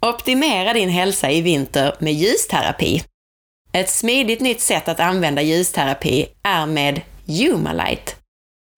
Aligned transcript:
Optimera 0.00 0.72
din 0.72 0.88
hälsa 0.88 1.30
i 1.30 1.40
vinter 1.40 1.96
med 1.98 2.12
ljusterapi. 2.12 3.02
Ett 3.72 3.90
smidigt 3.90 4.40
nytt 4.40 4.60
sätt 4.60 4.88
att 4.88 5.00
använda 5.00 5.42
ljusterapi 5.42 6.26
är 6.42 6.66
med 6.66 7.00
Humalight. 7.26 8.16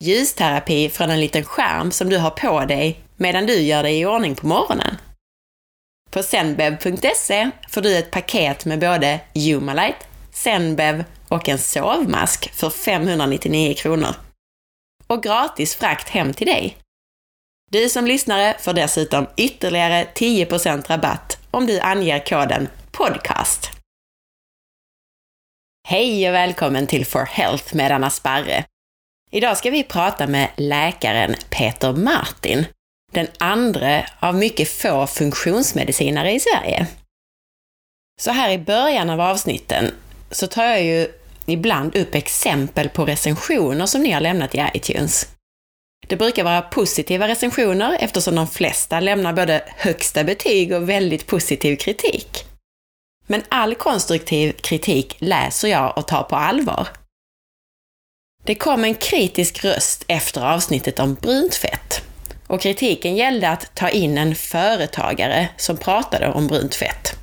Ljusterapi 0.05 0.89
från 0.89 1.11
en 1.11 1.21
liten 1.21 1.45
skärm 1.45 1.91
som 1.91 2.09
du 2.09 2.19
har 2.19 2.31
på 2.31 2.65
dig 2.65 3.01
medan 3.17 3.47
du 3.47 3.61
gör 3.61 3.83
dig 3.83 4.01
i 4.01 4.07
ordning 4.07 4.35
på 4.35 4.47
morgonen. 4.47 4.97
På 6.11 6.23
zenbev.se 6.23 7.51
får 7.69 7.81
du 7.81 7.97
ett 7.99 8.11
paket 8.11 8.65
med 8.65 8.81
både 8.81 9.21
Humalight, 9.35 10.07
Zenbev 10.33 11.05
och 11.29 11.49
en 11.49 11.59
sovmask 11.59 12.55
för 12.55 12.71
599 12.71 13.75
kronor. 13.75 14.15
Och 15.07 15.23
gratis 15.23 15.75
frakt 15.75 16.09
hem 16.09 16.33
till 16.33 16.47
dig. 16.47 16.77
Du 17.73 17.89
som 17.89 18.07
lyssnare 18.07 18.57
får 18.61 18.73
dessutom 18.73 19.27
ytterligare 19.37 20.07
10% 20.15 20.89
rabatt 20.89 21.39
om 21.51 21.67
du 21.67 21.81
anger 21.81 22.27
koden 22.27 22.69
PODCAST. 22.91 23.71
Hej 25.89 26.29
och 26.29 26.35
välkommen 26.35 26.87
till 26.87 27.07
For 27.07 27.25
Health 27.25 27.77
med 27.77 27.93
Anna 27.93 28.11
Sparre. 28.11 28.65
Idag 29.31 29.57
ska 29.57 29.71
vi 29.71 29.83
prata 29.83 30.27
med 30.27 30.49
läkaren 30.57 31.35
Peter 31.51 31.93
Martin, 31.93 32.65
den 33.13 33.27
andra 33.39 34.07
av 34.21 34.35
mycket 34.35 34.69
få 34.69 35.07
funktionsmedicinare 35.07 36.33
i 36.33 36.41
Sverige. 36.41 36.87
Så 38.21 38.31
här 38.31 38.51
i 38.51 38.59
början 38.59 39.11
av 39.11 39.21
avsnitten 39.21 39.95
så 40.31 40.47
tar 40.47 40.65
jag 40.65 40.83
ju 40.83 41.09
ibland 41.47 41.97
upp 41.97 42.15
exempel 42.15 42.89
på 42.89 43.05
recensioner 43.05 43.87
som 43.87 44.03
ni 44.03 44.11
har 44.11 44.21
lämnat 44.21 44.55
i 44.55 44.65
iTunes. 44.75 45.40
Det 46.09 46.17
brukar 46.17 46.45
vara 46.45 46.63
positiva 46.63 47.29
recensioner 47.29 47.97
eftersom 48.01 48.35
de 48.35 48.47
flesta 48.47 49.01
lämnar 49.01 49.33
både 49.33 49.65
högsta 49.67 50.25
betyg 50.25 50.73
och 50.73 50.89
väldigt 50.89 51.27
positiv 51.27 51.77
kritik. 51.77 52.45
Men 53.27 53.43
all 53.49 53.75
konstruktiv 53.75 54.53
kritik 54.53 55.17
läser 55.19 55.69
jag 55.69 55.99
och 55.99 56.09
tar 56.09 56.23
på 56.23 56.37
allvar. 56.37 56.89
Det 58.45 58.55
kom 58.55 58.85
en 58.85 58.95
kritisk 58.95 59.65
röst 59.65 60.05
efter 60.09 60.55
avsnittet 60.55 60.99
om 60.99 61.15
brunt 61.15 61.55
fett. 61.55 62.03
Och 62.47 62.61
kritiken 62.61 63.17
gällde 63.17 63.49
att 63.49 63.75
ta 63.75 63.89
in 63.89 64.19
en 64.19 64.35
företagare 64.35 65.49
som 65.57 65.77
pratade 65.77 66.33
om 66.33 66.47
brunt 66.47 66.75
fett. 66.75 67.20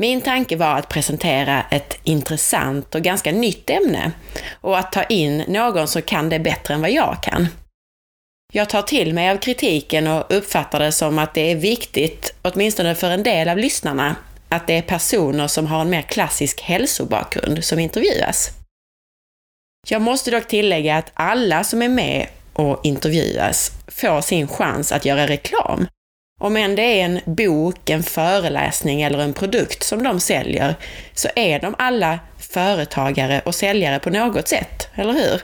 Min 0.00 0.20
tanke 0.20 0.56
var 0.56 0.78
att 0.78 0.88
presentera 0.88 1.62
ett 1.70 1.98
intressant 2.04 2.94
och 2.94 3.02
ganska 3.02 3.32
nytt 3.32 3.70
ämne 3.70 4.12
och 4.60 4.78
att 4.78 4.92
ta 4.92 5.02
in 5.02 5.44
någon 5.48 5.88
som 5.88 6.02
kan 6.02 6.28
det 6.28 6.38
bättre 6.38 6.74
än 6.74 6.80
vad 6.80 6.90
jag 6.90 7.22
kan. 7.22 7.48
Jag 8.52 8.68
tar 8.68 8.82
till 8.82 9.14
mig 9.14 9.30
av 9.30 9.36
kritiken 9.36 10.06
och 10.06 10.24
uppfattar 10.28 10.80
det 10.80 10.92
som 10.92 11.18
att 11.18 11.34
det 11.34 11.50
är 11.50 11.56
viktigt, 11.56 12.34
åtminstone 12.42 12.94
för 12.94 13.10
en 13.10 13.22
del 13.22 13.48
av 13.48 13.58
lyssnarna, 13.58 14.16
att 14.48 14.66
det 14.66 14.74
är 14.74 14.82
personer 14.82 15.46
som 15.46 15.66
har 15.66 15.80
en 15.80 15.90
mer 15.90 16.02
klassisk 16.02 16.60
hälsobakgrund 16.60 17.64
som 17.64 17.78
intervjuas. 17.78 18.50
Jag 19.88 20.02
måste 20.02 20.30
dock 20.30 20.46
tillägga 20.46 20.96
att 20.96 21.10
alla 21.14 21.64
som 21.64 21.82
är 21.82 21.88
med 21.88 22.26
och 22.52 22.80
intervjuas 22.84 23.72
får 23.88 24.20
sin 24.20 24.48
chans 24.48 24.92
att 24.92 25.04
göra 25.04 25.26
reklam 25.26 25.86
om 26.40 26.56
än 26.56 26.74
det 26.74 26.82
är 26.82 27.04
en 27.04 27.20
bok, 27.24 27.90
en 27.90 28.02
föreläsning 28.02 29.02
eller 29.02 29.18
en 29.18 29.34
produkt 29.34 29.82
som 29.82 30.02
de 30.02 30.20
säljer, 30.20 30.74
så 31.14 31.28
är 31.36 31.60
de 31.60 31.74
alla 31.78 32.18
företagare 32.38 33.42
och 33.44 33.54
säljare 33.54 33.98
på 33.98 34.10
något 34.10 34.48
sätt, 34.48 34.88
eller 34.94 35.12
hur? 35.12 35.42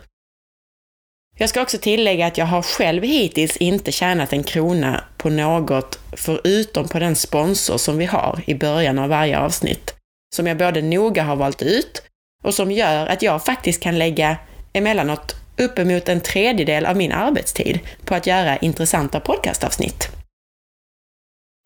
Jag 1.39 1.48
ska 1.48 1.62
också 1.62 1.78
tillägga 1.78 2.27
att 2.27 2.39
jag 2.39 2.47
har 2.47 2.62
själv 2.62 3.02
hittills 3.02 3.56
inte 3.56 3.92
tjänat 3.92 4.33
en 4.33 4.44
krona 4.44 5.05
på 5.17 5.30
något 5.30 5.98
förutom 6.12 6.89
på 6.89 6.98
den 6.98 7.17
sponsor 7.17 7.78
som 7.78 7.98
vi 7.98 8.05
har 8.05 8.41
i 8.47 8.55
början 8.55 8.98
av 8.98 9.08
varje 9.08 9.39
avsnitt, 9.39 9.94
som 10.34 10.47
jag 10.47 10.56
både 10.56 10.83
noga 10.83 11.22
har 11.22 11.36
valt 11.36 11.62
ut 11.62 12.02
och 12.44 12.55
som 12.55 12.70
gör 12.72 13.06
att 13.06 13.23
jag 13.23 13.45
faktiskt 13.45 13.83
kan 13.83 13.98
lägga 13.98 14.36
emellanåt 14.73 15.36
uppemot 15.58 16.08
en 16.08 16.20
tredjedel 16.20 16.86
av 16.86 16.96
min 16.96 17.12
arbetstid 17.12 17.80
på 18.05 18.14
att 18.14 18.27
göra 18.27 18.56
intressanta 18.56 19.20
podcastavsnitt. 19.20 20.17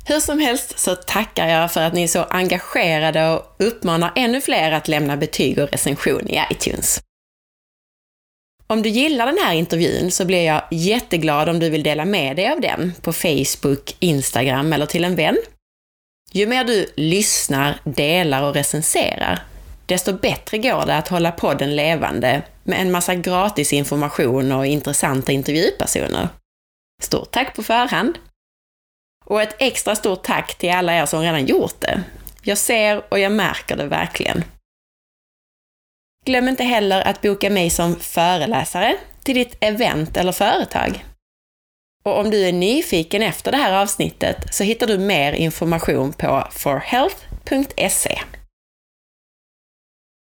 Hur 0.05 0.21
som 0.21 0.38
helst 0.38 0.78
så 0.78 0.94
tackar 0.94 1.49
jag 1.49 1.72
för 1.72 1.81
att 1.81 1.93
ni 1.93 2.03
är 2.03 2.09
så 2.09 2.22
engagerade 2.22 3.28
och 3.28 3.56
uppmanar 3.59 4.12
ännu 4.16 4.41
fler 4.41 4.72
att 4.72 4.88
lämna 4.88 5.16
betyg 5.16 5.59
och 5.59 5.71
recension 5.71 6.28
i 6.28 6.41
iTunes. 6.50 7.00
Om 8.66 8.83
du 8.83 8.88
gillar 8.88 9.27
den 9.27 9.38
här 9.38 9.55
intervjun 9.55 10.11
så 10.11 10.25
blir 10.25 10.44
jag 10.44 10.62
jätteglad 10.71 11.49
om 11.49 11.59
du 11.59 11.71
vill 11.71 11.83
dela 11.83 12.05
med 12.05 12.37
dig 12.37 12.49
av 12.49 12.61
den 12.61 12.93
på 13.03 13.12
Facebook, 13.12 13.97
Instagram 13.99 14.72
eller 14.72 14.87
till 14.87 15.05
en 15.05 15.16
vän. 15.16 15.37
Ju 16.32 16.47
mer 16.47 16.65
du 16.65 16.87
lyssnar, 16.97 17.81
delar 17.84 18.43
och 18.43 18.55
recenserar, 18.55 19.43
desto 19.87 20.12
bättre 20.12 20.59
går 20.59 20.87
det 20.87 20.97
att 20.97 21.09
hålla 21.09 21.32
podden 21.32 21.77
levande 21.77 22.43
med 22.65 22.81
en 22.81 22.91
massa 22.91 23.15
gratis 23.15 23.72
information 23.72 24.53
och 24.53 24.67
intressanta 24.67 25.32
intervjupersoner. 25.32 26.28
Stort 27.03 27.31
tack 27.31 27.56
på 27.56 27.62
förhand! 27.62 28.19
Och 29.30 29.42
ett 29.42 29.56
extra 29.58 29.96
stort 29.96 30.22
tack 30.22 30.58
till 30.58 30.70
alla 30.70 30.94
er 30.94 31.06
som 31.06 31.20
redan 31.20 31.46
gjort 31.46 31.80
det. 31.80 32.02
Jag 32.42 32.58
ser 32.58 33.02
och 33.08 33.18
jag 33.18 33.32
märker 33.32 33.76
det 33.76 33.86
verkligen. 33.86 34.44
Glöm 36.26 36.48
inte 36.48 36.64
heller 36.64 37.02
att 37.02 37.22
boka 37.22 37.50
mig 37.50 37.70
som 37.70 37.96
föreläsare 37.96 38.96
till 39.22 39.34
ditt 39.34 39.56
event 39.60 40.16
eller 40.16 40.32
företag. 40.32 41.04
Och 42.04 42.19
om 42.19 42.30
du 42.30 42.48
är 42.48 42.52
nyfiken 42.52 43.22
efter 43.22 43.50
det 43.50 43.56
här 43.56 43.82
avsnittet 43.82 44.54
så 44.54 44.64
hittar 44.64 44.86
du 44.86 44.98
mer 44.98 45.32
information 45.32 46.12
på 46.12 46.48
forhealth.se. 46.50 48.20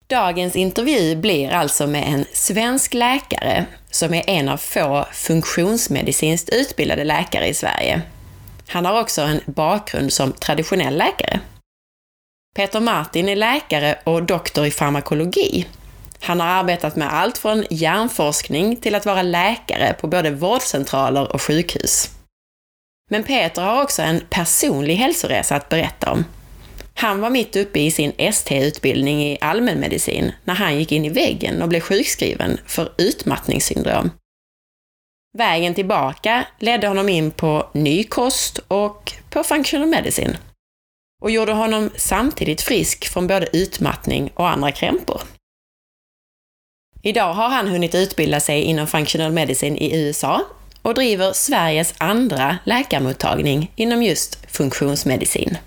Dagens 0.07 0.55
intervju 0.55 1.15
blir 1.15 1.49
alltså 1.49 1.87
med 1.87 2.07
en 2.07 2.25
svensk 2.33 2.93
läkare 2.93 3.65
som 3.89 4.13
är 4.13 4.29
en 4.29 4.49
av 4.49 4.57
få 4.57 5.07
funktionsmedicinskt 5.13 6.49
utbildade 6.49 7.03
läkare 7.03 7.47
i 7.47 7.53
Sverige 7.53 8.01
han 8.67 8.85
har 8.85 9.01
också 9.01 9.21
en 9.21 9.41
bakgrund 9.45 10.13
som 10.13 10.33
traditionell 10.33 10.97
läkare. 10.97 11.39
Peter 12.55 12.79
Martin 12.79 13.29
är 13.29 13.35
läkare 13.35 13.99
och 14.03 14.23
doktor 14.23 14.65
i 14.65 14.71
farmakologi. 14.71 15.65
Han 16.19 16.39
har 16.39 16.47
arbetat 16.47 16.95
med 16.95 17.13
allt 17.13 17.37
från 17.37 17.65
hjärnforskning 17.69 18.75
till 18.75 18.95
att 18.95 19.05
vara 19.05 19.21
läkare 19.21 19.93
på 19.93 20.07
både 20.07 20.31
vårdcentraler 20.31 21.33
och 21.33 21.41
sjukhus. 21.41 22.09
Men 23.09 23.23
Peter 23.23 23.61
har 23.61 23.83
också 23.83 24.01
en 24.01 24.21
personlig 24.29 24.95
hälsoresa 24.95 25.55
att 25.55 25.69
berätta 25.69 26.11
om. 26.11 26.25
Han 26.93 27.21
var 27.21 27.29
mitt 27.29 27.55
uppe 27.55 27.79
i 27.79 27.91
sin 27.91 28.11
ST-utbildning 28.17 29.23
i 29.23 29.37
allmänmedicin 29.41 30.31
när 30.43 30.53
han 30.53 30.77
gick 30.79 30.91
in 30.91 31.05
i 31.05 31.09
väggen 31.09 31.61
och 31.61 31.69
blev 31.69 31.79
sjukskriven 31.79 32.59
för 32.65 32.91
utmattningssyndrom. 32.97 34.11
Vägen 35.37 35.73
tillbaka 35.73 36.47
ledde 36.59 36.87
honom 36.87 37.09
in 37.09 37.31
på 37.31 37.69
ny 37.73 38.03
kost 38.03 38.59
och 38.67 39.13
på 39.29 39.43
functional 39.43 39.87
medicine 39.87 40.37
och 41.21 41.31
gjorde 41.31 41.53
honom 41.53 41.89
samtidigt 41.95 42.61
frisk 42.61 43.07
från 43.07 43.27
både 43.27 43.57
utmattning 43.57 44.31
och 44.35 44.49
andra 44.49 44.71
krämpor. 44.71 45.21
Idag 47.01 47.33
har 47.33 47.49
han 47.49 47.67
hunnit 47.67 47.95
utbilda 47.95 48.39
sig 48.39 48.61
inom 48.61 48.87
functional 48.87 49.31
medicine 49.31 49.77
i 49.77 50.07
USA 50.07 50.41
och 50.81 50.93
driver 50.93 51.33
Sveriges 51.33 51.93
andra 51.97 52.57
läkarmottagning 52.63 53.71
inom 53.75 54.03
just 54.03 54.51
funktionsmedicin. 54.51 55.57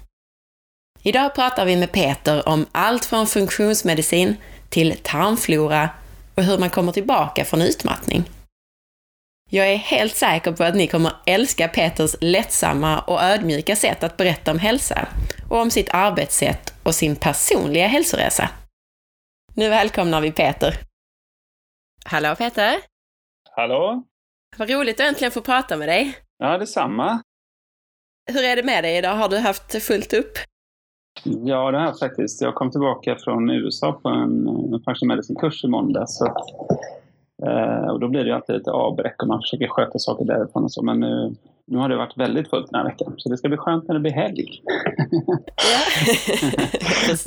Idag 1.03 1.35
pratar 1.35 1.65
vi 1.67 1.77
med 1.77 1.93
Peter 1.93 2.49
om 2.49 2.67
allt 2.73 3.05
från 3.05 3.27
funktionsmedicin 3.27 4.37
till 4.69 4.97
tarmflora 5.03 5.91
och 6.35 6.45
hur 6.45 6.59
man 6.59 6.71
kommer 6.71 6.93
tillbaka 6.93 7.45
från 7.45 7.63
utmattning. 7.63 8.25
Jag 9.53 9.73
är 9.73 9.77
helt 9.77 10.17
säker 10.17 10.53
på 10.53 10.65
att 10.65 10.75
ni 10.75 10.87
kommer 10.87 11.13
älska 11.27 11.69
Peters 11.69 12.17
lättsamma 12.21 13.01
och 13.01 13.23
ödmjuka 13.23 13.77
sätt 13.77 14.05
att 14.05 14.17
berätta 14.17 14.51
om 14.51 14.59
hälsa 14.59 15.09
och 15.51 15.59
om 15.59 15.71
sitt 15.71 15.95
arbetssätt 15.95 16.75
och 16.83 16.95
sin 16.95 17.17
personliga 17.17 17.87
hälsoresa. 17.87 18.49
Nu 19.55 19.69
välkomnar 19.69 20.21
vi 20.21 20.33
Peter. 20.33 20.75
Hallå 22.05 22.35
Peter! 22.39 22.79
Hallå! 23.57 24.03
Vad 24.57 24.71
roligt 24.71 25.01
att 25.01 25.07
äntligen 25.07 25.33
få 25.33 25.41
prata 25.41 25.77
med 25.77 25.89
dig. 25.89 26.17
Ja, 26.39 26.59
detsamma. 26.59 27.23
Hur 28.33 28.45
är 28.45 28.57
det 28.57 28.63
med 28.63 28.85
dig 28.85 28.97
idag? 28.97 29.15
Har 29.15 29.29
du 29.29 29.39
haft 29.39 29.83
fullt 29.83 30.13
upp? 30.13 30.33
Ja, 31.25 31.71
det 31.71 31.79
har 31.79 31.85
jag 31.85 31.99
faktiskt. 31.99 32.41
Jag 32.41 32.55
kom 32.55 32.71
tillbaka 32.71 33.17
från 33.25 33.51
USA 33.51 33.93
på 33.93 34.09
en, 34.09 34.47
functional 34.85 35.17
medicine-kurs 35.17 35.65
i 35.65 35.69
måndags. 35.69 36.19
Så 36.19 36.25
Eh, 37.47 37.91
och 37.91 38.01
då 38.01 38.09
blir 38.09 38.21
det 38.21 38.27
ju 38.27 38.35
alltid 38.35 38.57
lite 38.57 38.71
avbräck 38.71 39.23
och 39.23 39.29
man 39.29 39.41
försöker 39.41 39.69
sköta 39.69 39.99
saker 39.99 40.25
därifrån 40.25 40.65
och 40.65 40.73
så. 40.73 40.83
Men 40.83 41.01
nu, 41.01 41.35
nu 41.67 41.79
har 41.79 41.89
det 41.89 41.97
varit 41.97 42.17
väldigt 42.17 42.51
fullt 42.51 42.71
den 42.71 42.81
här 42.81 42.87
veckan. 42.87 43.15
Så 43.17 43.29
det 43.29 43.37
ska 43.37 43.49
bli 43.49 43.57
skönt 43.57 43.89
när 43.89 43.95
det 43.95 44.01
blir 44.01 44.13
helg. 44.13 44.63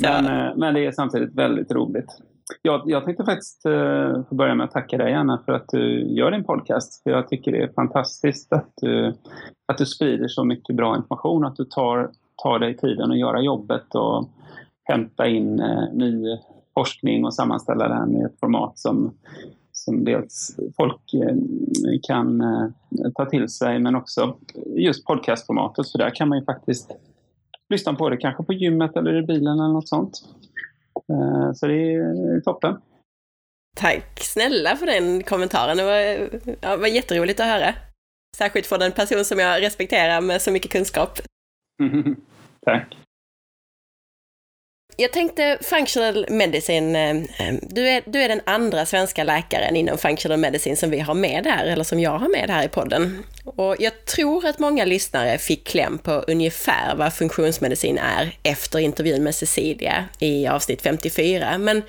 Men, 0.00 0.26
eh, 0.26 0.56
men 0.56 0.74
det 0.74 0.86
är 0.86 0.92
samtidigt 0.92 1.34
väldigt 1.34 1.72
roligt. 1.72 2.18
jag, 2.62 2.82
jag 2.84 3.04
tänkte 3.04 3.24
faktiskt 3.24 3.66
uh, 3.66 4.22
få 4.28 4.34
börja 4.34 4.54
med 4.54 4.64
att 4.64 4.70
tacka 4.70 4.96
dig 4.98 5.14
Anna 5.14 5.42
för 5.44 5.52
att 5.52 5.68
du 5.68 6.14
gör 6.14 6.30
din 6.30 6.44
podcast. 6.44 7.02
För 7.02 7.10
jag 7.10 7.28
tycker 7.28 7.52
det 7.52 7.62
är 7.62 7.68
fantastiskt 7.68 8.52
att 8.52 8.72
du, 8.80 9.14
att 9.66 9.78
du 9.78 9.86
sprider 9.86 10.28
så 10.28 10.44
mycket 10.44 10.76
bra 10.76 10.96
information, 10.96 11.44
att 11.44 11.56
du 11.56 11.64
tar, 11.64 12.10
tar 12.42 12.58
dig 12.58 12.76
tiden 12.76 13.10
att 13.10 13.18
göra 13.18 13.40
jobbet 13.40 13.94
och 13.94 14.28
hämta 14.84 15.26
in 15.26 15.60
uh, 15.60 15.92
ny 15.92 16.38
forskning 16.74 17.24
och 17.24 17.34
sammanställa 17.34 17.88
den 17.88 18.16
i 18.16 18.24
ett 18.24 18.40
format 18.40 18.78
som, 18.78 19.12
som 19.84 20.04
dels 20.04 20.56
folk 20.76 21.14
uh, 21.14 22.00
kan 22.02 22.42
ta 23.14 23.24
till 23.24 23.48
sig 23.48 23.78
men 23.78 23.94
också 23.94 24.36
just 24.76 25.04
podcastformatet. 25.04 25.92
För 25.92 25.98
där 25.98 26.10
kan 26.10 26.28
man 26.28 26.38
ju 26.38 26.44
faktiskt 26.44 26.90
lyssna 27.68 27.94
på 27.94 28.08
det 28.08 28.16
kanske 28.16 28.42
på 28.44 28.52
gymmet 28.52 28.96
eller 28.96 29.22
i 29.22 29.22
bilen 29.22 29.58
eller 29.58 29.72
något 29.72 29.88
sånt. 29.88 30.22
Eh, 31.10 31.52
så 31.52 31.66
det 31.66 31.94
är 31.94 32.40
toppen. 32.40 32.76
Tack 33.76 34.20
snälla 34.20 34.76
för 34.76 34.86
den 34.86 35.22
kommentaren. 35.22 35.76
Det 35.76 35.84
var, 35.84 36.28
ja, 36.60 36.76
var 36.76 36.86
jätteroligt 36.86 37.40
att 37.40 37.46
höra. 37.46 37.74
Särskilt 38.36 38.66
från 38.66 38.82
en 38.82 38.92
person 38.92 39.24
som 39.24 39.38
jag 39.38 39.62
respekterar 39.62 40.20
med 40.20 40.42
så 40.42 40.50
mycket 40.50 40.72
kunskap. 40.72 41.18
Tack. 42.66 42.96
Jag 44.96 45.12
tänkte 45.12 45.58
functional 45.60 46.26
medicine, 46.28 46.96
eh, 46.96 47.48
eh, 47.48 47.54
du 47.62 47.88
är, 47.88 48.02
du 48.06 48.22
är 48.22 48.28
den 48.28 48.40
andra 48.46 48.86
svenska 48.86 49.24
läkaren 49.24 49.76
inom 49.76 49.98
functional 49.98 50.38
medicine 50.38 50.76
som 50.76 50.90
vi 50.90 51.00
har 51.00 51.14
med 51.14 51.46
här, 51.46 51.66
eller 51.66 51.84
som 51.84 52.00
jag 52.00 52.18
har 52.18 52.28
med 52.28 52.50
här 52.50 52.64
i 52.64 52.68
podden. 52.68 53.24
Och 53.44 53.76
jag 53.78 54.04
tror 54.04 54.46
att 54.46 54.58
många 54.58 54.84
lyssnare 54.84 55.38
fick 55.38 55.66
kläm 55.66 55.98
på 55.98 56.12
ungefär 56.12 56.96
vad 56.96 57.14
funktionsmedicin 57.14 57.98
är 57.98 58.36
efter 58.42 58.78
intervjun 58.78 59.22
med 59.22 59.34
Cecilia 59.34 60.04
i 60.18 60.46
avsnitt 60.46 60.82
54. 60.82 61.58
Men 61.58 61.82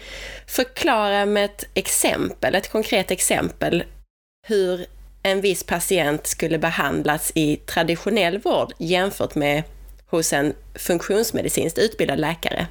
förklara 0.48 1.26
med 1.26 1.46
ett 1.46 1.66
exempel, 1.74 2.56
ett 2.56 2.72
konkret 2.72 3.12
exempel, 3.12 3.84
hur 4.48 4.86
en 5.24 5.42
viss 5.42 5.64
patient 5.64 6.28
skulle 6.28 6.58
behandlas 6.58 7.32
i 7.36 7.56
traditionell 7.56 8.38
vård 8.38 8.74
jämfört 8.78 9.36
med 9.36 9.64
hos 10.06 10.34
en 10.34 10.54
funktionsmedicinskt 10.76 11.80
utbildad 11.80 12.20
läkare. 12.20 12.68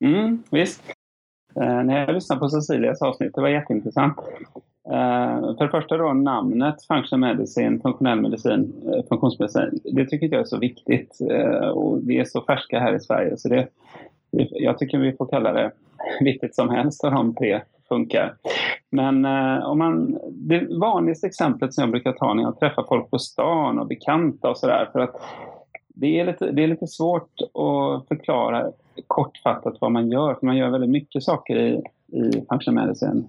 Mm, 0.00 0.42
visst. 0.50 0.82
Eh, 1.60 1.82
när 1.82 1.98
jag 1.98 2.14
lyssnade 2.14 2.38
på 2.38 2.48
Cecilias 2.48 3.02
avsnitt, 3.02 3.34
det 3.34 3.40
var 3.40 3.48
jätteintressant. 3.48 4.18
Eh, 4.88 5.56
för 5.56 5.64
det 5.64 5.70
första 5.70 5.96
då 5.96 6.12
namnet 6.12 6.84
functional 6.86 7.20
medicine, 7.20 7.80
funktionell 7.80 8.20
medicin, 8.20 8.72
eh, 8.86 9.08
funktionsmedicin. 9.08 9.80
Det 9.84 10.06
tycker 10.06 10.26
jag 10.26 10.40
är 10.40 10.44
så 10.44 10.58
viktigt. 10.58 11.18
Eh, 11.30 11.68
och 11.68 12.08
vi 12.08 12.18
är 12.18 12.24
så 12.24 12.40
färska 12.42 12.80
här 12.80 12.94
i 12.94 13.00
Sverige 13.00 13.36
så 13.36 13.48
det, 13.48 13.68
jag 14.50 14.78
tycker 14.78 14.98
vi 14.98 15.12
får 15.12 15.26
kalla 15.26 15.52
det 15.52 15.72
vilket 16.20 16.54
som 16.54 16.70
helst 16.70 17.04
av 17.04 17.12
de 17.12 17.34
tre 17.34 17.60
funkar. 17.88 18.34
Men 18.90 19.24
eh, 19.24 19.66
om 19.66 19.78
man, 19.78 20.18
det 20.30 20.66
vanligaste 20.80 21.26
exemplet 21.26 21.74
som 21.74 21.82
jag 21.82 21.90
brukar 21.90 22.12
ta 22.12 22.34
när 22.34 22.42
jag 22.42 22.58
träffar 22.58 22.82
folk 22.88 23.10
på 23.10 23.18
stan 23.18 23.78
och 23.78 23.86
bekanta 23.86 24.50
och 24.50 24.58
sådär, 24.58 24.88
för 24.92 25.00
att 25.00 25.20
det 25.98 26.20
är, 26.20 26.24
lite, 26.24 26.50
det 26.50 26.62
är 26.62 26.68
lite 26.68 26.86
svårt 26.86 27.40
att 27.40 28.08
förklara 28.08 28.72
kortfattat 29.06 29.76
vad 29.80 29.92
man 29.92 30.10
gör, 30.10 30.34
för 30.34 30.46
man 30.46 30.56
gör 30.56 30.70
väldigt 30.70 30.90
mycket 30.90 31.22
saker 31.22 31.56
i, 31.56 31.82
i 32.18 32.44
functional 32.48 32.84
medicine. 32.84 33.24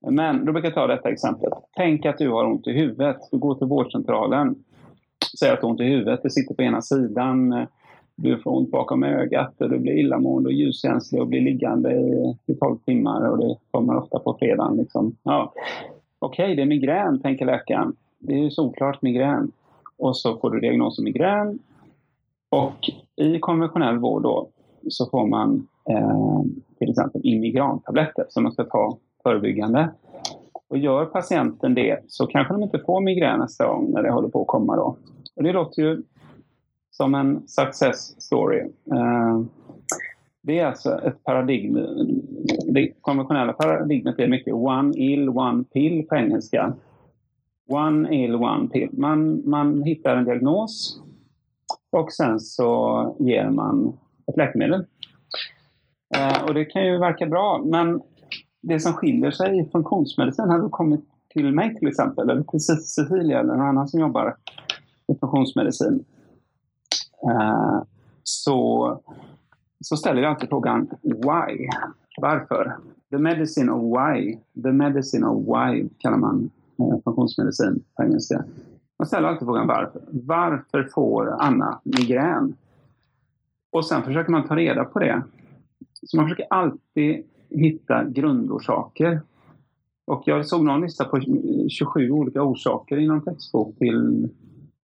Men 0.00 0.44
då 0.44 0.52
brukar 0.52 0.68
jag 0.68 0.74
ta 0.74 0.86
detta 0.86 1.08
exemplet. 1.08 1.52
Tänk 1.76 2.06
att 2.06 2.18
du 2.18 2.30
har 2.30 2.44
ont 2.44 2.66
i 2.66 2.72
huvudet. 2.72 3.16
Du 3.30 3.38
går 3.38 3.54
till 3.54 3.66
vårdcentralen, 3.66 4.54
säger 5.38 5.52
att 5.52 5.60
du 5.60 5.66
har 5.66 5.70
ont 5.70 5.80
i 5.80 5.84
huvudet, 5.84 6.22
det 6.22 6.30
sitter 6.30 6.54
på 6.54 6.62
ena 6.62 6.82
sidan, 6.82 7.66
du 8.16 8.38
får 8.38 8.56
ont 8.56 8.70
bakom 8.70 9.02
ögat 9.02 9.60
och 9.60 9.70
du 9.70 9.78
blir 9.78 9.92
illamående 9.92 10.48
och 10.48 10.52
ljuskänslig 10.52 11.20
och 11.20 11.28
blir 11.28 11.40
liggande 11.40 11.92
i, 11.92 12.36
i 12.46 12.54
12 12.54 12.78
timmar 12.78 13.28
och 13.30 13.38
det 13.38 13.56
kommer 13.70 13.96
ofta 13.96 14.18
på 14.18 14.36
fredagen. 14.38 14.76
Liksom. 14.76 15.16
Ja. 15.22 15.52
Okej, 16.18 16.44
okay, 16.44 16.56
det 16.56 16.62
är 16.62 16.66
migrän, 16.66 17.22
tänker 17.22 17.46
läkaren. 17.46 17.92
Det 18.18 18.32
är 18.32 18.38
ju 18.38 18.50
solklart 18.50 19.02
migrän. 19.02 19.52
Och 19.98 20.16
så 20.16 20.36
får 20.36 20.50
du 20.50 20.60
diagnosen 20.60 21.04
migrän. 21.04 21.58
Och 22.50 22.90
i 23.16 23.38
konventionell 23.38 23.98
vård 23.98 24.22
då, 24.22 24.48
så 24.88 25.06
får 25.06 25.26
man 25.26 25.68
eh, 25.90 26.42
till 26.78 26.90
exempel 26.90 27.20
immigrantabletter 27.24 28.24
som 28.28 28.42
man 28.42 28.52
ska 28.52 28.64
ta 28.64 28.98
förebyggande. 29.22 29.90
Och 30.68 30.78
gör 30.78 31.04
patienten 31.04 31.74
det 31.74 32.00
så 32.08 32.26
kanske 32.26 32.54
de 32.54 32.62
inte 32.62 32.78
får 32.78 33.00
migrän 33.00 33.38
nästa 33.38 33.66
gång 33.66 33.90
när 33.90 34.02
det 34.02 34.10
håller 34.10 34.28
på 34.28 34.40
att 34.40 34.46
komma 34.46 34.76
då. 34.76 34.96
Och 35.36 35.42
det 35.42 35.52
låter 35.52 35.82
ju 35.82 36.02
som 36.90 37.14
en 37.14 37.48
success 37.48 38.22
story. 38.22 38.60
Eh, 38.92 39.40
det 40.42 40.58
är 40.58 40.66
alltså 40.66 41.00
ett 41.02 41.24
paradigm. 41.24 41.74
Det 42.66 42.92
konventionella 43.00 43.52
paradigmet 43.52 44.18
är 44.18 44.28
mycket 44.28 44.54
one 44.54 44.94
ill, 44.96 45.28
one 45.28 45.64
pill 45.64 46.06
på 46.08 46.16
engelska. 46.16 46.74
One 47.68 48.24
ill, 48.24 48.34
one 48.34 48.68
pill. 48.68 48.88
Man, 48.92 49.42
man 49.50 49.82
hittar 49.82 50.16
en 50.16 50.24
diagnos 50.24 51.02
och 51.90 52.12
sen 52.12 52.40
så 52.40 53.16
ger 53.18 53.50
man 53.50 53.98
ett 54.26 54.36
läkemedel. 54.36 54.84
Eh, 56.16 56.44
och 56.44 56.54
det 56.54 56.64
kan 56.64 56.86
ju 56.86 56.98
verka 56.98 57.26
bra, 57.26 57.62
men 57.64 58.00
det 58.62 58.80
som 58.80 58.92
skiljer 58.92 59.30
sig 59.30 59.60
i 59.60 59.70
funktionsmedicin, 59.70 60.50
har 60.50 60.58
du 60.58 60.68
kommit 60.68 61.04
till 61.28 61.52
mig 61.52 61.74
till 61.74 61.88
exempel, 61.88 62.30
eller 62.30 62.42
till 62.42 62.60
Cecilia 62.60 63.40
eller 63.40 63.54
någon 63.54 63.66
annan 63.66 63.88
som 63.88 64.00
jobbar 64.00 64.36
i 65.08 65.18
funktionsmedicin, 65.20 66.04
eh, 67.22 67.82
så, 68.22 69.00
så 69.80 69.96
ställer 69.96 70.22
jag 70.22 70.30
alltid 70.30 70.48
frågan 70.48 70.90
why? 71.02 71.68
Varför? 72.20 72.76
The 73.10 73.18
medicine 73.18 73.72
of 73.72 73.82
why. 73.82 74.38
The 74.62 74.72
medicine 74.72 75.26
of 75.26 75.42
why 75.46 75.88
kallar 75.98 76.16
man 76.16 76.50
eh, 76.78 77.02
funktionsmedicin 77.04 77.84
på 77.96 78.02
engelska. 78.02 78.44
Man 78.98 79.06
ställer 79.06 79.28
alltid 79.28 79.46
frågan 79.46 79.66
varför. 79.66 80.02
Varför 80.10 80.88
får 80.94 81.36
Anna 81.38 81.80
migrän? 81.84 82.54
Och 83.72 83.86
sen 83.86 84.02
försöker 84.02 84.32
man 84.32 84.48
ta 84.48 84.56
reda 84.56 84.84
på 84.84 84.98
det. 84.98 85.22
Så 86.02 86.16
man 86.16 86.26
försöker 86.26 86.46
alltid 86.50 87.24
hitta 87.50 88.04
grundorsaker. 88.04 89.20
Och 90.06 90.22
jag 90.26 90.46
såg 90.46 90.64
någon 90.64 90.80
lista 90.80 91.04
på 91.04 91.20
27 91.68 92.10
olika 92.10 92.42
orsaker 92.42 92.98
i 92.98 93.06
någon 93.06 93.24
textbok 93.24 93.78
till 93.78 94.28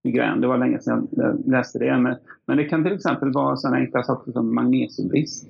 migrän. 0.04 0.40
Det 0.40 0.46
var 0.46 0.58
länge 0.58 0.80
sedan 0.80 1.08
jag 1.10 1.48
läste 1.48 1.78
det. 1.78 1.98
Men, 1.98 2.16
men 2.46 2.56
det 2.56 2.64
kan 2.64 2.84
till 2.84 2.92
exempel 2.92 3.32
vara 3.32 3.56
sådana 3.56 3.76
enkla 3.76 4.02
saker 4.02 4.32
som 4.32 4.54
magnesiumbrist. 4.54 5.48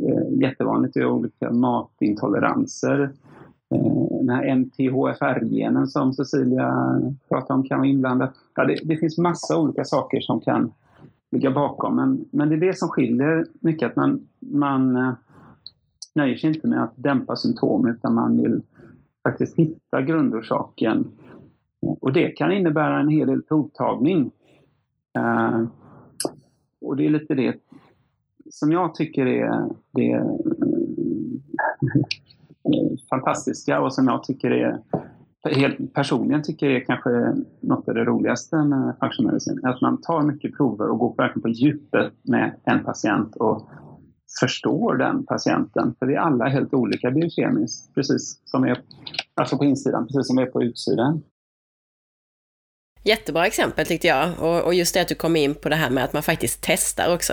Eh, 0.00 0.40
jättevanligt 0.40 0.96
i 0.96 1.04
olika 1.04 1.50
matintoleranser. 1.50 3.10
Eh, 3.74 4.11
här 4.32 4.56
MTHFR-genen 4.56 5.86
som 5.86 6.12
Cecilia 6.12 7.00
pratade 7.28 7.54
om 7.54 7.68
kan 7.68 7.78
vara 7.78 7.88
inblandad. 7.88 8.28
Ja, 8.54 8.64
det, 8.64 8.78
det, 8.84 8.96
finns 8.96 9.18
massa 9.18 9.58
olika 9.58 9.84
saker 9.84 10.20
som 10.20 10.40
kan 10.40 10.72
ligga 11.30 11.50
bakom. 11.50 11.96
Men, 11.96 12.24
men 12.30 12.48
det 12.48 12.54
är 12.54 12.60
det 12.60 12.78
som 12.78 12.88
skiljer 12.88 13.46
mycket, 13.60 13.90
att 13.90 13.96
man, 13.96 14.28
man 14.40 14.96
eh, 14.96 15.12
nöjer 16.14 16.36
sig 16.36 16.54
inte 16.54 16.68
med 16.68 16.82
att 16.82 16.92
dämpa 16.96 17.36
symptom 17.36 17.88
utan 17.88 18.14
man 18.14 18.42
vill 18.42 18.62
faktiskt 19.22 19.56
hitta 19.56 20.02
grundorsaken. 20.02 21.10
Och 21.80 22.12
det 22.12 22.28
kan 22.28 22.52
innebära 22.52 23.00
en 23.00 23.08
hel 23.08 23.28
del 23.28 23.42
provtagning. 23.42 24.30
Uh, 25.18 25.66
och 26.80 26.96
det 26.96 27.06
är 27.06 27.10
lite 27.10 27.34
det 27.34 27.60
som 28.50 28.72
jag 28.72 28.94
tycker 28.94 29.26
är 29.26 29.68
det 29.92 30.24
fantastiska 33.12 33.80
och 33.80 33.94
som 33.94 34.06
jag 34.06 34.24
tycker 34.24 34.50
är 34.50 34.78
helt 35.50 35.94
personligen 35.94 36.42
tycker 36.42 36.66
är 36.66 36.80
kanske 36.80 37.10
något 37.60 37.88
av 37.88 37.94
det 37.94 38.04
roligaste 38.04 38.56
med 38.56 38.94
functional 39.00 39.32
medicine. 39.32 39.60
Att 39.62 39.80
man 39.80 40.00
tar 40.00 40.22
mycket 40.22 40.56
prover 40.56 40.90
och 40.90 40.98
går 40.98 41.14
verkligen 41.16 41.42
på 41.42 41.48
djupet 41.48 42.12
med 42.22 42.54
en 42.64 42.84
patient 42.84 43.36
och 43.36 43.70
förstår 44.40 44.96
den 44.96 45.26
patienten. 45.26 45.94
För 45.98 46.06
vi 46.06 46.14
är 46.14 46.18
alla 46.18 46.48
helt 46.48 46.74
olika 46.74 47.10
biokemiskt, 47.10 47.94
precis 47.94 48.40
som 48.44 48.64
är 48.64 48.82
alltså 49.34 49.58
på 49.58 49.64
insidan, 49.64 50.06
precis 50.06 50.26
som 50.26 50.36
vi 50.36 50.42
är 50.42 50.46
på 50.46 50.62
utsidan. 50.62 51.22
Jättebra 53.04 53.46
exempel 53.46 53.86
tyckte 53.86 54.06
jag. 54.06 54.30
Och, 54.40 54.64
och 54.64 54.74
just 54.74 54.94
det 54.94 55.00
att 55.00 55.08
du 55.08 55.14
kom 55.14 55.36
in 55.36 55.54
på 55.54 55.68
det 55.68 55.76
här 55.76 55.90
med 55.90 56.04
att 56.04 56.12
man 56.12 56.22
faktiskt 56.22 56.58
testar 56.62 57.14
också. 57.14 57.32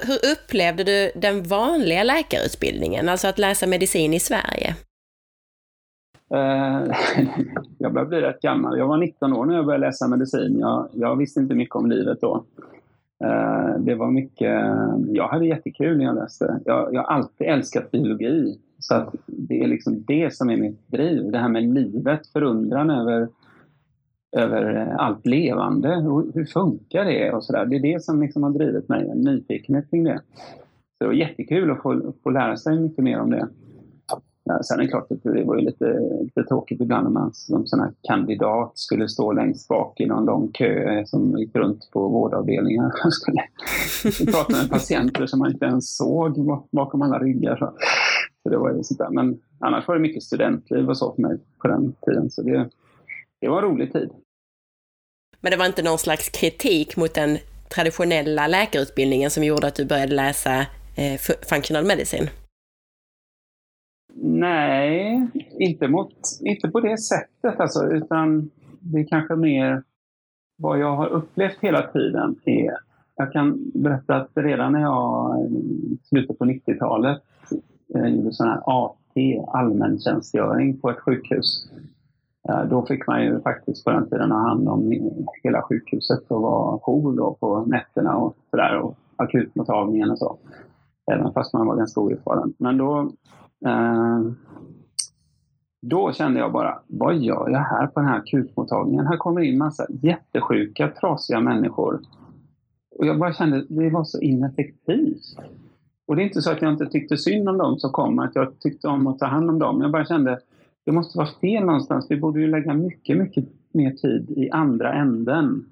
Hur 0.00 0.32
upplevde 0.32 0.84
du 0.84 1.10
den 1.14 1.42
vanliga 1.42 2.02
läkarutbildningen, 2.02 3.08
alltså 3.08 3.28
att 3.28 3.38
läsa 3.38 3.66
medicin 3.66 4.14
i 4.14 4.20
Sverige? 4.20 4.74
Eh, 6.34 6.82
jag 7.78 7.92
börjar 7.92 8.06
bli 8.06 8.20
rätt 8.20 8.40
gammal. 8.40 8.78
Jag 8.78 8.86
var 8.86 8.96
19 8.96 9.32
år 9.32 9.46
när 9.46 9.54
jag 9.54 9.64
började 9.64 9.86
läsa 9.86 10.08
medicin. 10.08 10.58
Jag, 10.58 10.88
jag 10.92 11.16
visste 11.16 11.40
inte 11.40 11.54
mycket 11.54 11.76
om 11.76 11.90
livet 11.90 12.20
då. 12.20 12.44
Eh, 13.24 13.78
det 13.78 13.94
var 13.94 14.10
mycket... 14.10 14.62
Jag 15.08 15.28
hade 15.28 15.46
jättekul 15.46 15.98
när 15.98 16.04
jag 16.04 16.14
läste. 16.14 16.60
Jag, 16.64 16.94
jag 16.94 17.02
har 17.02 17.14
alltid 17.14 17.46
älskat 17.46 17.90
biologi. 17.90 18.58
Så 18.78 18.94
att 18.94 19.14
det 19.26 19.62
är 19.62 19.68
liksom 19.68 20.04
det 20.06 20.34
som 20.34 20.50
är 20.50 20.56
mitt 20.56 20.88
driv. 20.88 21.30
Det 21.30 21.38
här 21.38 21.48
med 21.48 21.74
livet, 21.74 22.26
förundran 22.26 22.90
över 22.90 23.28
över 24.36 24.76
eh, 24.76 24.96
allt 24.96 25.26
levande. 25.26 25.88
Hur, 25.88 26.32
hur 26.34 26.44
funkar 26.44 27.04
det? 27.04 27.32
och 27.32 27.44
så 27.44 27.52
där. 27.52 27.66
Det 27.66 27.76
är 27.76 27.94
det 27.94 28.02
som 28.04 28.22
liksom 28.22 28.42
har 28.42 28.50
drivit 28.50 28.88
mig, 28.88 29.08
en 29.08 29.20
nyfikenhet 29.20 29.90
kring 29.90 30.04
det. 30.04 30.20
Så 30.98 31.04
det 31.04 31.06
var 31.06 31.12
jättekul 31.12 31.70
att 31.70 31.82
få, 31.82 32.12
få 32.22 32.30
lära 32.30 32.56
sig 32.56 32.80
mycket 32.80 33.04
mer 33.04 33.20
om 33.20 33.30
det. 33.30 33.48
Ja, 34.44 34.62
sen 34.62 34.78
är 34.78 34.82
det 34.82 34.88
klart 34.88 35.12
att 35.12 35.22
det 35.22 35.44
var 35.44 35.56
ju 35.56 35.62
lite, 35.62 35.98
lite 36.20 36.44
tråkigt 36.44 36.80
ibland 36.80 37.04
när 37.04 37.10
man 37.10 37.30
som 37.32 37.66
sån 37.66 37.80
här 37.80 37.92
kandidat 38.02 38.78
skulle 38.78 39.08
stå 39.08 39.32
längst 39.32 39.68
bak 39.68 40.00
i 40.00 40.06
någon 40.06 40.24
lång 40.24 40.52
kö 40.52 41.02
som 41.06 41.38
gick 41.38 41.56
runt 41.56 41.90
på 41.92 42.08
vårdavdelningar. 42.08 42.82
Man 43.04 43.12
skulle 43.12 43.42
prata 44.32 44.56
med 44.56 44.70
patienter 44.70 45.26
som 45.26 45.38
man 45.38 45.52
inte 45.52 45.64
ens 45.64 45.96
såg 45.96 46.62
bakom 46.72 47.02
alla 47.02 47.18
ryggar. 47.18 47.56
Så, 47.56 47.72
så 48.42 48.48
det 48.48 48.58
var 48.58 48.72
ju 48.72 48.82
sånt 48.82 48.98
där. 48.98 49.10
Men 49.10 49.38
annars 49.58 49.88
var 49.88 49.94
det 49.94 50.00
mycket 50.00 50.22
studentliv 50.22 50.88
och 50.88 50.98
så 50.98 51.14
för 51.14 51.22
mig 51.22 51.38
på 51.58 51.68
den 51.68 51.92
tiden. 52.06 52.30
Så 52.30 52.42
det, 52.42 52.70
det 53.40 53.48
var 53.48 53.62
en 53.62 53.70
rolig 53.70 53.92
tid. 53.92 54.10
Men 55.42 55.50
det 55.50 55.56
var 55.56 55.66
inte 55.66 55.82
någon 55.82 55.98
slags 55.98 56.28
kritik 56.28 56.96
mot 56.96 57.14
den 57.14 57.38
traditionella 57.74 58.46
läkarutbildningen 58.46 59.30
som 59.30 59.44
gjorde 59.44 59.66
att 59.66 59.74
du 59.74 59.84
började 59.84 60.14
läsa 60.14 60.66
eh, 60.96 61.20
functional 61.50 61.84
medicine? 61.84 62.28
Nej, 64.14 65.26
inte, 65.58 65.88
mot, 65.88 66.12
inte 66.40 66.68
på 66.68 66.80
det 66.80 66.98
sättet 66.98 67.60
alltså, 67.60 67.92
utan 67.92 68.50
det 68.80 69.00
är 69.00 69.06
kanske 69.06 69.36
mer 69.36 69.82
vad 70.58 70.78
jag 70.78 70.96
har 70.96 71.08
upplevt 71.08 71.56
hela 71.60 71.82
tiden 71.92 72.36
är 72.44 72.76
jag 73.16 73.32
kan 73.32 73.70
berätta 73.74 74.16
att 74.16 74.30
redan 74.34 74.72
när 74.72 74.80
jag 74.80 75.40
i 75.50 75.98
slutet 76.02 76.38
på 76.38 76.44
90-talet 76.44 77.22
eh, 77.94 78.06
gjorde 78.06 78.32
sån 78.32 78.48
här 78.48 78.62
AT, 78.66 79.44
allmäntjänstgöring 79.46 80.78
på 80.80 80.90
ett 80.90 81.00
sjukhus. 81.00 81.70
Eh, 82.48 82.64
då 82.64 82.86
fick 82.86 83.06
man 83.06 83.24
ju 83.24 83.40
faktiskt 83.40 83.84
på 83.84 83.90
den 83.90 84.08
tiden 84.10 84.30
ha 84.30 84.38
hand 84.38 84.68
om 84.68 84.92
hela 85.42 85.62
sjukhuset 85.62 86.30
och 86.30 86.42
vara 86.42 86.78
jour 86.78 87.16
då 87.16 87.36
på 87.40 87.64
nätterna 87.66 88.16
och 88.16 88.36
sådär 88.50 88.78
och 88.78 88.96
akutmottagningen 89.16 90.10
och 90.10 90.18
så. 90.18 90.38
Även 91.12 91.32
fast 91.32 91.52
man 91.52 91.66
var 91.66 91.76
ganska 91.76 92.00
oerfaren. 92.00 92.54
Men 92.58 92.78
då 92.78 93.10
Eh, 93.66 94.32
då 95.82 96.12
kände 96.12 96.40
jag 96.40 96.52
bara, 96.52 96.78
vad 96.86 97.16
gör 97.16 97.48
jag 97.50 97.58
här 97.58 97.86
på 97.86 98.00
den 98.00 98.08
här 98.08 98.18
akutmottagningen? 98.18 99.06
Här 99.06 99.16
kommer 99.16 99.40
in 99.40 99.58
massa 99.58 99.86
jättesjuka, 100.02 100.88
trasiga 100.88 101.40
människor. 101.40 102.00
Och 102.98 103.06
jag 103.06 103.18
bara 103.18 103.32
kände, 103.32 103.64
det 103.68 103.90
var 103.90 104.04
så 104.04 104.20
ineffektivt. 104.20 105.22
Och 106.06 106.16
det 106.16 106.22
är 106.22 106.24
inte 106.24 106.42
så 106.42 106.50
att 106.50 106.62
jag 106.62 106.72
inte 106.72 106.86
tyckte 106.86 107.16
synd 107.16 107.48
om 107.48 107.58
dem 107.58 107.78
som 107.78 107.92
kom, 107.92 108.18
att 108.18 108.34
jag 108.34 108.60
tyckte 108.60 108.88
om 108.88 109.06
att 109.06 109.18
ta 109.18 109.26
hand 109.26 109.50
om 109.50 109.58
dem. 109.58 109.80
Jag 109.80 109.92
bara 109.92 110.04
kände, 110.04 110.38
det 110.84 110.92
måste 110.92 111.18
vara 111.18 111.28
fel 111.40 111.64
någonstans. 111.64 112.06
Vi 112.10 112.16
borde 112.16 112.40
ju 112.40 112.46
lägga 112.46 112.74
mycket, 112.74 113.16
mycket 113.18 113.44
mer 113.72 113.90
tid 113.90 114.30
i 114.30 114.50
andra 114.50 114.92
änden. 114.92 115.64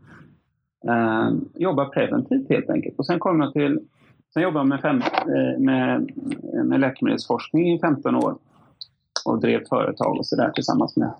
Eh, 0.89 1.31
jobba 1.55 1.85
preventivt 1.85 2.49
helt 2.49 2.71
enkelt. 2.71 2.99
Och 2.99 3.07
sen 3.07 3.19
kommer 3.19 3.45
jag 3.45 3.53
till 3.53 3.81
Sen 4.33 4.43
jobbade 4.43 4.61
jag 4.61 4.69
med, 4.69 4.81
fem, 4.81 5.03
eh, 5.03 5.59
med, 5.59 6.11
med 6.65 6.81
läkemedelsforskning 6.81 7.73
i 7.73 7.79
15 7.79 8.15
år 8.15 8.37
och 9.25 9.41
drev 9.41 9.65
företag 9.69 10.19
och 10.19 10.27
sådär 10.27 10.51
tillsammans 10.55 10.97
med 10.97 11.13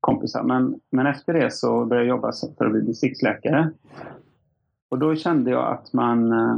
kompisar. 0.00 0.42
Men, 0.42 0.80
men 0.90 1.06
efter 1.06 1.32
det 1.32 1.52
så 1.52 1.84
började 1.84 2.06
jag 2.06 2.16
jobba 2.16 2.32
för 2.58 2.64
att 2.64 2.72
bli 2.72 2.80
distriktsläkare. 2.80 3.70
Och 4.90 4.98
då 4.98 5.14
kände 5.16 5.50
jag 5.50 5.72
att 5.72 5.92
man 5.92 6.32
eh, 6.32 6.56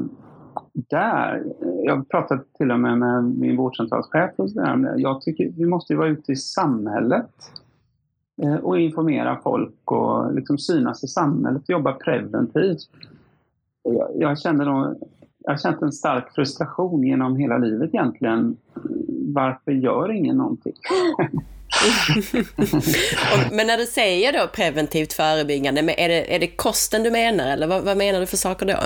där, 0.73 1.45
jag 1.85 2.09
pratade 2.09 2.43
till 2.59 2.71
och 2.71 2.81
med 2.81 2.99
med 2.99 3.25
min 3.25 3.57
vårdcentralschef 3.57 4.31
och 4.37 4.51
sådär. 4.51 4.95
Jag 4.97 5.21
tycker 5.21 5.53
vi 5.57 5.67
måste 5.67 5.95
vara 5.95 6.09
ute 6.09 6.33
i 6.33 6.37
samhället 6.37 7.31
eh, 8.43 8.55
och 8.55 8.81
informera 8.81 9.41
folk 9.43 9.93
och 9.93 10.35
liksom 10.35 10.59
synas 10.59 11.05
i 11.05 11.09
samhället 11.09 11.63
och 11.63 11.71
jobba 11.71 11.93
preventivt. 11.93 12.89
Jag, 13.83 14.11
jag 14.15 14.39
kände 14.39 14.65
då 14.65 14.97
jag 15.47 15.53
har 15.53 15.59
känt 15.59 15.83
en 15.83 15.93
stark 15.93 16.35
frustration 16.35 17.03
genom 17.03 17.37
hela 17.37 17.59
livet 17.59 17.95
egentligen. 17.95 18.57
Varför 19.35 19.73
gör 19.73 20.13
ingen 20.13 20.37
någonting? 20.37 20.73
men 23.51 23.67
när 23.67 23.79
du 23.79 23.87
säger 23.87 24.33
då 24.33 24.47
preventivt 24.55 25.13
förebyggande, 25.13 25.81
är 25.81 26.09
det, 26.09 26.35
är 26.35 26.39
det 26.39 26.47
kosten 26.47 27.03
du 27.03 27.11
menar 27.11 27.47
eller 27.47 27.67
vad, 27.67 27.83
vad 27.83 27.97
menar 27.97 28.21
du 28.21 28.27
för 28.27 28.37
saker 28.37 28.67
då? 28.67 28.77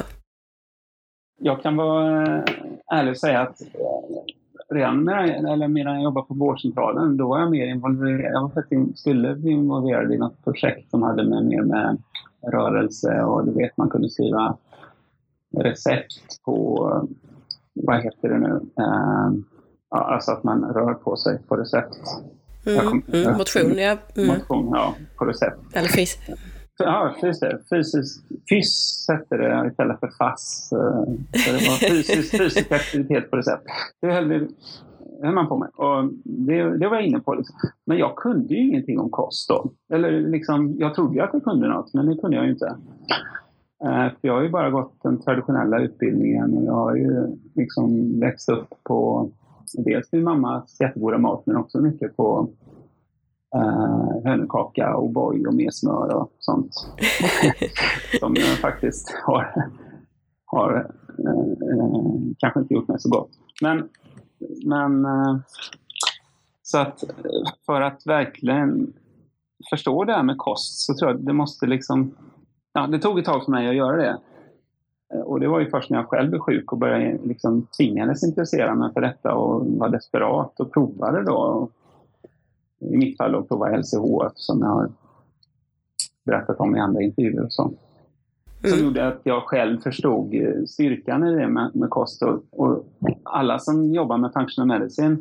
Jag 1.43 1.63
kan 1.63 1.77
vara 1.77 2.37
eh, 2.37 2.45
ärlig 2.93 3.11
och 3.11 3.19
säga 3.19 3.41
att 3.41 3.61
eh, 3.61 4.75
redan 4.75 5.05
när, 5.05 5.53
eller 5.53 5.69
medan 5.69 5.95
jag 5.95 6.03
jobbade 6.03 6.27
på 6.27 6.35
vårdcentralen, 6.35 7.17
då 7.17 7.29
var 7.29 7.41
jag 7.41 7.51
mer 7.51 7.67
involverad. 7.67 8.33
Jag 8.33 8.43
var 8.43 8.49
faktiskt, 8.49 8.99
skulle 8.99 9.35
bli 9.35 9.51
involverad 9.51 10.13
i 10.13 10.19
något 10.19 10.45
projekt 10.45 10.91
som 10.91 11.03
hade 11.03 11.25
med, 11.25 11.45
mer 11.45 11.63
med 11.63 12.03
rörelse 12.53 13.23
och 13.23 13.47
du 13.47 13.53
vet, 13.53 13.77
man 13.77 13.89
kunde 13.91 14.11
skriva 14.11 14.57
recept 15.57 16.43
på, 16.45 17.09
vad 17.75 18.03
heter 18.03 18.29
det 18.29 18.39
nu, 18.39 18.61
uh, 18.81 19.41
alltså 19.89 20.33
att 20.33 20.45
man 20.45 20.65
rör 20.65 20.95
på 20.95 21.17
sig 21.17 21.39
på 21.49 21.57
recept. 21.57 21.99
Mm, 22.67 22.87
kom, 22.87 23.03
mm, 23.13 23.37
motion, 23.39 23.79
ja. 23.79 23.97
Mm. 24.17 24.29
Motion, 24.29 24.71
ja, 24.73 24.95
på 25.19 25.25
recept. 25.25 25.59
Eller 25.75 25.89
fys. 25.89 26.19
Ja, 26.85 27.15
just 27.23 27.41
det. 27.41 27.59
Fysisk, 27.71 28.25
fys 28.49 29.07
hette 29.09 29.37
det 29.37 29.69
istället 29.71 30.01
för 30.01 30.11
fass. 30.19 30.69
Så 30.69 30.77
eh, 30.77 31.05
det 31.33 31.53
var 31.53 31.89
fysisk, 31.89 32.39
fysisk 32.39 32.73
aktivitet 32.73 33.31
på 33.31 33.37
recept. 33.37 33.65
Det 34.01 34.13
höll, 34.13 34.29
vi, 34.29 34.49
höll 35.23 35.35
man 35.35 35.49
på 35.49 35.59
med. 35.59 35.69
Och 35.69 36.11
det, 36.25 36.79
det 36.79 36.89
var 36.89 36.97
jag 36.97 37.07
inne 37.07 37.21
på. 37.21 37.35
Liksom. 37.35 37.57
Men 37.87 37.99
jag 37.99 38.17
kunde 38.17 38.55
ju 38.55 38.69
ingenting 38.69 39.01
om 39.01 39.11
kost 39.11 39.49
då. 39.49 39.71
Eller 39.93 40.11
liksom, 40.21 40.75
jag 40.79 40.95
trodde 40.95 41.15
ju 41.15 41.21
att 41.21 41.31
jag 41.33 41.45
kunde 41.45 41.69
något, 41.69 41.95
men 41.95 42.07
det 42.07 42.17
kunde 42.17 42.37
jag 42.37 42.47
ju 42.47 42.53
inte. 42.53 42.77
Eh, 43.85 44.09
för 44.09 44.29
jag 44.29 44.35
har 44.35 44.43
ju 44.43 44.51
bara 44.51 44.71
gått 44.71 45.03
den 45.03 45.21
traditionella 45.21 45.81
utbildningen 45.81 46.59
och 46.59 46.65
jag 46.65 46.75
har 46.75 46.97
ju 46.97 47.37
liksom 47.55 48.21
växt 48.21 48.49
upp 48.49 48.69
på 48.85 49.31
dels 49.73 50.13
min 50.13 50.25
mammas 50.25 50.81
jättegoda 50.81 51.19
mat 51.19 51.47
men 51.47 51.57
också 51.57 51.81
mycket 51.81 52.17
på 52.17 52.49
eh, 53.55 54.25
hönökaka 54.25 54.97
och 54.97 55.11
boj 55.11 55.47
och 55.47 55.55
mer 55.55 55.71
smör 55.71 56.15
och 56.15 56.33
sånt. 56.39 56.73
som 58.21 58.35
jag 58.37 58.59
faktiskt 58.59 59.15
har, 59.27 59.71
har 60.47 60.91
eh, 61.19 62.35
kanske 62.39 62.61
inte 62.61 62.75
gjort 62.75 62.89
mig 62.89 63.01
så 63.01 63.11
gott. 63.11 63.31
Men, 63.63 63.89
men 64.65 65.05
eh, 65.05 65.37
så 66.63 66.79
att 66.79 67.05
för 67.67 67.81
att 67.81 68.07
verkligen 68.07 68.93
förstå 69.71 70.05
det 70.05 70.13
här 70.13 70.23
med 70.23 70.39
kost 70.39 70.87
så 70.87 70.95
tror 70.95 71.11
jag 71.11 71.19
att 71.19 71.27
det 71.27 71.33
måste 71.33 71.67
liksom 71.67 72.15
ja, 72.73 72.87
det 72.87 72.99
tog 72.99 73.19
ett 73.19 73.25
tag 73.25 73.45
för 73.45 73.51
mig 73.51 73.69
att 73.69 73.75
göra 73.75 73.97
det. 73.97 74.19
Eh, 75.15 75.21
och 75.21 75.41
det 75.41 75.49
var 75.49 75.61
ju 75.61 75.71
först 75.71 75.91
när 75.91 75.99
jag 75.99 76.09
själv 76.09 76.31
blev 76.31 76.41
sjuk 76.41 76.73
och 76.73 76.79
började 76.79 77.19
liksom 77.25 77.67
tvingades 77.79 78.25
intressera 78.25 78.75
mig 78.75 78.93
för 78.93 79.01
detta 79.01 79.35
och 79.35 79.67
var 79.67 79.89
desperat 79.89 80.61
och 80.61 80.73
provade 80.73 81.25
då. 81.25 81.69
I 82.81 82.97
mitt 82.97 83.17
fall 83.17 83.35
att 83.35 83.49
prova 83.49 83.77
LCHF 83.77 84.33
som 84.35 84.61
jag 84.61 84.69
har 84.69 84.91
berättat 86.25 86.61
om 86.61 86.77
i 86.77 86.81
andra 86.81 87.03
intervjuer 87.03 87.45
och 87.45 87.53
så. 87.53 87.73
Som 88.61 88.73
mm. 88.73 88.85
gjorde 88.85 89.09
att 89.09 89.21
jag 89.25 89.43
själv 89.43 89.81
förstod 89.81 90.35
eh, 90.35 90.65
styrkan 90.67 91.27
i 91.27 91.37
det 91.37 91.49
med, 91.49 91.71
med 91.77 91.91
kost. 91.91 92.23
Och, 92.23 92.45
och, 92.51 92.85
alla 93.25 93.59
som 93.59 93.95
jobbar 93.95 94.19
med 94.19 94.33
functional 94.33 94.69
medicine 94.69 95.17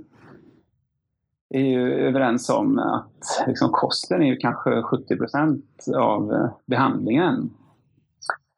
är 1.50 1.64
ju 1.64 1.94
överens 1.94 2.50
om 2.50 2.80
att 2.80 3.46
liksom, 3.48 3.70
kosten 3.72 4.22
är 4.22 4.26
ju 4.26 4.38
kanske 4.38 4.70
70% 4.70 5.62
av 5.96 6.34
eh, 6.34 6.50
behandlingen. 6.66 7.50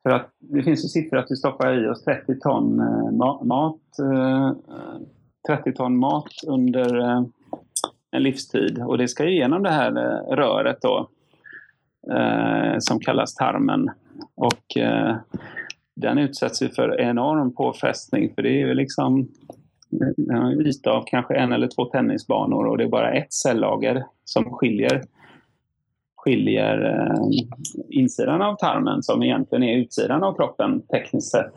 För 0.04 0.10
att 0.10 0.30
det 0.40 0.64
finns 0.64 0.86
ju 0.86 0.88
siffror 0.88 1.18
att 1.20 1.32
vi 1.32 1.36
stoppar 1.36 1.86
i 1.86 1.90
oss 1.90 2.04
30 2.04 2.40
ton 2.40 2.80
eh, 2.80 3.46
mat, 3.46 3.82
30 5.48 5.70
eh, 5.70 5.76
ton 5.76 5.98
mat 5.98 6.34
under 6.48 7.26
en 8.12 8.24
livstid. 8.24 8.84
Och 8.84 8.98
det 8.98 9.08
ska 9.08 9.26
ju 9.26 9.32
igenom 9.32 9.64
det 9.64 9.70
här 9.70 9.92
eh, 9.98 10.36
röret 10.36 10.82
då, 10.82 11.10
eh, 12.14 12.76
som 12.80 13.00
kallas 13.00 13.36
tarmen. 13.36 13.90
Och 14.36 14.78
eh, 14.78 15.16
den 15.96 16.18
utsätts 16.18 16.62
ju 16.62 16.70
för 16.70 17.02
enorm 17.02 17.56
påfrestning, 17.56 18.34
för 18.36 18.42
det 18.42 18.50
är 18.50 18.68
ju 18.68 18.74
liksom 18.74 19.28
en 20.32 20.68
yta 20.68 20.92
av 20.92 21.04
kanske 21.08 21.36
en 21.36 21.52
eller 21.52 21.68
två 21.68 21.86
tennisbanor 21.86 22.66
och 22.66 22.78
det 22.78 22.84
är 22.84 22.90
bara 22.90 23.14
ett 23.14 23.34
cellager 23.34 24.06
som 24.26 24.44
skiljer, 24.44 25.02
skiljer 26.16 26.86
eh, 26.86 27.48
insidan 27.90 28.42
av 28.42 28.56
tarmen, 28.56 29.04
som 29.04 29.24
egentligen 29.24 29.64
är 29.64 29.78
utsidan 29.78 30.24
av 30.24 30.34
kroppen 30.36 30.82
tekniskt 30.82 31.32
sett, 31.32 31.54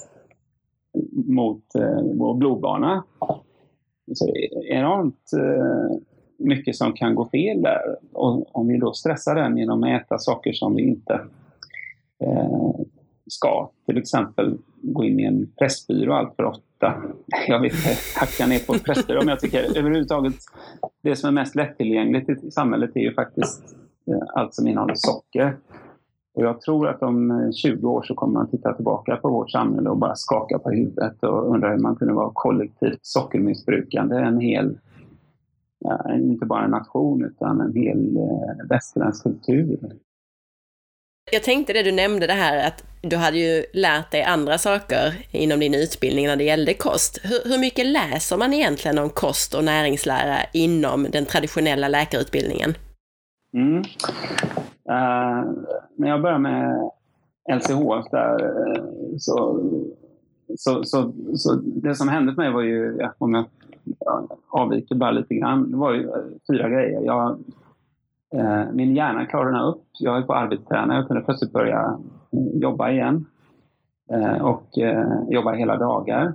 mot 1.27 1.75
eh, 1.75 2.03
vår 2.15 2.35
blodbana. 2.35 3.05
Så 4.15 4.33
enormt 4.69 5.33
eh, 5.39 5.97
mycket 6.39 6.77
som 6.77 6.93
kan 6.93 7.15
gå 7.15 7.29
fel 7.29 7.63
där. 7.63 7.97
Och 8.13 8.57
om 8.57 8.69
vi 8.69 8.79
då 8.79 8.93
stressar 8.93 9.35
den 9.35 9.57
genom 9.57 9.83
att 9.83 10.03
äta 10.03 10.19
saker 10.19 10.53
som 10.53 10.75
vi 10.75 10.83
inte 10.83 11.21
eh, 12.25 12.75
ska, 13.27 13.71
till 13.87 13.99
exempel 13.99 14.59
gå 14.83 15.05
in 15.05 15.21
i 15.21 15.25
en 15.25 15.53
pressbyrå 15.59 16.13
allt 16.13 16.37
för 16.37 16.45
ofta. 16.45 16.95
Jag 17.49 17.61
vill 17.61 17.71
inte 17.71 17.99
hacka 18.17 18.47
ner 18.47 18.59
på 18.59 18.73
pressbyrå, 18.73 19.19
men 19.19 19.29
jag 19.29 19.41
tycker 19.41 19.79
överhuvudtaget 19.79 20.35
det 21.03 21.17
som 21.17 21.29
är 21.29 21.33
mest 21.33 21.55
lättillgängligt 21.55 22.31
i 22.31 22.51
samhället 22.51 22.91
är 22.95 23.01
ju 23.01 23.15
faktiskt 23.15 23.63
eh, 24.07 24.23
allt 24.35 24.55
som 24.55 24.69
innehåller 24.69 24.95
socker. 24.97 25.57
Och 26.35 26.45
jag 26.45 26.61
tror 26.61 26.89
att 26.89 27.03
om 27.03 27.31
eh, 27.31 27.51
20 27.51 27.91
år 27.91 28.03
så 28.03 28.15
kommer 28.15 28.33
man 28.33 28.51
titta 28.51 28.73
tillbaka 28.73 29.17
på 29.17 29.29
vårt 29.31 29.51
samhälle 29.51 29.91
och 29.91 29.99
bara 29.99 30.15
skaka 30.15 30.59
på 30.59 30.71
huvudet 30.71 31.23
och 31.23 31.55
undra 31.55 31.71
hur 31.71 31.79
man 31.79 31.97
kunde 31.97 32.15
vara 32.15 32.31
kollektivt 32.35 32.99
sockermissbrukande 33.03 34.17
en 34.17 34.41
hel, 34.41 34.79
inte 36.15 36.47
bara 36.47 36.65
en 36.65 36.71
nation 36.71 37.25
utan 37.25 37.61
en 37.61 37.75
hel 37.75 38.17
eh, 38.17 38.69
västerländsk 38.69 39.23
kultur. 39.23 39.79
Jag 41.33 41.43
tänkte 41.43 41.73
det 41.73 41.83
du 41.83 41.93
nämnde 41.93 42.27
det 42.27 42.33
här 42.33 42.67
att 42.67 42.85
du 43.03 43.17
hade 43.17 43.39
ju 43.39 43.65
lärt 43.73 44.11
dig 44.11 44.23
andra 44.23 44.59
saker 44.59 45.27
inom 45.31 45.61
din 45.61 45.75
utbildning 45.75 46.27
när 46.27 46.37
det 46.37 46.45
gällde 46.45 46.75
kost. 46.75 47.19
Hur, 47.23 47.51
hur 47.51 47.59
mycket 47.59 47.87
läser 47.87 48.37
man 48.37 48.53
egentligen 48.53 48.99
om 48.99 49.11
kost 49.11 49.55
och 49.55 49.65
näringslära 49.65 50.37
inom 50.53 51.07
den 51.11 51.25
traditionella 51.25 51.89
läkarutbildningen? 51.89 52.75
Mm. 53.55 53.79
Uh, 54.91 55.53
när 55.97 56.09
jag 56.09 56.23
började 56.23 56.41
med 56.41 56.91
LCHF 57.53 58.11
där 58.11 58.55
så, 59.19 59.61
så, 60.57 60.85
så, 60.85 61.13
så, 61.37 61.55
det 61.65 61.95
som 61.95 62.09
hände 62.09 62.35
för 62.35 62.43
mig 62.43 62.53
var 62.53 62.63
ju, 62.63 63.09
om 63.19 63.35
jag 63.35 63.45
avviker 64.49 64.95
bara 64.95 65.11
lite 65.11 65.35
grann, 65.35 65.71
det 65.71 65.77
var 65.77 65.93
ju 65.93 66.09
eh, 66.09 66.15
fyra 66.51 66.69
grejer. 66.69 67.01
Jag, 67.01 67.39
eh, 68.35 68.73
min 68.73 68.97
hjärna 68.97 69.27
klarade 69.27 69.65
upp. 69.65 69.85
Jag 69.99 70.19
är 70.19 70.23
på 70.23 70.35
arbetsträning. 70.35 70.97
Jag 70.97 71.07
kunde 71.07 71.23
plötsligt 71.23 71.53
börja 71.53 71.99
mm, 72.33 72.61
jobba 72.61 72.91
igen 72.91 73.27
eh, 74.11 74.45
och 74.47 74.79
eh, 74.79 75.23
jobba 75.29 75.53
hela 75.53 75.77
dagar. 75.77 76.35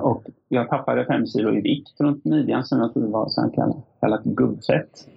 Och 0.00 0.24
jag 0.48 0.68
tappade 0.68 1.04
fem 1.04 1.26
kilo 1.26 1.54
i 1.54 1.60
vikt 1.60 2.00
runt 2.00 2.24
midjan 2.24 2.64
som 2.64 2.78
jag 2.78 2.92
trodde 2.92 3.08
var 3.08 3.28
så 3.28 3.50
kallat, 3.54 3.76
kallat 4.00 4.24
gubbfett. 4.24 5.08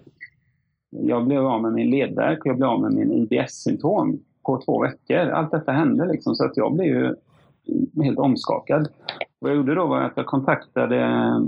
Jag 0.90 1.26
blev 1.26 1.46
av 1.46 1.62
med 1.62 1.74
min 1.74 1.90
ledvärk 1.90 2.40
och 2.40 2.48
jag 2.48 2.58
blev 2.58 2.70
av 2.70 2.82
med 2.82 2.94
min 2.94 3.12
IBS-symptom 3.12 4.20
på 4.46 4.62
två 4.66 4.82
veckor. 4.82 5.18
Allt 5.18 5.52
detta 5.52 5.72
hände 5.72 6.06
liksom, 6.06 6.36
så 6.36 6.46
att 6.46 6.58
jag 6.58 6.74
blev 6.74 6.88
ju 6.88 7.16
helt 8.04 8.20
omskakad. 8.20 8.88
Vad 9.40 9.52
jag 9.52 9.58
gjorde 9.58 9.76
då 9.76 9.88
var 9.88 10.02
att 10.02 10.18
jag 10.18 10.26
kontaktade 10.26 11.00
eh, 11.02 11.40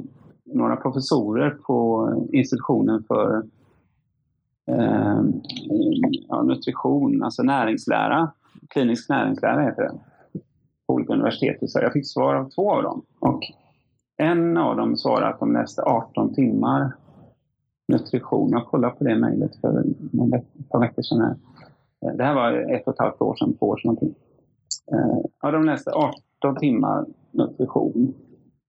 några 0.45 0.75
professorer 0.75 1.49
på 1.49 2.09
institutionen 2.33 3.03
för 3.07 3.43
eh, 4.71 5.21
ja, 6.27 6.41
nutrition, 6.41 7.23
alltså 7.23 7.43
näringslära. 7.43 8.31
Klinisk 8.69 9.09
näringslära 9.09 9.61
heter 9.61 9.81
det. 9.81 9.99
På 10.87 10.93
olika 10.93 11.13
universitet. 11.13 11.57
Så 11.61 11.79
jag 11.79 11.93
fick 11.93 12.07
svar 12.07 12.35
av 12.35 12.49
två 12.49 12.71
av 12.71 12.83
dem. 12.83 13.01
Och 13.19 13.41
en 14.17 14.57
av 14.57 14.77
dem 14.77 14.97
svarade 14.97 15.27
att 15.27 15.39
de 15.39 15.53
läste 15.53 15.81
18 15.81 16.33
timmar 16.33 16.91
nutrition. 17.87 18.49
Jag 18.51 18.65
kollade 18.65 18.95
på 18.95 19.03
det 19.03 19.15
mejlet 19.15 19.55
för 19.61 19.79
ett 20.35 20.69
par 20.69 20.79
veckor 20.79 21.01
sedan. 21.01 21.21
Här. 21.21 21.35
Eh, 22.05 22.17
det 22.17 22.23
här 22.23 22.35
var 22.35 22.73
ett 22.73 22.87
och 22.87 22.93
ett 22.93 22.99
halvt 22.99 23.21
år 23.21 23.35
sedan, 23.35 23.53
två 23.59 23.65
år 23.65 23.77
sedan 23.77 23.87
någonting. 23.87 24.15
Eh, 24.91 25.17
ja, 25.41 25.51
de 25.51 25.65
läste 25.65 25.91
18 25.91 26.55
timmar 26.59 27.05
nutrition 27.31 28.13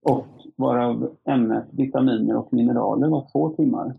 och 0.01 0.27
varav 0.55 1.15
ämnet 1.25 1.65
vitaminer 1.71 2.35
och 2.35 2.53
mineraler 2.53 3.07
var 3.07 3.27
två 3.31 3.49
timmar. 3.49 3.95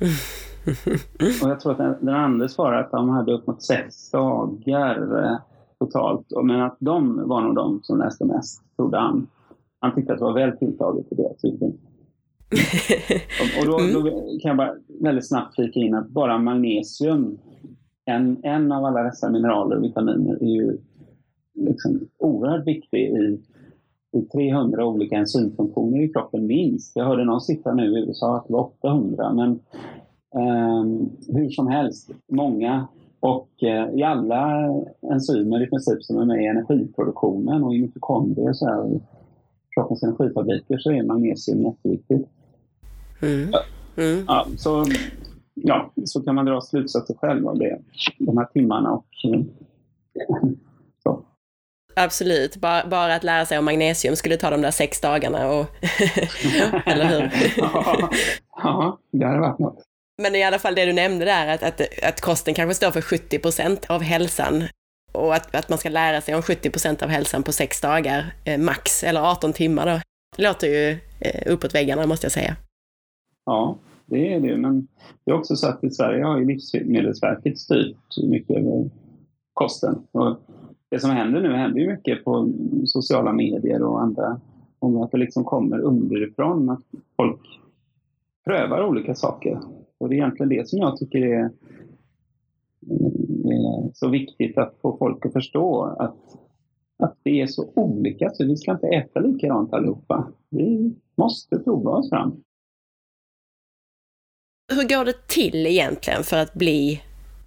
Och 1.42 1.50
jag 1.50 1.60
tror 1.60 1.72
att 1.72 2.00
den, 2.00 2.14
andra 2.14 2.48
svarade 2.48 2.80
att 2.80 2.90
de 2.90 3.08
hade 3.08 3.32
upp 3.32 3.46
mot 3.46 3.62
sex 3.62 4.10
dagar 4.10 5.24
eh, 5.24 5.38
totalt. 5.78 6.26
Men 6.44 6.60
att 6.60 6.76
de 6.80 7.28
var 7.28 7.42
nog 7.42 7.54
de 7.54 7.80
som 7.82 7.98
läste 7.98 8.24
mest, 8.24 8.76
trodde 8.76 8.98
han. 8.98 9.26
Han 9.80 9.94
tyckte 9.94 10.12
att 10.12 10.18
det 10.18 10.24
var 10.24 10.34
väl 10.34 10.56
tilltaget 10.56 11.12
i 11.12 11.14
deras 11.14 11.44
utbildning. 11.44 11.80
och 13.60 13.66
då, 13.66 13.78
mm. 13.78 13.94
då, 13.94 14.02
kan 14.10 14.48
jag 14.48 14.56
bara 14.56 14.74
väldigt 15.00 15.28
snabbt 15.28 15.54
flika 15.54 15.80
in 15.80 15.94
att 15.94 16.08
bara 16.08 16.38
magnesium, 16.38 17.38
en, 18.04 18.44
en 18.44 18.72
av 18.72 18.84
alla 18.84 19.02
dessa 19.02 19.30
mineraler 19.30 19.76
och 19.76 19.84
vitaminer, 19.84 20.42
är 20.42 20.56
ju 20.56 20.78
liksom 21.54 22.08
oerhört 22.18 22.66
viktig 22.66 22.98
i, 22.98 23.40
i 24.12 24.22
300 24.22 24.86
olika 24.86 25.16
enzymfunktioner 25.16 26.02
i 26.02 26.08
kroppen 26.08 26.46
minst. 26.46 26.96
Jag 26.96 27.04
hörde 27.04 27.24
någon 27.24 27.40
siffra 27.40 27.74
nu 27.74 27.98
i 27.98 28.06
USA 28.06 28.36
att 28.36 28.46
det 28.46 28.52
var 28.52 28.60
800, 28.60 29.32
men 29.32 29.50
um, 30.34 31.10
hur 31.28 31.50
som 31.50 31.66
helst, 31.66 32.10
många. 32.32 32.88
Och 33.20 33.50
uh, 33.62 33.98
i 33.98 34.02
alla 34.02 34.74
enzymer 35.12 35.62
i 35.62 35.66
princip 35.66 36.02
som 36.02 36.18
är 36.18 36.24
med 36.24 36.42
i 36.42 36.46
energiproduktionen 36.46 37.64
och 37.64 37.74
i 37.74 37.80
mitokondrier 37.80 38.52
så 38.52 38.66
här, 38.66 39.00
kroppens 39.74 40.02
energifabriker 40.02 40.78
så 40.78 40.92
är 40.92 41.02
magnesium 41.02 41.62
jätteviktigt. 41.62 42.28
Mm. 43.22 43.48
Mm. 43.96 44.24
Ja, 44.26 44.46
så, 44.56 44.84
ja, 45.54 45.92
så 46.04 46.22
kan 46.22 46.34
man 46.34 46.44
dra 46.44 46.60
slutsatser 46.60 47.14
själv 47.14 47.48
av 47.48 47.58
det, 47.58 47.78
de 48.18 48.38
här 48.38 48.46
timmarna. 48.46 48.92
Och, 48.92 49.06
så. 49.10 49.44
Absolut, 51.96 52.56
bara, 52.56 52.86
bara 52.86 53.14
att 53.14 53.24
lära 53.24 53.46
sig 53.46 53.58
om 53.58 53.64
magnesium 53.64 54.16
skulle 54.16 54.36
ta 54.36 54.50
de 54.50 54.62
där 54.62 54.70
sex 54.70 55.00
dagarna. 55.00 55.48
Och 55.48 55.66
eller 56.86 57.04
hur? 57.04 57.30
ja, 57.56 58.10
ja, 58.62 58.98
det 59.12 59.26
hade 59.26 59.40
varit 59.40 59.58
något. 59.58 59.84
Men 60.22 60.34
i 60.34 60.44
alla 60.44 60.58
fall 60.58 60.74
det 60.74 60.84
du 60.84 60.92
nämnde 60.92 61.24
där, 61.24 61.46
att, 61.46 61.62
att, 61.62 61.80
att 62.02 62.20
kosten 62.20 62.54
kanske 62.54 62.74
står 62.74 62.90
för 62.90 63.00
70 63.00 63.38
procent 63.38 63.86
av 63.88 64.02
hälsan 64.02 64.64
och 65.12 65.34
att, 65.34 65.54
att 65.54 65.68
man 65.68 65.78
ska 65.78 65.88
lära 65.88 66.20
sig 66.20 66.34
om 66.34 66.42
70 66.42 66.70
procent 66.70 67.02
av 67.02 67.08
hälsan 67.08 67.42
på 67.42 67.52
sex 67.52 67.80
dagar, 67.80 68.34
eh, 68.44 68.58
max, 68.58 69.04
eller 69.04 69.20
18 69.20 69.52
timmar 69.52 69.86
då. 69.86 70.00
Det 70.36 70.42
låter 70.42 70.66
ju 70.66 70.98
eh, 71.20 71.52
uppåt 71.52 71.74
väggarna 71.74 72.06
måste 72.06 72.24
jag 72.24 72.32
säga. 72.32 72.56
Ja, 73.46 73.78
det 74.06 74.34
är 74.34 74.40
det. 74.40 74.56
Men 74.56 74.88
det 75.24 75.30
är 75.30 75.34
också 75.34 75.56
så 75.56 75.66
att 75.66 75.84
i 75.84 75.90
Sverige 75.90 76.24
har 76.24 76.38
ju 76.38 76.44
Livsmedelsverket 76.44 77.58
styrt 77.58 78.16
mycket 78.22 78.56
över 78.56 78.90
kosten. 79.54 80.06
Och 80.12 80.40
det 80.90 81.00
som 81.00 81.10
händer 81.10 81.40
nu 81.40 81.52
händer 81.54 81.80
ju 81.80 81.90
mycket 81.92 82.24
på 82.24 82.52
sociala 82.86 83.32
medier 83.32 83.82
och 83.82 84.02
andra 84.02 84.40
Och 84.78 85.04
att 85.04 85.10
det 85.10 85.18
liksom 85.18 85.44
kommer 85.44 85.78
underifrån, 85.78 86.70
att 86.70 86.84
folk 87.16 87.60
prövar 88.44 88.84
olika 88.84 89.14
saker. 89.14 89.60
Och 89.98 90.08
det 90.08 90.14
är 90.14 90.16
egentligen 90.16 90.48
det 90.48 90.68
som 90.68 90.78
jag 90.78 90.96
tycker 90.96 91.18
är, 91.18 91.44
är 93.44 93.94
så 93.94 94.08
viktigt 94.08 94.58
att 94.58 94.76
få 94.82 94.96
folk 94.96 95.26
att 95.26 95.32
förstå 95.32 95.82
att, 95.82 96.16
att 96.98 97.16
det 97.22 97.40
är 97.40 97.46
så 97.46 97.72
olika, 97.74 98.30
så 98.30 98.46
vi 98.46 98.56
ska 98.56 98.72
inte 98.72 98.86
äta 98.86 99.20
likadant 99.20 99.72
allihopa. 99.72 100.32
Vi 100.50 100.94
måste 101.16 101.58
prova 101.58 101.90
oss 101.90 102.10
fram 102.10 102.42
hur 104.70 104.88
går 104.88 105.04
det 105.04 105.26
till 105.26 105.66
egentligen 105.66 106.24
för 106.24 106.36
att 106.36 106.54
bli 106.54 107.00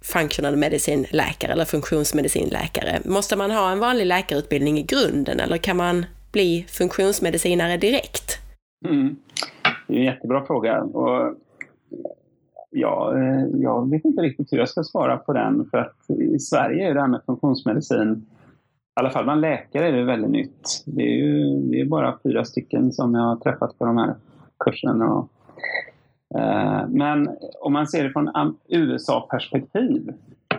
functional 0.04 0.56
medicine-läkare 0.56 1.52
eller 1.52 1.64
funktionsmedicinläkare? 1.64 3.00
Måste 3.04 3.36
man 3.36 3.50
ha 3.50 3.72
en 3.72 3.78
vanlig 3.78 4.06
läkarutbildning 4.06 4.78
i 4.78 4.82
grunden 4.82 5.40
eller 5.40 5.56
kan 5.56 5.76
man 5.76 6.06
bli 6.32 6.66
funktionsmedicinare 6.68 7.76
direkt? 7.76 8.38
Mm. 8.88 9.16
Det 9.86 9.94
är 9.94 9.98
en 9.98 10.04
jättebra 10.04 10.46
fråga. 10.46 10.82
Och 10.82 11.34
ja, 12.70 13.18
eh, 13.18 13.46
jag 13.52 13.90
vet 13.90 14.04
inte 14.04 14.22
riktigt 14.22 14.52
hur 14.52 14.58
jag 14.58 14.68
ska 14.68 14.82
svara 14.82 15.16
på 15.16 15.32
den. 15.32 15.68
För 15.70 15.78
att 15.78 16.10
i 16.20 16.38
Sverige 16.38 16.90
är 16.90 16.94
det 16.94 17.00
här 17.00 17.08
med 17.08 17.20
funktionsmedicin, 17.26 18.26
i 18.96 19.00
alla 19.00 19.10
fall 19.10 19.24
bland 19.24 19.40
läkare, 19.40 19.88
är 19.88 19.92
det 19.92 20.04
väldigt 20.04 20.30
nytt. 20.30 20.82
Det 20.86 21.02
är 21.02 21.16
ju 21.16 21.60
det 21.60 21.80
är 21.80 21.84
bara 21.84 22.18
fyra 22.22 22.44
stycken 22.44 22.92
som 22.92 23.14
jag 23.14 23.22
har 23.22 23.36
träffat 23.36 23.78
på 23.78 23.84
de 23.84 23.98
här 23.98 24.14
kurserna. 24.64 25.14
Och 25.14 25.28
Eh, 26.38 26.88
men 26.88 27.30
om 27.60 27.72
man 27.72 27.86
ser 27.86 28.04
det 28.04 28.10
från 28.10 28.56
USA-perspektiv, 28.68 30.12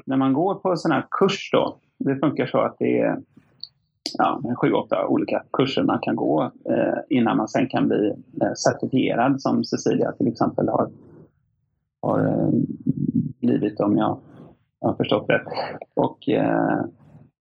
när 0.06 0.18
man 0.18 0.34
går 0.34 0.56
på 0.56 0.72
en 0.72 0.78
sån 0.78 0.92
här 0.92 1.06
kurs 1.12 1.50
då, 1.52 1.78
det 2.00 2.16
funkar 2.16 2.46
så 2.46 2.58
att 2.58 2.76
det 2.80 3.00
är 3.00 3.22
ja, 4.18 4.42
sju, 4.62 4.72
åtta 4.72 5.08
olika 5.08 5.44
kurser 5.54 5.84
man 5.84 6.00
kan 6.02 6.16
gå 6.16 6.52
eh, 6.70 6.98
innan 7.10 7.38
man 7.38 7.48
sen 7.48 7.68
kan 7.68 7.88
bli 7.88 8.14
eh, 8.42 8.54
certifierad 8.54 9.42
som 9.42 9.64
Cecilia 9.64 10.12
till 10.12 10.28
exempel 10.28 10.70
har, 10.70 10.90
har 12.02 12.52
blivit 13.42 13.80
om 13.80 13.98
jag 13.98 14.20
har 14.82 14.94
förstått 14.94 15.30
rätt. 15.30 15.48
Och 15.94 16.18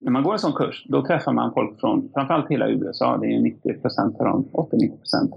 när 0.00 0.10
man 0.10 0.22
går 0.22 0.32
en 0.32 0.38
sån 0.38 0.52
kurs, 0.52 0.86
då 0.88 1.06
träffar 1.06 1.32
man 1.32 1.54
folk 1.54 1.80
från 1.80 2.10
framförallt 2.14 2.50
hela 2.50 2.68
USA, 2.68 3.16
det 3.16 3.26
är 3.26 3.40
90 3.40 3.80
procent 3.80 4.20
av 4.20 4.26
dem, 4.26 4.48
80-90 4.52 4.98
procent, 4.98 5.32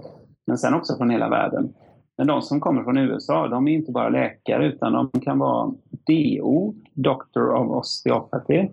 men 0.46 0.58
sen 0.58 0.74
också 0.74 0.96
från 0.96 1.10
hela 1.10 1.28
världen. 1.28 1.74
Men 2.18 2.26
de 2.26 2.42
som 2.42 2.60
kommer 2.60 2.84
från 2.84 2.98
USA, 2.98 3.48
de 3.48 3.68
är 3.68 3.72
inte 3.72 3.92
bara 3.92 4.08
läkare 4.08 4.66
utan 4.66 4.92
de 4.92 5.20
kan 5.20 5.38
vara 5.38 5.72
DO, 6.06 6.74
Doctor 6.94 7.54
of 7.54 7.70
Osteopathy. 7.70 8.68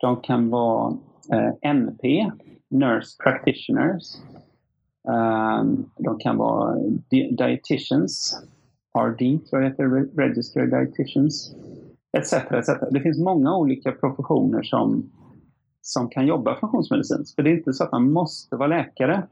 De 0.00 0.16
kan 0.16 0.50
vara 0.50 0.96
eh, 1.32 1.70
NP, 1.70 2.30
Nurse 2.70 3.22
Practitioners. 3.22 4.16
Um, 5.08 5.90
de 5.98 6.18
kan 6.18 6.36
vara 6.36 6.76
dietitians, 7.10 8.42
RD 8.98 9.48
tror 9.50 9.62
jag 9.62 9.70
heter, 9.70 10.16
Registered 10.16 10.70
Dietitians, 10.70 11.54
etc. 12.18 12.32
etc. 12.32 12.68
Det 12.90 13.00
finns 13.00 13.18
många 13.18 13.56
olika 13.56 13.92
professioner 13.92 14.62
som, 14.62 15.10
som 15.82 16.08
kan 16.08 16.26
jobba 16.26 16.60
funktionsmedicinskt. 16.60 17.34
För 17.34 17.42
det 17.42 17.50
är 17.50 17.56
inte 17.56 17.72
så 17.72 17.84
att 17.84 17.92
man 17.92 18.12
måste 18.12 18.56
vara 18.56 18.68
läkare. 18.68 19.22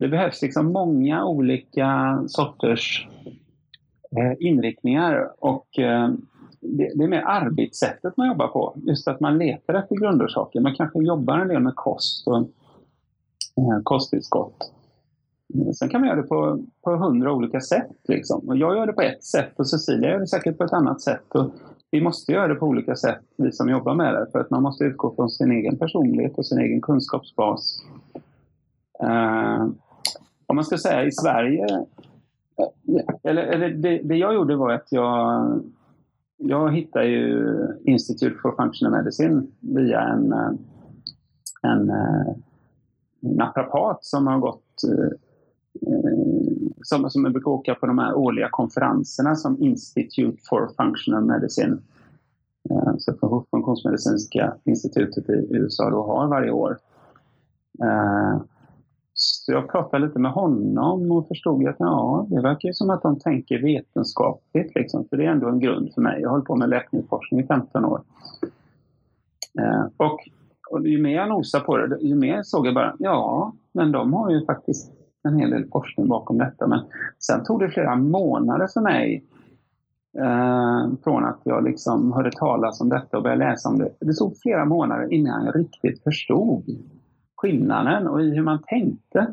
Det 0.00 0.08
behövs 0.08 0.42
liksom 0.42 0.72
många 0.72 1.24
olika 1.24 2.22
sorters 2.26 3.08
eh, 4.16 4.32
inriktningar 4.38 5.32
och 5.38 5.78
eh, 5.78 6.10
det, 6.60 7.04
är 7.04 7.08
mer 7.08 7.22
arbetssättet 7.26 8.16
man 8.16 8.28
jobbar 8.28 8.48
på. 8.48 8.74
Just 8.76 9.08
att 9.08 9.20
man 9.20 9.38
letar 9.38 9.74
efter 9.74 9.96
grundorsaker. 9.96 10.60
Man 10.60 10.74
kanske 10.74 10.98
jobbar 10.98 11.38
en 11.38 11.48
del 11.48 11.62
med 11.62 11.74
kost 11.76 12.26
och 12.26 12.36
eh, 12.36 13.82
kosttillskott. 13.82 14.72
Sen 15.74 15.88
kan 15.88 16.00
man 16.00 16.08
göra 16.08 16.22
det 16.22 16.28
på, 16.28 16.64
på 16.84 16.96
hundra 16.96 17.32
olika 17.32 17.60
sätt. 17.60 17.96
Liksom. 18.08 18.48
Och 18.48 18.56
jag 18.56 18.76
gör 18.76 18.86
det 18.86 18.92
på 18.92 19.02
ett 19.02 19.24
sätt 19.24 19.52
och 19.56 19.68
Cecilia 19.68 20.10
gör 20.10 20.20
det 20.20 20.26
säkert 20.26 20.58
på 20.58 20.64
ett 20.64 20.72
annat 20.72 21.00
sätt. 21.00 21.34
Och 21.34 21.50
vi 21.90 22.00
måste 22.00 22.32
göra 22.32 22.48
det 22.48 22.54
på 22.54 22.66
olika 22.66 22.96
sätt, 22.96 23.22
vi 23.36 23.52
som 23.52 23.68
jobbar 23.68 23.94
med 23.94 24.14
det. 24.14 24.26
För 24.32 24.38
att 24.38 24.50
man 24.50 24.62
måste 24.62 24.84
utgå 24.84 25.14
från 25.14 25.30
sin 25.30 25.52
egen 25.52 25.78
personlighet 25.78 26.38
och 26.38 26.46
sin 26.46 26.58
egen 26.58 26.80
kunskapsbas. 26.80 27.82
Uh, 29.02 29.68
om 30.50 30.56
man 30.56 30.64
ska 30.64 30.78
säga 30.78 31.04
i 31.04 31.12
Sverige, 31.12 31.64
eh, 32.58 33.04
eller, 33.22 33.42
eller 33.42 33.68
det, 33.70 34.00
det, 34.04 34.16
jag 34.16 34.34
gjorde 34.34 34.56
var 34.56 34.72
att 34.72 34.86
jag, 34.90 35.62
jag 36.36 36.72
hittade 36.72 37.06
ju 37.06 37.56
Institute 37.84 38.36
for 38.42 38.52
Functional 38.56 38.92
Medicine 38.92 39.46
via 39.60 40.00
en, 40.00 40.32
eh, 40.32 40.50
en, 41.62 41.90
en 41.90 43.36
naprapat 43.36 44.04
som 44.04 44.26
har 44.26 44.38
gått 44.38 44.64
som, 46.82 47.10
som 47.10 47.24
jag 47.24 47.32
brukar 47.32 47.50
åka 47.50 47.74
på 47.74 47.86
de 47.86 47.98
här 47.98 48.14
årliga 48.14 48.48
konferenserna 48.50 49.36
som 49.36 49.62
Institute 49.62 50.38
for 50.48 50.70
Functional 50.76 51.24
Medicine, 51.24 51.78
så 52.98 53.44
funktionsmedicinska 53.50 54.54
institutet 54.64 55.30
i 55.30 55.46
USA 55.50 55.90
då 55.90 56.02
har 56.02 56.28
varje 56.28 56.50
år. 56.50 56.78
Så 59.44 59.52
jag 59.52 59.68
pratade 59.68 60.06
lite 60.06 60.18
med 60.18 60.32
honom 60.32 61.12
och 61.12 61.28
förstod 61.28 61.68
att 61.68 61.76
ja, 61.78 62.26
det 62.30 62.40
verkar 62.40 62.68
ju 62.68 62.72
som 62.72 62.90
att 62.90 63.02
de 63.02 63.18
tänker 63.18 63.62
vetenskapligt. 63.62 64.74
Liksom, 64.74 65.04
för 65.10 65.16
det 65.16 65.24
är 65.24 65.30
ändå 65.30 65.48
en 65.48 65.60
grund 65.60 65.94
för 65.94 66.02
mig. 66.02 66.20
Jag 66.20 66.28
har 66.28 66.32
hållit 66.32 66.46
på 66.46 66.56
med 66.56 66.68
läkemedelsforskning 66.68 67.40
i 67.40 67.46
15 67.46 67.84
år. 67.84 68.00
Eh, 69.60 69.84
och, 69.96 70.18
och 70.70 70.88
ju 70.88 71.02
mer 71.02 71.16
jag 71.16 71.28
nosade 71.28 71.64
på 71.64 71.76
det, 71.76 71.98
ju 72.00 72.14
mer 72.14 72.42
såg 72.42 72.66
jag 72.66 72.74
bara, 72.74 72.96
ja, 72.98 73.52
men 73.72 73.92
de 73.92 74.12
har 74.12 74.30
ju 74.30 74.46
faktiskt 74.46 74.92
en 75.22 75.38
hel 75.38 75.50
del 75.50 75.68
forskning 75.72 76.08
bakom 76.08 76.38
detta. 76.38 76.66
Men 76.66 76.80
sen 77.18 77.44
tog 77.44 77.60
det 77.60 77.70
flera 77.70 77.96
månader 77.96 78.66
för 78.66 78.80
mig 78.80 79.24
eh, 80.18 80.88
från 81.04 81.24
att 81.24 81.40
jag 81.44 81.64
liksom 81.64 82.12
hörde 82.12 82.30
talas 82.30 82.80
om 82.80 82.88
detta 82.88 83.16
och 83.16 83.22
började 83.22 83.44
läsa 83.44 83.68
om 83.68 83.78
det. 83.78 83.90
Det 84.00 84.14
tog 84.14 84.36
flera 84.36 84.64
månader 84.64 85.12
innan 85.12 85.44
jag 85.44 85.56
riktigt 85.56 86.02
förstod 86.02 86.64
skillnaden 87.40 88.08
och 88.08 88.22
i 88.22 88.30
hur 88.34 88.42
man 88.42 88.62
tänkte. 88.62 89.26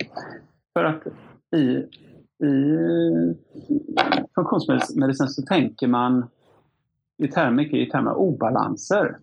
För 0.73 0.83
att 0.83 1.07
i, 1.55 1.85
i 2.45 2.77
funktionsmedicin 4.35 5.27
så 5.27 5.41
tänker 5.41 5.87
man 5.87 6.25
i 7.17 7.27
term, 7.27 7.55
mycket 7.55 7.79
i 7.79 7.89
termer 7.89 8.13
obalanser. 8.13 9.17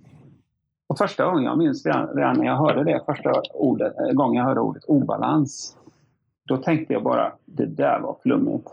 Och 0.87 0.99
första 0.99 1.25
gången, 1.25 1.44
jag 1.44 1.59
minns 1.59 1.87
redan, 1.87 2.37
när 2.38 2.44
jag 2.44 2.57
hörde 2.57 2.85
det, 2.85 3.03
första 3.07 3.42
ordet, 3.55 3.92
gången 4.14 4.35
jag 4.35 4.44
hörde 4.44 4.61
ordet 4.61 4.85
obalans, 4.85 5.77
då 6.49 6.57
tänkte 6.57 6.92
jag 6.92 7.03
bara, 7.03 7.33
det 7.44 7.66
där 7.66 8.01
var 8.01 8.16
flummigt. 8.23 8.70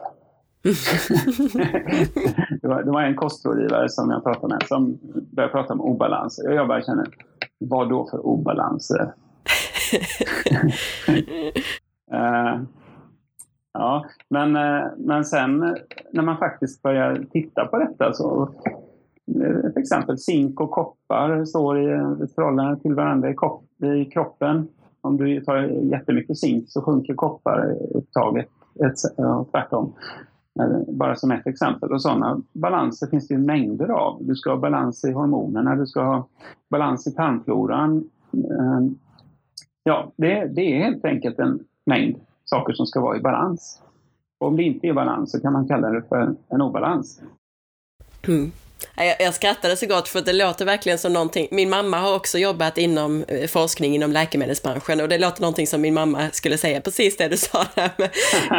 det, 2.61 2.67
var, 2.67 2.83
det 2.83 2.91
var 2.91 3.01
en 3.01 3.15
kostrådgivare 3.15 3.89
som 3.89 4.11
jag 4.11 4.23
pratade 4.23 4.53
med 4.53 4.63
som 4.67 4.99
började 5.31 5.51
prata 5.51 5.73
om 5.73 5.81
obalanser. 5.81 6.51
Jag 6.51 6.67
bara 6.67 6.81
känner, 6.81 7.07
vad 7.59 7.89
då 7.89 8.07
för 8.11 8.25
obalanser? 8.25 9.13
Uh, 12.13 12.61
ja, 13.73 14.05
men, 14.29 14.55
uh, 14.55 14.83
men 14.97 15.25
sen 15.25 15.63
eh, 15.63 15.73
när 16.11 16.23
man 16.23 16.37
faktiskt 16.37 16.81
börjar 16.81 17.25
titta 17.31 17.65
på 17.65 17.77
detta 17.77 18.13
så 18.13 18.49
till 19.73 19.81
exempel 19.81 20.17
zink 20.17 20.59
och 20.59 20.71
koppar 20.71 21.45
står 21.45 21.79
i 21.79 21.87
förhållande 22.35 22.81
till 22.81 22.93
varandra 22.93 23.29
i, 23.29 23.35
i 23.85 24.05
kroppen. 24.05 24.67
Om 25.01 25.17
du 25.17 25.41
tar 25.41 25.57
jättemycket 25.63 26.37
zink 26.37 26.65
så 26.67 26.81
sjunker 26.81 27.13
kopparupptaget 27.13 28.47
och 29.17 29.51
tvärtom. 29.51 29.93
Bara 30.87 31.15
som 31.15 31.31
ett 31.31 31.47
exempel. 31.47 31.91
Och 31.91 32.01
sådana 32.01 32.41
balanser 32.53 33.07
finns 33.07 33.27
det 33.27 33.37
mängder 33.37 33.89
av. 33.89 34.17
Du 34.21 34.35
ska 34.35 34.49
ha 34.49 34.57
balans 34.57 35.03
i 35.03 35.11
hormonerna, 35.11 35.75
du 35.75 35.85
ska 35.85 36.03
ha 36.03 36.27
balans 36.69 37.07
i 37.07 37.11
tarmfloran. 37.11 38.09
Ja, 39.83 40.11
det, 40.15 40.47
det 40.55 40.61
är 40.61 40.83
helt 40.83 41.05
enkelt 41.05 41.39
en 41.39 41.59
mängd 41.85 42.15
saker 42.45 42.73
som 42.73 42.85
ska 42.85 43.01
vara 43.01 43.17
i 43.17 43.19
balans. 43.19 43.81
Och 44.39 44.47
om 44.47 44.57
det 44.57 44.63
inte 44.63 44.87
är 44.87 44.93
balans 44.93 45.31
så 45.31 45.39
kan 45.39 45.53
man 45.53 45.67
kalla 45.67 45.89
det 45.89 46.03
för 46.09 46.35
en 46.49 46.61
obalans. 46.61 47.21
Mm. 48.27 48.51
Jag, 48.95 49.15
jag 49.19 49.33
skrattade 49.33 49.77
så 49.77 49.87
gott 49.87 50.07
för 50.07 50.21
det 50.21 50.33
låter 50.33 50.65
verkligen 50.65 50.97
som 50.97 51.13
någonting, 51.13 51.47
min 51.51 51.69
mamma 51.69 51.97
har 51.97 52.15
också 52.15 52.37
jobbat 52.37 52.77
inom 52.77 53.23
eh, 53.23 53.47
forskning 53.47 53.95
inom 53.95 54.11
läkemedelsbranschen 54.11 55.01
och 55.01 55.09
det 55.09 55.17
låter 55.17 55.41
någonting 55.41 55.67
som 55.67 55.81
min 55.81 55.93
mamma 55.93 56.29
skulle 56.31 56.57
säga 56.57 56.81
precis 56.81 57.17
det 57.17 57.27
du 57.27 57.37
sa 57.37 57.65
där 57.75 57.91
med 57.97 58.09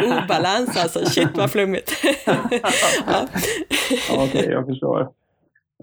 obalans, 0.23 0.77
alltså 0.77 1.05
shit 1.05 1.29
vad 1.37 1.51
flummigt. 1.51 1.91
ja. 2.25 3.27
Okej, 4.11 4.27
okay, 4.27 4.51
jag 4.51 4.65
förstår. 4.65 5.22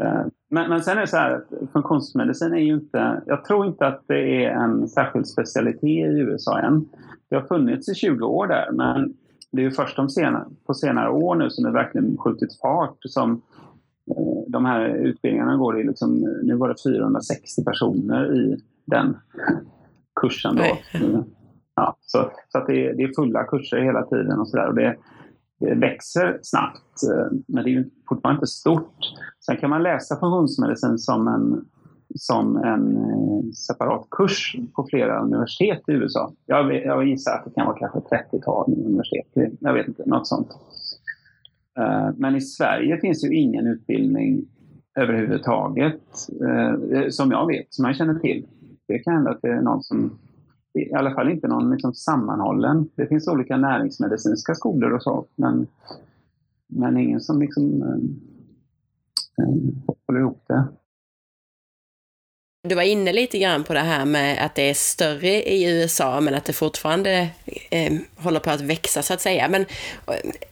Eh, 0.00 0.24
men, 0.50 0.70
men 0.70 0.82
sen 0.82 0.96
är 0.96 1.00
det 1.00 1.06
så 1.06 1.16
här 1.16 1.34
att 1.34 1.70
funktionsmedicin 1.72 2.52
är 2.52 2.58
ju 2.58 2.74
inte, 2.74 3.22
jag 3.26 3.44
tror 3.44 3.66
inte 3.66 3.86
att 3.86 4.02
det 4.06 4.44
är 4.44 4.50
en 4.50 4.88
särskild 4.88 5.26
specialitet 5.26 6.14
i 6.14 6.20
USA 6.20 6.60
än. 6.60 6.88
Det 7.30 7.36
har 7.36 7.42
funnits 7.42 7.88
i 7.88 7.94
20 7.94 8.26
år 8.26 8.46
där, 8.46 8.72
men 8.72 9.14
det 9.52 9.60
är 9.60 9.64
ju 9.64 9.70
först 9.70 9.96
de 9.96 10.08
senare, 10.08 10.44
på 10.66 10.74
senare 10.74 11.10
år 11.10 11.34
nu 11.34 11.50
som 11.50 11.64
det 11.64 11.70
verkligen 11.70 12.16
skjutit 12.16 12.60
fart 12.60 12.96
som 13.00 13.42
de 14.48 14.64
här 14.64 14.88
utbildningarna 14.88 15.56
går 15.56 15.80
i 15.80 15.84
liksom, 15.84 16.14
nu 16.42 16.54
var 16.56 16.68
det 16.68 16.74
460 16.84 17.64
personer 17.64 18.36
i 18.36 18.60
den 18.84 19.16
kursen 20.20 20.56
då. 20.56 20.62
Ja, 21.74 21.96
så 22.00 22.30
så 22.48 22.58
att 22.58 22.66
det, 22.66 22.86
är, 22.86 22.94
det 22.94 23.02
är 23.02 23.12
fulla 23.16 23.44
kurser 23.44 23.76
hela 23.76 24.02
tiden 24.02 24.38
och 24.38 24.48
sådär. 24.48 24.96
Eh, 25.66 25.78
växer 25.78 26.38
snabbt, 26.42 27.02
eh, 27.02 27.38
men 27.48 27.64
det 27.64 27.74
är 27.74 27.84
fortfarande 28.08 28.38
inte 28.38 28.46
stort. 28.46 28.96
Sen 29.46 29.56
kan 29.56 29.70
man 29.70 29.82
läsa 29.82 30.20
funktionsmedicin 30.20 30.98
som 30.98 31.28
en, 31.28 31.64
som 32.14 32.56
en 32.56 32.96
eh, 32.96 33.52
separat 33.52 34.06
kurs 34.10 34.56
på 34.74 34.86
flera 34.90 35.22
universitet 35.22 35.88
i 35.88 35.92
USA. 35.92 36.32
Jag, 36.46 36.84
jag 36.84 37.08
gissar 37.08 37.32
att 37.32 37.44
det 37.44 37.50
kan 37.50 37.66
vara 37.66 37.78
kanske 37.78 37.98
30-tal 37.98 38.74
universitet, 38.86 39.26
jag 39.60 39.74
vet 39.74 39.88
inte, 39.88 40.02
något 40.06 40.26
sånt. 40.26 40.48
Men 42.16 42.36
i 42.36 42.40
Sverige 42.40 43.00
finns 43.00 43.24
ju 43.24 43.34
ingen 43.34 43.66
utbildning 43.66 44.44
överhuvudtaget 44.98 46.02
som 47.10 47.30
jag 47.30 47.46
vet, 47.46 47.66
som 47.74 47.84
jag 47.84 47.96
känner 47.96 48.14
till. 48.14 48.46
Det 48.88 48.98
kan 48.98 49.14
hända 49.14 49.30
att 49.30 49.42
det 49.42 49.48
är 49.48 49.60
någon 49.60 49.82
som, 49.82 50.18
i 50.74 50.94
alla 50.94 51.14
fall 51.14 51.30
inte 51.30 51.48
någon 51.48 51.70
liksom 51.70 51.94
sammanhållen. 51.94 52.88
Det 52.94 53.06
finns 53.06 53.28
olika 53.28 53.56
näringsmedicinska 53.56 54.54
skolor 54.54 54.92
och 54.92 55.02
så, 55.02 55.26
men, 55.36 55.66
men 56.66 56.96
ingen 56.96 57.20
som 57.20 57.40
liksom 57.40 57.82
äh, 59.38 59.48
håller 60.06 60.20
ihop 60.20 60.44
det. 60.48 60.68
Du 62.68 62.74
var 62.74 62.82
inne 62.82 63.12
lite 63.12 63.38
grann 63.38 63.64
på 63.64 63.74
det 63.74 63.80
här 63.80 64.04
med 64.04 64.44
att 64.44 64.54
det 64.54 64.70
är 64.70 64.74
större 64.74 65.42
i 65.42 65.80
USA 65.80 66.20
men 66.20 66.34
att 66.34 66.44
det 66.44 66.52
fortfarande 66.52 67.28
eh, 67.70 67.92
håller 68.16 68.40
på 68.40 68.50
att 68.50 68.60
växa 68.60 69.02
så 69.02 69.14
att 69.14 69.20
säga. 69.20 69.48
Men 69.48 69.66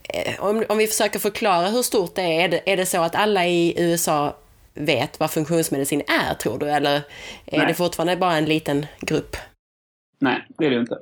eh, 0.03 0.45
om, 0.45 0.65
om 0.69 0.79
vi 0.79 0.87
försöker 0.87 1.19
förklara 1.19 1.69
hur 1.69 1.83
stort 1.83 2.15
det 2.15 2.23
är, 2.23 2.45
är 2.45 2.49
det, 2.49 2.73
är 2.73 2.77
det 2.77 2.87
så 2.87 3.03
att 3.03 3.15
alla 3.15 3.47
i 3.47 3.75
USA 3.83 4.37
vet 4.75 5.21
vad 5.21 5.31
funktionsmedicin 5.31 6.01
är 6.01 6.35
tror 6.35 6.59
du? 6.59 6.71
Eller 6.71 6.97
är 7.47 7.59
Nej. 7.59 7.67
det 7.67 7.75
fortfarande 7.75 8.17
bara 8.17 8.37
en 8.37 8.45
liten 8.45 8.87
grupp? 9.01 9.37
Nej, 10.21 10.47
det 10.59 10.67
är 10.67 10.71
det 10.71 10.81
inte. 10.81 10.99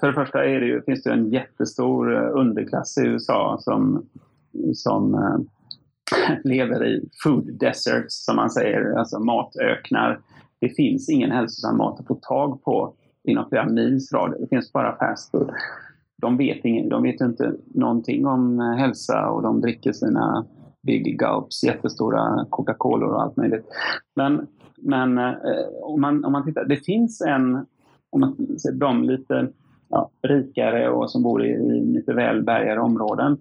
För 0.00 0.06
det 0.06 0.12
första 0.12 0.44
är 0.44 0.60
det 0.60 0.66
ju, 0.66 0.82
finns 0.82 1.02
det 1.02 1.12
en 1.12 1.30
jättestor 1.30 2.16
eh, 2.16 2.30
underklass 2.32 2.98
i 2.98 3.06
USA 3.06 3.58
som, 3.60 4.06
som 4.74 5.14
eh, 5.14 5.38
lever 6.44 6.86
i 6.86 7.08
food 7.24 7.58
deserts, 7.60 8.24
som 8.24 8.36
man 8.36 8.50
säger, 8.50 8.98
alltså 8.98 9.18
matöknar. 9.18 10.20
Det 10.60 10.68
finns 10.68 11.08
ingen 11.08 11.30
hälsosam 11.30 11.76
mat 11.76 12.00
att 12.00 12.06
få 12.06 12.14
tag 12.14 12.64
på 12.64 12.94
inom 13.24 13.48
flera 13.48 13.68
mils 13.68 14.12
radie. 14.12 14.38
Det 14.40 14.48
finns 14.48 14.72
bara 14.72 14.96
fast 14.96 15.30
food. 15.30 15.50
De 16.22 16.36
vet, 16.36 16.64
ingen, 16.64 16.88
de 16.88 17.02
vet 17.02 17.20
inte 17.20 17.54
någonting 17.74 18.26
om 18.26 18.60
eh, 18.60 18.72
hälsa 18.72 19.28
och 19.28 19.42
de 19.42 19.60
dricker 19.60 19.92
sina 19.92 20.46
Big 20.82 21.18
Gulps, 21.18 21.64
jättestora 21.64 22.46
Coca-Cola 22.50 23.06
och 23.06 23.22
allt 23.22 23.36
möjligt. 23.36 23.66
Men, 24.16 24.46
men 24.76 25.18
om, 25.82 26.00
man, 26.00 26.24
om 26.24 26.32
man 26.32 26.44
tittar, 26.44 26.64
det 26.64 26.76
finns 26.76 27.20
en, 27.20 27.66
om 28.10 28.20
man 28.20 28.58
ser 28.58 28.72
de 28.72 29.02
lite 29.02 29.48
ja, 29.88 30.10
rikare 30.22 30.90
och 30.90 31.10
som 31.10 31.22
bor 31.22 31.44
i, 31.44 31.50
i 31.50 31.84
lite 31.84 32.12
välbärgade 32.12 32.80
områden, 32.80 33.36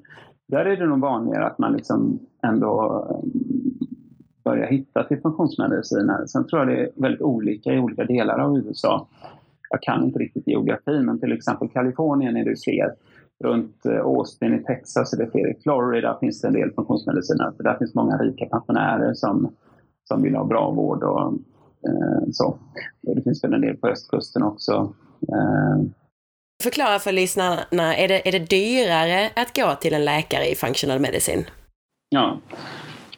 där 0.48 0.66
är 0.66 0.78
det 0.78 0.86
nog 0.86 1.00
vanligare 1.00 1.46
att 1.46 1.58
man 1.58 1.74
liksom 1.74 2.20
ändå 2.44 3.06
eh, 3.10 3.40
börjar 4.44 4.68
hitta 4.68 5.04
till 5.04 5.22
funktionsmediciner. 5.22 6.26
Sen 6.26 6.48
tror 6.48 6.62
jag 6.62 6.68
det 6.68 6.82
är 6.82 6.90
väldigt 6.96 7.22
olika 7.22 7.74
i 7.74 7.80
olika 7.80 8.04
delar 8.04 8.40
av 8.40 8.58
USA. 8.58 9.08
Jag 9.70 9.82
kan 9.82 10.04
inte 10.04 10.20
riktigt 10.20 10.48
geografin, 10.48 11.06
men 11.06 11.20
till 11.20 11.34
exempel 11.34 11.70
Kalifornien 11.70 12.38
är 12.38 12.46
det 12.46 12.64
fler. 12.64 12.94
runt 13.44 13.86
eh, 13.86 14.00
Austin 14.00 14.54
i 14.54 14.64
Texas 14.64 15.14
är 15.14 15.18
det 15.18 15.32
fler. 15.32 15.52
I 15.52 15.60
Florida 15.64 16.18
finns 16.20 16.42
det 16.42 16.48
en 16.48 16.54
del 16.54 16.72
funktionsmediciner. 16.72 17.52
För 17.58 17.64
där 17.64 17.78
finns 17.78 17.96
många 17.96 18.18
rika 18.18 18.46
pensionärer 18.46 19.14
som, 19.14 19.50
som 20.04 20.22
vill 20.22 20.36
ha 20.36 20.44
bra 20.44 20.72
vård. 20.72 21.04
Och, 21.04 21.34
så. 22.32 22.58
Och 23.08 23.16
det 23.16 23.22
finns 23.22 23.44
väl 23.44 23.54
en 23.54 23.62
del 23.62 23.78
på 23.78 23.88
östkusten 23.88 24.44
också. 24.44 24.94
Eh. 25.22 25.84
Förklara 26.64 27.00
för 27.00 27.12
lyssnarna, 27.12 27.96
är 27.96 28.08
det, 28.08 28.28
är 28.28 28.32
det 28.32 28.50
dyrare 28.50 29.30
att 29.36 29.56
gå 29.56 29.76
till 29.82 29.94
en 29.94 30.06
läkare 30.06 30.52
i 30.52 30.56
functional 30.56 31.00
medicine? 31.00 31.44
Ja, 32.10 32.38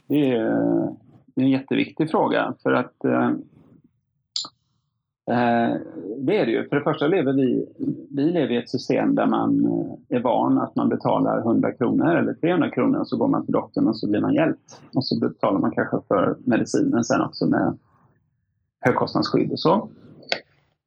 det 0.07 0.31
är, 0.31 0.43
det 1.25 1.41
är 1.41 1.45
en 1.45 1.49
jätteviktig 1.49 2.11
fråga. 2.11 2.53
För 2.63 2.71
att 2.71 3.05
eh, 3.05 3.31
Eh, 5.29 5.77
det 6.17 6.37
är 6.37 6.45
det 6.45 6.51
ju. 6.51 6.69
För 6.69 6.75
det 6.75 6.83
första 6.83 7.07
lever 7.07 7.33
vi, 7.33 7.65
vi 8.09 8.31
lever 8.31 8.51
i 8.51 8.57
ett 8.57 8.69
system 8.69 9.15
där 9.15 9.25
man 9.25 9.65
eh, 9.65 10.17
är 10.17 10.21
van 10.21 10.57
att 10.57 10.75
man 10.75 10.89
betalar 10.89 11.39
100 11.39 11.71
kronor 11.71 12.15
eller 12.15 12.33
300 12.33 12.69
kronor 12.69 12.99
och 12.99 13.07
så 13.07 13.17
går 13.17 13.27
man 13.27 13.45
till 13.45 13.53
doktorn 13.53 13.87
och 13.87 13.97
så 13.97 14.09
blir 14.09 14.21
man 14.21 14.33
hjälpt. 14.33 14.81
Och 14.95 15.05
så 15.05 15.19
betalar 15.19 15.59
man 15.59 15.71
kanske 15.71 15.97
för 16.07 16.37
medicinen 16.45 17.03
sen 17.03 17.21
också 17.21 17.45
med 17.45 17.77
högkostnadsskydd 18.79 19.51
och 19.51 19.59
så. 19.59 19.89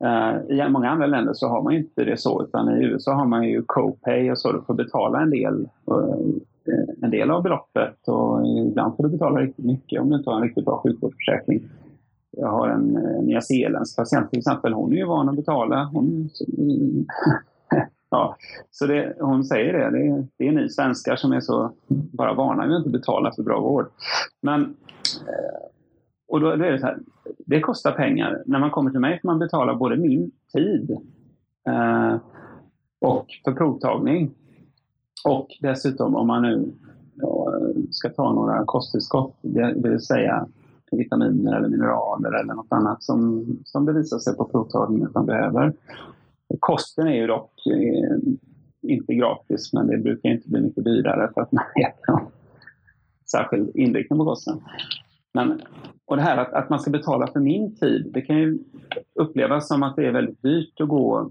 Eh, 0.05 0.57
I 0.59 0.69
många 0.69 0.91
andra 0.91 1.07
länder 1.07 1.33
så 1.35 1.49
har 1.49 1.63
man 1.63 1.73
inte 1.73 2.05
det 2.05 2.17
så 2.17 2.43
utan 2.43 2.69
i 2.69 2.85
USA 2.85 3.13
har 3.13 3.27
man 3.27 3.49
ju 3.49 3.63
co-pay 3.63 4.31
och 4.31 4.39
så. 4.39 4.53
Du 4.53 4.63
får 4.63 4.75
betala 4.75 5.21
en 5.21 5.31
del, 5.31 5.69
eh, 5.91 6.75
en 7.03 7.11
del 7.11 7.31
av 7.31 7.43
beloppet 7.43 8.09
och 8.09 8.47
ibland 8.47 8.97
får 8.97 9.03
du 9.03 9.09
betala 9.09 9.41
riktigt 9.41 9.65
mycket 9.65 10.01
om 10.01 10.11
du 10.11 10.17
inte 10.17 10.31
har 10.31 10.37
en 10.37 10.43
riktigt 10.43 10.65
bra 10.65 10.81
sjukvårdsförsäkring. 10.85 11.69
Jag 12.37 12.49
har 12.49 12.69
en 12.69 12.97
eh, 12.97 13.23
nyzeeländsk 13.23 13.97
patient 13.97 14.31
till 14.31 14.39
exempel. 14.39 14.73
Hon 14.73 14.93
är 14.93 14.97
ju 14.97 15.05
van 15.05 15.29
att 15.29 15.37
betala. 15.37 15.91
Hon, 15.93 16.31
ja, 18.11 18.37
så 18.71 18.87
det, 18.87 19.17
hon 19.21 19.45
säger 19.45 19.73
det. 19.73 19.91
det. 19.91 20.07
är, 20.07 20.27
det 20.37 20.49
är 20.49 20.53
ni 20.53 20.69
svenskar 20.69 21.17
som 21.17 21.33
är 21.33 21.41
så 21.41 21.73
bara 21.89 22.35
vana 22.35 22.67
vid 22.67 22.77
att 22.77 22.87
inte 22.87 22.99
betala 22.99 23.33
för 23.33 23.43
bra 23.43 23.61
vård. 23.61 23.87
Men, 24.41 24.77
och 26.33 26.41
då, 26.41 26.57
då 26.57 26.65
är 26.65 26.73
det 26.73 26.79
så 26.79 26.87
här. 26.87 26.99
Det 27.47 27.61
kostar 27.61 27.93
pengar. 27.93 28.43
När 28.47 28.59
man 28.59 28.71
kommer 28.71 28.91
till 28.91 29.01
mig 29.01 29.21
får 29.21 29.29
man 29.29 29.39
betala 29.39 29.75
både 29.75 29.97
min 29.97 30.31
tid 30.53 30.91
eh, 31.69 32.17
och 33.01 33.27
för 33.45 33.53
provtagning. 33.53 34.35
Och 35.25 35.49
dessutom 35.61 36.17
om 36.17 36.27
man 36.27 36.43
nu 36.43 36.73
ja, 37.15 37.55
ska 37.91 38.09
ta 38.09 38.33
några 38.33 38.65
kosttillskott, 38.65 39.37
det 39.43 39.75
vill 39.77 40.01
säga 40.01 40.47
vitaminer 40.93 41.57
eller 41.57 41.69
mineraler 41.69 42.41
eller 42.41 42.55
något 42.55 42.73
annat 42.73 43.03
som, 43.03 43.47
som 43.65 43.87
det 43.87 43.93
visar 43.93 44.19
sig 44.19 44.37
på 44.37 44.45
provtagningen 44.45 45.09
att 45.09 45.15
man 45.15 45.27
behöver. 45.27 45.73
Kosten 46.61 47.07
är 47.07 47.15
ju 47.15 47.27
dock 47.27 47.67
eh, 47.67 48.17
inte 48.93 49.15
gratis, 49.15 49.73
men 49.73 49.87
det 49.87 49.99
brukar 49.99 50.29
inte 50.29 50.49
bli 50.49 50.61
mycket 50.61 50.85
dyrare 50.85 51.31
för 51.35 51.41
att 51.41 51.53
man 51.53 51.65
äter 51.87 52.13
någon 52.13 52.31
särskild 53.31 53.77
inriktning 53.77 54.19
på 54.19 54.25
kosten. 54.25 54.61
Men, 55.35 55.61
och 56.13 56.17
det 56.17 56.23
här 56.23 56.37
att, 56.37 56.53
att 56.53 56.71
man 56.71 56.81
ska 56.81 56.91
betala 56.91 57.27
för 57.27 57.41
min 57.41 57.77
tid, 57.77 58.11
det 58.15 58.23
kan 58.23 58.39
ju 58.39 58.59
upplevas 59.15 59.69
som 59.69 59.83
att 59.83 59.97
det 59.97 60.07
är 60.07 60.13
väldigt 60.13 60.43
dyrt 60.43 60.81
att 60.81 60.89
gå, 60.89 61.31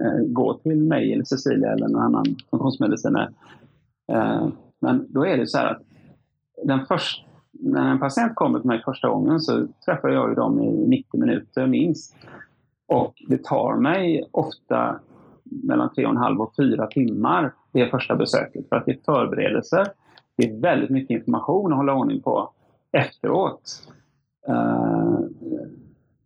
eh, 0.00 0.24
gå 0.26 0.54
till 0.54 0.76
mig 0.76 1.12
eller 1.12 1.24
Cecilia 1.24 1.72
eller 1.72 1.88
någon 1.88 2.02
annan 2.02 2.24
funktionsmedicinare. 2.50 3.32
Eh, 4.12 4.48
men 4.80 5.06
då 5.08 5.26
är 5.26 5.36
det 5.36 5.46
så 5.46 5.58
här 5.58 5.66
att 5.66 5.82
den 6.64 6.86
först, 6.86 7.24
när 7.52 7.90
en 7.90 7.98
patient 7.98 8.34
kommer 8.34 8.58
till 8.58 8.68
mig 8.68 8.82
första 8.84 9.08
gången 9.08 9.40
så 9.40 9.66
träffar 9.84 10.08
jag 10.08 10.28
ju 10.28 10.34
dem 10.34 10.60
i 10.60 10.88
90 10.88 11.20
minuter 11.20 11.66
minst. 11.66 12.16
Och 12.88 13.14
det 13.28 13.44
tar 13.44 13.76
mig 13.76 14.28
ofta 14.30 15.00
mellan 15.44 15.94
tre 15.94 16.04
och 16.04 16.10
en 16.10 16.16
halv 16.16 16.40
och 16.40 16.52
fyra 16.56 16.86
timmar 16.86 17.52
det 17.72 17.90
första 17.90 18.16
besöket. 18.16 18.68
För 18.68 18.76
att 18.76 18.86
det 18.86 18.92
är 18.92 19.00
förberedelser. 19.04 19.86
Det 20.36 20.50
är 20.50 20.60
väldigt 20.60 20.90
mycket 20.90 21.10
information 21.10 21.72
att 21.72 21.78
hålla 21.78 21.94
ordning 21.94 22.22
på 22.22 22.50
efteråt. 22.94 23.88
Uh, 24.48 25.20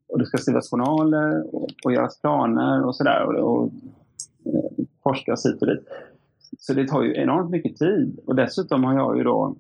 och 0.09 0.19
det 0.19 0.27
ska 0.27 0.39
skrivas 0.39 0.71
journaler 0.71 1.55
och, 1.55 1.69
och 1.85 1.93
göras 1.93 2.21
planer 2.21 2.87
och 2.87 2.97
sådär. 2.97 3.23
Och, 3.25 3.35
och, 3.35 3.71
och 4.45 4.73
forskas 5.03 5.47
hit 5.47 5.63
och 5.63 5.67
dit. 5.67 5.89
Så 6.59 6.75
det 6.75 6.89
tar 6.89 7.03
ju 7.03 7.15
enormt 7.15 7.51
mycket 7.51 7.77
tid. 7.77 8.21
Och 8.27 8.35
dessutom 8.35 8.85
har 8.85 8.95
jag 8.95 9.17
ju 9.17 9.25
då 9.25 9.57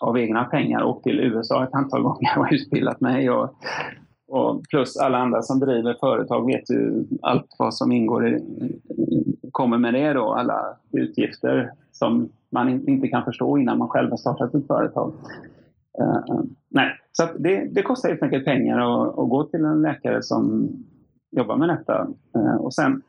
av 0.00 0.18
egna 0.18 0.44
pengar 0.44 0.82
åkt 0.82 1.04
till 1.04 1.20
USA 1.20 1.64
ett 1.64 1.74
antal 1.74 2.02
gånger 2.08 2.38
och 2.38 2.48
utbildat 2.50 3.00
mig. 3.00 3.30
Och, 3.30 3.54
och 4.28 4.62
plus 4.70 4.96
alla 4.96 5.18
andra 5.18 5.42
som 5.42 5.60
driver 5.60 5.96
företag 6.00 6.46
vet 6.46 6.70
ju 6.70 7.04
allt 7.22 7.56
vad 7.58 7.74
som 7.74 7.92
ingår 7.92 8.28
i, 8.28 8.42
kommer 9.52 9.78
med 9.78 9.94
det 9.94 10.12
då, 10.12 10.32
alla 10.32 10.76
utgifter 10.92 11.72
som 11.92 12.28
man 12.50 12.88
inte 12.88 13.08
kan 13.08 13.24
förstå 13.24 13.58
innan 13.58 13.78
man 13.78 13.88
själv 13.88 14.10
har 14.10 14.16
startat 14.16 14.54
ett 14.54 14.66
företag. 14.66 15.12
Uh, 16.00 16.42
nej, 16.68 17.00
så 17.12 17.28
det, 17.38 17.68
det, 17.74 17.82
kostar 17.82 18.08
helt 18.08 18.22
enkelt 18.22 18.44
pengar 18.44 18.78
att, 18.78 19.18
att, 19.18 19.28
gå 19.28 19.44
till 19.44 19.64
en 19.64 19.82
läkare 19.82 20.22
som 20.22 20.68
jobbar 21.30 21.56
med 21.56 21.68
detta. 21.68 22.08
Uh, 22.36 22.54
och 22.54 22.74
sen, 22.74 23.02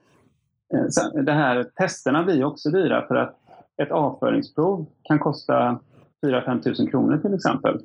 uh, 0.74 0.88
sen, 0.88 1.26
det 1.26 1.32
här 1.32 1.64
testerna 1.64 2.24
blir 2.24 2.44
också 2.44 2.70
dyra 2.70 3.08
för 3.08 3.16
att 3.16 3.38
ett 3.82 3.92
avföringsprov 3.92 4.86
kan 5.04 5.20
kosta 5.20 5.80
4-5 6.26 6.62
tusen 6.62 6.88
kronor 6.88 7.18
till 7.18 7.34
exempel. 7.34 7.80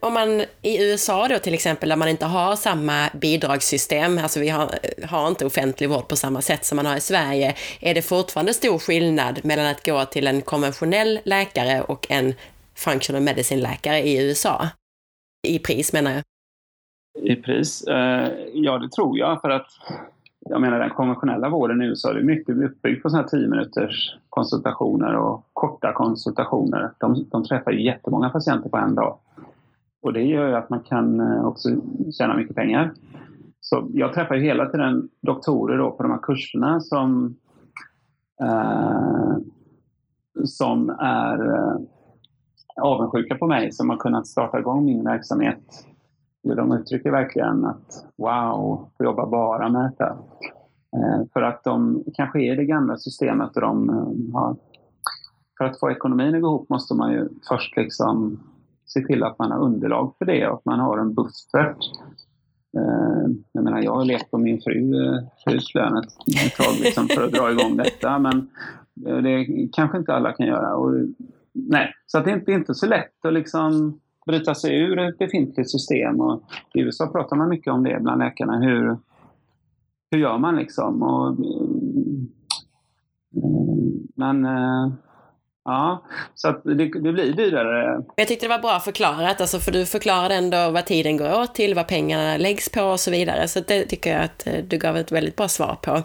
Om 0.00 0.14
man 0.14 0.40
i 0.62 0.90
USA 0.90 1.28
då 1.28 1.38
till 1.38 1.54
exempel, 1.54 1.88
där 1.88 1.96
man 1.96 2.08
inte 2.08 2.26
har 2.26 2.56
samma 2.56 3.08
bidragssystem, 3.20 4.18
alltså 4.18 4.40
vi 4.40 4.48
har, 4.48 4.70
har 5.06 5.28
inte 5.28 5.46
offentlig 5.46 5.88
vård 5.90 6.08
på 6.08 6.16
samma 6.16 6.42
sätt 6.42 6.64
som 6.64 6.76
man 6.76 6.86
har 6.86 6.96
i 6.96 7.00
Sverige, 7.00 7.54
är 7.80 7.94
det 7.94 8.02
fortfarande 8.02 8.54
stor 8.54 8.78
skillnad 8.78 9.44
mellan 9.44 9.66
att 9.66 9.86
gå 9.86 10.04
till 10.04 10.26
en 10.26 10.42
konventionell 10.42 11.20
läkare 11.24 11.82
och 11.82 12.06
en 12.10 12.34
functional 12.84 13.22
medicine-läkare 13.22 13.98
i 13.98 14.28
USA? 14.28 14.68
I 15.48 15.58
pris 15.58 15.92
menar 15.92 16.10
jag. 16.10 16.22
I 17.22 17.36
pris? 17.36 17.82
Eh, 17.82 18.32
ja, 18.54 18.78
det 18.78 18.90
tror 18.90 19.18
jag. 19.18 19.40
För 19.40 19.50
att 19.50 19.66
jag 20.40 20.60
menar 20.60 20.78
den 20.78 20.90
konventionella 20.90 21.48
vården 21.48 21.82
i 21.82 21.86
USA 21.86 22.12
det 22.12 22.20
är 22.20 22.24
mycket 22.24 22.56
uppbyggd 22.56 23.02
på 23.02 23.10
sådana 23.10 23.28
här 23.32 23.38
10 23.38 23.48
minuters 23.48 24.16
konsultationer 24.28 25.16
och 25.16 25.46
korta 25.52 25.92
konsultationer. 25.92 26.90
De, 26.98 27.26
de 27.30 27.44
träffar 27.44 27.70
ju 27.70 27.84
jättemånga 27.84 28.30
patienter 28.30 28.68
på 28.68 28.76
en 28.76 28.94
dag. 28.94 29.18
Och 30.02 30.12
det 30.12 30.22
gör 30.22 30.48
ju 30.48 30.54
att 30.54 30.70
man 30.70 30.80
kan 30.80 31.20
eh, 31.20 31.46
också 31.46 31.68
tjäna 32.18 32.36
mycket 32.36 32.56
pengar. 32.56 32.92
Så 33.60 33.88
jag 33.92 34.14
träffar 34.14 34.34
ju 34.34 34.42
hela 34.42 34.66
tiden 34.66 35.08
doktorer 35.20 35.78
då 35.78 35.90
på 35.90 36.02
de 36.02 36.12
här 36.12 36.18
kurserna 36.22 36.80
som, 36.80 37.36
eh, 38.40 39.36
som 40.44 40.90
är 41.00 41.54
eh, 41.54 41.76
avundsjuka 42.80 43.34
på 43.34 43.46
mig 43.46 43.72
som 43.72 43.90
har 43.90 43.96
kunnat 43.96 44.26
starta 44.26 44.58
igång 44.58 44.84
min 44.84 45.04
verksamhet 45.04 45.88
de 46.42 46.72
uttrycker 46.72 47.10
verkligen 47.10 47.64
att 47.64 48.06
wow, 48.16 48.88
får 48.96 49.06
jobba 49.06 49.26
bara 49.26 49.68
med 49.68 49.90
detta. 49.90 50.16
Eh, 50.96 51.26
för 51.32 51.42
att 51.42 51.64
de 51.64 52.04
kanske 52.14 52.40
är 52.40 52.52
i 52.52 52.56
det 52.56 52.64
gamla 52.64 52.96
systemet 52.96 53.56
och 53.56 53.60
de 53.60 53.90
eh, 53.90 54.34
har... 54.34 54.56
För 55.58 55.64
att 55.64 55.80
få 55.80 55.90
ekonomin 55.90 56.34
att 56.34 56.42
gå 56.42 56.48
ihop 56.48 56.68
måste 56.68 56.94
man 56.94 57.12
ju 57.12 57.28
först 57.48 57.76
liksom 57.76 58.40
se 58.86 59.00
till 59.00 59.22
att 59.22 59.38
man 59.38 59.50
har 59.50 59.58
underlag 59.58 60.14
för 60.18 60.24
det 60.24 60.48
och 60.48 60.54
att 60.54 60.64
man 60.64 60.80
har 60.80 60.98
en 60.98 61.14
buffert. 61.14 61.78
Eh, 62.76 63.30
jag 63.52 63.64
menar, 63.64 63.82
jag 63.82 63.94
har 63.94 64.04
levt 64.04 64.30
på 64.30 64.38
min 64.38 64.60
fru, 64.60 64.92
frus 65.44 65.74
lön 65.74 65.96
ett 65.96 66.56
tag 66.56 66.74
liksom 66.80 67.08
för 67.08 67.24
att 67.24 67.32
dra 67.32 67.50
igång 67.50 67.76
detta, 67.76 68.18
men 68.18 68.48
det 68.94 69.46
kanske 69.72 69.98
inte 69.98 70.14
alla 70.14 70.32
kan 70.32 70.46
göra. 70.46 70.76
Och, 70.76 70.94
nej, 71.68 71.94
så 72.06 72.18
att 72.18 72.24
det 72.24 72.30
är 72.30 72.50
inte 72.50 72.74
så 72.74 72.86
lätt 72.86 73.24
att 73.24 73.32
liksom 73.32 74.00
bryta 74.26 74.54
sig 74.54 74.80
ur 74.80 74.98
ett 74.98 75.18
befintligt 75.18 75.70
system. 75.70 76.20
Och 76.20 76.42
I 76.74 76.80
USA 76.80 77.06
pratar 77.06 77.36
man 77.36 77.48
mycket 77.48 77.72
om 77.72 77.84
det 77.84 77.98
bland 78.00 78.18
läkarna. 78.18 78.58
Hur, 78.58 78.98
hur 80.10 80.18
gör 80.18 80.38
man 80.38 80.56
liksom? 80.56 81.02
Och, 81.02 81.36
men 84.16 84.44
eh, 84.44 84.92
Ja, 85.68 86.02
så 86.34 86.48
att 86.48 86.64
det, 86.64 86.74
det, 86.74 87.12
blir 87.12 87.32
dyrare. 87.32 88.02
Jag 88.16 88.28
tyckte 88.28 88.46
det 88.46 88.50
var 88.50 88.58
bra 88.58 88.80
förklarat, 88.80 89.40
alltså 89.40 89.58
för 89.58 89.72
du 89.72 89.86
förklarade 89.86 90.34
ändå 90.34 90.70
vad 90.70 90.86
tiden 90.86 91.16
går 91.16 91.40
åt 91.40 91.54
till, 91.54 91.74
vad 91.74 91.88
pengarna 91.88 92.36
läggs 92.36 92.68
på 92.68 92.82
och 92.82 93.00
så 93.00 93.10
vidare. 93.10 93.48
Så 93.48 93.60
det 93.60 93.84
tycker 93.84 94.12
jag 94.12 94.24
att 94.24 94.46
eh, 94.46 94.64
du 94.68 94.78
gav 94.78 94.96
ett 94.96 95.12
väldigt 95.12 95.36
bra 95.36 95.48
svar 95.48 95.76
på. 95.82 96.02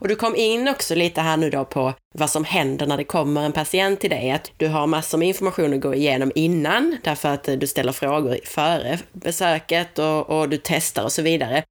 Och 0.00 0.08
du 0.08 0.16
kom 0.16 0.36
in 0.36 0.68
också 0.68 0.94
lite 0.94 1.20
här 1.20 1.36
nu 1.36 1.50
då 1.50 1.64
på 1.64 1.92
vad 2.14 2.30
som 2.30 2.44
händer 2.44 2.86
när 2.86 2.96
det 2.96 3.04
kommer 3.04 3.44
en 3.44 3.52
patient 3.52 4.00
till 4.00 4.10
dig. 4.10 4.30
Att 4.30 4.52
du 4.56 4.68
har 4.68 4.86
massor 4.86 5.18
med 5.18 5.28
information 5.28 5.74
att 5.74 5.80
gå 5.80 5.94
igenom 5.94 6.32
innan, 6.34 6.96
därför 7.04 7.28
att 7.28 7.44
du 7.44 7.66
ställer 7.66 7.92
frågor 7.92 8.38
före 8.44 8.98
besöket 9.12 9.98
och, 9.98 10.30
och 10.30 10.48
du 10.48 10.60
testar 10.64 11.04
och 11.04 11.12
så 11.12 11.22
vidare. 11.22 11.62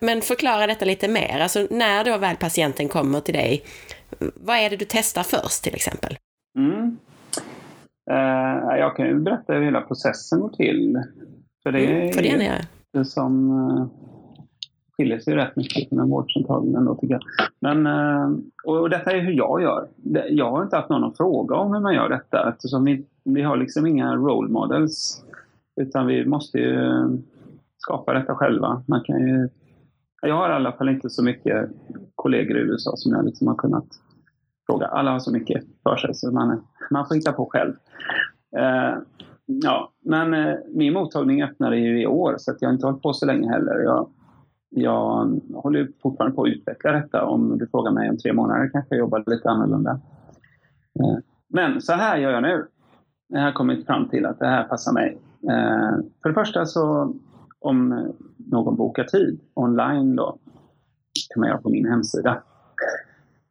Men 0.00 0.20
förklara 0.20 0.66
detta 0.66 0.84
lite 0.84 1.08
mer, 1.08 1.40
alltså 1.40 1.66
när 1.70 2.04
då 2.04 2.18
väl 2.18 2.36
patienten 2.36 2.88
kommer 2.88 3.20
till 3.20 3.34
dig, 3.34 3.64
vad 4.18 4.56
är 4.56 4.70
det 4.70 4.76
du 4.76 4.86
testar 4.88 5.22
först 5.22 5.62
till 5.62 5.74
exempel? 5.74 6.18
Mm. 6.58 6.98
Uh, 8.10 8.78
jag 8.78 8.96
kan 8.96 9.06
ju 9.06 9.20
berätta 9.20 9.52
hur 9.52 9.64
hela 9.64 9.80
processen 9.80 10.40
går 10.40 10.48
till. 10.48 11.02
För 11.62 11.72
det, 11.72 11.86
mm, 11.86 12.12
för 12.12 12.22
det 12.22 12.28
är 12.30 12.66
det 12.92 13.04
som 13.04 13.50
uh, 13.50 13.86
skiljer 14.96 15.18
sig 15.18 15.34
rätt 15.34 15.56
mycket 15.56 15.88
från 15.88 15.98
en 15.98 16.10
vårdcentral 16.10 16.74
ändå 16.74 16.94
tycker 16.94 17.14
jag. 17.14 17.22
Men, 17.60 17.86
eh, 17.86 18.38
och 18.64 18.90
detta 18.90 19.12
är 19.12 19.20
hur 19.20 19.32
jag 19.32 19.62
gör. 19.62 19.88
Jag 20.28 20.50
har 20.50 20.62
inte 20.62 20.76
haft 20.76 20.88
någon 20.88 21.04
att 21.04 21.16
fråga 21.16 21.56
om 21.56 21.74
hur 21.74 21.80
man 21.80 21.94
gör 21.94 22.08
detta 22.08 22.48
eftersom 22.48 22.84
vi, 22.84 23.06
vi 23.24 23.42
har 23.42 23.56
liksom 23.56 23.86
inga 23.86 24.14
role 24.16 24.48
models. 24.48 25.22
Utan 25.80 26.06
vi 26.06 26.26
måste 26.26 26.58
ju 26.58 26.84
eh, 26.84 27.08
skapa 27.78 28.12
detta 28.12 28.34
själva. 28.34 28.82
Man 28.86 29.00
kan 29.04 29.20
ju, 29.20 29.48
jag 30.22 30.34
har 30.34 30.50
i 30.50 30.52
alla 30.52 30.72
fall 30.72 30.88
inte 30.88 31.10
så 31.10 31.24
mycket 31.24 31.70
kollegor 32.14 32.56
i 32.56 32.60
USA 32.60 32.92
som 32.96 33.12
jag 33.12 33.24
liksom 33.24 33.46
har 33.46 33.54
kunnat 33.54 33.86
fråga. 34.66 34.86
Alla 34.86 35.10
har 35.10 35.18
så 35.18 35.32
mycket 35.32 35.64
för 35.82 35.96
sig 35.96 36.14
så 36.14 36.32
man, 36.32 36.62
man 36.90 37.08
får 37.08 37.14
hitta 37.14 37.32
på 37.32 37.46
själv. 37.52 37.72
Uh, 38.56 38.98
ja, 39.46 39.92
men 40.04 40.34
uh, 40.34 40.56
min 40.74 40.92
mottagning 40.92 41.42
öppnade 41.42 41.76
ju 41.76 42.02
i 42.02 42.06
år 42.06 42.34
så 42.38 42.50
att 42.50 42.62
jag 42.62 42.68
har 42.68 42.74
inte 42.74 42.86
hållit 42.86 43.02
på 43.02 43.12
så 43.12 43.26
länge 43.26 43.48
heller. 43.48 43.78
Jag, 43.78 44.10
jag 44.68 45.40
håller 45.54 45.88
fortfarande 46.02 46.36
på 46.36 46.42
att 46.42 46.48
utveckla 46.48 46.92
detta. 46.92 47.24
Om 47.24 47.58
du 47.58 47.66
frågar 47.66 47.90
mig 47.90 48.10
om 48.10 48.18
tre 48.18 48.32
månader 48.32 48.70
kanske 48.72 48.94
jag 48.94 48.98
jobbar 48.98 49.24
lite 49.26 49.50
annorlunda. 49.50 50.00
Eh, 51.00 51.18
men 51.48 51.80
så 51.80 51.92
här 51.92 52.18
gör 52.18 52.30
jag 52.30 52.42
nu. 52.42 52.66
Jag 53.28 53.40
har 53.40 53.52
kommit 53.52 53.86
fram 53.86 54.08
till 54.08 54.26
att 54.26 54.38
det 54.38 54.46
här 54.46 54.64
passar 54.64 54.92
mig. 54.92 55.18
Eh, 55.42 55.96
för 56.22 56.28
det 56.28 56.34
första 56.34 56.66
så 56.66 57.14
om 57.58 58.12
någon 58.36 58.76
bokar 58.76 59.04
tid 59.04 59.40
online 59.54 60.16
då, 60.16 60.38
kan 61.34 61.40
man 61.40 61.48
göra 61.48 61.58
på 61.58 61.70
min 61.70 61.86
hemsida. 61.86 62.42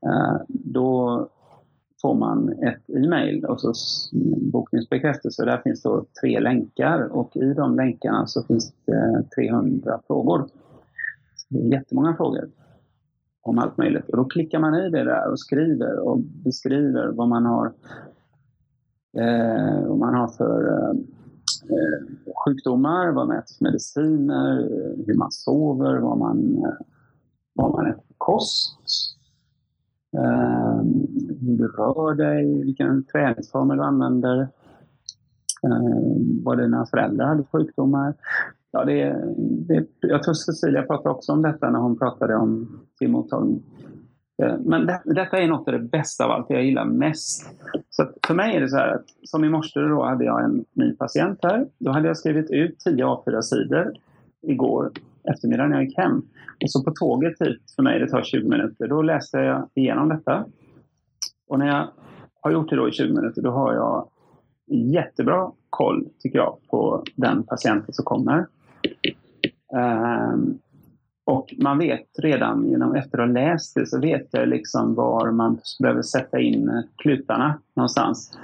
Eh, 0.06 0.41
då 0.47 1.28
får 2.01 2.15
man 2.15 2.49
ett 2.49 2.89
e-mail 2.89 3.45
och 3.45 3.62
så 3.62 3.73
bokningsbekräftelse. 4.51 5.45
Där 5.45 5.58
finns 5.58 5.82
då 5.82 6.06
tre 6.21 6.39
länkar 6.39 6.99
och 7.12 7.36
i 7.36 7.54
de 7.54 7.75
länkarna 7.75 8.28
så 8.28 8.43
finns 8.43 8.73
det 8.86 9.23
300 9.36 9.99
frågor. 10.08 10.49
Det 11.56 11.68
är 11.68 11.80
jättemånga 11.80 12.15
frågor 12.15 12.50
om 13.41 13.60
allt 13.60 13.78
möjligt. 13.78 14.10
Och 14.10 14.18
då 14.18 14.26
klickar 14.26 14.60
man 14.60 14.76
i 14.76 14.89
det 14.89 15.04
där 15.04 15.32
och 15.32 15.39
skriver 15.39 16.00
och 16.00 16.20
beskriver 16.20 17.08
vad 17.08 17.28
man 17.28 17.46
har, 17.46 17.65
eh, 19.18 19.88
vad 19.88 19.98
man 19.98 20.13
har 20.13 20.28
för 20.28 20.70
eh, 20.70 20.96
sjukdomar, 22.46 23.12
vad 23.12 23.28
man 23.28 23.38
äter 23.38 23.56
för 23.58 23.63
mediciner, 23.63 24.56
hur 25.08 25.18
man 25.18 25.32
sover, 25.32 25.98
vad 25.98 26.18
man, 26.18 26.63
eh, 26.65 26.86
vad 27.54 27.72
man 27.72 27.86
äter 27.86 28.04
för 28.08 28.15
kost 28.18 28.80
eh, 30.18 30.78
hur 31.41 31.58
du 31.58 31.68
rör 31.68 32.13
dig, 32.13 32.63
vilken 32.63 33.04
träningsform 33.04 33.68
du 33.68 33.84
använder, 33.84 34.39
eh, 35.63 36.15
vad 36.44 36.58
dina 36.58 36.86
föräldrar 36.86 37.26
hade 37.26 37.44
för 37.44 37.60
sjukdomar. 37.60 38.13
Ja, 38.76 38.86
det, 38.86 39.16
det, 39.68 39.88
jag 40.00 40.24
tror 40.24 40.34
Cecilia 40.34 40.84
pratade 40.84 41.16
också 41.16 41.32
om 41.32 41.42
detta 41.42 41.70
när 41.70 41.80
hon 41.80 41.98
pratade 41.98 42.36
om 42.36 42.80
sin 43.00 43.12
mottagning. 43.12 43.64
Eh, 44.44 44.58
men 44.60 44.86
det, 44.86 45.02
detta 45.06 45.38
är 45.38 45.48
något 45.48 45.68
av 45.68 45.74
det 45.74 45.80
bästa 45.80 46.26
av 46.26 46.32
allt, 46.32 46.48
det 46.48 46.54
jag 46.54 46.64
gillar 46.64 46.86
mest. 46.86 47.50
Så 47.90 48.10
för 48.28 48.34
mig 48.34 48.56
är 48.56 48.62
det 48.62 48.70
så 48.70 48.78
här 48.78 48.88
att, 48.88 49.06
som 49.24 49.44
i 49.44 49.50
morse 49.50 49.80
då 49.80 50.04
hade 50.04 50.26
jag 50.26 50.44
en 50.44 50.66
ny 50.74 50.96
patient 50.96 51.40
här. 51.44 51.68
Då 51.78 51.92
hade 51.92 52.08
jag 52.08 52.18
skrivit 52.18 52.52
ut 52.52 52.80
10 52.80 53.06
A4-sidor 53.06 53.94
igår 54.42 54.92
eftermiddag 55.24 55.68
när 55.68 55.76
jag 55.76 55.86
gick 55.86 55.98
hem. 55.98 56.22
Och 56.64 56.72
så 56.72 56.84
på 56.84 56.92
tåget 56.92 57.42
hit, 57.42 57.62
för 57.76 57.84
mig 57.84 58.00
det 58.00 58.08
tar 58.08 58.24
20 58.24 58.50
minuter, 58.50 58.88
då 58.88 59.02
läste 59.02 59.38
jag 59.38 59.70
igenom 59.74 60.10
detta. 60.10 60.46
Och 61.48 61.60
när 61.60 61.68
jag 61.68 61.88
har 62.42 62.52
gjort 62.52 62.70
det 62.70 62.76
då 62.76 62.90
i 62.90 62.92
20 62.92 63.14
minuter, 63.14 63.42
då 63.42 63.52
har 63.52 63.74
jag 63.74 64.10
jättebra 64.68 65.52
koll, 65.70 66.08
tycker 66.20 66.38
jag, 66.38 66.58
på 66.70 67.04
den 67.16 67.44
patienten 67.44 67.94
som 67.94 68.06
kommer. 68.06 68.46
Um, 69.74 70.60
och 71.26 71.54
man 71.58 71.78
vet 71.78 72.08
redan 72.17 72.69
genom 72.69 72.95
efter 72.95 73.17
att 73.17 73.28
ha 73.28 73.34
läst 73.34 73.76
det 73.76 73.86
så 73.86 74.00
vet 74.00 74.28
jag 74.32 74.48
liksom 74.48 74.95
var 74.95 75.32
man 75.32 75.58
behöver 75.80 76.02
sätta 76.02 76.39
in 76.39 76.84
klutarna 76.98 77.60
någonstans. 77.76 78.38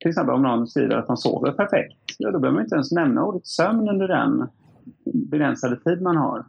Till 0.00 0.08
exempel 0.08 0.34
om 0.34 0.42
någon 0.42 0.66
skriver 0.66 0.96
att 0.96 1.06
de 1.06 1.16
sover 1.16 1.52
perfekt, 1.52 1.98
ja, 2.18 2.30
då 2.30 2.38
behöver 2.38 2.54
man 2.54 2.64
inte 2.64 2.74
ens 2.74 2.92
nämna 2.92 3.24
ordet 3.24 3.46
sömn 3.46 3.88
under 3.88 4.08
den 4.08 4.48
begränsade 5.04 5.76
tid 5.76 6.02
man 6.02 6.16
har. 6.16 6.44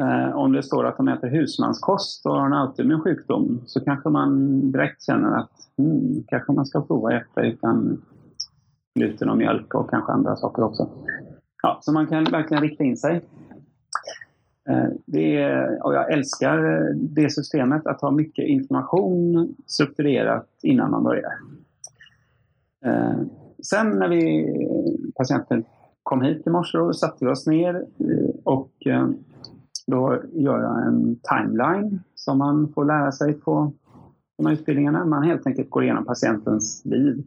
Eh, 0.00 0.36
om 0.36 0.52
det 0.52 0.62
står 0.62 0.86
att 0.86 0.96
de 0.96 1.08
äter 1.08 1.28
husmanskost 1.28 2.26
och 2.26 2.32
har 2.32 2.46
en 2.46 2.52
autoimmun 2.52 3.00
sjukdom 3.00 3.60
så 3.66 3.80
kanske 3.80 4.08
man 4.08 4.60
direkt 4.72 5.02
känner 5.02 5.38
att 5.38 5.50
hmm, 5.78 6.24
kanske 6.28 6.52
man 6.52 6.66
ska 6.66 6.80
prova 6.80 7.08
att 7.08 7.22
äta 7.22 7.46
utan 7.46 8.02
gluten 8.94 9.30
och 9.30 9.38
mjölk 9.38 9.74
och 9.74 9.90
kanske 9.90 10.12
andra 10.12 10.36
saker 10.36 10.62
också. 10.62 10.88
Ja, 11.62 11.78
så 11.82 11.92
man 11.92 12.06
kan 12.06 12.24
verkligen 12.24 12.62
rikta 12.62 12.84
in 12.84 12.96
sig. 12.96 13.24
Eh, 14.68 14.88
det 15.06 15.36
är, 15.36 15.86
och 15.86 15.94
jag 15.94 16.12
älskar 16.12 16.58
eh, 16.58 16.96
det 16.96 17.30
systemet, 17.30 17.86
att 17.86 18.00
ha 18.00 18.10
mycket 18.10 18.44
information 18.44 19.54
strukturerat 19.66 20.48
innan 20.62 20.90
man 20.90 21.04
börjar. 21.04 21.32
Eh, 22.84 23.20
sen 23.62 23.90
när 23.90 24.08
vi, 24.08 24.46
patienten 25.16 25.64
kom 26.02 26.22
hit 26.22 26.46
i 26.46 26.50
morse 26.50 26.78
och 26.78 26.96
satte 26.96 27.24
vi 27.24 27.30
oss 27.30 27.46
ner 27.46 27.86
och 28.44 28.72
då 29.86 30.22
gör 30.32 30.62
jag 30.62 30.86
en 30.86 31.16
timeline 31.16 32.00
som 32.14 32.38
man 32.38 32.72
får 32.72 32.84
lära 32.84 33.12
sig 33.12 33.32
på 33.32 33.72
de 34.36 34.46
här 34.46 34.52
utbildningarna. 34.52 35.04
Man 35.04 35.22
helt 35.22 35.46
enkelt 35.46 35.70
går 35.70 35.84
igenom 35.84 36.04
patientens 36.04 36.84
liv 36.84 37.24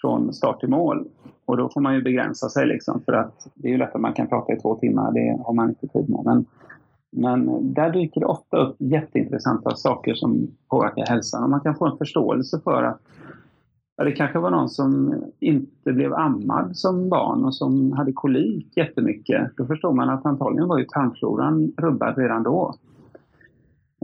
från 0.00 0.32
start 0.32 0.60
till 0.60 0.68
mål. 0.68 1.08
Och 1.44 1.56
då 1.56 1.68
får 1.68 1.80
man 1.80 1.94
ju 1.94 2.02
begränsa 2.02 2.48
sig 2.48 2.66
liksom 2.66 3.00
för 3.04 3.12
att 3.12 3.46
det 3.54 3.68
är 3.68 3.72
ju 3.72 3.78
lätt 3.78 3.94
att 3.94 4.00
man 4.00 4.12
kan 4.12 4.26
prata 4.26 4.52
i 4.52 4.60
två 4.60 4.74
timmar, 4.74 5.12
det 5.12 5.42
har 5.44 5.54
man 5.54 5.68
inte 5.68 5.86
tid 5.86 6.10
med. 6.10 6.20
Men, 6.24 6.46
men 7.10 7.74
där 7.74 7.90
dyker 7.90 8.20
det 8.20 8.26
ofta 8.26 8.56
upp 8.56 8.76
jätteintressanta 8.78 9.76
saker 9.76 10.14
som 10.14 10.46
påverkar 10.68 11.06
hälsan 11.06 11.44
och 11.44 11.50
man 11.50 11.60
kan 11.60 11.74
få 11.74 11.86
en 11.86 11.98
förståelse 11.98 12.60
för 12.64 12.82
att 12.82 13.00
Ja, 13.96 14.04
det 14.04 14.12
kanske 14.12 14.38
var 14.38 14.50
någon 14.50 14.68
som 14.68 15.22
inte 15.40 15.92
blev 15.92 16.14
ammad 16.14 16.76
som 16.76 17.08
barn 17.08 17.44
och 17.44 17.54
som 17.54 17.92
hade 17.92 18.12
kolik 18.12 18.76
jättemycket. 18.76 19.56
Då 19.56 19.66
förstår 19.66 19.92
man 19.92 20.10
att 20.10 20.26
antagligen 20.26 20.68
var 20.68 20.78
ju 20.78 20.84
tarmfloran 20.84 21.72
rubbad 21.76 22.18
redan 22.18 22.42
då. 22.42 22.74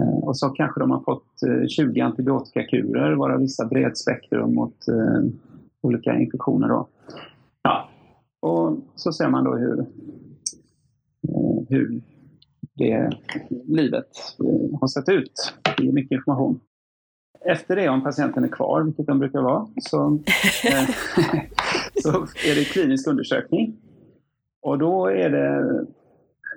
Eh, 0.01 0.19
och 0.19 0.39
så 0.39 0.49
kanske 0.49 0.81
de 0.81 0.91
har 0.91 1.01
fått 1.01 1.43
eh, 1.49 1.67
20 1.69 2.01
antibiotikakurer, 2.01 3.13
varav 3.13 3.41
vissa 3.41 3.67
bredspektrum 3.67 4.55
mot 4.55 4.89
eh, 4.89 5.31
olika 5.81 6.19
infektioner. 6.19 6.69
Då. 6.69 6.89
Ja. 7.69 7.89
Och 8.41 8.79
så 8.95 9.13
ser 9.13 9.29
man 9.29 9.45
då 9.45 9.57
hur, 9.57 9.87
hur 11.69 12.01
det 12.75 13.11
livet 13.67 14.09
har 14.81 14.87
sett 14.87 15.09
ut. 15.09 15.55
Det 15.77 15.89
är 15.89 15.93
mycket 15.93 16.17
information. 16.17 16.61
Efter 17.41 17.77
det, 17.77 17.89
om 17.89 18.03
patienten 18.03 18.45
är 18.45 18.49
kvar, 18.49 18.83
vilket 18.83 19.07
den 19.07 19.19
brukar 19.19 19.41
vara, 19.41 19.67
så, 19.81 20.07
eh, 20.65 20.89
så 22.03 22.11
är 22.51 22.55
det 22.55 22.65
klinisk 22.65 23.09
undersökning. 23.09 23.77
Och 24.63 24.79
då 24.79 25.07
är 25.07 25.31
det, 25.31 25.59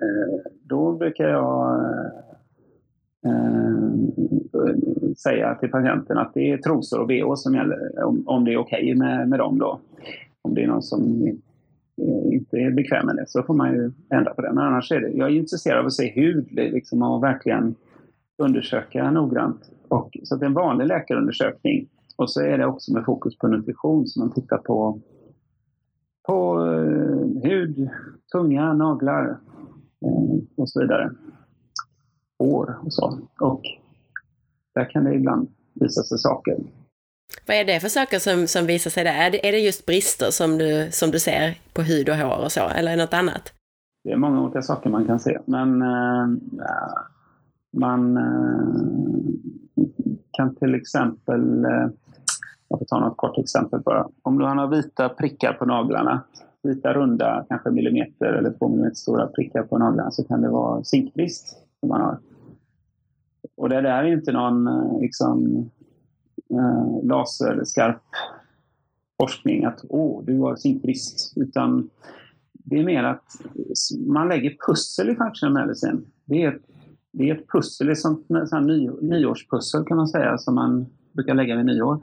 eh, 0.02 0.52
då 0.62 0.92
brukar 0.92 1.24
jag 1.24 1.84
eh, 3.26 3.92
säga 5.16 5.54
till 5.54 5.70
patienten 5.70 6.18
att 6.18 6.34
det 6.34 6.52
är 6.52 6.58
trosor 6.58 7.00
och 7.00 7.06
BH 7.06 7.34
som 7.34 7.54
gäller, 7.54 8.04
om, 8.04 8.28
om 8.28 8.44
det 8.44 8.52
är 8.52 8.58
okej 8.58 8.82
okay 8.82 8.94
med, 8.94 9.28
med 9.28 9.38
dem 9.38 9.58
då. 9.58 9.80
Om 10.42 10.54
det 10.54 10.62
är 10.62 10.66
någon 10.66 10.82
som 10.82 11.02
inte 12.32 12.56
är 12.56 12.70
bekväm 12.70 13.06
med 13.06 13.16
det 13.16 13.24
så 13.28 13.42
får 13.42 13.54
man 13.54 13.72
ju 13.72 13.92
ändra 14.10 14.34
på 14.34 14.42
det. 14.42 14.52
Men 14.52 14.64
annars 14.64 14.92
är 14.92 15.00
det, 15.00 15.10
jag 15.10 15.28
är 15.28 15.34
intresserad 15.34 15.78
av 15.78 15.86
att 15.86 15.92
se 15.92 16.12
hud 16.12 16.52
liksom, 16.52 17.02
och 17.02 17.22
verkligen 17.22 17.74
undersöka 18.38 19.10
noggrant. 19.10 19.70
Och, 19.88 20.16
så 20.22 20.36
det 20.36 20.44
är 20.44 20.46
en 20.46 20.54
vanlig 20.54 20.86
läkarundersökning. 20.86 21.88
Och 22.16 22.30
så 22.30 22.40
är 22.40 22.58
det 22.58 22.66
också 22.66 22.92
med 22.92 23.04
fokus 23.04 23.38
på 23.38 23.48
nutrition, 23.48 24.06
så 24.06 24.20
man 24.20 24.32
tittar 24.32 24.58
på, 24.58 25.00
på 26.28 26.66
eh, 26.66 27.50
hud, 27.50 27.90
tunga, 28.32 28.72
naglar 28.72 29.28
eh, 30.04 30.38
och 30.56 30.68
så 30.68 30.80
vidare. 30.80 31.10
Hår 32.38 32.78
och 32.82 32.92
så. 32.92 33.18
Och 33.40 33.62
där 34.74 34.90
kan 34.90 35.04
det 35.04 35.14
ibland 35.14 35.48
visa 35.74 36.02
sig 36.02 36.18
saker. 36.18 36.56
Vad 37.46 37.56
är 37.56 37.64
det 37.64 37.80
för 37.80 37.88
saker 37.88 38.18
som, 38.18 38.46
som 38.46 38.66
visar 38.66 38.90
sig 38.90 39.04
där? 39.04 39.26
Är 39.26 39.30
det, 39.30 39.48
är 39.48 39.52
det 39.52 39.58
just 39.58 39.86
brister 39.86 40.30
som 40.30 40.58
du, 40.58 40.88
som 40.90 41.10
du 41.10 41.18
ser 41.18 41.58
på 41.72 41.82
hud 41.82 42.08
och 42.08 42.16
hår 42.16 42.44
och 42.44 42.52
så, 42.52 42.68
eller 42.68 42.92
är 42.92 42.96
det 42.96 43.02
något 43.02 43.14
annat? 43.14 43.52
Det 44.04 44.12
är 44.12 44.16
många 44.16 44.42
olika 44.42 44.62
saker 44.62 44.90
man 44.90 45.06
kan 45.06 45.20
se, 45.20 45.38
men 45.44 45.82
äh, 45.82 46.26
man 47.72 48.16
äh, 48.16 48.24
kan 50.30 50.54
till 50.54 50.74
exempel, 50.74 51.64
äh, 51.64 51.88
jag 52.68 52.78
får 52.78 52.86
ta 52.86 53.00
något 53.00 53.16
kort 53.16 53.38
exempel 53.38 53.80
bara. 53.80 54.08
Om 54.22 54.38
du 54.38 54.44
har 54.44 54.68
vita 54.68 55.08
prickar 55.08 55.52
på 55.52 55.64
naglarna, 55.64 56.22
vita 56.62 56.92
runda, 56.92 57.46
kanske 57.48 57.70
millimeter 57.70 58.26
eller 58.26 58.50
två 58.50 58.68
millimeter 58.68 58.94
stora 58.94 59.26
prickar 59.26 59.62
på 59.62 59.78
naglarna, 59.78 60.10
så 60.10 60.24
kan 60.24 60.42
det 60.42 60.48
vara 60.48 60.84
zinkbrist 60.84 61.56
som 61.80 61.88
man 61.88 62.00
har. 62.00 62.18
Och 63.56 63.68
det 63.68 63.80
där 63.80 64.04
är 64.04 64.12
inte 64.12 64.32
någon 64.32 64.68
liksom, 65.00 65.70
eh, 66.52 67.04
laserskarp 67.04 68.02
forskning 69.22 69.64
att 69.64 69.84
åh, 69.88 70.24
du 70.24 70.38
har 70.38 70.56
zinkbrist. 70.56 71.32
Utan 71.36 71.90
det 72.52 72.78
är 72.78 72.84
mer 72.84 73.04
att 73.04 73.24
man 74.06 74.28
lägger 74.28 74.56
pussel 74.66 75.10
i 75.10 75.14
functional 75.14 75.54
medicine. 75.54 76.00
det 76.24 76.42
är, 76.42 76.58
det 77.12 77.30
är 77.30 77.34
ett 77.34 77.48
pussel, 77.48 77.86
det 77.86 77.92
är 77.92 77.94
som 77.94 78.24
ett 78.36 78.66
ny, 78.66 78.90
nyårspussel 79.00 79.84
kan 79.84 79.96
man 79.96 80.08
säga, 80.08 80.38
som 80.38 80.54
man 80.54 80.86
brukar 81.12 81.34
lägga 81.34 81.56
vid 81.56 81.66
nyår. 81.66 82.00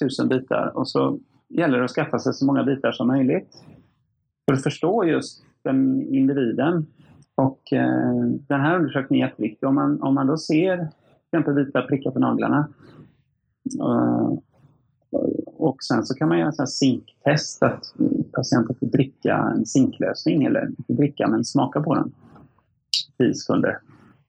Tusen 0.00 0.28
bitar. 0.28 0.72
Och 0.74 0.88
så 0.88 1.18
gäller 1.48 1.78
det 1.78 1.84
att 1.84 1.90
skaffa 1.90 2.18
sig 2.18 2.34
så 2.34 2.44
många 2.44 2.64
bitar 2.64 2.92
som 2.92 3.06
möjligt. 3.06 3.48
För 4.48 4.54
att 4.54 4.62
förstå 4.62 5.04
just 5.04 5.42
den 5.62 6.02
individen. 6.14 6.86
Och 7.34 7.72
eh, 7.72 8.24
den 8.48 8.60
här 8.60 8.76
undersökningen 8.76 9.24
är 9.24 9.30
jätteviktig. 9.30 9.68
Om 9.68 9.74
man, 9.74 10.02
om 10.02 10.14
man 10.14 10.26
då 10.26 10.36
ser 10.36 10.76
till 10.76 10.86
exempel 11.38 11.64
vita 11.64 11.82
prickar 11.82 12.10
på 12.10 12.18
naglarna 12.18 12.68
och 15.56 15.76
sen 15.82 16.06
så 16.06 16.14
kan 16.14 16.28
man 16.28 16.38
göra 16.38 16.52
en 16.58 16.66
zinktest, 16.66 17.62
att 17.62 17.84
patienten 18.32 18.76
får 18.80 18.86
dricka 18.86 19.36
en 19.56 19.66
zinklösning, 19.66 20.44
eller 20.44 20.66
inte 20.66 20.92
dricka, 20.92 21.28
men 21.28 21.44
smaka 21.44 21.80
på 21.80 21.94
den. 21.94 22.12
10 23.18 23.34
sekunder. 23.34 23.78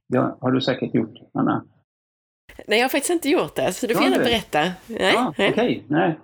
Det 0.08 0.36
har 0.40 0.52
du 0.52 0.62
säkert 0.62 0.96
gjort, 0.96 1.14
Anna? 1.34 1.64
Nej, 2.68 2.80
jag 2.80 2.86
har 2.86 2.90
faktiskt 2.90 3.14
inte 3.14 3.30
gjort 3.30 3.56
det, 3.56 3.74
så 3.74 3.88
du 3.88 3.96
får 3.96 4.04
gärna 4.04 4.18
berätta. 4.18 4.60
Nej, 4.60 5.14
ja, 5.14 5.28
Okej, 5.30 5.52
okay. 5.52 5.82
nej. 5.88 6.20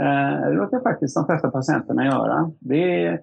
Eh, 0.00 0.48
det 0.48 0.54
låter 0.54 0.80
faktiskt 0.80 1.14
de 1.14 1.26
flesta 1.26 1.50
patienterna 1.50 2.04
göra. 2.04 2.50
Det, 2.58 3.18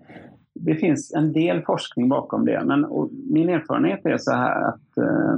det 0.54 0.76
finns 0.76 1.14
en 1.14 1.34
del 1.34 1.62
forskning 1.62 2.10
bakom 2.10 2.46
det, 2.46 2.64
men 2.66 3.10
min 3.30 3.50
erfarenhet 3.50 4.06
är 4.06 4.18
så 4.18 4.32
här 4.32 4.62
att 4.62 4.98
eh, 4.98 5.36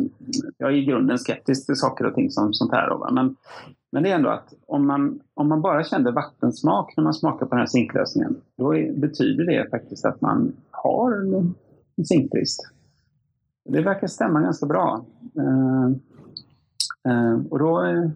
jag 0.58 0.70
är 0.70 0.76
i 0.76 0.86
grunden 0.86 1.18
skeptisk 1.18 1.66
till 1.66 1.76
saker 1.76 2.06
och 2.06 2.16
ting 2.16 2.32
som 2.32 2.54
sånt 2.54 2.72
här. 2.72 2.90
Då, 2.90 3.10
men, 3.12 3.36
men 3.92 4.04
det 4.04 4.10
är 4.10 4.16
ändå 4.16 4.30
att 4.30 4.54
om 4.68 4.88
man, 4.88 5.20
om 5.34 5.50
man 5.50 5.62
bara 5.62 5.84
kände 5.84 6.12
vattensmak 6.12 6.94
när 6.98 7.04
man 7.04 7.14
smakar 7.14 7.46
på 7.46 7.50
den 7.50 7.60
här 7.60 7.66
zinklösningen, 7.66 8.36
då 8.58 8.76
är, 8.76 8.94
betyder 8.94 9.46
det 9.46 9.70
faktiskt 9.70 10.06
att 10.06 10.22
man 10.22 10.54
har 10.72 11.12
en 11.12 11.56
zinkbrist. 12.06 12.60
Det 13.66 13.82
verkar 13.82 14.08
stämma 14.08 14.42
ganska 14.42 14.66
bra. 14.66 15.06
Eh, 15.38 15.92
eh, 17.12 17.40
och 17.50 17.60
då, 17.60 17.86
eh, 17.86 18.10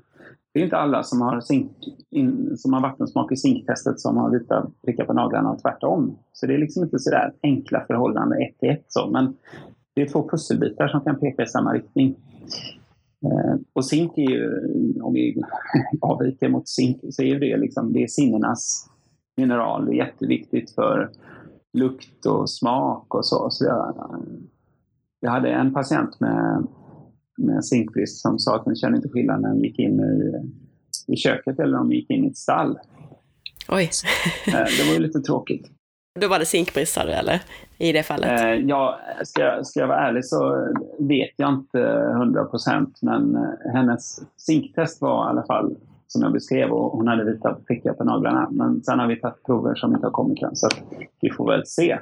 det 0.54 0.60
är 0.60 0.64
inte 0.64 0.78
alla 0.78 1.04
som 1.04 1.22
har, 1.22 1.42
zink, 1.42 1.72
in, 2.10 2.58
som 2.58 2.74
har 2.74 2.82
vattensmak 2.82 3.32
i 3.32 3.36
zinktestet 3.36 4.00
som 4.00 4.18
har 4.18 4.32
vita 4.32 4.72
prickar 4.86 5.06
på 5.06 5.14
naglarna 5.14 5.52
och 5.52 5.62
tvärtom. 5.62 6.18
Så 6.34 6.46
det 6.46 6.54
är 6.54 6.58
liksom 6.58 6.84
inte 6.84 7.00
sådär 7.00 7.34
enkla 7.44 7.86
förhållanden 7.88 8.42
ett 8.42 8.60
till 8.60 8.70
ett. 8.70 8.86
Så. 8.88 9.10
Men 9.10 9.38
det 9.94 10.02
är 10.02 10.08
två 10.10 10.30
pusselbitar 10.30 10.88
som 10.88 11.02
kan 11.02 11.20
peka 11.20 11.44
i 11.44 11.48
samma 11.48 11.74
riktning. 11.74 12.16
Eh, 13.26 13.56
och 13.74 13.86
zink 13.86 14.18
är 14.18 14.30
ju, 14.30 14.62
om 15.02 15.14
vi 15.14 15.44
avviker 16.02 16.50
mot 16.50 16.68
zink, 16.68 17.02
så 17.10 17.24
är 17.24 17.40
det 17.40 17.58
liksom, 17.58 17.94
det 17.94 18.04
är 18.04 18.08
sinnenas 18.08 18.90
mineral. 19.38 19.86
Det 19.86 19.92
är 19.92 20.06
jätteviktigt 20.06 20.72
för 20.72 21.10
lukt 21.74 22.26
och 22.26 22.50
smak 22.50 23.16
och 23.16 23.26
så. 23.26 23.50
så 23.50 23.66
jag, 23.66 23.96
jag 25.20 25.32
hade 25.32 25.50
en 25.50 25.74
patient 25.74 26.20
med, 26.20 26.68
med 27.38 27.66
zinkbrist 27.66 28.22
som 28.22 28.40
sa 28.40 28.56
att 28.56 28.66
hon 28.66 28.76
kände 28.76 28.98
inte 28.98 29.10
skillnad 29.10 29.42
när 29.42 29.50
hon 29.50 29.64
gick 29.64 29.80
in 29.80 30.00
i, 30.00 31.14
i 31.14 31.16
köket 31.16 31.60
eller 31.60 31.78
om 31.78 31.86
hon 31.86 31.92
gick 31.92 32.10
in 32.10 32.26
i 32.26 32.28
ett 32.28 32.38
stall. 32.38 32.80
Oj! 33.70 33.90
Eh, 34.48 34.54
det 34.54 34.88
var 34.88 34.94
ju 34.94 35.00
lite 35.00 35.20
tråkigt. 35.20 35.72
Då 36.20 36.28
var 36.28 36.40
det 36.40 36.46
zinkbrist 36.46 36.94
sa 36.94 37.06
du, 37.06 37.12
eller? 37.12 37.42
I 37.78 37.92
det 37.92 38.04
fallet? 38.04 38.42
Eh, 38.42 38.54
ja, 38.54 39.00
ska, 39.24 39.64
ska 39.64 39.80
jag 39.80 39.88
vara 39.88 40.08
ärlig 40.08 40.26
så 40.26 40.68
vet 41.00 41.34
jag 41.36 41.54
inte 41.54 41.80
100 42.16 42.46
procent. 42.46 43.00
Men 43.02 43.36
eh, 43.36 43.74
hennes 43.74 44.20
zinktest 44.38 45.02
var 45.02 45.28
i 45.28 45.30
alla 45.30 45.46
fall 45.46 45.76
som 46.08 46.22
jag 46.22 46.34
beskrev 46.34 46.72
och 46.72 46.92
hon 46.92 47.08
hade 47.08 47.24
vita 47.24 47.58
prickar 47.68 47.94
på 47.94 48.04
naglarna. 48.04 48.48
Men 48.52 48.84
sen 48.84 49.00
har 49.00 49.08
vi 49.08 49.16
tagit 49.16 49.44
prover 49.44 49.76
som 49.76 49.94
inte 49.96 50.08
har 50.08 50.12
kommit 50.12 50.44
än, 50.44 50.56
så 50.56 50.68
vi 51.22 51.32
får 51.32 51.52
väl 51.52 51.66
se. 51.66 52.00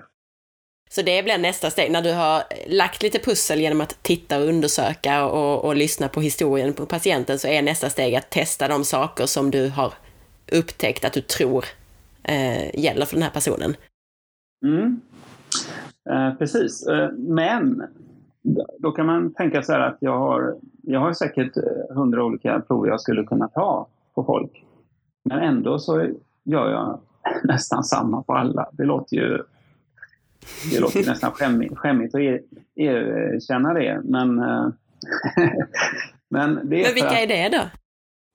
Så 0.89 1.01
det 1.01 1.23
blir 1.23 1.37
nästa 1.37 1.69
steg, 1.69 1.91
när 1.91 2.01
du 2.01 2.13
har 2.13 2.43
lagt 2.67 3.03
lite 3.03 3.19
pussel 3.19 3.59
genom 3.59 3.81
att 3.81 4.03
titta 4.03 4.37
och 4.37 4.47
undersöka 4.47 5.25
och, 5.25 5.65
och 5.65 5.75
lyssna 5.75 6.07
på 6.07 6.21
historien 6.21 6.73
på 6.73 6.85
patienten, 6.85 7.39
så 7.39 7.47
är 7.47 7.61
nästa 7.61 7.89
steg 7.89 8.15
att 8.15 8.29
testa 8.29 8.67
de 8.67 8.83
saker 8.83 9.25
som 9.25 9.51
du 9.51 9.69
har 9.69 9.93
upptäckt 10.51 11.05
att 11.05 11.13
du 11.13 11.21
tror 11.21 11.65
eh, 12.23 12.79
gäller 12.79 13.05
för 13.05 13.15
den 13.15 13.23
här 13.23 13.29
personen. 13.29 13.75
Mm. 14.65 15.01
Eh, 16.09 16.37
precis. 16.37 16.87
Eh, 16.87 17.11
men 17.11 17.83
då 18.79 18.91
kan 18.91 19.05
man 19.05 19.33
tänka 19.33 19.63
så 19.63 19.71
här 19.71 19.79
att 19.79 19.97
jag 19.99 20.19
har, 20.19 20.55
jag 20.81 20.99
har 20.99 21.13
säkert 21.13 21.57
eh, 21.57 21.95
hundra 21.95 22.23
olika 22.23 22.59
prover 22.59 22.89
jag 22.89 23.01
skulle 23.01 23.23
kunna 23.23 23.47
ta 23.47 23.87
på 24.15 24.23
folk. 24.23 24.65
Men 25.23 25.39
ändå 25.39 25.79
så 25.79 26.01
gör 26.43 26.71
jag 26.71 26.99
nästan 27.43 27.83
samma 27.83 28.23
på 28.23 28.33
alla. 28.33 28.69
Det 28.71 28.83
låter 28.83 29.15
ju, 29.17 29.43
det 30.71 30.79
låter 30.79 31.05
nästan 31.05 31.31
skämmigt, 31.31 31.77
skämmigt 31.77 32.15
att 32.15 32.21
erkänna 32.75 33.73
det. 33.73 34.01
Men, 34.03 34.35
men, 36.29 36.69
det 36.69 36.81
är 36.81 36.83
men 36.83 36.93
vilka 36.93 37.07
att, 37.07 37.13
är 37.13 37.27
det 37.27 37.57
då? 37.57 37.63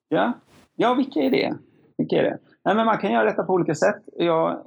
Ja, 0.08 0.32
ja 0.76 0.94
vilka 0.94 1.20
är 1.20 1.30
det? 1.30 1.54
Vilka 1.98 2.16
är 2.16 2.22
det? 2.22 2.38
Nej, 2.64 2.74
men 2.74 2.86
man 2.86 2.98
kan 2.98 3.12
göra 3.12 3.24
detta 3.24 3.42
på 3.42 3.52
olika 3.52 3.74
sätt. 3.74 4.02
Jag, 4.16 4.58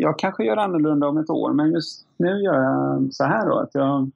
jag 0.00 0.18
kanske 0.18 0.44
gör 0.44 0.56
annorlunda 0.56 1.08
om 1.08 1.18
ett 1.18 1.30
år, 1.30 1.52
men 1.52 1.72
just 1.72 2.06
nu 2.16 2.40
gör 2.42 2.62
jag 2.62 3.08
så 3.12 3.24
här 3.24 3.48
då 3.48 3.58
att 3.58 3.70
jag 3.74 4.10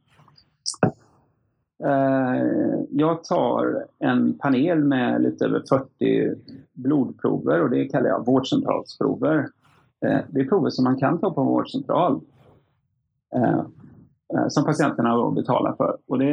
eh, 1.84 2.42
jag 2.90 3.24
tar 3.24 3.86
en 3.98 4.38
panel 4.38 4.84
med 4.84 5.22
lite 5.22 5.44
över 5.44 5.62
40 5.68 6.34
blodprover 6.72 7.62
och 7.62 7.70
det 7.70 7.88
kallar 7.88 8.08
jag 8.08 8.26
vårdcentralsprover. 8.26 9.48
Eh, 10.06 10.18
det 10.28 10.40
är 10.40 10.44
prover 10.44 10.70
som 10.70 10.84
man 10.84 10.98
kan 10.98 11.18
ta 11.18 11.30
på 11.30 11.40
en 11.40 11.46
vårdcentral. 11.46 12.20
Eh, 13.34 13.64
eh, 14.34 14.48
som 14.48 14.64
patienterna 14.64 15.16
då 15.16 15.30
betalar 15.30 15.72
för. 15.72 15.96
Och 16.08 16.18
det, 16.18 16.32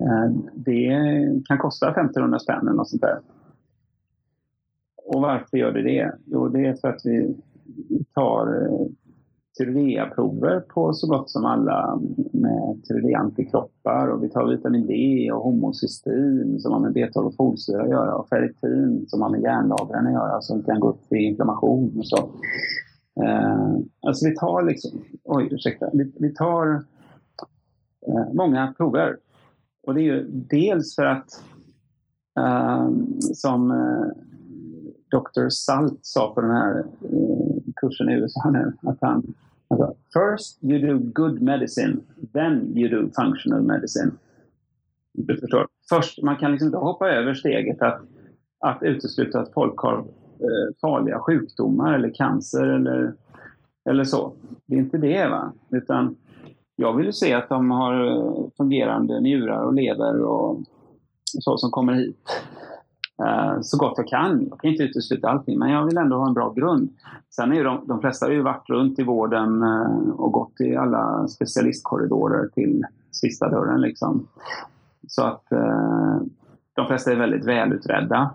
eh, 0.00 0.30
det 0.54 0.90
kan 1.48 1.58
kosta 1.58 1.90
1500 1.90 2.38
spänn 2.38 2.60
eller 2.60 2.76
något 2.76 2.90
sånt 2.90 3.02
där. 3.02 3.18
Och 5.06 5.20
varför 5.20 5.56
gör 5.56 5.72
det 5.72 5.82
det? 5.82 6.12
Jo, 6.24 6.48
det 6.48 6.66
är 6.66 6.74
för 6.74 6.88
att 6.88 7.00
vi 7.04 7.34
tar 8.14 8.62
eh, 8.62 8.86
tyreaprover 9.58 10.60
på 10.60 10.92
så 10.92 11.06
gott 11.06 11.30
som 11.30 11.44
alla 11.44 12.00
med 12.32 12.84
tyreantikroppar 12.88 14.08
och 14.08 14.24
vi 14.24 14.28
tar 14.28 14.46
vitamin 14.46 14.86
D 14.86 15.30
och 15.32 15.42
homocystein 15.42 16.60
som 16.60 16.72
har 16.72 16.80
med 16.80 16.92
B12 16.96 17.26
och 17.26 17.34
folsyra 17.34 17.82
att 17.82 17.90
göra 17.90 18.14
och 18.14 18.28
ferritin 18.28 19.04
som 19.08 19.22
har 19.22 19.30
med 19.30 19.42
järnlagren 19.42 20.06
att 20.06 20.12
göra 20.12 20.40
som 20.40 20.62
kan 20.62 20.80
gå 20.80 20.88
upp 20.88 21.12
i 21.12 21.16
inflammation 21.16 21.98
och 21.98 22.06
så. 22.06 22.30
Eh, 23.22 23.76
alltså 24.00 24.28
vi 24.28 24.34
tar 24.34 24.62
liksom, 24.62 25.04
oj 25.24 25.48
ursäkta, 25.52 25.90
vi, 25.92 26.12
vi 26.16 26.34
tar 26.34 26.84
eh, 28.06 28.32
många 28.32 28.74
prover. 28.76 29.16
Och 29.86 29.94
det 29.94 30.00
är 30.00 30.04
ju 30.04 30.24
dels 30.30 30.94
för 30.94 31.04
att 31.04 31.44
eh, 32.38 32.90
som 33.34 33.70
eh, 33.70 34.06
Dr. 35.10 35.48
Salt 35.48 35.98
sa 36.02 36.34
på 36.34 36.40
den 36.40 36.50
här 36.50 36.78
eh, 36.78 37.72
kursen 37.76 38.08
i 38.08 38.12
USA 38.12 38.50
nu. 38.50 38.72
Att 38.82 38.98
han, 39.00 39.34
alltså, 39.68 39.94
First 40.12 40.64
you 40.64 40.78
do 40.78 40.98
good 40.98 41.42
medicine, 41.42 42.00
then 42.32 42.76
you 42.76 42.88
do 42.88 43.10
functional 43.22 43.62
medicine. 43.62 44.10
Du 45.12 45.36
förstår. 45.36 45.66
Först, 45.88 46.22
man 46.22 46.36
kan 46.36 46.50
liksom 46.50 46.66
inte 46.66 46.78
hoppa 46.78 47.08
över 47.08 47.34
steget 47.34 47.82
att, 47.82 48.00
att 48.60 48.82
utesluta 48.82 49.40
att 49.40 49.52
folk 49.52 49.78
har 49.78 50.04
Eh, 50.40 50.74
farliga 50.80 51.18
sjukdomar 51.18 51.94
eller 51.94 52.14
cancer 52.14 52.66
eller, 52.66 53.14
eller 53.90 54.04
så. 54.04 54.32
Det 54.66 54.74
är 54.74 54.78
inte 54.78 54.98
det. 54.98 55.28
va? 55.28 55.52
Utan 55.70 56.16
jag 56.76 56.96
vill 56.96 57.06
ju 57.06 57.12
se 57.12 57.34
att 57.34 57.48
de 57.48 57.70
har 57.70 58.06
eh, 58.06 58.48
fungerande 58.56 59.20
njurar 59.20 59.62
och 59.62 59.74
lever 59.74 60.20
och 60.22 60.60
så 61.40 61.58
som 61.58 61.70
kommer 61.70 61.92
hit. 61.92 62.42
Eh, 63.22 63.60
så 63.60 63.78
gott 63.78 63.94
jag 63.96 64.08
kan. 64.08 64.46
Jag 64.50 64.60
kan 64.60 64.70
inte 64.70 64.82
utesluta 64.82 65.28
allting, 65.28 65.58
men 65.58 65.70
jag 65.70 65.86
vill 65.86 65.98
ändå 65.98 66.16
ha 66.16 66.26
en 66.26 66.34
bra 66.34 66.52
grund. 66.52 66.88
Sen 67.34 67.52
är 67.52 67.56
ju 67.56 67.62
de, 67.62 67.86
de 67.86 68.00
flesta 68.00 68.26
har 68.26 68.32
ju 68.32 68.42
varit 68.42 68.68
runt 68.68 68.98
i 68.98 69.02
vården 69.02 69.62
och 70.12 70.32
gått 70.32 70.60
i 70.60 70.76
alla 70.76 71.28
specialistkorridorer 71.28 72.48
till 72.48 72.84
sista 73.10 73.48
dörren. 73.50 73.80
Liksom. 73.80 74.28
Så 75.08 75.22
att 75.22 75.44
de 76.74 76.86
flesta 76.86 77.12
är 77.12 77.16
väldigt 77.16 77.46
välutredda. 77.46 78.30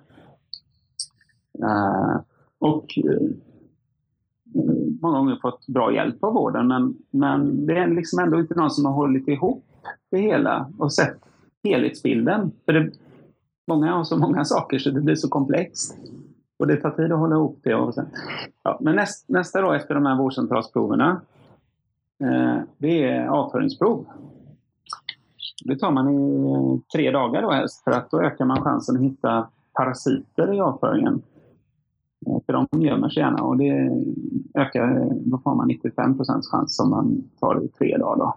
Eh, 1.60 2.22
och 2.60 2.98
eh, 2.98 3.28
många 5.02 5.18
gånger 5.18 5.40
fått 5.42 5.68
bra 5.68 5.94
hjälp 5.94 6.24
av 6.24 6.34
vården, 6.34 6.68
men, 6.68 6.96
men 7.12 7.66
det 7.66 7.78
är 7.78 7.88
liksom 7.88 8.20
ändå 8.20 8.40
inte 8.40 8.56
någon 8.56 8.72
som 8.72 8.86
har 8.86 8.94
hållit 8.94 9.28
ihop 9.28 9.66
det 10.12 10.18
hela 10.18 10.72
och 10.78 10.94
sett 10.94 11.20
helhetsbilden. 11.64 12.52
För 12.66 12.74
det, 12.74 12.92
Många 13.68 13.94
har 13.94 14.04
så 14.04 14.18
många 14.18 14.46
saker 14.46 14.80
så 14.80 14.90
det 14.90 15.02
blir 15.02 15.16
så 15.16 15.30
komplext. 15.30 15.98
Och 16.60 16.68
det 16.68 16.78
tar 16.78 16.92
tid 16.92 17.12
att 17.12 17.20
hålla 17.20 17.36
ihop 17.36 17.60
det. 17.64 17.76
Och 17.76 17.94
sen, 17.94 18.06
ja, 18.64 18.78
men 18.82 18.96
näst, 18.96 19.30
nästa 19.30 19.62
då 19.62 19.74
efter 19.74 19.96
de 19.96 20.06
här 20.06 20.18
vårdcentralsproverna, 20.18 21.22
eh, 22.24 22.62
det 22.78 23.04
är 23.04 23.28
avföringsprov. 23.28 24.06
Det 25.66 25.80
tar 25.80 25.92
man 25.92 26.10
i 26.10 26.52
eh, 26.54 26.80
tre 26.96 27.12
dagar 27.12 27.42
då 27.42 27.52
helst, 27.52 27.84
för 27.84 27.92
att 27.92 28.12
då 28.12 28.22
ökar 28.22 28.46
man 28.46 28.62
chansen 28.62 28.96
att 28.96 29.02
hitta 29.02 29.48
parasiter 29.74 30.54
i 30.54 30.60
avföringen. 30.60 31.22
För 32.46 32.54
de 32.54 32.82
gömmer 32.82 33.10
sig 33.10 33.24
gärna 33.24 33.44
och 33.44 33.58
det 33.58 33.92
ökar, 34.54 35.10
då 35.30 35.38
får 35.38 35.56
man 35.56 35.68
95 35.68 36.20
chans 36.52 36.80
om 36.80 36.90
man 36.90 37.24
tar 37.40 37.56
det 37.56 37.66
i 37.66 37.68
tre 37.68 37.98
dagar. 37.98 38.18
Då. 38.18 38.36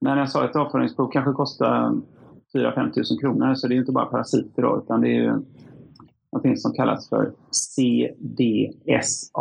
Men 0.00 0.18
jag 0.18 0.30
sa 0.30 0.44
att 0.44 0.50
ett 0.50 0.56
avföringsprov 0.56 1.10
kanske 1.10 1.32
kostar 1.32 2.00
4-5 2.54 3.12
000 3.12 3.20
kronor, 3.20 3.54
så 3.54 3.68
det 3.68 3.74
är 3.74 3.78
inte 3.78 3.92
bara 3.92 4.06
parasiter 4.06 4.62
då, 4.62 4.82
utan 4.84 5.00
det 5.00 5.08
är 5.08 5.22
ju 5.22 5.42
något 6.32 6.60
som 6.60 6.72
kallas 6.72 7.08
för 7.08 7.32
CDSA 7.50 9.32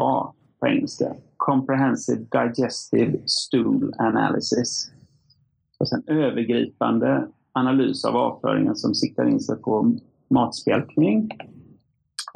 på 0.60 0.68
engelska. 0.68 1.14
Comprehensive 1.38 2.26
Digestive 2.32 3.18
Stool 3.26 3.94
Analysis. 3.98 4.92
Och 5.80 5.90
sen 5.90 6.04
övergripande 6.08 7.28
analys 7.52 8.06
av 8.06 8.16
avföringen 8.16 8.76
som 8.76 8.96
siktar 8.96 9.26
in 9.26 9.40
sig 9.40 9.58
på 9.58 9.96
matspjälkning 10.30 11.30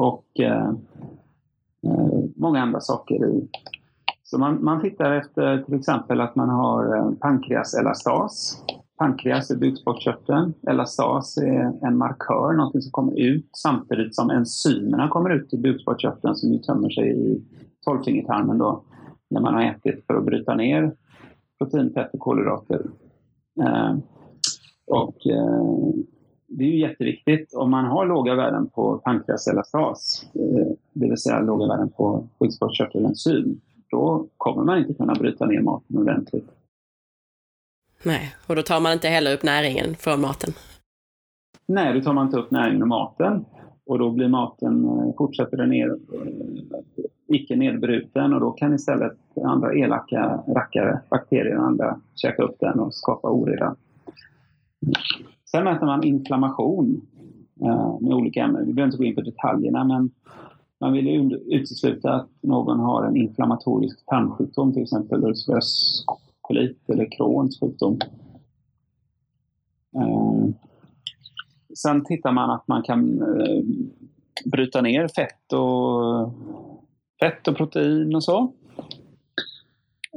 och 0.01 0.39
eh, 0.39 0.69
eh, 1.87 2.23
många 2.35 2.61
andra 2.61 2.79
saker. 2.79 3.15
i. 3.15 3.49
Så 4.23 4.37
man, 4.37 4.63
man 4.63 4.81
tittar 4.81 5.11
efter 5.11 5.63
till 5.63 5.75
exempel 5.75 6.21
att 6.21 6.35
man 6.35 6.49
har 6.49 6.97
eh, 6.97 7.11
pankreaselastas. 7.11 8.63
Pankreas 8.97 9.51
är 9.51 9.55
bukspottkörteln. 9.55 10.53
Elastas 10.67 11.37
är 11.37 11.87
en 11.87 11.97
markör, 11.97 12.53
något 12.53 12.83
som 12.83 12.91
kommer 12.91 13.19
ut 13.19 13.49
samtidigt 13.53 14.15
som 14.15 14.29
enzymerna 14.29 15.09
kommer 15.09 15.29
ut 15.29 15.53
i 15.53 15.57
bukspottkörteln 15.57 16.35
som 16.35 16.51
ju 16.51 16.59
tömmer 16.59 16.89
sig 16.89 17.09
i 17.09 17.43
tolvfingertarmen 17.85 18.57
då 18.57 18.83
när 19.29 19.41
man 19.41 19.53
har 19.53 19.61
ätit 19.61 20.05
för 20.07 20.13
att 20.13 20.25
bryta 20.25 20.55
ner 20.55 20.95
protein, 21.57 21.93
fett 21.93 22.13
och 22.13 22.19
kolhydrater. 22.19 22.85
Eh, 23.61 23.97
och 24.87 25.27
eh, 25.27 25.93
det 26.51 26.63
är 26.63 26.67
ju 26.67 26.79
jätteviktigt. 26.79 27.53
Om 27.53 27.71
man 27.71 27.85
har 27.85 28.05
låga 28.05 28.35
värden 28.35 28.69
på 28.69 28.97
pankreaselastas, 28.97 30.25
eh, 30.33 30.67
det 30.93 31.09
vill 31.09 31.17
säga 31.17 31.39
låga 31.39 31.67
värden 31.67 31.89
på 31.89 32.27
bukspottkörtelenzym, 32.39 33.61
då 33.89 34.27
kommer 34.37 34.63
man 34.63 34.77
inte 34.77 34.93
kunna 34.93 35.13
bryta 35.13 35.45
ner 35.45 35.61
maten 35.61 35.97
ordentligt. 35.97 36.49
Nej, 38.03 38.35
och 38.47 38.55
då 38.55 38.61
tar 38.61 38.79
man 38.79 38.93
inte 38.93 39.07
heller 39.07 39.33
upp 39.33 39.43
näringen 39.43 39.95
från 39.95 40.21
maten? 40.21 40.53
Nej, 41.65 41.93
då 41.93 42.01
tar 42.01 42.13
man 42.13 42.25
inte 42.25 42.37
upp 42.37 42.51
näringen 42.51 42.81
ur 42.81 42.85
maten. 42.85 43.45
Och 43.85 43.99
då 43.99 44.09
blir 44.09 44.27
maten, 44.27 44.85
eh, 44.85 45.15
fortsätter 45.17 45.57
den 45.57 45.69
ner, 45.69 45.97
icke 47.27 47.55
nedbruten 47.55 48.33
och 48.33 48.39
då 48.39 48.51
kan 48.51 48.73
istället 48.73 49.17
andra 49.43 49.73
elaka 49.73 50.43
rackare, 50.47 51.01
bakterier 51.09 51.57
och 51.57 51.65
andra, 51.65 51.99
käka 52.15 52.43
upp 52.43 52.55
den 52.59 52.79
och 52.79 52.93
skapa 52.93 53.29
oreda. 53.29 53.75
Sen 55.51 55.63
mäter 55.63 55.85
man 55.85 56.03
inflammation 56.03 57.01
eh, 57.61 57.99
med 58.01 58.13
olika 58.13 58.43
ämnen. 58.43 58.65
Vi 58.65 58.73
behöver 58.73 58.87
inte 58.87 58.97
gå 58.97 59.03
in 59.03 59.15
på 59.15 59.21
detaljerna 59.21 59.83
men 59.83 60.11
man 60.79 60.93
vill 60.93 61.39
utesluta 61.45 62.13
att 62.13 62.29
någon 62.41 62.79
har 62.79 63.03
en 63.03 63.15
inflammatorisk 63.15 64.05
tarmsjukdom, 64.05 64.73
till 64.73 64.83
exempel 64.83 65.23
ulcerös 65.23 66.03
kolit 66.41 66.89
eller 66.89 67.11
Crohns 67.11 67.59
sjukdom. 67.59 67.99
Eh, 69.95 70.49
sen 71.77 72.05
tittar 72.05 72.31
man 72.31 72.49
att 72.49 72.67
man 72.67 72.83
kan 72.83 73.21
eh, 73.21 73.63
bryta 74.45 74.81
ner 74.81 75.07
fett 75.07 75.53
och, 75.53 76.33
fett 77.19 77.47
och 77.47 77.57
protein 77.57 78.15
och 78.15 78.23
så. 78.23 78.53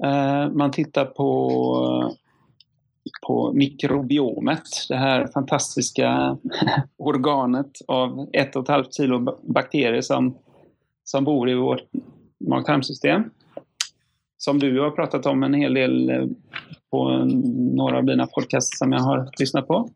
Eh, 0.05 0.51
man 0.51 0.71
tittar 0.71 1.05
på 1.05 2.15
på 3.27 3.53
mikrobiomet, 3.53 4.63
det 4.89 4.97
här 4.97 5.27
fantastiska 5.27 6.39
organet 6.99 7.71
av 7.89 8.29
ett 8.33 8.57
och 8.57 8.63
ett 8.63 8.69
halvt 8.69 8.95
kilo 8.95 9.39
bakterier 9.43 10.01
som, 10.01 10.39
som 11.05 11.25
bor 11.25 11.51
i 11.51 11.55
vårt 11.55 11.85
mag-tarmsystem. 12.49 13.31
Som 14.37 14.59
du 14.59 14.81
har 14.81 14.91
pratat 14.91 15.27
om 15.27 15.43
en 15.43 15.55
hel 15.55 15.75
del 15.75 16.11
eh, 16.11 16.25
på 16.91 17.09
några 17.75 17.99
av 17.99 18.05
dina 18.05 18.27
podcast 18.27 18.79
som 18.79 18.93
jag 18.93 19.01
har 19.01 19.31
lyssnat 19.39 19.67
på. 19.67 19.89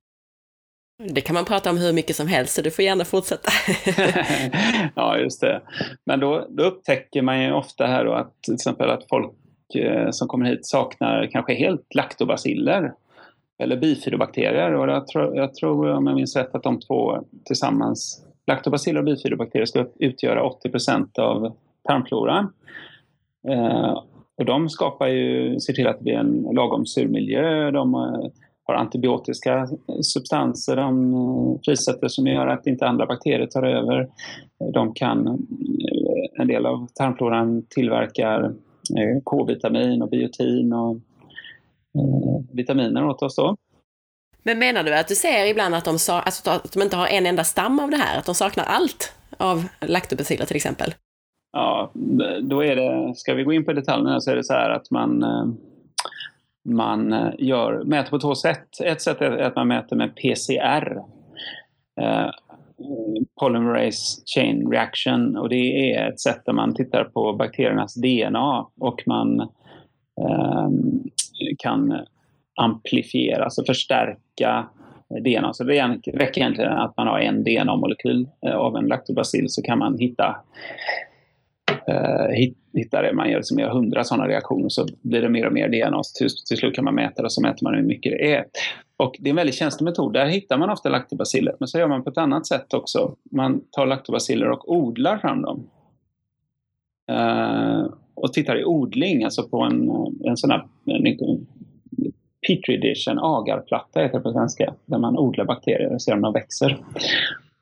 Det 1.09 1.21
kan 1.21 1.35
man 1.35 1.45
prata 1.45 1.71
om 1.71 1.79
hur 1.79 1.93
mycket 1.93 2.17
som 2.17 2.27
helst, 2.27 2.55
så 2.55 2.63
du 2.63 2.71
får 2.71 2.85
gärna 2.85 3.05
fortsätta. 3.05 3.51
ja, 4.95 5.19
just 5.19 5.41
det. 5.41 5.61
Men 6.05 6.21
då, 6.21 6.47
då 6.51 6.63
upptäcker 6.63 7.23
man 7.23 7.43
ju 7.43 7.53
ofta 7.53 7.87
här 7.87 8.05
då 8.05 8.13
att 8.13 8.43
till 8.43 8.55
exempel 8.55 8.91
att 8.91 9.09
folk 9.09 9.35
eh, 9.75 10.11
som 10.11 10.29
kommer 10.29 10.47
hit 10.47 10.67
saknar 10.67 11.29
kanske 11.33 11.55
helt 11.55 11.95
laktobaciller 11.95 12.93
eller 13.59 13.77
bifidobakterier. 13.77 14.75
Och 14.75 14.89
jag 14.89 15.07
tror, 15.07 15.37
jag 15.37 15.55
tror 15.55 15.91
om 15.91 16.07
jag 16.07 16.17
minns 16.17 16.37
rätt 16.37 16.55
att 16.55 16.63
de 16.63 16.81
två 16.81 17.19
tillsammans, 17.45 18.25
laktobaciller 18.47 18.99
och 18.99 19.05
bifidobakterier, 19.05 19.67
ska 19.67 19.87
utgöra 19.99 20.43
80% 20.43 21.19
av 21.19 21.57
tarmfloran. 21.89 22.53
Eh, 23.49 24.03
och 24.39 24.45
de 24.45 24.69
skapar 24.69 25.07
ju, 25.07 25.61
ser 25.61 25.73
till 25.73 25.87
att 25.87 25.99
det 25.99 26.05
blir 26.05 26.15
en 26.15 26.49
lagom 26.53 26.87
sur 26.87 27.09
miljö, 27.09 27.71
de 27.71 27.95
eh, 27.95 28.31
har 28.65 28.75
antibiotiska 28.75 29.69
substanser 30.03 30.77
de 30.77 31.15
eh, 31.15 31.61
frisätter 31.65 32.09
som 32.09 32.27
gör 32.27 32.47
att 32.47 32.67
inte 32.67 32.87
andra 32.87 33.07
bakterier 33.07 33.47
tar 33.47 33.63
över. 33.63 34.09
De 34.73 34.95
kan, 34.95 35.27
eh, 35.27 36.41
en 36.41 36.49
del 36.49 36.67
av 36.67 36.87
tarmfloran 36.95 37.67
tillverkar 37.69 38.55
K-vitamin 39.25 40.03
och 40.03 40.11
biotin 40.11 40.73
och 40.73 40.97
vitaminer 42.53 43.07
åt 43.07 43.23
oss 43.23 43.37
då. 43.37 43.57
Men 44.43 44.59
menar 44.59 44.83
du 44.83 44.95
att 44.95 45.09
du 45.09 45.15
ser 45.15 45.47
ibland 45.47 45.75
att 45.75 45.85
de, 45.85 45.91
alltså 45.91 46.51
att 46.51 46.73
de 46.73 46.83
inte 46.83 46.97
har 46.97 47.07
en 47.07 47.27
enda 47.27 47.45
stam 47.45 47.81
av 47.81 47.91
det 47.91 47.97
här? 47.97 48.19
Att 48.19 48.27
de 48.27 48.35
saknar 48.35 48.65
allt 48.65 49.15
av 49.37 49.69
laktobaciller 49.81 50.47
till 50.47 50.57
exempel? 50.57 50.95
Ja, 51.53 51.91
då 52.43 52.65
är 52.65 52.77
det, 52.77 53.15
ska 53.15 53.35
vi 53.35 53.45
gå 53.45 53.53
in 53.53 53.65
på 53.65 53.73
detaljerna 53.73 54.21
så 54.21 54.31
är 54.31 54.37
det 54.37 54.45
så 54.45 54.53
här 54.53 54.71
att 54.71 54.91
man, 54.91 55.23
eh, 55.23 55.47
man 56.65 57.13
eh, 57.13 57.31
gör, 57.39 57.85
mäter 57.85 58.11
på 58.11 58.19
två 58.19 58.35
sätt. 58.35 58.81
Ett 58.85 59.03
sätt 59.03 59.21
är 59.21 59.39
att 59.39 59.57
man 59.57 59.69
mäter 59.69 59.97
med 59.97 60.17
PCR. 60.17 61.03
Polymerase 63.41 64.23
Chain 64.35 64.71
Reaction 64.71 65.37
och 65.37 65.49
det 65.49 65.93
är 65.95 66.09
ett 66.09 66.21
sätt 66.21 66.43
där 66.47 66.53
man 66.53 66.75
tittar 66.75 67.05
på 67.05 67.33
bakteriernas 67.33 67.95
DNA 67.95 68.67
och 68.81 69.03
man 69.07 69.49
kan 71.59 72.07
amplifiera, 72.61 73.45
alltså 73.45 73.65
förstärka 73.65 74.69
DNA. 75.25 75.55
Så 75.55 75.65
det 75.65 76.01
räcker 76.07 76.41
egentligen 76.41 76.73
att 76.73 76.97
man 76.97 77.07
har 77.07 77.19
en 77.19 77.45
DNA-molekyl 77.45 78.29
eh, 78.47 78.55
av 78.55 78.77
en 78.77 78.87
laktobacill, 78.87 79.47
så 79.49 79.63
kan 79.63 79.79
man 79.79 79.99
hitta 79.99 80.37
eh, 81.89 82.49
hitta 82.75 83.03
det. 83.03 83.13
Man 83.13 83.31
gör, 83.31 83.37
liksom 83.37 83.57
som 83.57 83.63
gör 83.63 83.71
hundra 83.71 84.05
sådana 84.05 84.29
reaktioner 84.29 84.69
så 84.69 84.87
blir 85.03 85.23
det 85.23 85.29
mer 85.29 85.47
och 85.47 85.53
mer 85.53 85.69
DNA. 85.69 86.03
Så 86.03 86.19
till, 86.19 86.29
till 86.49 86.57
slut 86.57 86.75
kan 86.75 86.85
man 86.85 86.95
mäta 86.95 87.23
det 87.23 87.27
och 87.27 87.33
så 87.33 87.43
mäter 87.43 87.65
man 87.65 87.75
hur 87.75 87.83
mycket 87.83 88.13
det 88.13 88.35
är. 88.35 88.45
Och 88.97 89.17
det 89.19 89.29
är 89.29 89.31
en 89.31 89.37
väldigt 89.37 89.55
känslig 89.55 89.85
metod. 89.85 90.13
Där 90.13 90.27
hittar 90.27 90.59
man 90.59 90.71
ofta 90.71 90.89
laktobaciller. 90.89 91.55
Men 91.59 91.69
så 91.69 91.79
gör 91.79 91.89
man 91.89 92.05
på 92.05 92.11
ett 92.11 92.19
annat 92.19 92.47
sätt 92.47 92.75
också. 92.75 93.15
Man 93.31 93.61
tar 93.71 93.87
laktobaciller 93.87 94.51
och 94.51 94.73
odlar 94.73 95.19
fram 95.19 95.43
dem. 95.43 95.71
Eh, 97.11 97.87
och 98.23 98.33
tittar 98.33 98.61
i 98.61 98.65
odling, 98.65 99.25
alltså 99.25 99.49
på 99.49 99.61
en, 99.61 99.91
en 100.25 100.37
sån 100.37 100.51
här 100.51 100.65
en, 100.87 101.47
Petri 102.47 102.77
dish, 102.77 103.09
en 103.09 103.19
agarplatta 103.19 104.01
heter 104.01 104.19
det 104.19 104.23
på 104.23 104.33
svenska, 104.33 104.75
där 104.87 104.99
man 104.99 105.19
odlar 105.19 105.45
bakterier 105.45 105.95
och 105.95 106.03
ser 106.03 106.13
om 106.13 106.21
de 106.21 106.33
växer. 106.33 106.79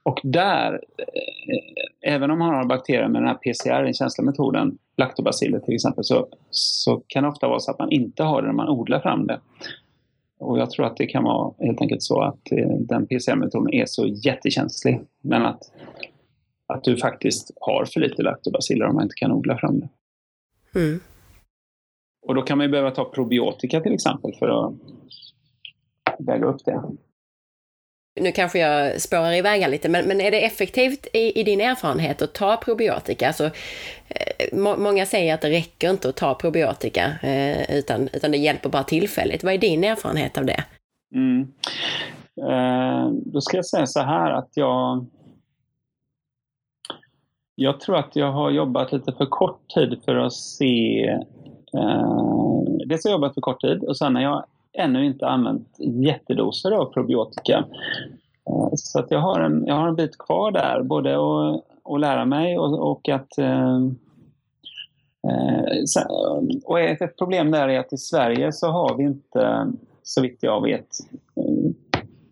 Och 0.03 0.21
där, 0.23 0.73
eh, 0.99 2.13
även 2.15 2.31
om 2.31 2.39
man 2.39 2.55
har 2.55 2.65
bakterier 2.65 3.09
med 3.09 3.23
den 3.23 3.29
här 3.29 3.35
PCR, 3.35 3.83
den 3.83 3.95
känsliga 3.95 4.27
metoden, 4.27 4.79
laktobaciller 4.97 5.59
till 5.59 5.75
exempel, 5.75 6.05
så, 6.05 6.29
så 6.51 7.03
kan 7.07 7.23
det 7.23 7.29
ofta 7.29 7.49
vara 7.49 7.61
så 7.61 7.71
att 7.71 7.79
man 7.79 7.93
inte 7.93 8.23
har 8.23 8.43
det 8.43 8.49
när 8.49 8.55
man 8.55 8.69
odlar 8.69 9.01
fram 9.01 9.27
det. 9.27 9.41
Och 10.39 10.59
jag 10.59 10.71
tror 10.71 10.87
att 10.87 10.97
det 10.97 11.07
kan 11.07 11.25
vara 11.25 11.55
helt 11.59 11.81
enkelt 11.81 12.03
så 12.03 12.21
att 12.21 12.53
eh, 12.53 12.69
den 12.69 13.07
PCR-metoden 13.07 13.75
är 13.75 13.87
så 13.87 14.07
jättekänslig. 14.07 15.01
Men 15.23 15.47
att, 15.47 15.63
att 16.67 16.85
du 16.85 16.97
faktiskt 16.97 17.51
har 17.61 17.85
för 17.85 18.01
lite 18.01 18.23
laktobaciller 18.23 18.87
om 18.87 18.95
man 18.95 19.03
inte 19.03 19.15
kan 19.15 19.33
odla 19.33 19.59
fram 19.59 19.81
det. 19.81 19.89
Mm. 20.77 21.01
Och 22.27 22.35
då 22.35 22.43
kan 22.43 22.59
man 22.59 22.66
ju 22.66 22.70
behöva 22.70 22.91
ta 22.91 23.05
probiotika 23.05 23.81
till 23.81 23.95
exempel 23.95 24.35
för 24.39 24.66
att 24.66 24.74
väga 26.18 26.47
upp 26.47 26.64
det. 26.64 26.83
Nu 28.20 28.33
kanske 28.33 28.59
jag 28.59 29.01
spårar 29.01 29.33
iväg 29.33 29.70
lite, 29.70 29.89
men, 29.89 30.09
men 30.09 30.20
är 30.20 30.31
det 30.31 30.45
effektivt 30.45 31.07
i, 31.12 31.41
i 31.41 31.43
din 31.43 31.61
erfarenhet 31.61 32.22
att 32.22 32.35
ta 32.35 32.57
probiotika? 32.57 33.27
Alltså, 33.27 33.45
eh, 34.09 34.59
må, 34.59 34.77
många 34.77 35.07
säger 35.07 35.35
att 35.35 35.41
det 35.41 35.51
räcker 35.51 35.91
inte 35.91 36.09
att 36.09 36.16
ta 36.16 36.35
probiotika, 36.35 37.12
eh, 37.22 37.79
utan, 37.79 38.09
utan 38.12 38.31
det 38.31 38.37
hjälper 38.37 38.68
bara 38.68 38.83
tillfälligt. 38.83 39.45
Vad 39.45 39.55
är 39.55 39.59
din 39.59 39.85
erfarenhet 39.85 40.39
av 40.39 40.47
det? 40.47 40.64
Mm. 41.14 41.53
Eh, 42.51 43.11
då 43.11 43.41
ska 43.41 43.57
jag 43.57 43.66
säga 43.66 43.87
så 43.87 44.01
här 44.01 44.33
att 44.33 44.51
jag 44.55 45.07
jag 47.59 47.81
tror 47.81 47.97
att 47.97 48.17
jag 48.17 48.33
har 48.33 48.51
jobbat 48.51 48.93
lite 48.93 49.13
för 49.13 49.27
kort 49.27 49.69
tid 49.75 50.01
för 50.05 50.17
att 50.17 50.33
se... 50.33 51.05
Eh, 51.75 52.63
dels 52.87 53.05
har 53.05 53.11
jag 53.11 53.17
jobbat 53.17 53.35
för 53.35 53.41
kort 53.41 53.61
tid 53.61 53.85
och 53.85 53.97
sen 53.97 54.15
har 54.15 54.23
jag 54.23 54.45
ännu 54.73 55.07
inte 55.07 55.27
använt 55.27 55.77
jättedoser 55.79 56.73
av 56.73 56.85
probiotika. 56.85 57.65
Eh, 58.51 58.69
så 58.77 58.99
att 58.99 59.11
jag, 59.11 59.19
har 59.19 59.41
en, 59.41 59.65
jag 59.67 59.75
har 59.75 59.89
en 59.89 59.97
bit 59.97 60.19
kvar 60.19 60.51
där, 60.51 60.83
både 60.83 61.15
att, 61.15 61.65
att 61.85 62.01
lära 62.01 62.25
mig 62.25 62.59
och, 62.59 62.91
och 62.91 63.09
att, 63.09 63.39
eh, 63.39 63.77
eh 65.29 66.03
Och 66.65 66.81
ett 66.81 67.19
problem 67.19 67.51
där 67.51 67.69
är 67.69 67.81
att 67.81 67.93
i 67.93 67.99
Sverige 67.99 68.53
så 68.53 68.67
har 68.67 68.97
vi 68.97 69.05
inte, 69.05 69.73
så 70.03 70.23
vitt 70.23 70.39
jag 70.41 70.63
vet, 70.63 70.89
eh, 71.37 71.71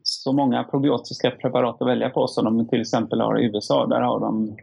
så 0.03 0.33
många 0.33 0.65
probiotiska 0.65 1.31
preparat 1.31 1.83
att 1.83 1.89
välja 1.89 2.11
på 2.11 2.27
som 2.27 2.45
de 2.45 2.69
till 2.69 2.81
exempel 2.81 3.21
har 3.21 3.41
i 3.41 3.45
USA. 3.45 3.87
Där 3.87 4.01
har 4.01 4.21
de 4.21 4.57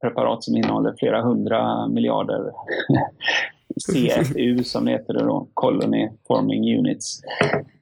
preparat 0.00 0.44
som 0.44 0.56
innehåller 0.56 0.94
flera 0.98 1.22
hundra 1.22 1.88
miljarder 1.88 2.52
CFU 3.86 4.64
som 4.64 4.84
det 4.84 4.90
heter 4.90 5.14
då, 5.14 5.48
Colony 5.54 6.08
Forming 6.26 6.78
Units. 6.78 7.22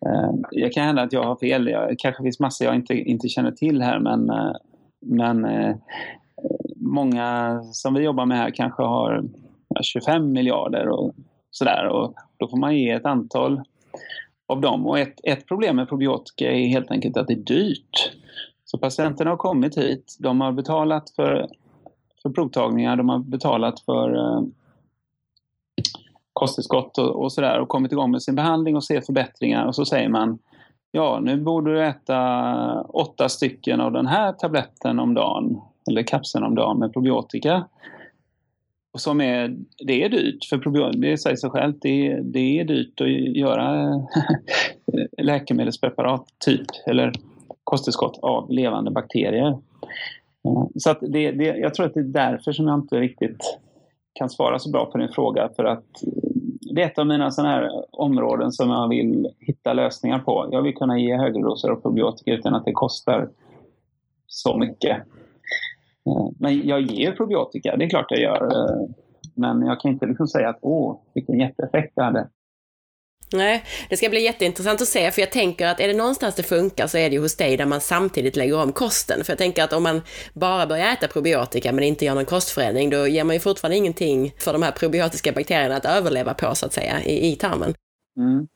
Eh, 0.06 0.30
jag 0.50 0.72
kan 0.72 0.84
hända 0.84 1.02
att 1.02 1.12
jag 1.12 1.22
har 1.22 1.36
fel, 1.36 1.64
det 1.64 1.94
kanske 1.98 2.22
finns 2.22 2.40
massor 2.40 2.66
jag 2.66 2.76
inte, 2.76 2.94
inte 2.94 3.28
känner 3.28 3.50
till 3.50 3.82
här 3.82 3.98
men, 3.98 4.30
eh, 4.30 4.52
men 5.00 5.44
eh, 5.44 5.76
många 6.76 7.60
som 7.72 7.94
vi 7.94 8.04
jobbar 8.04 8.26
med 8.26 8.38
här 8.38 8.50
kanske 8.50 8.82
har 8.82 9.24
25 9.82 10.32
miljarder 10.32 10.88
och 10.88 11.14
sådär 11.50 11.86
och 11.86 12.14
då 12.36 12.48
får 12.48 12.56
man 12.56 12.76
ge 12.76 12.90
ett 12.90 13.06
antal 13.06 13.62
av 14.46 14.60
dem. 14.60 14.86
Och 14.86 14.98
ett, 14.98 15.20
ett 15.22 15.46
problem 15.46 15.76
med 15.76 15.88
probiotika 15.88 16.52
är 16.52 16.66
helt 16.66 16.90
enkelt 16.90 17.16
att 17.16 17.26
det 17.26 17.32
är 17.32 17.36
dyrt. 17.36 18.12
Så 18.70 18.78
patienterna 18.78 19.30
har 19.30 19.36
kommit 19.36 19.78
hit, 19.78 20.16
de 20.18 20.40
har 20.40 20.52
betalat 20.52 21.10
för, 21.10 21.48
för 22.22 22.30
provtagningar, 22.30 22.96
de 22.96 23.08
har 23.08 23.18
betalat 23.18 23.80
för 23.80 24.16
eh, 24.16 24.42
kosttillskott 26.32 26.98
och, 26.98 27.22
och 27.22 27.32
sådär 27.32 27.60
och 27.60 27.68
kommit 27.68 27.92
igång 27.92 28.10
med 28.10 28.22
sin 28.22 28.34
behandling 28.34 28.76
och 28.76 28.84
ser 28.84 29.00
förbättringar 29.00 29.66
och 29.66 29.74
så 29.74 29.84
säger 29.84 30.08
man 30.08 30.38
Ja, 30.90 31.20
nu 31.22 31.40
borde 31.40 31.72
du 31.72 31.84
äta 31.86 32.82
åtta 32.82 33.28
stycken 33.28 33.80
av 33.80 33.92
den 33.92 34.06
här 34.06 34.32
tabletten 34.32 34.98
om 34.98 35.14
dagen 35.14 35.60
eller 35.90 36.02
kapseln 36.02 36.44
om 36.44 36.54
dagen 36.54 36.78
med 36.78 36.92
probiotika. 36.92 37.64
Och 38.92 39.00
som 39.00 39.20
är, 39.20 39.56
det 39.86 40.04
är 40.04 40.08
dyrt, 40.08 40.44
för 40.44 40.58
probiotika, 40.58 41.00
det 41.00 41.18
säger 41.18 41.36
sig 41.36 41.50
självt, 41.50 41.76
det, 41.80 42.20
det 42.22 42.60
är 42.60 42.64
dyrt 42.64 43.00
att 43.00 43.10
göra 43.36 43.90
läkemedelspreparat 45.22 46.26
typ, 46.38 46.66
eller 46.86 47.12
kosttillskott 47.68 48.18
av 48.22 48.50
levande 48.50 48.90
bakterier. 48.90 49.48
Eh, 50.44 50.66
så 50.76 50.90
att 50.90 50.98
det, 51.00 51.30
det, 51.30 51.44
jag 51.44 51.74
tror 51.74 51.86
att 51.86 51.94
det 51.94 52.00
är 52.00 52.04
därför 52.04 52.52
som 52.52 52.68
jag 52.68 52.78
inte 52.78 53.00
riktigt 53.00 53.58
kan 54.12 54.30
svara 54.30 54.58
så 54.58 54.70
bra 54.70 54.86
på 54.86 54.98
din 54.98 55.08
fråga 55.08 55.50
för 55.56 55.64
att 55.64 56.02
eh, 56.02 56.12
det 56.74 56.82
är 56.82 56.86
ett 56.86 56.98
av 56.98 57.06
mina 57.06 57.30
sådana 57.30 57.52
här 57.54 57.70
områden 57.92 58.52
som 58.52 58.70
jag 58.70 58.88
vill 58.88 59.28
hitta 59.40 59.72
lösningar 59.72 60.18
på. 60.18 60.48
Jag 60.52 60.62
vill 60.62 60.74
kunna 60.74 60.98
ge 60.98 61.16
högre 61.16 61.42
doser 61.42 61.68
av 61.68 61.76
probiotika 61.76 62.32
utan 62.32 62.54
att 62.54 62.64
det 62.64 62.72
kostar 62.72 63.28
så 64.26 64.58
mycket. 64.58 64.96
Eh, 66.06 66.28
men 66.38 66.66
jag 66.66 66.80
ger 66.80 67.12
probiotika, 67.12 67.76
det 67.76 67.84
är 67.84 67.90
klart 67.90 68.10
jag 68.10 68.20
gör. 68.20 68.48
Men 69.34 69.66
jag 69.66 69.80
kan 69.80 69.90
inte 69.90 70.06
liksom 70.06 70.26
säga 70.26 70.48
att 70.48 70.58
åh, 70.62 71.00
vilken 71.14 71.40
jätteeffekt 71.40 71.92
det 71.96 72.02
hade. 72.02 72.28
Nej, 73.32 73.64
det 73.88 73.96
ska 73.96 74.08
bli 74.08 74.24
jätteintressant 74.24 74.80
att 74.80 74.88
se, 74.88 75.10
för 75.10 75.20
jag 75.22 75.30
tänker 75.30 75.66
att 75.66 75.80
är 75.80 75.88
det 75.88 75.94
någonstans 75.94 76.34
det 76.34 76.42
funkar 76.42 76.86
så 76.86 76.98
är 76.98 77.10
det 77.10 77.14
ju 77.14 77.22
hos 77.22 77.36
dig 77.36 77.56
där 77.56 77.66
man 77.66 77.80
samtidigt 77.80 78.36
lägger 78.36 78.62
om 78.62 78.72
kosten. 78.72 79.24
För 79.24 79.32
jag 79.32 79.38
tänker 79.38 79.64
att 79.64 79.72
om 79.72 79.82
man 79.82 80.02
bara 80.34 80.66
börjar 80.66 80.92
äta 80.92 81.08
probiotika 81.08 81.72
men 81.72 81.84
inte 81.84 82.04
gör 82.04 82.14
någon 82.14 82.24
kostförändring, 82.24 82.90
då 82.90 83.06
ger 83.06 83.24
man 83.24 83.34
ju 83.34 83.40
fortfarande 83.40 83.76
ingenting 83.76 84.34
för 84.38 84.52
de 84.52 84.62
här 84.62 84.72
probiotiska 84.72 85.32
bakterierna 85.32 85.76
att 85.76 85.84
överleva 85.84 86.34
på, 86.34 86.54
så 86.54 86.66
att 86.66 86.72
säga, 86.72 87.02
i, 87.04 87.32
i 87.32 87.36
tarmen. 87.36 87.74
Mm. 88.16 88.46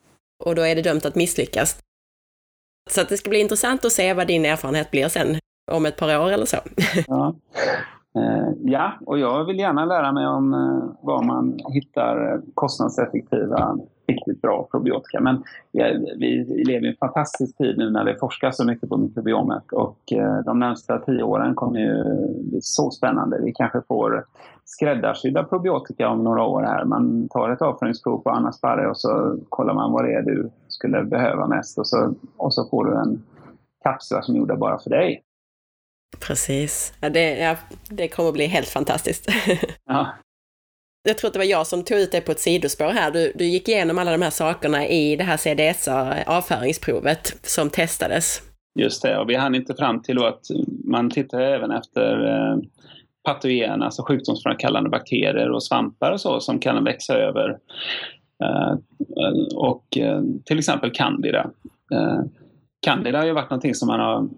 Och 0.44 0.54
då 0.54 0.62
är 0.62 0.74
det 0.74 0.82
dömt 0.82 1.04
att 1.04 1.14
misslyckas. 1.14 1.78
Så 2.90 3.00
att 3.00 3.08
det 3.08 3.16
ska 3.16 3.30
bli 3.30 3.40
intressant 3.40 3.84
att 3.84 3.92
se 3.92 4.14
vad 4.14 4.26
din 4.26 4.44
erfarenhet 4.44 4.90
blir 4.90 5.08
sen, 5.08 5.38
om 5.72 5.86
ett 5.86 5.96
par 5.96 6.18
år 6.18 6.30
eller 6.30 6.46
så. 6.46 6.56
Ja. 7.06 7.34
Eh, 8.16 8.48
ja, 8.64 8.92
och 9.06 9.18
jag 9.18 9.44
vill 9.44 9.58
gärna 9.58 9.84
lära 9.84 10.12
mig 10.12 10.26
om 10.26 10.54
eh, 10.54 11.06
var 11.06 11.22
man 11.22 11.58
hittar 11.72 12.40
kostnadseffektiva 12.54 13.78
riktigt 14.06 14.42
bra 14.42 14.68
probiotika. 14.70 15.20
Men 15.20 15.42
vi 16.18 16.62
lever 16.66 16.86
i 16.86 16.90
en 16.90 16.96
fantastisk 16.96 17.56
tid 17.56 17.78
nu 17.78 17.90
när 17.90 18.04
det 18.04 18.18
forskas 18.18 18.56
så 18.56 18.64
mycket 18.64 18.88
på 18.88 18.96
mikrobiomet 18.96 19.72
och 19.72 20.12
eh, 20.12 20.38
de 20.44 20.58
närmsta 20.58 20.98
tio 20.98 21.22
åren 21.22 21.54
kommer 21.54 21.80
ju 21.80 22.04
bli 22.50 22.58
så 22.62 22.90
spännande. 22.90 23.40
Vi 23.42 23.52
kanske 23.52 23.82
får 23.88 24.24
skräddarsydda 24.64 25.44
probiotika 25.44 26.08
om 26.08 26.24
några 26.24 26.44
år 26.44 26.62
här. 26.62 26.84
Man 26.84 27.28
tar 27.28 27.50
ett 27.50 27.62
avföringsprov 27.62 28.18
på 28.18 28.30
Anna 28.30 28.52
Sparre 28.52 28.88
och 28.88 28.96
så 28.96 29.38
kollar 29.48 29.74
man 29.74 29.92
vad 29.92 30.04
det 30.04 30.12
är 30.12 30.22
du 30.22 30.50
skulle 30.68 31.02
behöva 31.02 31.46
mest 31.46 31.78
och 31.78 31.86
så, 31.86 32.14
och 32.36 32.54
så 32.54 32.68
får 32.68 32.84
du 32.84 32.96
en 32.96 33.22
kapslar 33.82 34.22
som 34.22 34.34
är 34.34 34.38
gjorda 34.38 34.56
bara 34.56 34.78
för 34.78 34.90
dig. 34.90 35.22
Precis. 36.20 36.94
Ja, 37.00 37.10
det, 37.10 37.38
ja, 37.38 37.56
det 37.90 38.08
kommer 38.08 38.28
att 38.28 38.34
bli 38.34 38.46
helt 38.46 38.68
fantastiskt. 38.68 39.26
ja, 39.84 40.06
jag 41.02 41.18
tror 41.18 41.28
att 41.28 41.32
det 41.32 41.38
var 41.38 41.46
jag 41.46 41.66
som 41.66 41.84
tog 41.84 41.98
ut 41.98 42.12
dig 42.12 42.20
på 42.20 42.32
ett 42.32 42.40
sidospår 42.40 42.84
här. 42.86 43.10
Du, 43.10 43.32
du 43.34 43.44
gick 43.44 43.68
igenom 43.68 43.98
alla 43.98 44.12
de 44.12 44.22
här 44.22 44.30
sakerna 44.30 44.86
i 44.86 45.16
det 45.16 45.24
här 45.24 45.36
CDSA 45.36 46.14
avföringsprovet 46.26 47.36
som 47.42 47.70
testades. 47.70 48.42
Just 48.78 49.02
det, 49.02 49.18
och 49.18 49.30
vi 49.30 49.34
hann 49.34 49.54
inte 49.54 49.74
fram 49.74 50.02
till 50.02 50.24
att 50.24 50.40
man 50.84 51.10
tittar 51.10 51.40
även 51.40 51.70
efter 51.70 52.28
eh, 52.28 52.58
patogena, 53.24 53.84
alltså 53.84 54.02
sjukdomsframkallande 54.02 54.90
bakterier 54.90 55.50
och 55.50 55.64
svampar 55.64 56.12
och 56.12 56.20
så 56.20 56.40
som 56.40 56.58
kan 56.58 56.84
växa 56.84 57.14
över. 57.14 57.58
Eh, 58.44 58.76
och 59.54 59.98
eh, 59.98 60.22
till 60.44 60.58
exempel 60.58 60.90
candida. 60.90 61.50
Eh, 61.92 62.20
candida 62.86 63.18
har 63.18 63.26
ju 63.26 63.32
varit 63.32 63.50
någonting 63.50 63.74
som 63.74 63.88
man 63.88 64.00
har 64.00 64.28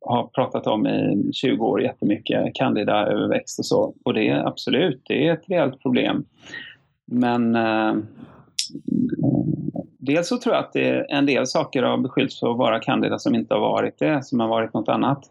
har 0.00 0.26
pratat 0.26 0.66
om 0.66 0.86
i 0.86 1.30
20 1.32 1.66
år 1.66 1.82
jättemycket, 1.82 2.54
candida 2.54 3.06
överväxt 3.06 3.58
och 3.58 3.66
så. 3.66 3.94
Och 4.04 4.14
det 4.14 4.28
är 4.28 4.46
absolut, 4.46 5.02
det 5.08 5.26
är 5.26 5.32
ett 5.32 5.50
reellt 5.50 5.82
problem. 5.82 6.24
Men 7.06 7.56
eh, 7.56 7.94
dels 9.98 10.28
så 10.28 10.38
tror 10.38 10.54
jag 10.54 10.64
att 10.64 10.72
det, 10.72 11.06
en 11.08 11.26
del 11.26 11.46
saker 11.46 11.82
har 11.82 11.98
beskyllts 11.98 12.40
för 12.40 12.50
att 12.50 12.58
vara 12.58 12.80
candida 12.80 13.18
som 13.18 13.34
inte 13.34 13.54
har 13.54 13.60
varit 13.60 13.98
det, 13.98 14.24
som 14.24 14.40
har 14.40 14.48
varit 14.48 14.74
något 14.74 14.88
annat. 14.88 15.24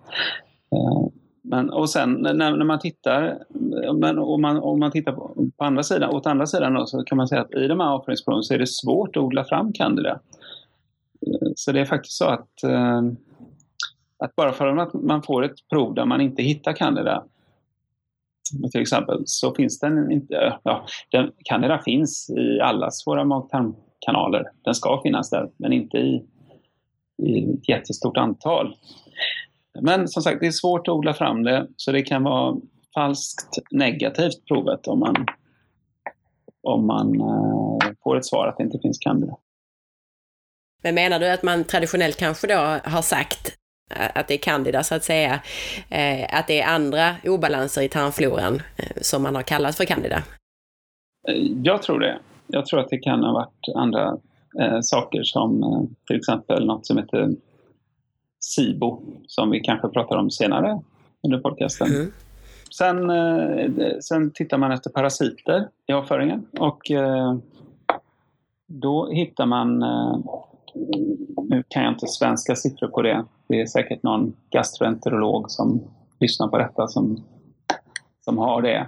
Eh, 0.72 1.09
men, 1.41 1.70
och 1.70 1.89
sen 1.89 2.13
när, 2.13 2.34
när 2.34 2.65
man 2.65 2.80
tittar, 2.80 3.38
men, 3.93 4.20
om, 4.20 4.41
man, 4.41 4.57
om 4.57 4.80
man 4.80 4.91
tittar 4.91 5.11
på, 5.11 5.49
på 5.57 5.63
andra 5.63 5.84
sidan, 5.84 6.09
åt 6.09 6.26
andra 6.26 6.45
sidan 6.45 6.74
då, 6.74 6.86
så 6.86 7.03
kan 7.03 7.17
man 7.17 7.28
säga 7.28 7.41
att 7.41 7.53
i 7.53 7.67
de 7.67 7.80
här 7.80 7.88
avföringsproven 7.88 8.43
så 8.43 8.53
är 8.53 8.59
det 8.59 8.67
svårt 8.67 9.15
att 9.15 9.24
odla 9.24 9.43
fram 9.43 9.74
candida. 9.74 10.20
Eh, 11.28 11.51
så 11.55 11.72
det 11.72 11.80
är 11.80 11.86
faktiskt 11.86 12.17
så 12.17 12.26
att 12.26 12.63
eh, 12.63 13.01
att 14.20 14.36
bara 14.36 14.53
för 14.53 14.78
att 14.78 14.93
man 14.93 15.24
får 15.24 15.43
ett 15.43 15.70
prov 15.70 15.93
där 15.93 16.05
man 16.05 16.22
inte 16.22 16.43
hittar 16.43 16.74
candida 16.74 17.24
till 18.72 18.82
exempel, 18.82 19.24
så 19.26 19.55
finns 19.55 19.80
den 19.80 20.11
inte... 20.11 20.57
Ja, 20.63 20.86
den, 21.11 21.32
candida 21.43 21.82
finns 21.86 22.30
i 22.30 22.59
allas 22.61 23.07
våra 23.07 23.24
mag-tarmkanaler. 23.24 24.43
Den 24.63 24.76
ska 24.76 25.01
finnas 25.03 25.30
där, 25.30 25.49
men 25.57 25.74
inte 25.74 25.97
i, 25.97 26.26
i 27.24 27.53
ett 27.53 27.70
jättestort 27.70 28.17
antal. 28.17 28.76
Men 29.82 30.07
som 30.07 30.24
sagt, 30.24 30.39
det 30.39 30.47
är 30.47 30.51
svårt 30.51 30.88
att 30.88 30.93
odla 30.93 31.13
fram 31.13 31.43
det, 31.43 31.67
så 31.76 31.91
det 31.91 32.01
kan 32.01 32.24
vara 32.24 32.57
falskt 32.93 33.57
negativt 33.72 34.45
provet 34.47 34.88
om 34.88 34.99
man, 34.99 35.15
om 36.63 36.88
man 36.88 37.22
eh, 37.22 37.91
får 38.03 38.17
ett 38.17 38.26
svar 38.26 38.47
att 38.47 38.57
det 38.57 38.63
inte 38.63 38.80
finns 38.82 38.99
candida. 38.99 39.38
Men 40.84 40.95
menar 40.95 41.20
du 41.20 41.30
att 41.30 41.43
man 41.43 41.63
traditionellt 41.63 42.17
kanske 42.17 42.47
då 42.47 42.80
har 42.84 43.01
sagt 43.01 43.59
att 43.89 44.27
det 44.27 44.33
är 44.33 44.37
candida 44.37 44.83
så 44.83 44.95
att 44.95 45.03
säga, 45.03 45.33
att 46.29 46.47
det 46.47 46.61
är 46.61 46.67
andra 46.67 47.15
obalanser 47.23 47.81
i 47.81 47.89
tarmfloran 47.89 48.61
som 49.01 49.23
man 49.23 49.35
har 49.35 49.43
kallat 49.43 49.75
för 49.75 49.85
candida? 49.85 50.23
Eh, 51.27 51.35
jag 51.63 51.81
tror 51.81 51.99
det. 51.99 52.19
Jag 52.47 52.65
tror 52.65 52.79
att 52.79 52.89
det 52.89 52.97
kan 52.97 53.23
ha 53.23 53.33
varit 53.33 53.75
andra 53.75 54.17
eh, 54.59 54.79
saker 54.81 55.23
som 55.23 55.63
eh, 55.63 55.81
till 56.07 56.15
exempel 56.15 56.65
något 56.65 56.85
som 56.85 56.97
heter 56.97 57.29
SIBO 58.39 59.01
som 59.27 59.49
vi 59.49 59.59
kanske 59.59 59.87
pratar 59.87 60.17
om 60.17 60.31
senare 60.31 60.81
under 61.23 61.39
podcasten. 61.39 61.87
Mm. 61.87 62.11
Sen, 62.77 63.09
eh, 63.09 63.97
sen 64.01 64.31
tittar 64.31 64.57
man 64.57 64.71
efter 64.71 64.89
parasiter 64.89 65.67
i 65.87 65.93
avföringen 65.93 66.45
och 66.59 66.81
då 68.67 69.11
hittar 69.11 69.45
man 69.45 69.83
nu 71.49 71.63
kan 71.67 71.84
jag 71.84 71.93
inte 71.93 72.07
svenska 72.07 72.55
siffror 72.55 72.88
på 72.88 73.01
det. 73.01 73.26
Det 73.47 73.61
är 73.61 73.65
säkert 73.65 74.03
någon 74.03 74.36
gastroenterolog 74.49 75.51
som 75.51 75.82
lyssnar 76.20 76.47
på 76.47 76.57
detta 76.57 76.88
som, 76.88 77.24
som 78.22 78.38
har 78.38 78.61
det. 78.61 78.88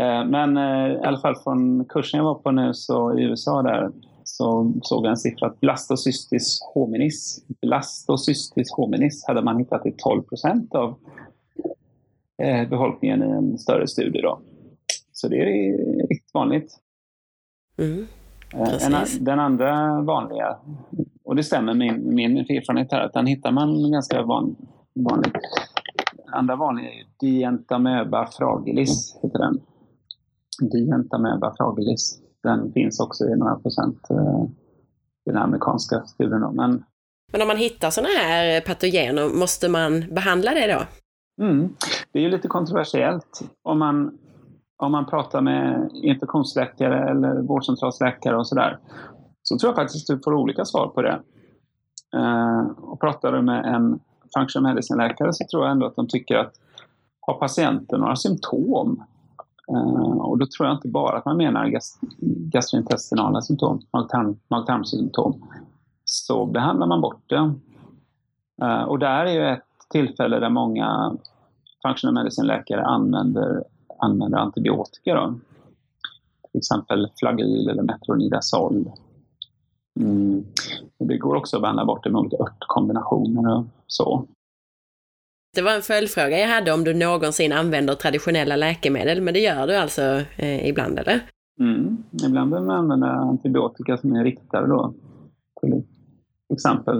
Eh, 0.00 0.24
men 0.24 0.56
eh, 0.56 0.92
i 0.92 1.04
alla 1.04 1.18
fall 1.18 1.36
från 1.36 1.84
kursen 1.84 2.18
jag 2.18 2.24
var 2.24 2.34
på 2.34 2.50
nu 2.50 2.74
så 2.74 3.18
i 3.18 3.22
USA 3.22 3.62
där 3.62 3.90
så 4.24 4.72
såg 4.82 5.04
jag 5.04 5.10
en 5.10 5.16
siffra 5.16 5.46
att 5.46 5.60
blastocystis 5.60 6.58
hominis, 6.74 7.44
blastocystis 7.60 8.72
hominis 8.72 9.24
hade 9.26 9.42
man 9.42 9.58
hittat 9.58 9.86
i 9.86 9.92
12 9.96 10.22
procent 10.22 10.74
av 10.74 10.94
eh, 12.42 12.68
befolkningen 12.68 13.22
i 13.22 13.30
en 13.30 13.58
större 13.58 13.88
studie. 13.88 14.20
Då. 14.20 14.40
Så 15.12 15.28
det 15.28 15.36
är 15.36 15.76
riktigt 16.08 16.34
vanligt. 16.34 16.78
Mm. 17.78 18.06
En, 18.54 19.24
den 19.24 19.40
andra 19.40 20.00
vanliga, 20.00 20.56
och 21.24 21.36
det 21.36 21.44
stämmer 21.44 21.74
min, 21.74 22.14
min 22.14 22.36
erfarenhet 22.36 22.92
här, 22.92 23.00
att 23.00 23.12
den 23.12 23.26
hittar 23.26 23.52
man 23.52 23.92
ganska 23.92 24.22
van, 24.22 24.56
vanligt. 24.94 25.36
Andra 26.32 26.56
vanliga 26.56 26.90
är 26.90 27.04
Dientamöba 27.20 28.26
fragilis, 28.26 29.18
heter 29.22 29.38
den. 29.38 29.60
Dientamoeba 30.70 31.54
fragilis. 31.56 32.18
Den 32.42 32.72
finns 32.72 33.00
också 33.00 33.24
i 33.24 33.36
några 33.36 33.54
procent 33.54 34.10
eh, 34.10 34.44
i 35.26 35.30
den 35.30 35.36
amerikanska 35.36 36.00
studien. 36.00 36.40
Men, 36.54 36.84
men 37.32 37.42
om 37.42 37.48
man 37.48 37.56
hittar 37.56 37.90
sådana 37.90 38.08
här 38.08 38.60
patogener, 38.60 39.38
måste 39.38 39.68
man 39.68 40.04
behandla 40.14 40.50
det 40.50 40.66
då? 40.66 40.82
Mm. 41.44 41.76
Det 42.12 42.18
är 42.18 42.22
ju 42.22 42.30
lite 42.30 42.48
kontroversiellt. 42.48 43.40
Om 43.62 43.78
man, 43.78 44.18
om 44.82 44.92
man 44.92 45.06
pratar 45.06 45.40
med 45.40 45.90
infektionsläkare 45.94 47.10
eller 47.10 47.42
vårdcentralsläkare 47.42 48.36
och 48.36 48.48
sådär, 48.48 48.78
så 49.42 49.58
tror 49.58 49.68
jag 49.68 49.76
faktiskt 49.76 50.10
att 50.10 50.16
du 50.16 50.22
får 50.22 50.34
olika 50.34 50.64
svar 50.64 50.88
på 50.88 51.02
det. 51.02 51.20
Eh, 52.14 52.60
och 52.80 53.00
pratar 53.00 53.32
du 53.32 53.42
med 53.42 53.64
en 53.64 54.00
functional 54.36 54.70
medicine-läkare 54.70 55.32
så 55.32 55.44
tror 55.50 55.62
jag 55.62 55.72
ändå 55.72 55.86
att 55.86 55.96
de 55.96 56.08
tycker 56.08 56.36
att 56.36 56.52
har 57.20 57.34
patienten 57.34 58.00
några 58.00 58.16
symptom 58.16 59.04
eh, 59.68 60.16
och 60.16 60.38
då 60.38 60.46
tror 60.46 60.68
jag 60.68 60.76
inte 60.76 60.88
bara 60.88 61.18
att 61.18 61.24
man 61.24 61.36
menar 61.36 61.66
gast 61.66 61.98
gastrointestinala 62.26 63.40
symptom, 63.40 63.80
mag-tarmsymptom, 64.48 65.42
så 66.04 66.46
behandlar 66.46 66.86
man 66.86 67.00
bort 67.00 67.22
det. 67.26 67.54
Och 68.60 68.88
och 68.88 68.98
där 68.98 69.24
är 69.24 69.32
ju 69.32 69.48
ett 69.48 69.64
tillfälle 69.90 70.38
där 70.38 70.50
många 70.50 71.16
functional 71.82 72.14
medicine-läkare 72.14 72.84
använder, 72.84 73.64
använder 74.02 74.38
antibiotika. 74.38 75.14
Då. 75.14 75.34
Till 76.50 76.58
exempel 76.58 77.10
flagil 77.18 77.68
eller 77.68 77.82
metronidazol. 77.82 78.90
Mm. 80.00 80.44
Det 80.98 81.18
går 81.18 81.36
också 81.36 81.56
att 81.56 81.62
behandla 81.62 81.84
bort 81.84 82.04
det 82.04 82.10
med 82.10 82.20
olika 82.20 82.36
örtkombinationer 82.36 83.58
och 83.58 83.64
så. 83.86 84.26
Det 85.54 85.62
var 85.62 85.72
en 85.72 85.82
följdfråga 85.82 86.38
jag 86.38 86.48
hade 86.48 86.72
om 86.72 86.84
du 86.84 86.94
någonsin 86.94 87.52
använder 87.52 87.94
traditionella 87.94 88.56
läkemedel, 88.56 89.20
men 89.20 89.34
det 89.34 89.40
gör 89.40 89.66
du 89.66 89.76
alltså 89.76 90.02
eh, 90.36 90.68
ibland, 90.68 90.98
eller? 90.98 91.20
Mm. 91.60 91.96
Ibland 92.26 92.50
behöver 92.50 92.66
man 92.66 92.78
använda 92.78 93.06
antibiotika 93.06 93.96
som 93.96 94.12
är 94.12 94.24
riktade 94.24 94.66
då. 94.66 94.94
Till 95.60 95.84
exempel 96.52 96.98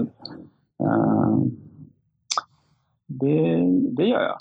uh, 0.83 1.43
det, 3.07 3.61
det 3.91 4.03
gör 4.03 4.21
jag. 4.21 4.37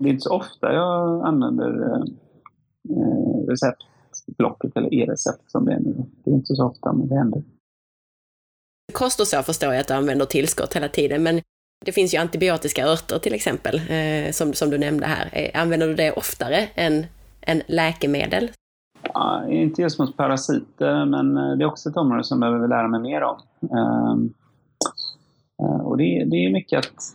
Det 0.00 0.08
är 0.08 0.10
inte 0.10 0.22
så 0.22 0.34
ofta 0.36 0.72
jag 0.72 1.26
använder 1.26 1.92
eh, 1.92 3.46
receptblocket 3.48 4.76
eller 4.76 4.94
e-recept 4.94 5.50
som 5.50 5.64
det 5.64 5.72
är 5.72 5.80
nu. 5.80 6.04
Det 6.24 6.30
är 6.30 6.34
inte 6.34 6.54
så 6.54 6.66
ofta, 6.66 6.92
men 6.92 7.08
det 7.08 7.16
händer. 7.16 7.42
Kost 8.92 9.20
och 9.20 9.26
så 9.26 9.42
förstår 9.42 9.72
jag 9.72 9.80
att 9.80 9.88
du 9.88 9.94
använder 9.94 10.26
tillskott 10.26 10.76
hela 10.76 10.88
tiden, 10.88 11.22
men 11.22 11.40
det 11.84 11.92
finns 11.92 12.14
ju 12.14 12.18
antibiotiska 12.18 12.86
örter 12.86 13.18
till 13.18 13.34
exempel, 13.34 13.76
eh, 13.76 14.32
som, 14.32 14.52
som 14.52 14.70
du 14.70 14.78
nämnde 14.78 15.06
här. 15.06 15.28
Eh, 15.32 15.62
använder 15.62 15.88
du 15.88 15.94
det 15.94 16.12
oftare 16.12 16.68
än, 16.74 17.06
än 17.40 17.62
läkemedel? 17.66 18.50
Ja, 19.14 19.48
inte 19.48 19.82
just 19.82 19.98
mot 19.98 20.16
parasiter, 20.16 21.04
men 21.06 21.36
eh, 21.36 21.56
det 21.56 21.64
är 21.64 21.68
också 21.68 21.88
ett 21.88 21.96
område 21.96 22.24
som 22.24 22.42
jag 22.42 22.52
behöver 22.52 22.68
lära 22.68 22.88
mig 22.88 23.00
mer 23.00 23.22
om. 23.22 23.40
Um, 23.60 24.34
Eh, 25.62 25.80
och 25.80 25.96
det, 25.96 26.24
det 26.30 26.36
är 26.36 26.52
mycket 26.52 26.78
att 26.78 27.14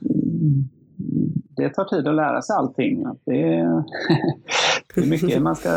det 1.58 1.70
tar 1.70 1.86
tid 1.86 2.08
att 2.08 2.16
lära 2.16 2.42
sig 2.42 2.56
allting. 2.56 3.06
Det 3.26 3.54
är, 3.54 3.66
det 4.96 5.02
är 5.02 5.10
mycket 5.10 5.42
man 5.42 5.56
ska 5.56 5.70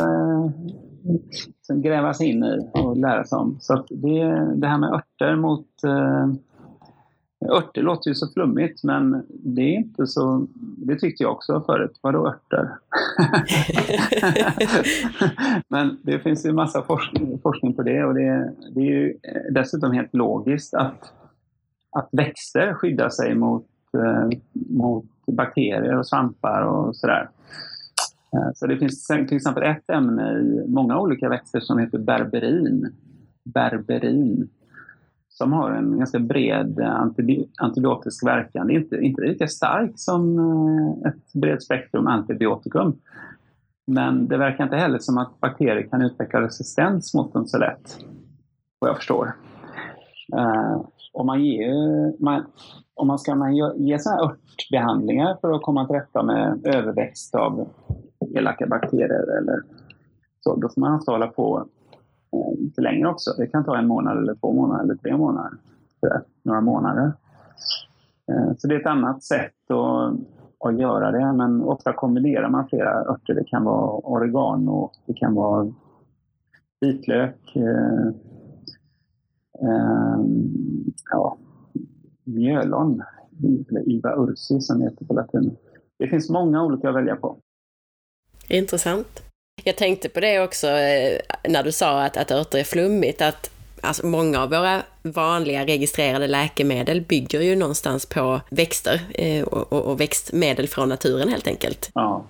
gräva 1.75 2.15
sig 2.15 2.27
in 2.29 2.45
i 2.45 2.71
och 2.73 2.97
lära 2.97 3.25
sig 3.25 3.39
om. 3.39 3.57
Så 3.61 3.85
det, 3.91 4.55
det 4.55 4.67
här 4.67 4.79
med 4.79 4.93
örter 4.93 5.37
mot... 5.37 5.67
Uh, 5.85 6.35
örter 7.51 7.83
låter 7.83 8.09
ju 8.09 8.15
så 8.15 8.29
flummigt, 8.29 8.85
men 8.85 9.27
det 9.29 9.61
är 9.63 9.77
inte 9.77 10.07
så... 10.07 10.47
Det 10.77 10.99
tyckte 10.99 11.23
jag 11.23 11.33
också 11.33 11.61
förut. 11.67 11.99
Vadå 12.03 12.29
örter? 12.29 12.71
men 15.69 15.99
det 16.03 16.19
finns 16.19 16.47
ju 16.47 16.53
massa 16.53 16.83
forskning, 16.83 17.39
forskning 17.43 17.75
på 17.75 17.83
det 17.83 18.05
och 18.05 18.15
det, 18.15 18.53
det 18.75 18.81
är 18.81 18.85
ju 18.85 19.19
dessutom 19.51 19.93
helt 19.93 20.15
logiskt 20.15 20.75
att 20.75 21.13
att 21.91 22.09
växter 22.13 22.75
skyddar 22.75 23.09
sig 23.09 23.35
mot, 23.35 23.63
eh, 23.63 23.69
Eh, 23.99 24.39
mot 24.53 25.05
bakterier 25.27 25.99
och 25.99 26.07
svampar 26.07 26.63
och 26.63 26.97
sådär. 26.97 27.29
Eh, 28.33 28.51
så 28.55 28.67
det 28.67 28.77
finns 28.77 29.07
till 29.07 29.37
exempel 29.37 29.63
ett 29.63 29.91
ämne 29.91 30.33
i 30.33 30.65
många 30.69 30.99
olika 30.99 31.29
växter 31.29 31.61
som 31.61 31.79
heter 31.79 31.99
berberin. 31.99 32.93
Berberin. 33.45 34.49
Som 35.29 35.53
har 35.53 35.71
en 35.71 35.99
ganska 35.99 36.19
bred 36.19 36.81
antibiotisk 37.59 38.27
verkan. 38.27 38.67
Det 38.67 38.73
är 38.73 38.79
inte, 38.79 38.97
inte 38.97 39.23
lika 39.23 39.49
starkt 39.49 39.99
som 39.99 40.39
eh, 40.39 41.11
ett 41.11 41.33
brett 41.33 41.63
spektrum 41.63 42.07
antibiotikum. 42.07 42.97
Men 43.87 44.29
det 44.29 44.37
verkar 44.37 44.65
inte 44.65 44.77
heller 44.77 44.99
som 44.99 45.19
att 45.19 45.41
bakterier 45.41 45.89
kan 45.91 46.03
utveckla 46.03 46.41
resistens 46.41 47.15
mot 47.15 47.33
dem 47.33 47.47
så 47.47 47.59
lätt. 47.59 47.99
Vad 48.79 48.91
jag 48.91 48.97
förstår 48.97 49.33
om 51.13 51.27
man, 51.27 51.45
ger, 51.45 52.23
man, 52.23 52.45
om 52.95 53.07
man 53.07 53.19
ska 53.19 53.35
man 53.35 53.57
ge 53.57 53.99
sådana 53.99 54.23
här 54.23 54.31
örtbehandlingar 54.31 55.37
för 55.41 55.53
att 55.53 55.63
komma 55.63 55.87
till 55.87 55.97
rätta 55.97 56.23
med 56.23 56.67
överväxt 56.67 57.35
av 57.35 57.69
elaka 58.35 58.67
bakterier 58.67 59.39
eller 59.39 59.63
så, 60.41 60.57
då 60.57 60.69
får 60.69 60.81
man 60.81 60.95
ofta 60.95 61.13
hålla 61.13 61.27
på 61.27 61.69
eh, 62.33 62.61
lite 62.61 62.81
längre 62.81 63.09
också. 63.09 63.31
Det 63.39 63.47
kan 63.47 63.65
ta 63.65 63.79
en 63.79 63.87
månad 63.87 64.19
eller 64.19 64.35
två 64.35 64.53
månader 64.53 64.85
eller 64.85 64.95
tre 64.95 65.17
månader. 65.17 65.59
Några 66.43 66.61
månader. 66.61 67.13
Eh, 68.33 68.53
så 68.59 68.69
det 68.69 68.75
är 68.75 68.81
ett 68.81 68.87
annat 68.87 69.23
sätt 69.23 69.71
att, 69.71 70.15
att 70.69 70.79
göra 70.79 71.11
det, 71.11 71.33
men 71.33 71.63
ofta 71.63 71.93
kombinerar 71.93 72.49
man 72.49 72.69
flera 72.69 73.01
örter. 73.01 73.35
Det 73.35 73.45
kan 73.45 73.65
vara 73.65 73.91
oregano, 73.91 74.91
det 75.07 75.15
kan 75.15 75.35
vara 75.35 75.73
vitlök, 76.81 77.57
eh, 77.57 78.07
eh, 79.63 80.19
ja, 81.11 81.39
mjölon, 82.25 83.03
eller 83.69 83.89
Iva 83.89 84.15
ursi 84.17 84.61
som 84.61 84.83
heter 84.83 85.05
på 85.05 85.15
latin. 85.15 85.57
Det 85.99 86.09
finns 86.09 86.31
många 86.31 86.65
olika 86.65 86.89
att 86.89 86.95
välja 86.95 87.17
på. 87.17 87.39
Intressant. 88.49 89.23
Jag 89.65 89.77
tänkte 89.77 90.09
på 90.09 90.21
det 90.21 90.41
också 90.41 90.67
eh, 90.67 91.21
när 91.49 91.63
du 91.63 91.73
sa 91.73 92.05
att, 92.05 92.17
att 92.17 92.31
örter 92.31 92.59
är 92.59 92.65
flummigt, 92.65 93.23
att 93.23 93.51
alltså 93.81 94.07
många 94.07 94.43
av 94.43 94.51
våra 94.51 94.83
vanliga 95.03 95.67
registrerade 95.67 96.27
läkemedel 96.27 97.01
bygger 97.01 97.41
ju 97.41 97.57
någonstans 97.57 98.07
på 98.07 98.41
växter 98.51 99.01
eh, 99.15 99.45
och, 99.45 99.73
och, 99.73 99.85
och 99.85 100.01
växtmedel 100.01 100.69
från 100.69 100.89
naturen 100.89 101.29
helt 101.29 101.47
enkelt. 101.47 101.91
Ja. 101.95 102.25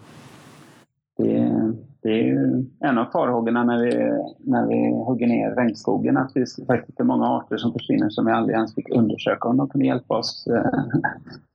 Det, 2.03 2.09
det 2.09 2.15
är 2.15 2.23
ju 2.23 2.65
en 2.81 2.99
av 2.99 3.11
farhågorna 3.13 3.65
när 3.65 3.85
vi, 3.85 3.95
när 4.39 4.67
vi 4.67 5.05
hugger 5.05 5.27
ner 5.27 5.51
regnskogen, 5.51 6.17
att 6.17 6.33
vi 6.35 6.45
faktiskt 6.67 7.01
är 7.01 7.05
många 7.05 7.27
arter 7.27 7.57
som 7.57 7.73
försvinner 7.73 8.11
som 8.11 8.27
vi 8.27 8.33
aldrig 8.33 8.57
ens 8.57 8.75
fick 8.75 8.91
undersöka 8.91 9.49
om 9.49 9.57
de 9.57 9.69
kunde 9.69 9.87
hjälpa 9.87 10.19
oss 10.19 10.47
eh, 10.47 10.81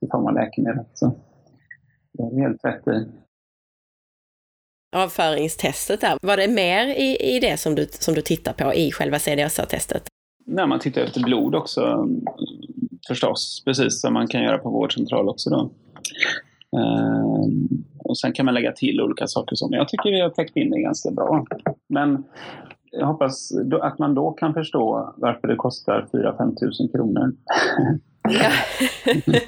i 0.00 0.10
form 0.10 0.26
av 0.26 0.34
läkemedel. 0.34 0.84
Så 0.94 1.12
det 2.12 2.22
är 2.22 2.40
helt 2.40 2.64
rätt 2.64 2.88
i. 2.88 3.06
Avföringstestet 4.96 6.00
där, 6.00 6.18
var 6.22 6.36
det 6.36 6.48
mer 6.48 6.86
i, 6.86 7.36
i 7.36 7.40
det 7.40 7.56
som 7.56 7.74
du, 7.74 7.86
som 7.90 8.14
du 8.14 8.20
tittar 8.22 8.52
på 8.52 8.74
i 8.74 8.92
själva 8.92 9.18
CDSA-testet? 9.18 10.02
Nej, 10.46 10.66
man 10.66 10.78
tittar 10.78 11.00
efter 11.00 11.20
blod 11.20 11.54
också 11.54 12.08
förstås, 13.08 13.62
precis 13.64 14.00
som 14.00 14.14
man 14.14 14.26
kan 14.26 14.42
göra 14.42 14.58
på 14.58 14.70
vårdcentral 14.70 15.28
också 15.28 15.50
då. 15.50 15.70
Ehm, 16.78 17.68
och 17.98 18.18
sen 18.18 18.32
kan 18.32 18.44
man 18.44 18.54
lägga 18.54 18.72
till 18.72 19.00
olika 19.00 19.26
saker 19.26 19.56
som 19.56 19.72
jag 19.72 19.88
tycker 19.88 20.10
vi 20.10 20.20
har 20.20 20.30
täckt 20.30 20.56
in 20.56 20.70
det 20.70 20.80
ganska 20.80 21.10
bra. 21.10 21.46
Men 21.88 22.24
jag 22.90 23.06
hoppas 23.06 23.52
att 23.80 23.98
man 23.98 24.14
då 24.14 24.30
kan 24.30 24.54
förstå 24.54 25.14
varför 25.16 25.48
det 25.48 25.56
kostar 25.56 26.06
4-5 26.12 26.56
tusen 26.56 26.88
kronor. 26.88 27.32
Ja. 28.22 28.50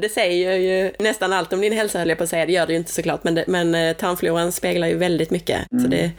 Det 0.00 0.08
säger 0.08 0.56
ju 0.56 0.90
nästan 0.98 1.32
allt 1.32 1.52
om 1.52 1.60
din 1.60 1.72
hälsa 1.72 1.98
höll 1.98 2.08
jag 2.08 2.18
på 2.18 2.24
att 2.24 2.30
säga, 2.30 2.46
det 2.46 2.52
gör 2.52 2.66
det 2.66 2.72
ju 2.72 2.78
inte 2.78 2.92
såklart, 2.92 3.24
men, 3.24 3.34
det, 3.34 3.44
men 3.48 3.74
eh, 3.74 3.96
tarmfloran 3.96 4.52
speglar 4.52 4.88
ju 4.88 4.96
väldigt 4.96 5.30
mycket. 5.30 5.72
Mm. 5.72 5.84
Så 5.84 5.90
det, 5.90 6.12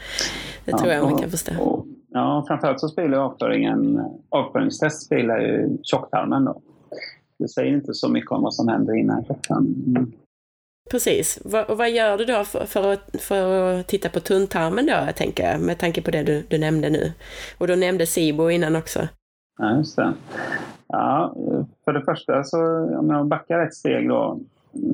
det 0.65 0.71
tror 0.71 0.89
ja, 0.89 0.95
jag 0.95 1.03
man 1.03 1.19
kan 1.19 1.29
förstå. 1.29 1.51
Och, 1.59 1.85
ja, 2.09 2.45
framförallt 2.47 2.79
så 2.79 2.87
spelar 2.87 3.17
avföringen, 3.17 4.01
avföringstest 4.29 5.05
spelar 5.05 5.39
ju 5.39 5.77
tjocktarmen 5.83 6.45
då. 6.45 6.61
Det 7.39 7.47
säger 7.47 7.73
inte 7.73 7.93
så 7.93 8.09
mycket 8.09 8.31
om 8.31 8.43
vad 8.43 8.53
som 8.53 8.67
händer 8.67 8.95
innan 8.95 9.25
tjocktarmen. 9.25 10.13
Precis. 10.91 11.37
Och 11.67 11.77
vad 11.77 11.91
gör 11.91 12.17
du 12.17 12.25
då 12.25 12.43
för, 12.43 12.65
för, 12.65 12.93
att, 12.93 13.21
för 13.21 13.71
att 13.79 13.87
titta 13.87 14.09
på 14.09 14.19
tunntarmen 14.19 14.85
då, 14.85 14.91
jag 14.91 15.15
tänker 15.15 15.57
med 15.57 15.77
tanke 15.77 16.01
på 16.01 16.11
det 16.11 16.23
du, 16.23 16.43
du 16.47 16.57
nämnde 16.57 16.89
nu? 16.89 17.11
Och 17.57 17.67
du 17.67 17.75
nämnde 17.75 18.05
SIBO 18.05 18.49
innan 18.49 18.75
också. 18.75 19.07
Ja, 19.57 19.77
just 19.77 19.95
det. 19.95 20.13
Ja, 20.87 21.35
för 21.85 21.93
det 21.93 22.01
första 22.01 22.43
så 22.43 22.59
om 22.99 23.09
jag 23.09 23.27
backar 23.27 23.59
ett 23.59 23.73
steg 23.73 24.09
då, 24.09 24.39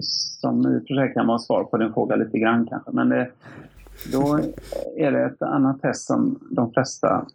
som 0.01 0.59
i 0.59 0.79
och 0.79 0.87
för 0.87 0.95
sig 0.95 1.13
kan 1.13 1.27
vara 1.27 1.39
svar 1.39 1.63
på 1.63 1.77
din 1.77 1.93
fråga 1.93 2.15
lite 2.15 2.39
grann 2.39 2.67
kanske, 2.67 2.91
men 2.91 3.09
det, 3.09 3.29
då 4.11 4.39
är 4.97 5.11
det 5.11 5.25
ett 5.25 5.41
annat 5.41 5.81
test 5.81 6.07
som 6.07 6.39
de 6.51 6.71
flesta 6.71 7.25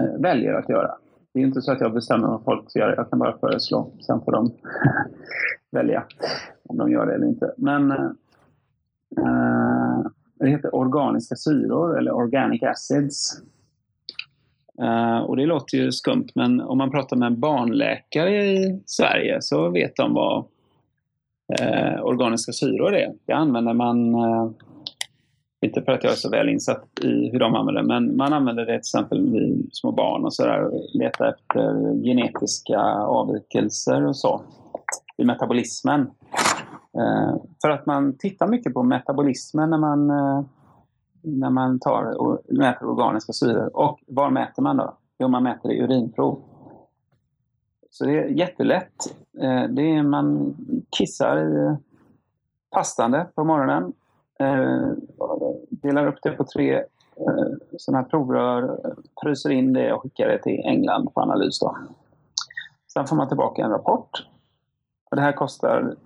eh, 0.00 0.20
väljer 0.20 0.54
att 0.54 0.68
göra. 0.68 0.94
Det 1.34 1.40
är 1.40 1.44
inte 1.44 1.62
så 1.62 1.72
att 1.72 1.80
jag 1.80 1.94
bestämmer 1.94 2.28
vad 2.28 2.44
folk 2.44 2.70
ska 2.70 2.78
göra, 2.78 2.94
jag 2.96 3.10
kan 3.10 3.18
bara 3.18 3.38
föreslå. 3.38 3.90
Sen 4.06 4.20
får 4.20 4.32
de 4.32 4.52
välja 5.72 6.04
om 6.68 6.76
de 6.76 6.90
gör 6.90 7.06
det 7.06 7.14
eller 7.14 7.26
inte. 7.26 7.54
Men, 7.56 7.90
eh, 7.90 8.10
eh, 9.18 10.06
det 10.34 10.48
heter 10.48 10.74
organiska 10.74 11.36
syror 11.36 11.98
eller 11.98 12.12
organic 12.12 12.62
acids. 12.62 13.42
Eh, 14.82 15.18
och 15.18 15.36
det 15.36 15.46
låter 15.46 15.78
ju 15.78 15.92
skumt, 15.92 16.28
men 16.34 16.60
om 16.60 16.78
man 16.78 16.90
pratar 16.90 17.16
med 17.16 17.26
en 17.26 17.40
barnläkare 17.40 18.52
i 18.52 18.82
Sverige 18.86 19.38
så 19.40 19.70
vet 19.70 19.96
de 19.96 20.14
vad 20.14 20.44
eh, 21.60 22.04
organiska 22.04 22.52
syror 22.52 22.94
är. 22.94 23.12
Det 23.26 23.32
använder 23.32 23.74
man, 23.74 24.14
eh, 24.14 24.50
inte 25.60 25.82
för 25.82 25.92
att 25.92 26.04
jag 26.04 26.12
är 26.12 26.16
så 26.16 26.30
väl 26.30 26.48
insatt 26.48 26.84
i 27.02 27.30
hur 27.30 27.38
de 27.38 27.54
använder 27.54 27.82
det, 27.82 27.88
men 27.88 28.16
man 28.16 28.32
använder 28.32 28.66
det 28.66 28.72
till 28.72 28.78
exempel 28.78 29.30
vid 29.30 29.68
små 29.72 29.92
barn 29.92 30.24
och 30.24 30.34
sådär, 30.34 30.70
letar 30.94 31.28
efter 31.28 31.94
genetiska 32.02 32.80
avvikelser 32.92 34.06
och 34.06 34.16
så 34.16 34.42
i 35.16 35.24
metabolismen. 35.24 36.06
Eh, 36.98 37.36
för 37.62 37.70
att 37.70 37.86
man 37.86 38.18
tittar 38.18 38.46
mycket 38.46 38.74
på 38.74 38.82
metabolismen 38.82 39.70
när 39.70 39.78
man 39.78 40.10
eh, 40.10 40.42
när 41.22 41.50
man 41.50 41.80
tar 41.80 42.20
och 42.20 42.40
mäter 42.48 42.88
organiska 42.88 43.32
syror. 43.32 43.76
Och 43.76 43.98
var 44.06 44.30
mäter 44.30 44.62
man 44.62 44.76
då? 44.76 44.96
Jo, 45.18 45.28
man 45.28 45.42
mäter 45.42 45.72
i 45.72 45.80
urinprov. 45.80 46.42
Så 47.90 48.04
det 48.04 48.18
är 48.18 48.26
jättelätt. 48.26 49.14
Eh, 49.40 49.62
det 49.62 49.82
är 49.82 50.02
man 50.02 50.56
kissar 50.90 51.38
i 51.38 51.76
pastande 52.70 53.26
på 53.34 53.44
morgonen. 53.44 53.92
Delar 55.70 56.06
upp 56.06 56.18
det 56.22 56.30
på 56.30 56.44
tre 56.44 56.84
sådana 57.76 58.02
här 58.02 58.08
provrör, 58.08 58.80
fryser 59.22 59.50
in 59.50 59.72
det 59.72 59.92
och 59.92 60.02
skickar 60.02 60.28
det 60.28 60.42
till 60.42 60.60
England 60.64 61.14
på 61.14 61.20
analys. 61.20 61.58
Då. 61.60 61.76
Sen 62.92 63.06
får 63.06 63.16
man 63.16 63.28
tillbaka 63.28 63.62
en 63.62 63.70
rapport. 63.70 64.26
Och 65.10 65.16
det 65.16 65.22
här 65.22 65.32
kostar 65.32 65.96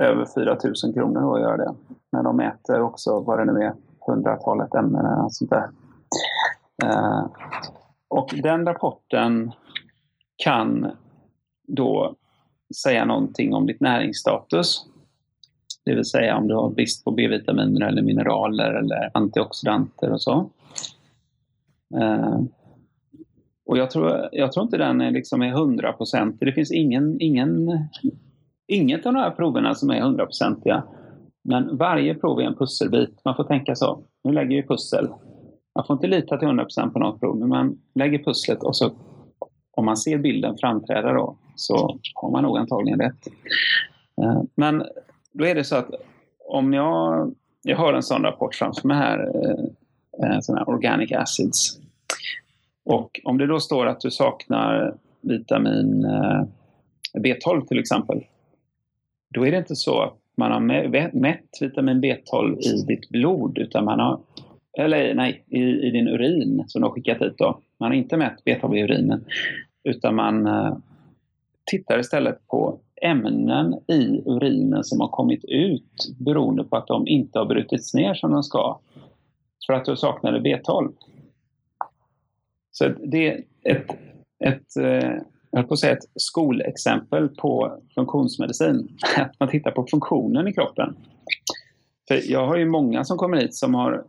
över 0.00 0.26
4 0.34 0.58
000 0.84 0.94
kronor 0.94 1.34
att 1.34 1.40
göra 1.40 1.56
det. 1.56 1.74
Men 2.12 2.24
de 2.24 2.36
mäter 2.36 2.80
också 2.80 3.20
vad 3.20 3.38
det 3.38 3.52
nu 3.52 3.60
är, 3.60 3.74
hundratalet 4.06 4.74
ämnen 4.74 5.06
eller 5.06 5.28
sånt 5.28 5.50
där. 5.50 5.68
Eh, 6.84 7.26
och 8.08 8.34
den 8.42 8.66
rapporten 8.66 9.52
kan 10.36 10.90
då 11.68 12.14
säga 12.82 13.04
någonting 13.04 13.54
om 13.54 13.66
ditt 13.66 13.80
näringsstatus. 13.80 14.86
Det 15.84 15.94
vill 15.94 16.04
säga 16.04 16.36
om 16.36 16.48
du 16.48 16.54
har 16.54 16.70
brist 16.70 17.04
på 17.04 17.10
B-vitaminer 17.10 17.86
eller 17.86 18.02
mineraler 18.02 18.72
eller 18.72 19.10
antioxidanter 19.14 20.12
och 20.12 20.22
så. 20.22 20.50
Eh, 22.00 22.40
och 23.66 23.78
jag 23.78 23.90
tror, 23.90 24.28
jag 24.32 24.52
tror 24.52 24.64
inte 24.64 24.78
den 24.78 25.00
är 25.00 25.10
liksom 25.10 25.42
är 25.42 25.50
hundraprocentig. 25.50 26.48
Det 26.48 26.52
finns 26.52 26.72
ingen, 26.72 27.20
ingen, 27.20 27.70
inget 28.66 29.06
av 29.06 29.12
de 29.12 29.18
här 29.18 29.30
proverna 29.30 29.74
som 29.74 29.90
är 29.90 30.00
hundraprocentiga. 30.00 30.82
Men 31.44 31.76
varje 31.76 32.14
prov 32.14 32.40
är 32.40 32.44
en 32.44 32.56
pusselbit. 32.56 33.20
Man 33.24 33.36
får 33.36 33.44
tänka 33.44 33.74
så. 33.74 34.04
Nu 34.24 34.32
lägger 34.32 34.56
vi 34.56 34.66
pussel. 34.66 35.08
Man 35.74 35.86
får 35.86 35.94
inte 35.94 36.06
lita 36.06 36.38
till 36.38 36.48
100% 36.48 36.90
på 36.90 36.98
något 36.98 37.20
prov, 37.20 37.36
men 37.36 37.48
man 37.48 37.78
lägger 37.94 38.18
pusslet 38.18 38.62
och 38.62 38.76
så 38.76 38.90
om 39.76 39.84
man 39.84 39.96
ser 39.96 40.18
bilden 40.18 40.56
framträda 40.58 41.12
då 41.12 41.36
så 41.56 41.98
har 42.14 42.30
man 42.30 42.42
nog 42.42 42.58
antagligen 42.58 43.00
rätt. 43.00 43.26
Eh, 44.22 44.42
men 44.54 44.84
då 45.32 45.46
är 45.46 45.54
det 45.54 45.64
så 45.64 45.76
att 45.76 45.90
om 46.48 46.72
jag, 46.72 47.34
jag 47.62 47.76
har 47.76 47.92
en 47.92 48.02
sån 48.02 48.22
rapport 48.22 48.54
framför 48.54 48.88
mig 48.88 48.96
här, 48.96 49.18
eh, 49.18 50.30
eh, 50.30 50.40
sån 50.40 50.56
här 50.56 50.68
organic 50.68 51.12
acids. 51.12 51.78
Och 52.84 53.20
om 53.24 53.38
det 53.38 53.46
då 53.46 53.60
står 53.60 53.86
att 53.86 54.00
du 54.00 54.10
saknar 54.10 54.94
vitamin 55.20 56.06
B12 57.18 57.66
till 57.66 57.78
exempel, 57.78 58.24
då 59.36 59.46
är 59.46 59.50
det 59.50 59.58
inte 59.58 59.76
så 59.76 60.00
att 60.02 60.14
man 60.36 60.52
har 60.52 60.60
mätt 61.18 61.48
vitamin 61.60 62.02
B12 62.02 62.58
i 62.58 62.84
ditt 62.86 63.08
blod, 63.08 63.58
utan 63.58 63.84
man 63.84 64.00
har, 64.00 64.20
eller 64.78 65.14
nej, 65.14 65.44
i, 65.46 65.60
i 65.60 65.90
din 65.90 66.08
urin 66.08 66.64
som 66.66 66.80
du 66.80 66.86
har 66.86 66.94
skickat 66.94 67.18
dit 67.18 67.38
då. 67.38 67.58
Man 67.78 67.90
har 67.90 67.96
inte 67.96 68.16
mätt 68.16 68.42
B12 68.44 68.76
i 68.76 68.82
urinen, 68.82 69.24
utan 69.84 70.14
man 70.14 70.46
eh, 70.46 70.76
tittar 71.64 71.98
istället 71.98 72.46
på 72.46 72.78
ämnen 73.02 73.74
i 73.86 74.22
urinen 74.26 74.84
som 74.84 75.00
har 75.00 75.08
kommit 75.08 75.44
ut 75.44 76.16
beroende 76.18 76.64
på 76.64 76.76
att 76.76 76.86
de 76.86 77.08
inte 77.08 77.38
har 77.38 77.46
brutits 77.46 77.94
ner 77.94 78.14
som 78.14 78.32
de 78.32 78.42
ska, 78.42 78.78
för 79.66 79.72
att 79.72 79.84
du 79.84 79.96
saknade 79.96 80.38
B12. 80.38 80.92
Så 82.70 82.88
det 82.88 83.28
är 83.28 83.42
ett, 83.62 83.86
ett 84.44 84.76
eh, 84.76 85.12
jag 85.56 85.62
höll 85.62 85.68
på 85.68 85.74
att 85.74 85.80
säga 85.80 85.92
ett 85.92 86.10
skolexempel 86.14 87.28
på 87.28 87.78
funktionsmedicin. 87.94 88.98
Att 89.16 89.40
man 89.40 89.48
tittar 89.48 89.70
på 89.70 89.86
funktionen 89.90 90.48
i 90.48 90.52
kroppen. 90.52 90.96
För 92.08 92.32
jag 92.32 92.46
har 92.46 92.56
ju 92.56 92.66
många 92.66 93.04
som 93.04 93.16
kommer 93.16 93.36
hit 93.36 93.54
som 93.54 93.74
har 93.74 94.04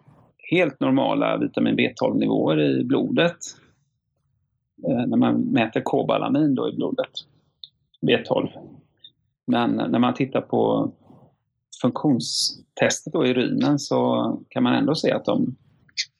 helt 0.51 0.79
normala 0.79 1.37
vitamin 1.37 1.77
B12-nivåer 1.77 2.59
i 2.59 2.83
blodet. 2.83 3.37
Eh, 4.87 5.05
när 5.07 5.17
man 5.17 5.41
mäter 5.41 5.81
kobalamin 5.81 6.55
då 6.55 6.69
i 6.69 6.75
blodet, 6.75 7.11
B12. 8.01 8.49
Men 9.47 9.71
när 9.71 9.99
man 9.99 10.13
tittar 10.13 10.41
på 10.41 10.91
funktionstestet 11.81 13.13
då 13.13 13.25
i 13.25 13.29
urinen 13.29 13.79
så 13.79 14.31
kan 14.49 14.63
man 14.63 14.73
ändå 14.73 14.95
se 14.95 15.11
att 15.11 15.25
de, 15.25 15.55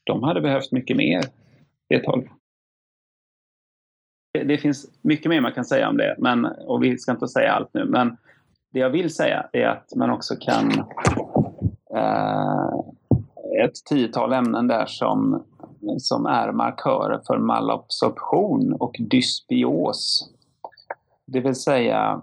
de 0.03 0.23
hade 0.23 0.41
behövt 0.41 0.71
mycket 0.71 0.97
mer 0.97 1.23
B12 1.93 2.27
det 4.43 4.57
finns 4.57 4.91
mycket 5.01 5.29
mer 5.29 5.41
man 5.41 5.53
kan 5.53 5.65
säga 5.65 5.89
om 5.89 5.97
det, 5.97 6.15
men, 6.17 6.45
och 6.45 6.83
vi 6.83 6.97
ska 6.97 7.11
inte 7.11 7.27
säga 7.27 7.51
allt 7.51 7.73
nu. 7.73 7.85
Men 7.85 8.17
det 8.73 8.79
jag 8.79 8.89
vill 8.89 9.13
säga 9.13 9.49
är 9.53 9.67
att 9.67 9.95
man 9.95 10.09
också 10.09 10.35
kan 10.35 10.71
eh, 11.95 12.69
ett 13.63 13.85
tiotal 13.85 14.33
ämnen 14.33 14.67
där 14.67 14.85
som, 14.85 15.43
som 15.97 16.25
är 16.25 16.51
markörer 16.51 17.21
för 17.27 17.37
malabsorption 17.37 18.73
och 18.73 18.95
dysbios. 18.99 20.29
Det 21.25 21.39
vill 21.39 21.55
säga, 21.55 22.21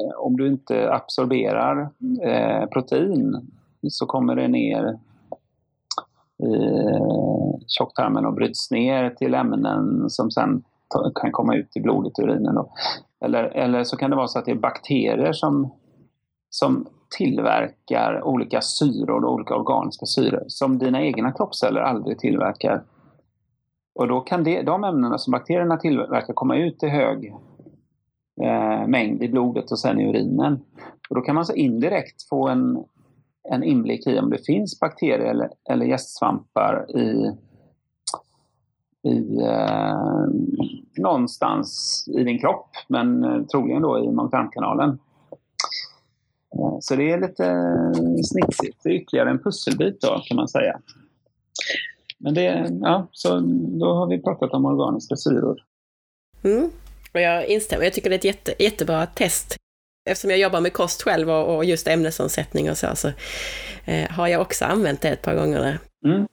eh, 0.00 0.18
om 0.18 0.36
du 0.36 0.48
inte 0.48 0.92
absorberar 0.92 1.88
eh, 2.22 2.66
protein 2.68 3.50
så 3.88 4.06
kommer 4.06 4.36
det 4.36 4.48
ner 4.48 4.98
i 6.38 6.44
eh, 6.44 7.58
tjocktarmen 7.66 8.26
och 8.26 8.34
bryts 8.34 8.70
ner 8.70 9.10
till 9.10 9.34
ämnen 9.34 10.10
som 10.10 10.30
sen 10.30 10.62
kan 11.14 11.32
komma 11.32 11.56
ut 11.56 11.76
i 11.76 11.80
blodet, 11.80 12.18
urinen. 12.18 12.54
Då. 12.54 12.72
Eller, 13.24 13.44
eller 13.44 13.84
så 13.84 13.96
kan 13.96 14.10
det 14.10 14.16
vara 14.16 14.28
så 14.28 14.38
att 14.38 14.44
det 14.44 14.50
är 14.50 14.56
bakterier 14.56 15.32
som, 15.32 15.74
som 16.50 16.86
tillverkar 17.18 18.22
olika 18.24 18.60
syror, 18.60 19.24
och 19.24 19.32
olika 19.32 19.54
organiska 19.56 20.06
syror, 20.06 20.44
som 20.46 20.78
dina 20.78 21.02
egna 21.02 21.32
kroppsceller 21.32 21.80
aldrig 21.80 22.18
tillverkar. 22.18 22.84
Och 23.94 24.08
då 24.08 24.20
kan 24.20 24.44
det, 24.44 24.62
de 24.62 24.84
ämnena 24.84 25.18
som 25.18 25.30
bakterierna 25.30 25.76
tillverkar 25.76 26.34
komma 26.34 26.56
ut 26.56 26.82
i 26.82 26.88
hög 26.88 27.34
eh, 28.42 28.86
mängd 28.86 29.22
i 29.22 29.28
blodet 29.28 29.70
och 29.70 29.78
sen 29.78 30.00
i 30.00 30.08
urinen. 30.08 30.60
Och 31.08 31.16
då 31.16 31.20
kan 31.20 31.34
man 31.34 31.46
så 31.46 31.54
indirekt 31.54 32.28
få 32.28 32.48
en, 32.48 32.84
en 33.48 33.62
inblick 33.62 34.06
i 34.06 34.18
om 34.18 34.30
det 34.30 34.46
finns 34.46 34.80
bakterier 34.80 35.30
eller, 35.30 35.50
eller 35.70 35.86
gästsvampar 35.86 36.96
i 36.96 37.36
i 39.06 39.40
eh, 39.40 40.26
någonstans 40.98 42.04
i 42.08 42.24
din 42.24 42.38
kropp, 42.38 42.68
men 42.88 43.24
eh, 43.24 43.42
troligen 43.42 43.82
då 43.82 44.04
i 44.04 44.10
magtarmkanalen. 44.10 44.98
Eh, 46.54 46.76
så 46.80 46.96
det 46.96 47.12
är 47.12 47.20
lite 47.20 47.44
snitsigt. 48.24 48.78
Det 48.82 48.88
är 48.88 48.94
ytterligare 48.94 49.30
en 49.30 49.38
pusselbit 49.38 50.00
då, 50.00 50.22
kan 50.24 50.36
man 50.36 50.48
säga. 50.48 50.80
Men 52.18 52.34
det, 52.34 52.70
ja, 52.80 53.06
så 53.12 53.40
då 53.80 53.94
har 53.94 54.06
vi 54.06 54.22
pratat 54.22 54.52
om 54.52 54.64
organiska 54.64 55.16
syror. 55.16 55.58
Mm. 56.44 56.70
Och 57.14 57.20
jag 57.20 57.46
instämmer, 57.46 57.84
jag 57.84 57.92
tycker 57.92 58.10
det 58.10 58.14
är 58.14 58.18
ett 58.18 58.24
jätte, 58.24 58.54
jättebra 58.58 59.06
test. 59.06 59.56
Eftersom 60.10 60.30
jag 60.30 60.38
jobbar 60.38 60.60
med 60.60 60.72
kost 60.72 61.02
själv 61.02 61.30
och, 61.30 61.56
och 61.56 61.64
just 61.64 61.88
ämnesomsättning 61.88 62.70
och 62.70 62.76
så, 62.76 62.96
så 62.96 63.08
eh, 63.84 64.10
har 64.10 64.28
jag 64.28 64.40
också 64.40 64.64
använt 64.64 65.00
det 65.00 65.08
ett 65.08 65.22
par 65.22 65.34
gånger. 65.34 65.78
Mm. 66.04 66.26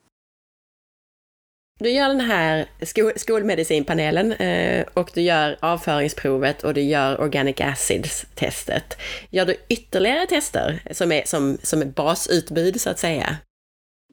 Du 1.79 1.89
gör 1.89 2.07
den 2.07 2.19
här 2.19 2.65
skol 2.81 3.11
skolmedicinpanelen 3.15 4.31
eh, 4.31 4.85
och 4.93 5.11
du 5.15 5.21
gör 5.21 5.55
avföringsprovet 5.61 6.63
och 6.63 6.73
du 6.73 6.81
gör 6.81 7.21
organic 7.21 7.61
acids-testet. 7.61 8.97
Gör 9.29 9.45
du 9.45 9.55
ytterligare 9.69 10.25
tester 10.25 10.81
som 10.91 11.11
är, 11.11 11.21
som, 11.25 11.57
som 11.63 11.81
ett 11.81 11.95
basutbud 11.95 12.81
så 12.81 12.89
att 12.89 12.99
säga? 12.99 13.25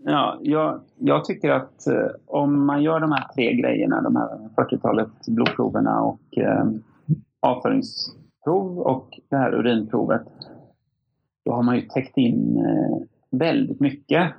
Ja, 0.05 0.39
jag, 0.43 0.81
jag 0.99 1.25
tycker 1.25 1.51
att 1.51 1.87
eh, 1.87 2.07
om 2.27 2.67
man 2.67 2.83
gör 2.83 3.01
de 3.01 3.13
här 3.13 3.29
tre 3.35 3.55
grejerna, 3.55 4.03
de 4.03 4.17
här 4.17 4.29
40-talet 4.57 5.09
blodproverna 5.27 6.03
och 6.03 6.39
eh, 6.39 6.65
avföringsprov 7.41 8.79
och 8.79 9.21
det 9.31 9.37
här 9.37 9.55
urinprovet, 9.55 10.27
då 11.45 11.53
har 11.53 11.63
man 11.63 11.77
ju 11.77 11.83
täckt 11.83 12.17
in 12.17 12.57
eh, 12.57 13.07
väldigt 13.39 13.81
mycket. 13.81 14.33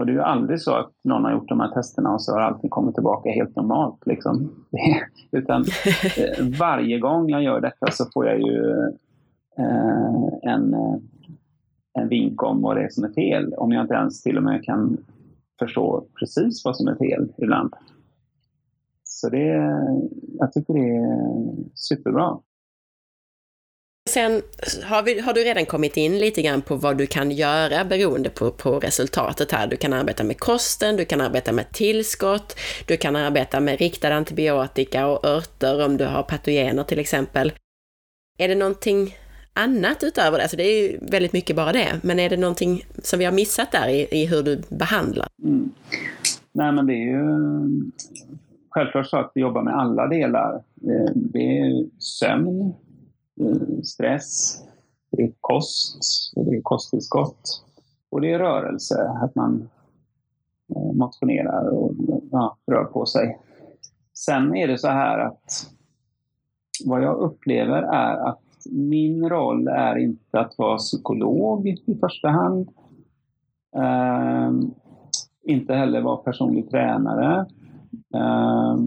Och 0.00 0.06
det 0.06 0.12
är 0.12 0.14
ju 0.14 0.22
aldrig 0.22 0.60
så 0.60 0.74
att 0.74 0.92
någon 1.04 1.24
har 1.24 1.32
gjort 1.32 1.48
de 1.48 1.60
här 1.60 1.74
testerna 1.74 2.12
och 2.14 2.22
så 2.22 2.32
har 2.32 2.40
allting 2.40 2.70
kommit 2.70 2.94
tillbaka 2.94 3.30
helt 3.30 3.56
normalt. 3.56 4.06
Liksom. 4.06 4.52
Utan 5.30 5.64
eh, 6.16 6.58
varje 6.58 6.98
gång 6.98 7.28
jag 7.28 7.42
gör 7.42 7.60
detta 7.60 7.90
så 7.90 8.04
får 8.14 8.26
jag 8.26 8.40
ju 8.40 8.70
eh, 9.58 10.52
en, 10.52 10.74
eh, 10.74 10.96
en 11.94 12.08
vink 12.08 12.42
om 12.42 12.62
vad 12.62 12.76
det 12.76 12.84
är 12.84 12.88
som 12.88 13.04
är 13.04 13.12
fel. 13.12 13.54
Om 13.54 13.72
jag 13.72 13.84
inte 13.84 13.94
ens 13.94 14.22
till 14.22 14.36
och 14.36 14.42
med 14.42 14.64
kan 14.64 14.96
förstå 15.58 16.04
precis 16.18 16.64
vad 16.64 16.76
som 16.76 16.88
är 16.88 16.94
fel 16.94 17.32
ibland. 17.36 17.74
Så 19.04 19.28
det, 19.28 19.76
jag 20.38 20.52
tycker 20.52 20.74
det 20.74 20.96
är 20.96 21.54
superbra. 21.74 22.38
Sen 24.10 24.42
har, 24.84 25.02
vi, 25.02 25.20
har, 25.20 25.34
du 25.34 25.40
redan 25.40 25.66
kommit 25.66 25.96
in 25.96 26.18
lite 26.18 26.42
grann 26.42 26.62
på 26.62 26.76
vad 26.76 26.98
du 26.98 27.06
kan 27.06 27.30
göra 27.30 27.84
beroende 27.84 28.30
på, 28.30 28.50
på 28.50 28.78
resultatet 28.80 29.52
här. 29.52 29.66
Du 29.66 29.76
kan 29.76 29.92
arbeta 29.92 30.24
med 30.24 30.38
kosten, 30.38 30.96
du 30.96 31.04
kan 31.04 31.20
arbeta 31.20 31.52
med 31.52 31.72
tillskott, 31.72 32.58
du 32.86 32.96
kan 32.96 33.16
arbeta 33.16 33.60
med 33.60 33.78
riktad 33.78 34.14
antibiotika 34.14 35.06
och 35.06 35.24
örter 35.24 35.84
om 35.84 35.96
du 35.96 36.04
har 36.04 36.22
patogener 36.22 36.84
till 36.84 36.98
exempel. 36.98 37.52
Är 38.38 38.48
det 38.48 38.54
någonting 38.54 39.16
annat 39.54 40.02
utöver 40.02 40.38
det? 40.38 40.42
Alltså 40.42 40.56
det 40.56 40.64
är 40.64 40.82
ju 40.82 40.98
väldigt 41.02 41.32
mycket 41.32 41.56
bara 41.56 41.72
det, 41.72 41.88
men 42.02 42.18
är 42.18 42.30
det 42.30 42.36
någonting 42.36 42.84
som 43.02 43.18
vi 43.18 43.24
har 43.24 43.32
missat 43.32 43.72
där 43.72 43.88
i, 43.88 44.08
i 44.10 44.26
hur 44.26 44.42
du 44.42 44.62
behandlar? 44.68 45.28
Mm. 45.44 45.70
Nej 46.52 46.72
men 46.72 46.86
det 46.86 46.92
är 46.92 47.06
ju 47.06 47.24
självklart 48.70 49.06
så 49.06 49.16
att 49.16 49.32
vi 49.34 49.40
jobbar 49.40 49.62
med 49.62 49.74
alla 49.74 50.06
delar. 50.06 50.54
Eh, 50.54 51.12
det 51.14 51.58
är 51.58 51.86
sömn, 51.98 52.74
Mm, 53.40 53.82
stress, 53.82 54.58
det 55.10 55.22
är 55.22 55.32
kost, 55.40 56.02
det 56.34 56.56
är 56.56 56.62
kosttillskott 56.62 57.64
och 58.10 58.20
det 58.20 58.32
är 58.32 58.38
rörelse, 58.38 59.08
att 59.22 59.34
man 59.34 59.68
eh, 60.76 60.92
motionerar 60.92 61.68
och 61.68 61.92
ja, 62.30 62.56
rör 62.66 62.84
på 62.84 63.06
sig. 63.06 63.38
Sen 64.14 64.56
är 64.56 64.68
det 64.68 64.78
så 64.78 64.88
här 64.88 65.18
att 65.18 65.70
vad 66.84 67.02
jag 67.02 67.16
upplever 67.16 67.82
är 67.82 68.28
att 68.28 68.42
min 68.70 69.28
roll 69.28 69.68
är 69.68 69.96
inte 69.96 70.40
att 70.40 70.58
vara 70.58 70.78
psykolog 70.78 71.68
i 71.68 71.98
första 72.00 72.28
hand. 72.28 72.68
Uh, 73.76 74.70
inte 75.42 75.74
heller 75.74 76.00
vara 76.00 76.16
personlig 76.16 76.70
tränare. 76.70 77.46
Uh, 78.14 78.84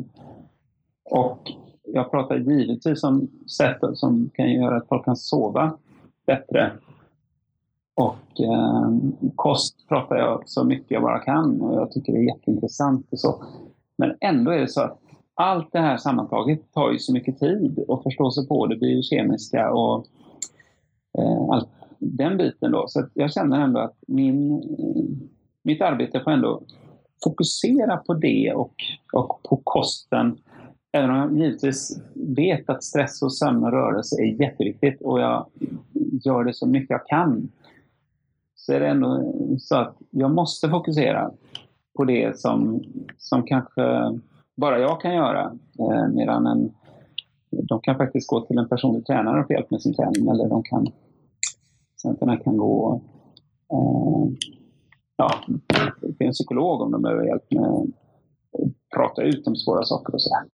och 1.04 1.52
jag 1.96 2.12
pratar 2.12 2.38
givetvis 2.38 3.04
om 3.04 3.28
sätt 3.58 3.78
som 3.94 4.30
kan 4.34 4.52
göra 4.52 4.78
att 4.78 4.88
folk 4.88 5.06
kan 5.06 5.16
sova 5.16 5.78
bättre. 6.26 6.72
Och 7.96 8.42
eh, 8.42 8.92
kost 9.36 9.88
pratar 9.88 10.16
jag 10.16 10.44
så 10.46 10.64
mycket 10.64 10.92
jag 10.92 11.02
bara 11.02 11.20
kan 11.20 11.62
och 11.62 11.76
jag 11.76 11.92
tycker 11.92 12.14
det 12.14 12.20
är 12.20 12.36
jätteintressant 12.36 13.08
och 13.12 13.20
så. 13.20 13.44
Men 13.98 14.16
ändå 14.20 14.52
är 14.52 14.60
det 14.60 14.68
så 14.68 14.82
att 14.82 15.00
allt 15.34 15.72
det 15.72 15.80
här 15.80 15.98
sammantaget 15.98 16.74
tar 16.74 16.92
ju 16.92 17.00
så 17.00 17.14
mycket 17.14 17.40
tid 17.40 17.86
att 17.88 18.04
förstå 18.04 18.32
sig 18.32 18.48
på 18.48 18.68
det 18.68 18.76
biokemiska 18.76 19.72
och 19.72 20.06
eh, 21.18 21.50
allt, 21.52 21.70
den 22.00 22.38
biten 22.38 22.72
då. 22.72 22.86
Så 22.88 23.06
jag 23.14 23.34
känner 23.34 23.62
ändå 23.62 23.80
att 23.80 23.96
min, 24.08 24.64
mitt 25.64 25.82
arbete 25.82 26.20
får 26.20 26.32
ändå 26.32 26.64
fokusera 27.24 27.98
på 27.98 28.14
det 28.14 28.54
och, 28.54 28.76
och 29.14 29.40
på 29.44 29.62
kosten 29.64 30.38
Även 30.96 31.10
om 31.10 31.18
jag 31.18 31.38
givetvis 31.38 32.02
vet 32.14 32.70
att 32.70 32.84
stress 32.84 33.22
och 33.22 33.34
sömn 33.34 33.64
och 33.64 33.72
rörelse 33.72 34.22
är 34.22 34.42
jätteviktigt 34.42 35.02
och 35.02 35.20
jag 35.20 35.46
gör 36.26 36.44
det 36.44 36.54
så 36.54 36.68
mycket 36.68 36.90
jag 36.90 37.08
kan. 37.08 37.52
Så 38.56 38.74
är 38.74 38.80
det 38.80 38.88
ändå 38.88 39.34
så 39.60 39.76
att 39.76 39.98
jag 40.10 40.32
måste 40.32 40.70
fokusera 40.70 41.32
på 41.98 42.06
det 42.06 42.40
som, 42.40 42.84
som 43.18 43.44
kanske 43.44 43.82
bara 44.56 44.80
jag 44.80 45.02
kan 45.02 45.16
göra. 45.16 45.58
Eh, 45.80 46.08
medan 46.14 46.48
en, 46.48 46.74
de 47.50 47.80
kan 47.82 47.98
faktiskt 47.98 48.30
gå 48.30 48.42
till 48.42 48.58
en 48.58 48.70
personlig 48.70 49.06
tränare 49.06 49.42
och 49.42 49.48
få 49.48 49.54
hjälp 49.54 49.72
med 49.72 49.82
sin 49.82 49.94
träning 49.94 50.30
eller 50.30 50.50
de 50.50 50.64
kan, 50.64 50.88
studenterna 51.98 52.38
kan 52.38 52.58
gå 52.58 53.02
eh, 53.72 54.48
ja, 55.18 55.30
till 56.18 56.28
en 56.28 56.34
psykolog 56.34 56.82
om 56.82 56.92
de 56.92 57.02
behöver 57.02 57.24
hjälp 57.24 57.52
med 57.52 57.64
att 57.64 57.86
prata 58.96 59.22
ut 59.22 59.48
om 59.48 59.56
svåra 59.56 59.84
saker 59.84 60.14
och 60.14 60.22
sådär. 60.22 60.53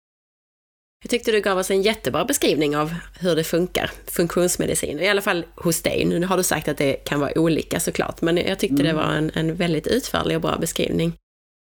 Jag 1.05 1.11
tyckte 1.11 1.33
du 1.33 1.41
gav 1.41 1.59
oss 1.59 1.71
en 1.71 1.83
jättebra 1.83 2.25
beskrivning 2.25 2.77
av 2.77 2.95
hur 3.21 3.37
det 3.37 3.45
funkar, 3.45 3.91
funktionsmedicin. 4.07 5.01
I 5.01 5.09
alla 5.09 5.23
fall 5.23 5.45
hos 5.55 5.83
dig. 5.83 6.05
Nu 6.05 6.27
har 6.27 6.37
du 6.37 6.43
sagt 6.43 6.69
att 6.69 6.79
det 6.79 6.93
kan 6.93 7.21
vara 7.21 7.39
olika 7.39 7.81
såklart, 7.81 8.23
men 8.23 8.37
jag 8.37 8.59
tyckte 8.59 8.83
mm. 8.83 8.87
det 8.87 8.93
var 9.03 9.13
en, 9.13 9.31
en 9.35 9.55
väldigt 9.55 9.87
utförlig 9.87 10.37
och 10.37 10.41
bra 10.41 10.57
beskrivning. 10.57 11.13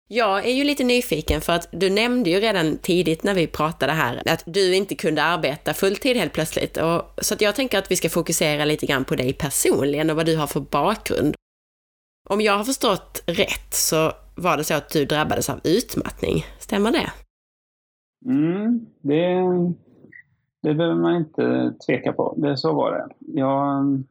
Jag 0.09 0.47
är 0.47 0.53
ju 0.53 0.65
lite 0.65 0.85
nyfiken 0.85 1.41
för 1.41 1.53
att 1.53 1.69
du 1.73 1.91
nämnde 1.91 2.31
ju 2.31 2.41
redan 2.41 2.79
tidigt 2.79 3.23
när 3.23 3.35
vi 3.35 3.47
pratade 3.47 3.93
här 3.93 4.23
att 4.27 4.43
du 4.47 4.75
inte 4.75 4.95
kunde 4.95 5.23
arbeta 5.23 5.75
fulltid 5.75 6.17
helt 6.17 6.33
plötsligt. 6.33 6.77
Och, 6.77 7.03
så 7.19 7.35
att 7.35 7.41
jag 7.41 7.55
tänker 7.55 7.79
att 7.79 7.91
vi 7.91 7.97
ska 7.97 8.09
fokusera 8.09 8.65
lite 8.65 8.87
grann 8.87 9.05
på 9.05 9.17
dig 9.17 9.33
personligen 9.33 10.11
och 10.11 10.17
vad 10.17 10.27
du 10.27 10.37
har 10.37 10.47
för 10.47 10.61
bakgrund. 10.61 11.35
Om 12.29 12.41
jag 12.41 12.57
har 12.57 12.65
förstått 12.65 13.23
rätt 13.27 13.75
så 13.75 14.13
var 14.35 14.57
det 14.57 14.65
så 14.65 14.75
att 14.75 14.91
du 14.91 15.05
drabbades 15.05 15.51
av 15.51 15.61
utmattning, 15.65 16.47
stämmer 16.59 16.93
det? 16.93 17.11
Mm, 18.25 18.87
det, 19.01 19.45
det 20.63 20.75
behöver 20.75 21.01
man 21.01 21.17
inte 21.17 21.75
tveka 21.87 22.13
på. 22.13 22.35
Det, 22.37 22.57
så 22.57 22.73
var 22.73 22.93
det. 22.93 23.09
Jag 23.19 23.79
mm, 23.79 24.05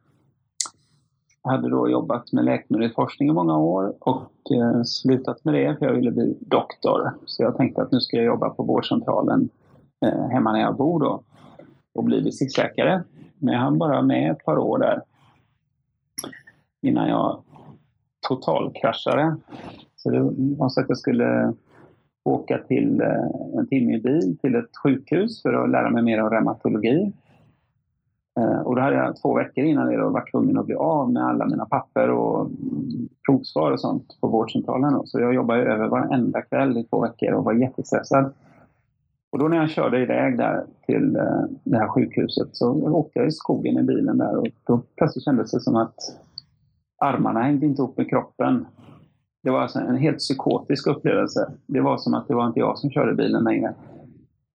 hade 1.42 1.70
då 1.70 1.90
jobbat 1.90 2.32
med 2.32 2.44
läkemedelsforskning 2.44 3.28
i 3.28 3.32
många 3.32 3.58
år 3.58 3.94
och 4.00 4.32
eh, 4.52 4.82
slutat 4.82 5.44
med 5.44 5.54
det 5.54 5.76
för 5.78 5.86
jag 5.86 5.94
ville 5.94 6.10
bli 6.10 6.38
doktor. 6.40 7.10
Så 7.26 7.42
jag 7.42 7.56
tänkte 7.56 7.82
att 7.82 7.92
nu 7.92 8.00
ska 8.00 8.16
jag 8.16 8.26
jobba 8.26 8.50
på 8.50 8.62
vårdcentralen 8.62 9.48
eh, 10.04 10.28
hemma 10.28 10.52
när 10.52 10.60
jag 10.60 10.76
bor 10.76 11.00
då 11.00 11.22
och 11.94 12.04
bli 12.04 12.20
distriktsläkare. 12.20 13.02
Men 13.38 13.54
jag 13.54 13.60
hann 13.60 13.78
bara 13.78 14.02
med 14.02 14.32
ett 14.32 14.44
par 14.44 14.58
år 14.58 14.78
där 14.78 15.02
innan 16.82 17.08
jag 17.08 17.42
totalkraschade. 18.28 19.36
Så 19.96 20.10
det 20.10 20.20
var 20.58 20.68
så 20.68 20.80
att 20.80 20.88
jag 20.88 20.98
skulle 20.98 21.54
åka 22.24 22.58
till 22.58 23.00
eh, 23.00 23.58
en 23.58 23.66
timme 23.66 23.96
i 23.96 24.00
bil 24.00 24.38
till 24.40 24.54
ett 24.54 24.76
sjukhus 24.82 25.42
för 25.42 25.52
att 25.52 25.70
lära 25.70 25.90
mig 25.90 26.02
mer 26.02 26.22
om 26.22 26.30
reumatologi. 26.30 27.12
Eh, 28.40 28.60
och 28.60 28.76
då 28.76 28.82
hade 28.82 28.96
jag 28.96 29.16
två 29.16 29.34
veckor 29.34 29.64
innan 29.64 29.86
det 29.86 29.96
då 29.96 30.08
varit 30.08 30.30
tvungen 30.30 30.58
att 30.58 30.66
bli 30.66 30.74
av 30.74 31.12
med 31.12 31.22
alla 31.22 31.46
mina 31.46 31.66
papper 31.66 32.10
och 32.10 32.50
provsvar 33.26 33.72
och 33.72 33.80
sånt 33.80 34.18
på 34.20 34.28
vårdcentralen. 34.28 35.06
Så 35.06 35.20
jag 35.20 35.34
jobbade 35.34 35.62
över 35.62 35.88
varenda 35.88 36.42
kväll 36.42 36.78
i 36.78 36.84
två 36.84 37.00
veckor 37.00 37.32
och 37.32 37.44
var 37.44 37.52
jättestressad. 37.52 38.32
Och 39.32 39.38
då 39.38 39.48
när 39.48 39.56
jag 39.56 39.70
körde 39.70 40.02
iväg 40.02 40.38
där 40.38 40.64
till 40.86 41.16
eh, 41.16 41.42
det 41.64 41.78
här 41.78 41.88
sjukhuset 41.88 42.48
så 42.52 42.72
åkte 42.72 43.18
jag 43.18 43.28
i 43.28 43.32
skogen 43.32 43.78
i 43.78 43.82
bilen 43.82 44.18
där 44.18 44.36
och 44.36 44.46
då 44.66 44.82
plötsligt 44.96 45.24
kändes 45.24 45.50
det 45.50 45.60
som 45.60 45.76
att 45.76 45.96
armarna 46.98 47.42
hängde 47.42 47.66
inte 47.66 47.82
ihop 47.82 47.96
med 47.96 48.10
kroppen. 48.10 48.66
Det 49.42 49.50
var 49.50 49.60
alltså 49.60 49.78
en 49.78 49.96
helt 49.96 50.18
psykotisk 50.18 50.86
upplevelse. 50.86 51.52
Det 51.66 51.80
var 51.80 51.98
som 51.98 52.14
att 52.14 52.28
det 52.28 52.34
var 52.34 52.46
inte 52.46 52.60
jag 52.60 52.78
som 52.78 52.90
körde 52.90 53.14
bilen 53.14 53.44
längre. 53.44 53.74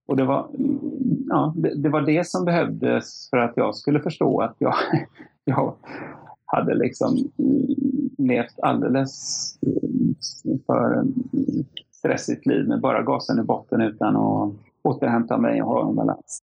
Och 0.08 0.18
det 0.18 0.26
var, 0.26 0.48
ja, 1.30 1.54
det, 1.58 1.76
det, 1.76 1.90
var 1.90 2.02
det 2.02 2.28
som 2.28 2.46
behövdes 2.46 3.30
för 3.30 3.38
att 3.38 3.54
jag 3.56 3.76
skulle 3.76 4.00
förstå 4.00 4.42
att 4.42 4.56
jag, 4.58 4.76
jag 5.46 5.76
hade 6.46 6.76
liksom 6.76 7.18
levt 8.18 8.60
alldeles 8.60 9.56
för 10.66 11.04
stressigt 11.92 12.46
liv 12.46 12.68
med 12.68 12.82
bara 12.82 13.04
gasen 13.04 13.40
i 13.40 13.44
botten 13.44 13.82
utan 13.82 14.16
att 14.16 14.54
återhämta 14.82 15.38
mig 15.38 15.62
och 15.62 15.68
ha 15.68 15.90
en 15.90 15.96
balans. 15.96 16.42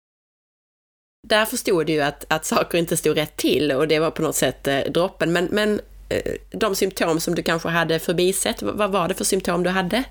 Där 1.27 1.45
förstod 1.45 1.85
du 1.85 1.93
ju 1.93 2.01
att, 2.01 2.33
att 2.33 2.45
saker 2.45 2.77
inte 2.77 2.97
stod 2.97 3.17
rätt 3.17 3.38
till 3.38 3.71
och 3.71 3.88
det 3.88 3.99
var 3.99 4.11
på 4.11 4.21
något 4.21 4.35
sätt 4.35 4.67
eh, 4.67 4.79
droppen. 4.93 5.33
Men, 5.33 5.47
men 5.51 5.79
Eh, 6.09 6.59
de 6.59 6.75
symptom 6.75 7.19
som 7.19 7.35
du 7.35 7.43
kanske 7.43 7.69
hade 7.69 7.99
förbisett? 7.99 8.61
Vad 8.61 8.91
var 8.91 9.07
det 9.07 9.13
för 9.13 9.23
symptom 9.23 9.63
du 9.63 9.69
hade? 9.69 10.05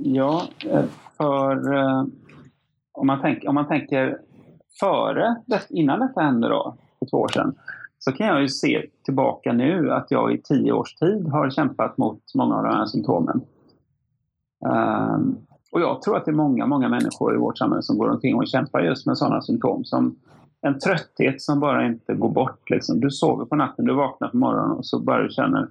Ja, 0.00 0.48
eh, 0.64 0.84
för 1.16 1.74
eh, 1.74 2.04
om 2.92 3.06
man, 3.06 3.18
tänk, 3.22 3.44
om 3.48 3.54
man 3.54 3.68
tänker 3.68 4.18
före, 4.80 5.36
innan 5.68 6.00
detta 6.00 6.20
hände 6.20 6.48
då, 6.48 6.76
för 6.98 7.06
två 7.06 7.16
år 7.16 7.28
sedan, 7.28 7.54
så 7.98 8.12
kan 8.12 8.26
jag 8.26 8.42
ju 8.42 8.48
se 8.48 8.86
tillbaka 9.04 9.52
nu 9.52 9.90
att 9.90 10.10
jag 10.10 10.34
i 10.34 10.42
tio 10.42 10.72
års 10.72 10.94
tid 10.94 11.28
har 11.28 11.50
kämpat 11.50 11.98
mot 11.98 12.22
många 12.34 12.56
av 12.56 12.64
de 12.64 12.74
här 12.74 12.86
symptomen. 12.86 13.40
Um, 14.66 15.36
och 15.72 15.80
jag 15.80 16.02
tror 16.02 16.16
att 16.16 16.24
det 16.24 16.30
är 16.30 16.34
många, 16.34 16.66
många 16.66 16.88
människor 16.88 17.34
i 17.34 17.38
vårt 17.38 17.58
samhälle 17.58 17.82
som 17.82 17.98
går 17.98 18.08
omkring 18.08 18.34
och 18.34 18.48
kämpar 18.48 18.80
just 18.80 19.06
med 19.06 19.18
sådana 19.18 19.42
symptom 19.42 19.84
som 19.84 20.16
en 20.62 20.78
trötthet 20.78 21.42
som 21.42 21.60
bara 21.60 21.86
inte 21.86 22.14
går 22.14 22.30
bort. 22.30 22.70
Liksom. 22.70 23.00
Du 23.00 23.10
sover 23.10 23.44
på 23.44 23.56
natten, 23.56 23.84
du 23.84 23.94
vaknar 23.94 24.28
på 24.28 24.36
morgonen 24.36 24.70
och 24.70 24.86
så 24.86 25.00
bara 25.00 25.22
du 25.22 25.30
känner 25.30 25.68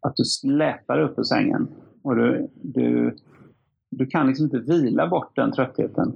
att 0.00 0.16
du 0.16 0.24
släpar 0.24 1.00
upp 1.00 1.18
ur 1.18 1.22
sängen. 1.22 1.68
Och 2.02 2.16
du, 2.16 2.48
du, 2.62 3.16
du 3.90 4.06
kan 4.06 4.26
liksom 4.26 4.44
inte 4.44 4.58
vila 4.58 5.08
bort 5.08 5.36
den 5.36 5.52
tröttheten. 5.52 6.12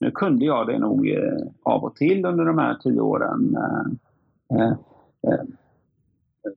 Nu 0.00 0.10
kunde 0.10 0.44
jag 0.44 0.66
det 0.66 0.78
nog 0.78 1.08
eh, 1.08 1.46
av 1.62 1.84
och 1.84 1.96
till 1.96 2.24
under 2.24 2.44
de 2.44 2.58
här 2.58 2.74
tio 2.74 3.00
åren. 3.00 3.56
Eh, 4.50 4.66
eh, 5.32 5.44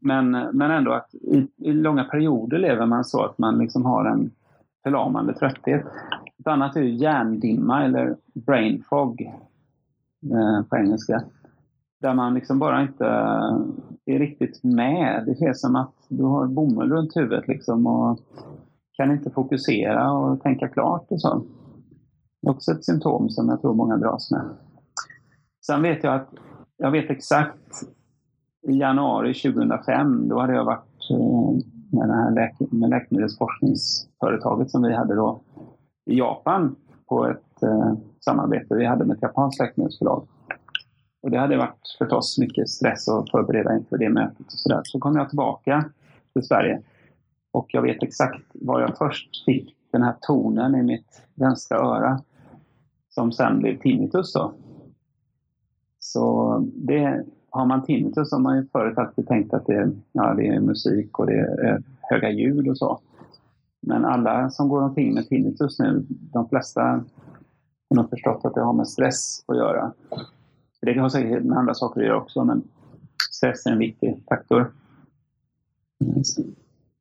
men, 0.01 0.31
men 0.31 0.71
ändå 0.71 0.91
att 0.91 1.15
i, 1.15 1.47
i, 1.57 1.73
långa 1.73 2.03
perioder 2.03 2.59
lever 2.59 2.85
man 2.85 3.05
så 3.05 3.23
att 3.23 3.37
man 3.37 3.57
liksom 3.57 3.85
har 3.85 4.05
en 4.05 4.31
förlamande 4.83 5.33
trötthet. 5.33 5.85
Ett 6.39 6.47
annat 6.47 6.75
är 6.75 6.81
ju 6.81 6.95
hjärndimma 6.95 7.83
eller 7.83 8.15
brain 8.33 8.83
fog. 8.89 9.31
Eh, 10.31 10.63
på 10.69 10.77
engelska. 10.77 11.23
Där 12.01 12.13
man 12.13 12.33
liksom 12.33 12.59
bara 12.59 12.81
inte 12.81 13.05
eh, 13.05 14.15
är 14.15 14.19
riktigt 14.19 14.63
med. 14.63 15.23
Det 15.25 15.35
känns 15.35 15.61
som 15.61 15.75
att 15.75 15.95
du 16.09 16.23
har 16.23 16.47
bomull 16.47 16.91
runt 16.91 17.15
huvudet 17.15 17.47
liksom 17.47 17.87
och 17.87 18.19
kan 18.93 19.11
inte 19.11 19.29
fokusera 19.29 20.11
och 20.11 20.41
tänka 20.41 20.67
klart 20.67 21.05
och 21.09 21.21
så. 21.21 21.45
Det 22.41 22.47
är 22.47 22.51
också 22.51 22.71
ett 22.71 22.85
symptom 22.85 23.29
som 23.29 23.49
jag 23.49 23.61
tror 23.61 23.73
många 23.73 23.97
dras 23.97 24.31
med. 24.31 24.45
Sen 25.65 25.81
vet 25.81 26.03
jag 26.03 26.15
att, 26.15 26.29
jag 26.77 26.91
vet 26.91 27.09
exakt 27.09 27.83
i 28.67 28.79
januari 28.79 29.33
2005, 29.33 30.27
då 30.29 30.39
hade 30.39 30.53
jag 30.53 30.65
varit 30.65 31.09
eh, 31.11 31.65
med, 31.99 32.09
det 32.09 32.15
här 32.15 32.31
läke, 32.31 32.65
med 32.71 32.89
läkemedelsforskningsföretaget 32.89 34.71
som 34.71 34.81
vi 34.81 34.93
hade 34.93 35.15
då 35.15 35.41
i 36.05 36.17
Japan 36.17 36.75
på 37.09 37.27
ett 37.27 37.63
eh, 37.63 37.93
samarbete 38.19 38.75
vi 38.75 38.85
hade 38.85 39.05
med 39.05 39.15
ett 39.15 39.21
japanskt 39.21 39.59
läkemedelsbolag. 39.59 40.27
Och 41.21 41.31
det 41.31 41.37
hade 41.37 41.57
varit 41.57 41.95
förstås 41.97 42.37
mycket 42.37 42.69
stress 42.69 43.07
att 43.07 43.31
förbereda 43.31 43.75
inför 43.75 43.97
det 43.97 44.09
mötet 44.09 44.45
och 44.45 44.59
sådär. 44.59 44.81
Så 44.83 44.99
kom 44.99 45.15
jag 45.15 45.29
tillbaka 45.29 45.85
till 46.33 46.43
Sverige 46.43 46.81
och 47.51 47.67
jag 47.73 47.81
vet 47.81 48.03
exakt 48.03 48.45
var 48.53 48.81
jag 48.81 48.97
först 48.97 49.45
fick 49.45 49.75
den 49.91 50.03
här 50.03 50.15
tonen 50.21 50.75
i 50.75 50.83
mitt 50.83 51.21
vänstra 51.35 51.77
öra 51.77 52.21
som 53.09 53.31
sen 53.31 53.59
blev 53.59 53.79
tinnitus 53.79 54.33
då. 54.33 54.53
Så 55.99 56.57
det, 56.73 57.23
har 57.49 57.65
man 57.65 57.83
tinnitus 57.83 58.31
har 58.31 58.39
man 58.39 58.57
ju 58.57 58.67
förut 58.67 58.97
alltid 58.97 59.27
tänkt 59.27 59.53
att 59.53 59.65
det, 59.65 59.91
ja, 60.11 60.33
det 60.33 60.47
är 60.47 60.59
musik 60.59 61.19
och 61.19 61.25
det 61.25 61.39
är 61.39 61.83
höga 62.01 62.29
ljud 62.29 62.67
och 62.67 62.77
så. 62.77 62.99
Men 63.87 64.05
alla 64.05 64.49
som 64.49 64.69
går 64.69 64.81
omkring 64.81 65.13
med 65.13 65.27
tinnitus 65.27 65.79
nu, 65.79 66.05
de 66.09 66.49
flesta 66.49 66.81
har 66.81 67.95
nog 67.95 68.09
förstått 68.09 68.45
att 68.45 68.53
det 68.53 68.61
har 68.61 68.73
med 68.73 68.87
stress 68.87 69.43
att 69.47 69.57
göra. 69.57 69.91
Det 70.81 70.99
har 70.99 71.09
säkert 71.09 71.43
med 71.43 71.57
andra 71.57 71.73
saker 71.73 72.01
att 72.01 72.07
göra 72.07 72.17
också, 72.17 72.43
men 72.43 72.63
stress 73.31 73.65
är 73.65 73.71
en 73.71 73.77
viktig 73.77 74.23
faktor. 74.29 74.71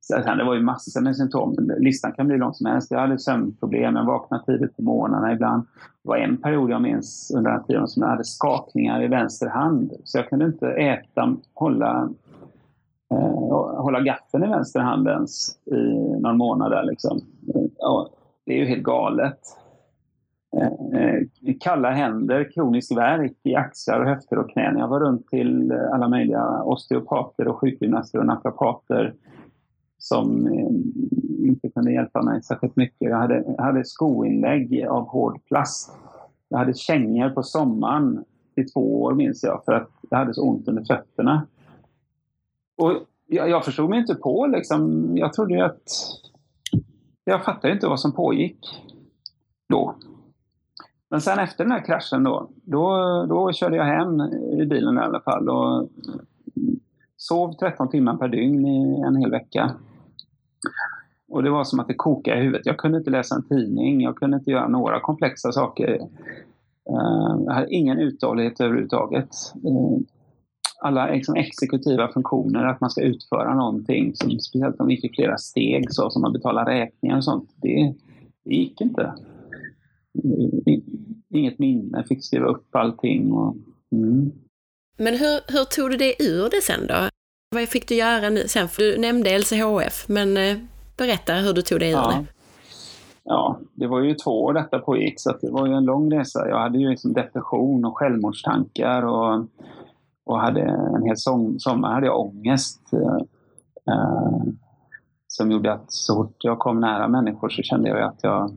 Sen, 0.01 0.39
det 0.39 0.45
var 0.45 0.55
ju 0.55 0.62
massor 0.62 1.01
med 1.01 1.16
symptom. 1.16 1.57
Listan 1.78 2.12
kan 2.12 2.26
bli 2.26 2.39
lång 2.39 2.55
som 2.55 2.66
helst. 2.66 2.91
Jag 2.91 3.01
hade 3.01 3.18
sömnproblem, 3.18 3.97
jag 3.97 4.05
vaknade 4.05 4.45
tidigt 4.45 4.76
på 4.76 4.82
morgnarna 4.82 5.32
ibland. 5.32 5.62
Det 6.03 6.09
var 6.09 6.16
en 6.16 6.37
period 6.37 6.70
jag 6.70 6.82
minns 6.82 7.32
under 7.37 7.51
den 7.51 7.64
tiden 7.64 7.89
som 7.89 8.03
jag 8.03 8.11
hade 8.11 8.24
skakningar 8.24 9.03
i 9.03 9.09
vänster 9.09 9.49
hand. 9.49 9.93
Så 10.05 10.18
jag 10.18 10.28
kunde 10.28 10.45
inte 10.45 10.68
äta, 10.68 11.37
hålla, 11.55 12.09
Eh, 13.15 13.53
och 13.53 13.83
hålla 13.83 14.01
gaffeln 14.01 14.45
i 14.45 14.49
vänster 14.49 14.81
hand 14.81 15.09
ens 15.09 15.57
i 15.67 16.21
någon 16.21 16.37
månad. 16.37 16.71
Där, 16.71 16.85
liksom. 16.85 17.21
ja, 17.79 18.11
det 18.47 18.53
är 18.53 18.59
ju 18.59 18.65
helt 18.65 18.83
galet. 18.83 19.41
Eh, 20.93 21.55
kalla 21.61 21.91
händer, 21.91 22.51
kronisk 22.55 22.97
värk 22.97 23.37
i 23.43 23.55
axlar, 23.55 24.01
och 24.01 24.07
höfter 24.07 24.39
och 24.39 24.51
knän. 24.51 24.79
Jag 24.79 24.89
var 24.89 25.01
runt 25.01 25.29
till 25.29 25.73
alla 25.73 26.09
möjliga 26.09 26.62
osteopater 26.62 27.49
och 27.49 27.59
sjukgymnaster 27.59 28.19
och 28.19 28.27
naprapater 28.27 29.15
som 29.99 30.47
eh, 30.47 31.49
inte 31.49 31.69
kunde 31.69 31.93
hjälpa 31.93 32.23
mig 32.23 32.43
särskilt 32.43 32.77
mycket. 32.77 33.11
Jag 33.11 33.17
hade, 33.17 33.45
jag 33.57 33.65
hade 33.65 33.85
skoinlägg 33.85 34.87
av 34.89 35.09
hård 35.09 35.41
plast. 35.49 35.93
Jag 36.49 36.59
hade 36.59 36.75
kängor 36.75 37.31
på 37.31 37.43
sommaren 37.43 38.25
i 38.57 38.65
två 38.65 39.03
år 39.03 39.15
minns 39.15 39.43
jag 39.43 39.65
för 39.65 39.73
att 39.73 39.91
jag 40.11 40.19
hade 40.19 40.35
så 40.35 40.43
ont 40.43 40.69
under 40.69 40.85
fötterna. 40.85 41.47
Och 42.77 42.93
jag, 43.27 43.49
jag 43.49 43.64
förstod 43.64 43.91
mig 43.91 43.99
inte 43.99 44.14
på 44.14 44.47
liksom. 44.47 45.11
Jag 45.16 45.33
trodde 45.33 45.55
ju 45.55 45.61
att... 45.61 45.83
Jag 47.25 47.45
fattade 47.45 47.75
inte 47.75 47.89
vad 47.89 48.01
som 48.01 48.12
pågick 48.12 48.59
då. 49.68 49.95
Men 51.11 51.20
sen 51.20 51.39
efter 51.39 51.64
den 51.64 51.72
här 51.72 51.85
kraschen 51.85 52.25
då, 52.25 52.51
då, 52.62 52.97
då 53.29 53.53
körde 53.53 53.77
jag 53.77 53.85
hem 53.85 54.20
i 54.61 54.66
bilen 54.66 54.99
i 54.99 55.01
alla 55.01 55.20
fall 55.20 55.49
och 55.49 55.89
sov 57.16 57.53
13 57.53 57.91
timmar 57.91 58.16
per 58.16 58.29
dygn 58.29 58.66
i 58.66 59.03
en 59.07 59.16
hel 59.16 59.31
vecka. 59.31 59.75
Och 61.29 61.43
det 61.43 61.51
var 61.51 61.64
som 61.64 61.81
att 61.81 61.89
det 61.89 61.95
kokade 61.95 62.41
i 62.41 62.43
huvudet. 62.43 62.66
Jag 62.66 62.79
kunde 62.79 62.99
inte 62.99 63.11
läsa 63.11 63.35
en 63.35 63.49
tidning, 63.49 64.01
jag 64.01 64.16
kunde 64.16 64.37
inte 64.37 64.51
göra 64.51 64.68
några 64.68 65.01
komplexa 65.01 65.53
saker. 65.53 65.95
Eh, 66.91 67.45
jag 67.47 67.53
hade 67.53 67.75
ingen 67.75 67.99
uthållighet 67.99 68.61
överhuvudtaget. 68.61 69.29
Eh, 69.55 69.99
alla 70.85 71.07
liksom 71.07 71.35
exekutiva 71.35 72.12
funktioner, 72.12 72.64
att 72.64 72.80
man 72.80 72.91
ska 72.91 73.01
utföra 73.01 73.55
någonting, 73.55 74.14
som, 74.14 74.30
speciellt 74.41 74.80
om 74.80 74.87
det 74.87 74.95
gick 74.95 75.05
i 75.05 75.14
flera 75.14 75.39
steg, 75.39 75.93
så, 75.93 76.11
som 76.11 76.24
att 76.24 76.32
betala 76.32 76.70
räkningar 76.70 77.16
och 77.16 77.24
sånt, 77.24 77.51
det, 77.57 77.95
det 78.45 78.55
gick 78.55 78.80
inte. 78.80 79.14
Inget 81.35 81.59
minne, 81.59 81.99
jag 81.99 82.07
fick 82.09 82.24
skriva 82.24 82.47
upp 82.47 82.76
allting. 82.76 83.32
Och, 83.32 83.57
mm. 83.93 84.32
Men 84.97 85.14
hur, 85.14 85.53
hur 85.53 85.64
tog 85.64 85.91
du 85.91 85.97
det 85.97 86.22
ur 86.22 86.51
det 86.51 86.62
sen 86.62 86.87
då? 86.87 87.09
Vad 87.55 87.68
fick 87.68 87.89
du 87.89 87.95
göra 87.95 88.30
nu 88.30 88.49
sen? 88.49 88.68
För 88.68 88.82
du 88.82 88.99
nämnde 88.99 89.39
LCHF, 89.39 90.09
men 90.09 90.37
eh, 90.37 90.57
berätta 90.97 91.35
hur 91.35 91.53
du 91.53 91.62
tog 91.62 91.80
dig 91.80 91.91
ur 91.91 91.95
ja. 91.95 92.09
det. 92.09 92.26
Ja, 93.24 93.61
det 93.74 93.87
var 93.87 94.01
ju 94.01 94.14
två 94.14 94.45
år 94.45 94.53
detta 94.53 94.78
pågick 94.78 95.20
så 95.20 95.37
det 95.41 95.51
var 95.51 95.66
ju 95.66 95.72
en 95.72 95.85
lång 95.85 96.12
resa. 96.12 96.49
Jag 96.49 96.59
hade 96.59 96.78
ju 96.78 96.91
liksom 96.91 97.12
depression 97.12 97.85
och 97.85 97.99
självmordstankar 97.99 99.03
och, 99.03 99.47
och 100.25 100.41
hade 100.41 100.61
en 100.61 101.03
hel 101.03 101.16
som, 101.16 101.59
sommar 101.59 101.93
hade 101.93 102.07
jag 102.07 102.20
ångest. 102.20 102.81
Eh, 102.93 103.16
eh, 103.95 104.43
som 105.37 105.51
gjorde 105.51 105.72
att 105.72 105.93
så 105.93 106.14
fort 106.14 106.37
jag 106.39 106.59
kom 106.59 106.81
nära 106.81 107.09
människor 107.09 107.49
så 107.49 107.62
kände 107.62 107.89
jag 107.89 108.03
att 108.03 108.18
jag, 108.22 108.57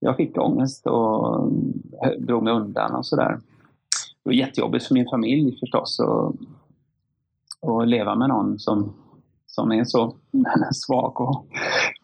jag 0.00 0.16
fick 0.16 0.38
ångest 0.38 0.86
och 0.86 1.48
eh, 2.04 2.10
drog 2.18 2.42
mig 2.42 2.52
undan 2.52 2.94
och 2.94 3.06
sådär. 3.06 3.40
Det 4.24 4.30
var 4.30 4.32
jättejobbigt 4.32 4.86
för 4.86 4.94
min 4.94 5.08
familj 5.10 5.58
förstås. 5.60 6.00
Och, 6.00 6.34
och 7.60 7.86
leva 7.86 8.14
med 8.14 8.28
någon 8.28 8.58
som, 8.58 8.94
som 9.46 9.72
är 9.72 9.84
så 9.84 10.16
svag. 10.72 11.20
Och, 11.20 11.46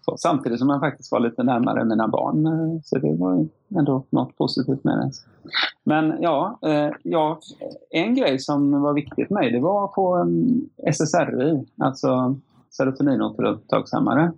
så, 0.04 0.16
samtidigt 0.16 0.58
som 0.58 0.68
jag 0.68 0.80
faktiskt 0.80 1.12
var 1.12 1.20
lite 1.20 1.42
närmare 1.42 1.84
mina 1.84 2.08
barn. 2.08 2.46
Eh, 2.46 2.80
så 2.84 2.98
det 2.98 3.14
var 3.14 3.46
ändå 3.78 4.04
något 4.10 4.36
positivt 4.36 4.84
med 4.84 4.98
det. 4.98 5.10
Men 5.84 6.22
ja, 6.22 6.58
eh, 6.62 6.90
ja, 7.02 7.40
en 7.90 8.14
grej 8.14 8.38
som 8.38 8.82
var 8.82 8.94
viktig 8.94 9.28
för 9.28 9.34
mig 9.34 9.52
det 9.52 9.60
var 9.60 9.84
att 9.84 9.94
få 9.94 10.16
eh, 10.16 10.22
en 10.22 10.68
SSRI, 10.92 11.64
alltså 11.78 12.36
serotoninåterupptagshämmare. 12.70 14.32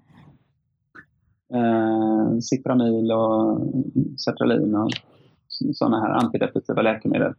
Eh, 1.55 2.39
Cipramil 2.39 3.13
och 3.13 3.61
Sertralin 4.19 4.75
och 4.75 4.91
sådana 5.75 6.01
här 6.01 6.11
antidepressiva 6.11 6.83
läkemedel. 6.83 7.33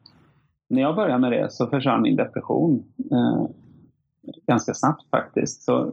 När 0.70 0.82
jag 0.82 0.96
började 0.96 1.20
med 1.20 1.32
det 1.32 1.52
så 1.52 1.68
försvann 1.68 2.02
min 2.02 2.16
depression. 2.16 2.84
Eh, 3.12 3.46
ganska 4.48 4.74
snabbt 4.74 5.10
faktiskt. 5.10 5.64
Så, 5.64 5.92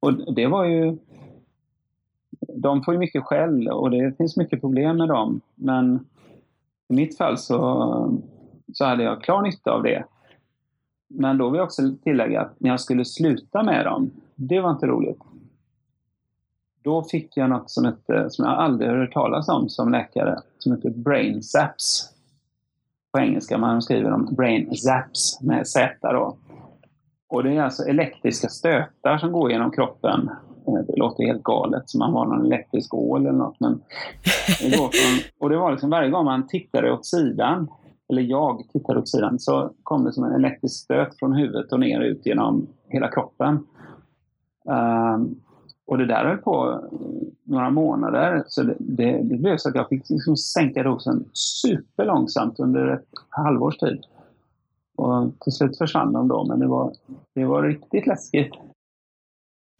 och 0.00 0.34
det 0.34 0.46
var 0.46 0.64
ju... 0.64 0.98
De 2.56 2.82
får 2.82 2.94
ju 2.94 3.00
mycket 3.00 3.24
skäll 3.24 3.68
och 3.68 3.90
det 3.90 4.16
finns 4.16 4.36
mycket 4.36 4.60
problem 4.60 4.96
med 4.96 5.08
dem. 5.08 5.40
Men 5.54 6.06
i 6.88 6.94
mitt 6.94 7.18
fall 7.18 7.38
så, 7.38 8.18
så 8.72 8.84
hade 8.84 9.02
jag 9.02 9.22
klar 9.22 9.42
nytta 9.42 9.70
av 9.70 9.82
det. 9.82 10.04
Men 11.08 11.38
då 11.38 11.50
vill 11.50 11.58
jag 11.58 11.64
också 11.64 11.82
tillägga 12.04 12.40
att 12.40 12.60
när 12.60 12.70
jag 12.70 12.80
skulle 12.80 13.04
sluta 13.04 13.62
med 13.62 13.84
dem, 13.84 14.10
det 14.34 14.60
var 14.60 14.70
inte 14.70 14.86
roligt. 14.86 15.20
Då 16.82 17.02
fick 17.02 17.36
jag 17.36 17.50
något 17.50 17.70
som, 17.70 17.84
hette, 17.84 18.30
som 18.30 18.44
jag 18.44 18.54
aldrig 18.54 18.90
hört 18.90 19.12
talas 19.12 19.48
om 19.48 19.68
som 19.68 19.92
läkare, 19.92 20.38
som 20.58 20.72
heter 20.72 20.90
brain 20.90 21.42
zaps. 21.42 22.10
På 23.12 23.18
engelska 23.18 23.58
man 23.58 23.82
skriver 23.82 24.12
om 24.12 24.34
brain 24.34 24.76
zaps 24.76 25.40
med 25.40 25.66
Z 25.66 26.12
då. 26.12 26.36
Och 27.28 27.42
det 27.42 27.56
är 27.56 27.62
alltså 27.62 27.82
elektriska 27.82 28.48
stötar 28.48 29.18
som 29.18 29.32
går 29.32 29.50
genom 29.50 29.70
kroppen. 29.70 30.30
Eh, 30.66 30.74
det 30.86 30.96
låter 30.96 31.24
helt 31.24 31.42
galet, 31.42 31.90
som 31.90 31.98
man 31.98 32.12
var 32.12 32.26
någon 32.26 32.46
elektrisk 32.46 32.94
ål 32.94 33.20
eller 33.26 33.38
något. 33.38 33.60
Men 33.60 33.80
det 34.62 34.76
går 34.78 34.88
från, 34.88 35.20
och 35.38 35.50
det 35.50 35.56
var 35.56 35.70
liksom 35.70 35.90
varje 35.90 36.10
gång 36.10 36.24
man 36.24 36.46
tittade 36.46 36.92
åt 36.92 37.06
sidan, 37.06 37.68
eller 38.08 38.22
jag 38.22 38.62
tittade 38.72 38.98
åt 38.98 39.08
sidan, 39.08 39.38
så 39.38 39.70
kom 39.82 40.04
det 40.04 40.12
som 40.12 40.24
en 40.24 40.32
elektrisk 40.32 40.84
stöt 40.84 41.18
från 41.18 41.32
huvudet 41.32 41.72
och 41.72 41.80
ner 41.80 42.00
ut 42.00 42.26
genom 42.26 42.66
hela 42.88 43.08
kroppen. 43.08 43.66
Um, 44.64 45.40
och 45.86 45.98
det 45.98 46.06
där 46.06 46.24
höll 46.24 46.38
på 46.38 46.84
några 47.44 47.70
månader. 47.70 48.44
Så 48.46 48.62
det, 48.62 48.76
det, 48.78 49.22
det 49.22 49.36
blev 49.36 49.56
så 49.56 49.68
att 49.68 49.74
jag 49.74 49.88
fick 49.88 50.10
liksom 50.10 50.36
sänka 50.36 50.82
dosen 50.82 51.24
superlångsamt 51.32 52.60
under 52.60 52.88
ett 52.88 53.08
halvårs 53.28 53.78
tid. 53.78 54.04
Och 54.96 55.40
till 55.40 55.52
slut 55.52 55.78
försvann 55.78 56.12
de 56.12 56.28
då, 56.28 56.44
men 56.44 56.58
det 56.58 56.66
var, 56.66 56.92
det 57.34 57.44
var 57.44 57.62
riktigt 57.62 58.06
läskigt. 58.06 58.54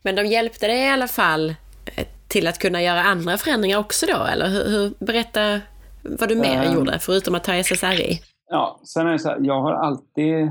Men 0.04 0.14
de 0.14 0.26
hjälpte 0.26 0.66
dig 0.66 0.80
i 0.80 0.90
alla 0.90 1.08
fall 1.08 1.54
eh, 1.96 2.06
till 2.28 2.46
att 2.46 2.58
kunna 2.58 2.82
göra 2.82 3.02
andra 3.02 3.36
förändringar 3.36 3.78
också 3.78 4.06
då, 4.06 4.24
eller 4.24 4.48
hur? 4.48 4.70
hur 4.70 5.04
berätta 5.06 5.60
vad 6.02 6.28
du 6.28 6.34
mer 6.34 6.68
um, 6.68 6.74
gjorde, 6.74 6.98
förutom 6.98 7.34
att 7.34 7.44
ta 7.44 7.54
SSRI. 7.54 8.20
Ja, 8.50 8.80
sen 8.84 9.06
är 9.06 9.12
det 9.12 9.18
så 9.18 9.28
här, 9.28 9.38
jag 9.40 9.62
har 9.62 9.72
alltid 9.72 10.50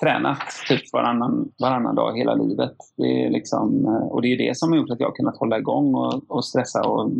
tränat 0.00 0.38
typ 0.68 0.92
varannan, 0.92 1.52
varannan 1.58 1.94
dag 1.94 2.18
hela 2.18 2.34
livet. 2.34 2.76
Det 2.96 3.24
är 3.24 3.30
liksom, 3.30 3.86
eh, 3.86 4.08
och 4.08 4.22
det 4.22 4.28
är 4.32 4.38
det 4.38 4.56
som 4.56 4.72
har 4.72 4.76
gjort 4.76 4.90
att 4.90 5.00
jag 5.00 5.06
har 5.06 5.14
kunnat 5.14 5.36
hålla 5.36 5.58
igång 5.58 5.94
och, 5.94 6.22
och 6.28 6.44
stressa 6.44 6.88
och 6.88 7.10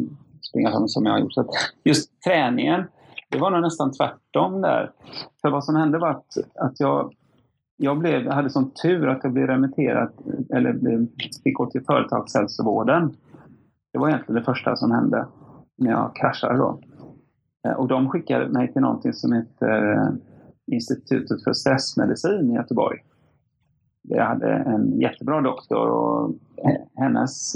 springa 0.51 0.71
fram 0.71 0.89
som 0.89 1.07
jag 1.07 1.13
har 1.13 1.21
gjort. 1.21 1.33
Så 1.33 1.51
just 1.85 2.23
träningen 2.23 2.85
det 3.31 3.39
var 3.39 3.51
nog 3.51 3.63
nästan 3.63 3.93
tvärtom 3.93 4.61
där. 4.61 4.91
För 5.43 5.51
vad 5.51 5.65
som 5.65 5.77
hände 5.77 5.99
var 5.99 6.11
att, 6.11 6.37
att 6.55 6.81
jag, 6.81 7.15
jag, 7.81 7.99
blev, 7.99 8.31
hade 8.31 8.51
sån 8.51 8.71
tur 8.71 9.09
att 9.09 9.25
jag 9.25 9.33
blev 9.33 9.47
remitterad, 9.47 10.13
eller 10.55 10.73
blev, 10.73 11.07
fick 11.45 11.57
gå 11.57 11.67
till 11.67 11.85
företagshälsovården. 11.85 13.17
Det 13.93 13.99
var 13.99 14.09
egentligen 14.09 14.41
det 14.41 14.45
första 14.45 14.77
som 14.77 14.91
hände 14.91 15.27
när 15.77 15.91
jag 15.91 16.17
kraschade 16.17 16.59
då. 16.59 16.81
Eh, 17.67 17.73
och 17.73 17.89
de 17.89 18.09
skickade 18.11 18.49
mig 18.49 18.73
till 18.73 18.83
någonting 18.83 19.13
som 19.13 19.33
heter 19.33 19.93
eh, 19.93 20.09
Institutet 20.67 21.45
för 21.45 21.53
stressmedicin 21.53 22.51
i 22.51 22.55
Göteborg. 22.55 22.99
Jag 24.03 24.25
hade 24.25 24.53
en 24.53 25.01
jättebra 25.01 25.41
doktor 25.41 25.89
och 25.91 26.35
hennes 26.97 27.53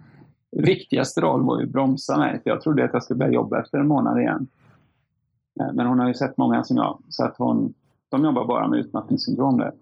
viktigaste 0.56 1.20
roll 1.20 1.42
var 1.42 1.60
ju 1.60 1.66
att 1.66 1.72
bromsa 1.72 2.18
mig. 2.18 2.40
För 2.42 2.50
jag 2.50 2.60
trodde 2.60 2.84
att 2.84 2.92
jag 2.92 3.02
skulle 3.02 3.18
börja 3.18 3.32
jobba 3.32 3.60
efter 3.60 3.78
en 3.78 3.88
månad 3.88 4.20
igen. 4.20 4.46
Eh, 5.60 5.72
men 5.72 5.86
hon 5.86 5.98
har 5.98 6.08
ju 6.08 6.14
sett 6.14 6.36
många 6.36 6.64
som 6.64 6.76
jag, 6.76 6.98
så 7.08 7.24
att 7.24 7.36
hon, 7.38 7.74
de 8.12 8.24
jobbar 8.24 8.46
bara 8.46 8.68
med 8.68 8.78
utmattningssyndrom 8.78 9.58
där. 9.58 9.72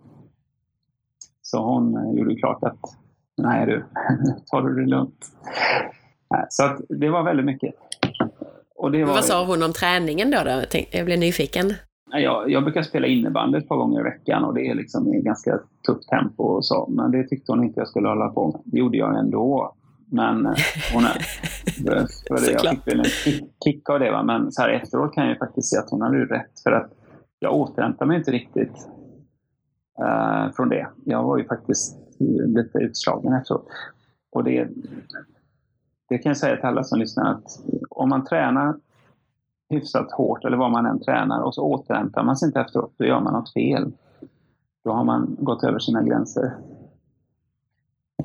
Så 1.42 1.64
hon 1.64 2.16
gjorde 2.16 2.34
klart 2.34 2.62
att 2.62 2.80
nej 3.36 3.66
du, 3.66 3.84
ta 4.46 4.60
det 4.60 4.86
lugnt. 4.86 5.26
Så 6.48 6.64
att 6.64 6.80
det 6.88 7.08
var 7.08 7.22
väldigt 7.22 7.46
mycket. 7.46 7.74
Och 8.76 8.90
det 8.90 9.04
var... 9.04 9.14
Vad 9.14 9.24
sa 9.24 9.46
hon 9.46 9.62
om 9.62 9.72
träningen 9.72 10.30
då? 10.30 10.38
då? 10.44 10.78
Jag 10.90 11.06
blev 11.06 11.18
nyfiken. 11.18 11.74
Jag, 12.12 12.50
jag 12.50 12.64
brukar 12.64 12.82
spela 12.82 13.06
innebandy 13.06 13.58
ett 13.58 13.68
par 13.68 13.76
gånger 13.76 14.00
i 14.00 14.02
veckan 14.02 14.44
och 14.44 14.54
det 14.54 14.66
är 14.66 14.74
liksom 14.74 15.14
i 15.14 15.22
ganska 15.22 15.58
tufft 15.86 16.08
tempo 16.08 16.42
och 16.42 16.66
så. 16.66 16.86
Men 16.90 17.10
det 17.10 17.28
tyckte 17.28 17.52
hon 17.52 17.64
inte 17.64 17.80
jag 17.80 17.88
skulle 17.88 18.08
hålla 18.08 18.28
på 18.28 18.46
med. 18.46 18.60
Det 18.64 18.78
gjorde 18.78 18.98
jag 18.98 19.18
ändå. 19.18 19.74
Men 20.12 20.46
eh, 20.46 20.52
hon 20.94 21.04
är, 21.04 21.18
för 22.28 22.52
jag 22.52 22.70
fick 22.70 22.86
väl 22.86 22.98
en 22.98 23.04
kick, 23.04 23.44
kick 23.64 23.90
av 23.90 24.00
det. 24.00 24.10
Va? 24.10 24.22
Men 24.22 24.52
så 24.52 24.62
här 24.62 24.68
efteråt 24.68 25.14
kan 25.14 25.28
jag 25.28 25.38
faktiskt 25.38 25.70
se 25.70 25.78
att 25.78 25.90
hon 25.90 26.00
hade 26.00 26.24
rätt. 26.24 26.60
För 26.62 26.72
att 26.72 26.92
jag 27.40 27.54
återhämtade 27.54 28.08
mig 28.08 28.18
inte 28.18 28.30
riktigt 28.30 28.88
eh, 30.00 30.52
från 30.52 30.68
det. 30.68 30.88
Jag 31.04 31.22
var 31.22 31.38
ju 31.38 31.44
faktiskt 31.44 31.98
lite 32.46 32.78
utslagen 32.78 33.32
efteråt. 33.32 33.66
Och 34.32 34.44
det, 34.44 34.68
det 36.08 36.18
kan 36.18 36.30
jag 36.30 36.36
säga 36.36 36.56
till 36.56 36.64
alla 36.64 36.84
som 36.84 36.98
lyssnar 36.98 37.32
att 37.32 37.60
om 37.90 38.08
man 38.08 38.24
tränar 38.24 38.74
hyfsat 39.70 40.12
hårt 40.12 40.44
eller 40.44 40.56
vad 40.56 40.70
man 40.70 40.86
än 40.86 41.00
tränar 41.00 41.42
och 41.42 41.54
så 41.54 41.62
återhämtar 41.62 42.22
man 42.22 42.36
sig 42.36 42.46
inte 42.46 42.60
efteråt, 42.60 42.92
då 42.96 43.04
gör 43.04 43.20
man 43.20 43.32
något 43.32 43.52
fel. 43.52 43.92
Då 44.84 44.92
har 44.92 45.04
man 45.04 45.36
gått 45.40 45.64
över 45.64 45.78
sina 45.78 46.02
gränser. 46.02 46.56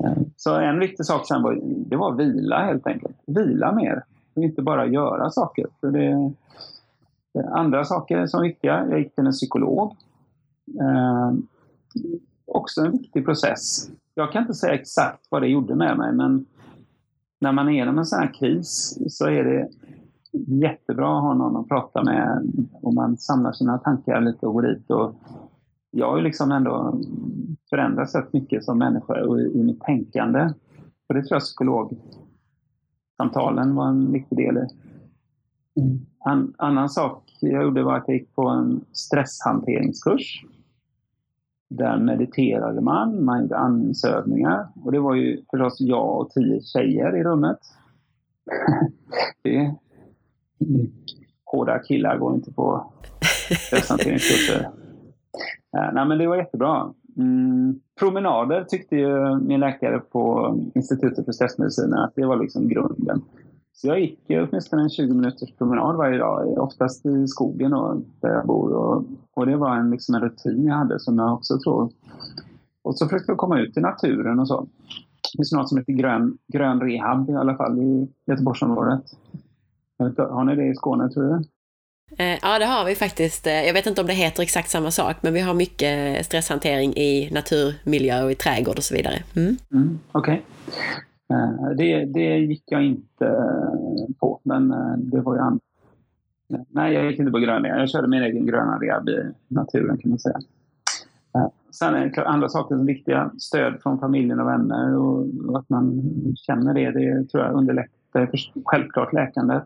Eh, 0.00 0.16
så 0.36 0.54
en 0.54 0.78
viktig 0.78 1.06
sak 1.06 1.26
sen 1.26 1.42
var, 1.42 1.58
det 1.62 1.96
var 1.96 2.12
vila 2.14 2.64
helt 2.64 2.86
enkelt. 2.86 3.16
Vila 3.26 3.72
mer. 3.72 4.04
Och 4.34 4.42
inte 4.42 4.62
bara 4.62 4.86
göra 4.86 5.30
saker. 5.30 5.66
För 5.80 5.90
det, 5.90 6.32
andra 7.44 7.84
saker 7.84 8.26
som 8.26 8.40
är 8.40 8.44
viktiga. 8.44 8.86
Jag 8.90 8.98
gick 8.98 9.14
till 9.14 9.26
en 9.26 9.32
psykolog. 9.32 9.96
Eh, 10.80 11.32
också 12.46 12.80
en 12.80 12.92
viktig 12.92 13.24
process. 13.24 13.90
Jag 14.14 14.32
kan 14.32 14.42
inte 14.42 14.54
säga 14.54 14.74
exakt 14.74 15.26
vad 15.30 15.42
det 15.42 15.48
gjorde 15.48 15.74
med 15.74 15.98
mig 15.98 16.12
men 16.12 16.46
när 17.40 17.52
man 17.52 17.68
är 17.68 17.72
igenom 17.72 17.98
en 17.98 18.06
sån 18.06 18.18
här 18.18 18.34
kris 18.34 18.98
så 19.08 19.26
är 19.26 19.44
det 19.44 19.68
jättebra 20.46 21.16
att 21.16 21.22
ha 21.22 21.34
någon 21.34 21.56
att 21.56 21.68
prata 21.68 22.04
med 22.04 22.52
och 22.72 22.94
man 22.94 23.16
samlar 23.16 23.52
sina 23.52 23.78
tankar 23.78 24.20
lite 24.20 24.46
och 24.46 24.54
går 24.54 24.62
dit. 24.62 24.90
Och 24.90 25.14
jag 25.90 26.10
har 26.10 26.16
ju 26.16 26.22
liksom 26.22 26.52
ändå 26.52 27.00
förändrats 27.70 28.14
rätt 28.14 28.32
mycket 28.32 28.64
som 28.64 28.78
människa 28.78 29.24
och 29.24 29.40
i, 29.40 29.62
mitt 29.62 29.80
tänkande. 29.80 30.50
Och 31.08 31.14
det 31.14 31.22
tror 31.22 31.34
jag 31.34 31.42
psykologsamtalen 31.42 33.74
var 33.74 33.88
en 33.88 34.12
viktig 34.12 34.38
del 34.38 34.56
i. 34.56 34.66
En 36.24 36.54
annan 36.58 36.88
sak 36.88 37.25
jag 37.40 37.62
gjorde 37.62 37.82
var 37.82 37.96
att 37.96 38.04
jag 38.06 38.16
gick 38.16 38.34
på 38.34 38.48
en 38.48 38.84
stresshanteringskurs. 38.92 40.44
Där 41.68 41.98
mediterade 41.98 42.80
man, 42.80 43.24
man 43.24 43.42
gjorde 43.42 43.56
andningsövningar. 43.56 44.68
Och 44.84 44.92
det 44.92 45.00
var 45.00 45.14
ju 45.14 45.42
förstås 45.50 45.80
jag 45.80 46.20
och 46.20 46.30
tio 46.30 46.60
tjejer 46.60 47.16
i 47.16 47.24
rummet. 47.24 47.58
det 49.42 49.74
hårda 51.44 51.78
killar 51.78 52.18
går 52.18 52.34
inte 52.34 52.52
på 52.52 52.92
stresshanteringskurser. 53.66 54.60
uh, 55.76 55.94
nej 55.94 56.06
men 56.08 56.18
det 56.18 56.26
var 56.26 56.36
jättebra. 56.36 56.94
Mm, 57.16 57.80
promenader 58.00 58.64
tyckte 58.64 58.96
ju 58.96 59.40
min 59.40 59.60
läkare 59.60 59.98
på 59.98 60.54
Institutet 60.74 61.24
för 61.24 61.32
stressmedicin 61.32 61.94
att 61.94 62.12
det 62.14 62.26
var 62.26 62.36
liksom 62.36 62.68
grunden. 62.68 63.22
Så 63.78 63.86
jag 63.86 64.00
gick 64.00 64.18
åtminstone 64.28 64.82
en 64.82 64.90
20 64.90 65.14
minuters 65.14 65.56
promenad 65.58 65.96
varje 65.96 66.18
dag, 66.18 66.58
oftast 66.58 67.06
i 67.06 67.26
skogen 67.26 67.74
och 67.74 68.02
där 68.20 68.28
jag 68.28 68.46
bor. 68.46 68.72
Och, 68.72 69.04
och 69.34 69.46
det 69.46 69.56
var 69.56 69.76
en, 69.76 69.90
liksom 69.90 70.14
en 70.14 70.20
rutin 70.20 70.64
jag 70.64 70.74
hade 70.74 71.00
som 71.00 71.18
jag 71.18 71.34
också 71.34 71.58
tror. 71.58 71.92
Och 72.82 72.98
så 72.98 73.06
försökte 73.06 73.32
jag 73.32 73.38
komma 73.38 73.60
ut 73.60 73.76
i 73.76 73.80
naturen 73.80 74.38
och 74.38 74.48
så. 74.48 74.60
Det 75.32 75.38
finns 75.38 75.52
något 75.52 75.68
som 75.68 75.78
heter 75.78 75.92
grön, 75.92 76.38
grön 76.52 76.80
rehab 76.80 77.30
i 77.30 77.34
alla 77.34 77.56
fall 77.56 77.78
i 77.78 78.08
Göteborgsområdet. 78.26 79.04
Har 80.18 80.44
ni 80.44 80.56
det 80.56 80.66
i 80.66 80.74
Skåne 80.74 81.08
tror 81.08 81.24
du? 81.24 81.44
Eh, 82.18 82.38
ja, 82.42 82.58
det 82.58 82.66
har 82.66 82.84
vi 82.84 82.94
faktiskt. 82.94 83.46
Eh, 83.46 83.66
jag 83.66 83.72
vet 83.72 83.86
inte 83.86 84.00
om 84.00 84.06
det 84.06 84.12
heter 84.12 84.42
exakt 84.42 84.70
samma 84.70 84.90
sak, 84.90 85.16
men 85.20 85.34
vi 85.34 85.40
har 85.40 85.54
mycket 85.54 86.26
stresshantering 86.26 86.92
i 86.96 87.30
naturmiljö 87.32 88.24
och 88.24 88.32
i 88.32 88.34
trädgård 88.34 88.76
och 88.76 88.84
så 88.84 88.94
vidare. 88.94 89.22
Mm. 89.36 89.56
Mm, 89.72 89.98
Okej. 90.12 90.42
Okay. 90.66 90.86
Eh, 91.30 91.70
det, 91.76 92.04
det 92.04 92.38
gick 92.38 92.64
jag 92.66 92.84
inte 92.84 93.26
eh, 93.26 94.14
på, 94.20 94.40
men 94.42 94.70
eh, 94.70 94.96
det 94.96 95.20
var 95.20 95.34
ju 95.34 95.40
annat. 95.40 95.62
Nej, 96.68 96.94
jag 96.94 97.10
gick 97.10 97.18
inte 97.18 97.32
på 97.32 97.38
gröna. 97.38 97.68
Jag 97.68 97.90
körde 97.90 98.08
min 98.08 98.22
egen 98.22 98.46
gröna 98.46 98.78
rehab 98.78 99.08
i 99.08 99.32
naturen 99.48 99.98
kan 99.98 100.10
man 100.10 100.18
säga. 100.18 100.38
Sen 101.70 101.94
är 101.94 102.24
andra 102.24 102.48
saker 102.48 102.74
som 102.74 102.82
är 102.82 102.86
viktiga. 102.86 103.30
Stöd 103.38 103.82
från 103.82 103.98
familjen 103.98 104.40
och 104.40 104.48
vänner 104.48 104.96
och 104.96 105.58
att 105.58 105.68
man 105.68 106.02
känner 106.36 106.74
det. 106.74 106.90
Det 106.90 107.24
tror 107.24 107.44
jag 107.44 107.54
underlättar 107.54 108.30
självklart 108.64 109.12
läkandet. 109.12 109.62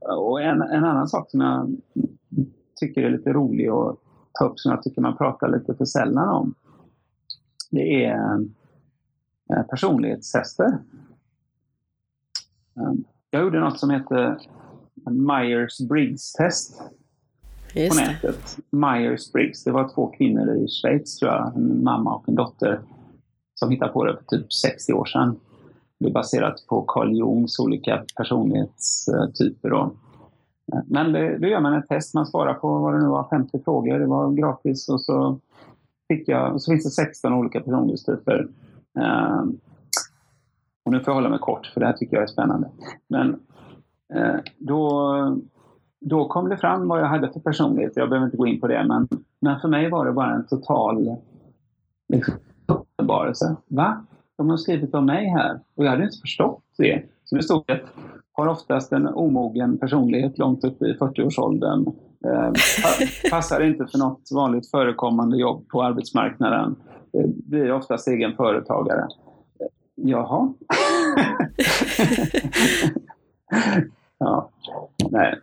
Och 0.00 0.42
en, 0.42 0.62
en 0.62 0.84
annan 0.84 1.08
sak 1.08 1.30
som 1.30 1.40
jag 1.40 1.76
tycker 2.80 3.02
är 3.02 3.10
lite 3.10 3.32
rolig 3.32 3.68
att 3.68 3.96
ta 4.38 4.44
upp, 4.44 4.58
som 4.58 4.70
jag 4.70 4.82
tycker 4.82 5.02
man 5.02 5.16
pratar 5.16 5.48
lite 5.48 5.74
för 5.74 5.84
sällan 5.84 6.28
om, 6.28 6.54
det 7.70 8.04
är 8.04 8.46
personlighetstester. 9.70 10.78
Eh, 12.76 12.92
jag 13.30 13.42
gjorde 13.42 13.60
något 13.60 13.80
som 13.80 13.90
heter 13.90 14.38
Myers-Briggs-test 15.10 16.82
på 17.74 17.94
nätet. 17.94 18.58
Myers-Briggs, 18.70 19.64
det 19.64 19.72
var 19.72 19.94
två 19.94 20.06
kvinnor 20.06 20.56
i 20.56 20.68
Schweiz 20.68 21.18
tror 21.18 21.32
jag, 21.32 21.56
en 21.56 21.84
mamma 21.84 22.14
och 22.14 22.28
en 22.28 22.34
dotter, 22.34 22.80
som 23.54 23.70
hittade 23.70 23.92
på 23.92 24.04
det 24.04 24.16
för 24.16 24.24
typ 24.36 24.52
60 24.52 24.92
år 24.92 25.04
sedan. 25.04 25.40
Det 25.98 26.08
är 26.08 26.12
baserat 26.12 26.66
på 26.68 26.82
Carl 26.82 27.12
Jungs 27.12 27.58
olika 27.58 28.04
personlighetstyper. 28.16 29.70
Då. 29.70 29.92
Men 30.86 31.12
det, 31.12 31.38
då 31.38 31.46
gör 31.46 31.60
man 31.60 31.74
ett 31.74 31.88
test, 31.88 32.14
man 32.14 32.26
svarar 32.26 32.54
på 32.54 32.78
vad 32.78 32.94
det 32.94 33.00
nu 33.00 33.08
var, 33.08 33.28
50 33.30 33.62
frågor. 33.64 33.98
Det 33.98 34.06
var 34.06 34.32
gratis 34.32 34.88
och 34.88 35.00
så, 35.00 35.38
fick 36.08 36.28
jag, 36.28 36.60
så 36.60 36.72
finns 36.72 36.84
det 36.84 36.90
16 36.90 37.32
olika 37.32 37.60
personlighetstyper. 37.60 38.48
Ehm, 38.98 39.58
och 40.84 40.92
nu 40.92 41.00
får 41.00 41.08
jag 41.08 41.14
hålla 41.14 41.28
mig 41.28 41.38
kort 41.38 41.66
för 41.66 41.80
det 41.80 41.86
här 41.86 41.92
tycker 41.92 42.16
jag 42.16 42.22
är 42.22 42.26
spännande. 42.26 42.70
Men 43.08 43.40
eh, 44.14 44.36
då, 44.58 45.14
då 46.00 46.28
kom 46.28 46.48
det 46.48 46.56
fram 46.56 46.88
vad 46.88 47.00
jag 47.00 47.06
hade 47.06 47.32
för 47.32 47.40
personlighet. 47.40 47.92
Jag 47.96 48.08
behöver 48.08 48.26
inte 48.26 48.36
gå 48.36 48.46
in 48.46 48.60
på 48.60 48.68
det, 48.68 48.84
men, 48.88 49.08
men 49.40 49.60
för 49.60 49.68
mig 49.68 49.90
var 49.90 50.06
det 50.06 50.12
bara 50.12 50.34
en 50.34 50.46
total 50.46 51.16
liksom, 52.08 52.34
uppenbarelse. 52.66 53.56
Va? 53.66 54.04
de 54.36 54.50
har 54.50 54.56
skrivit 54.56 54.94
om 54.94 55.06
mig 55.06 55.28
här 55.28 55.60
och 55.74 55.84
jag 55.84 55.90
hade 55.90 56.04
inte 56.04 56.18
förstått 56.20 56.64
det. 56.78 57.02
Så 57.24 57.36
det 57.36 57.42
stod 57.42 57.70
att 57.70 57.82
har 58.32 58.46
oftast 58.46 58.92
en 58.92 59.06
omogen 59.06 59.78
personlighet 59.78 60.38
långt 60.38 60.64
upp 60.64 60.82
i 60.82 60.92
40-årsåldern. 60.92 61.92
Eh, 62.24 62.52
passar 63.30 63.60
inte 63.60 63.86
för 63.86 63.98
något 63.98 64.28
vanligt 64.34 64.70
förekommande 64.70 65.36
jobb 65.36 65.68
på 65.68 65.82
arbetsmarknaden. 65.82 66.76
Eh, 67.12 67.26
blir 67.26 67.72
oftast 67.72 68.08
egen 68.08 68.36
företagare. 68.36 69.08
Jaha? 69.94 70.54
ja, 74.18 74.50
nej. 75.10 75.40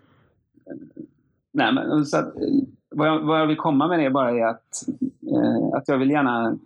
Nej, 1.53 1.74
men 1.74 2.06
så 2.06 2.18
att, 2.18 2.34
vad, 2.90 3.08
jag, 3.08 3.20
vad 3.20 3.41
jag 3.41 3.48
vill 3.48 3.58
komma 3.58 3.88
med 3.88 3.99
det 3.99 4.10
bara 4.10 4.32
är 4.32 4.45
att, 4.45 4.88
eh, 5.32 5.78
att 5.78 5.88
jag 5.88 5.98
vill 5.98 6.10
gärna 6.10 6.58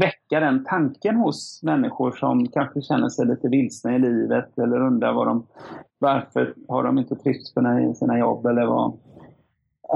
väcka 0.00 0.40
den 0.40 0.64
tanken 0.64 1.16
hos 1.16 1.60
människor 1.62 2.12
som 2.12 2.48
kanske 2.48 2.82
känner 2.82 3.08
sig 3.08 3.26
lite 3.26 3.48
vilsna 3.48 3.94
i 3.94 3.98
livet 3.98 4.58
eller 4.58 4.80
undrar 4.80 5.12
vad 5.12 5.26
de, 5.26 5.46
varför 5.98 6.54
har 6.68 6.84
de 6.84 6.98
inte 6.98 7.16
trivts 7.16 7.54
på 7.54 7.94
sina 7.96 8.18
jobb 8.18 8.46
eller 8.46 8.66
vad. 8.66 8.92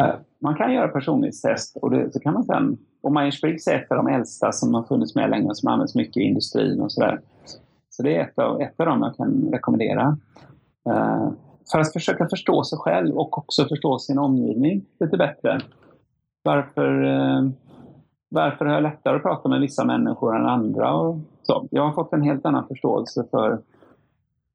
Eh, 0.01 0.15
man 0.39 0.55
kan 0.55 0.73
göra 0.73 0.89
personlighetstest 0.89 1.77
och 1.77 1.91
det, 1.91 2.13
så 2.13 2.21
kan 2.21 2.35
man 2.35 2.45
sen, 2.45 2.79
och 3.03 3.13
Myers-Briggs 3.13 3.69
är 3.69 3.77
ett 3.77 3.91
av 3.91 3.97
de 3.97 4.07
äldsta 4.07 4.53
som 4.53 4.75
har 4.75 4.83
funnits 4.83 5.15
med 5.15 5.31
länge 5.31 5.49
och 5.49 5.57
som 5.57 5.69
används 5.69 5.95
mycket 5.95 6.17
i 6.17 6.25
industrin 6.25 6.81
och 6.81 6.93
sådär. 6.93 7.21
Så 7.91 8.03
det 8.03 8.17
är 8.17 8.21
ett 8.21 8.39
av, 8.39 8.61
ett 8.61 8.81
av 8.81 8.87
dem 8.87 9.03
jag 9.03 9.17
kan 9.17 9.49
rekommendera. 9.53 10.17
Eh, 10.89 11.31
för 11.73 11.79
att 11.79 11.93
försöka 11.93 12.29
förstå 12.29 12.65
sig 12.65 12.79
själv 12.79 13.17
och 13.17 13.39
också 13.39 13.65
förstå 13.65 13.99
sin 13.99 14.19
omgivning 14.19 14.85
lite 15.01 15.17
bättre. 15.17 15.61
varför, 16.45 17.03
eh, 17.05 17.49
varför 18.33 18.65
har 18.65 18.75
jag 18.75 18.83
lättare 18.83 19.17
att 19.17 19.23
prata 19.23 19.49
med 19.49 19.61
vissa 19.61 19.85
människor 19.85 20.37
än 20.37 20.47
andra? 20.47 20.95
Och 20.95 21.19
så. 21.43 21.69
Jag 21.71 21.83
har 21.83 21.93
fått 21.93 22.13
en 22.13 22.23
helt 22.23 22.47
annan 22.47 22.69
förståelse 22.69 23.25
för, 23.31 23.59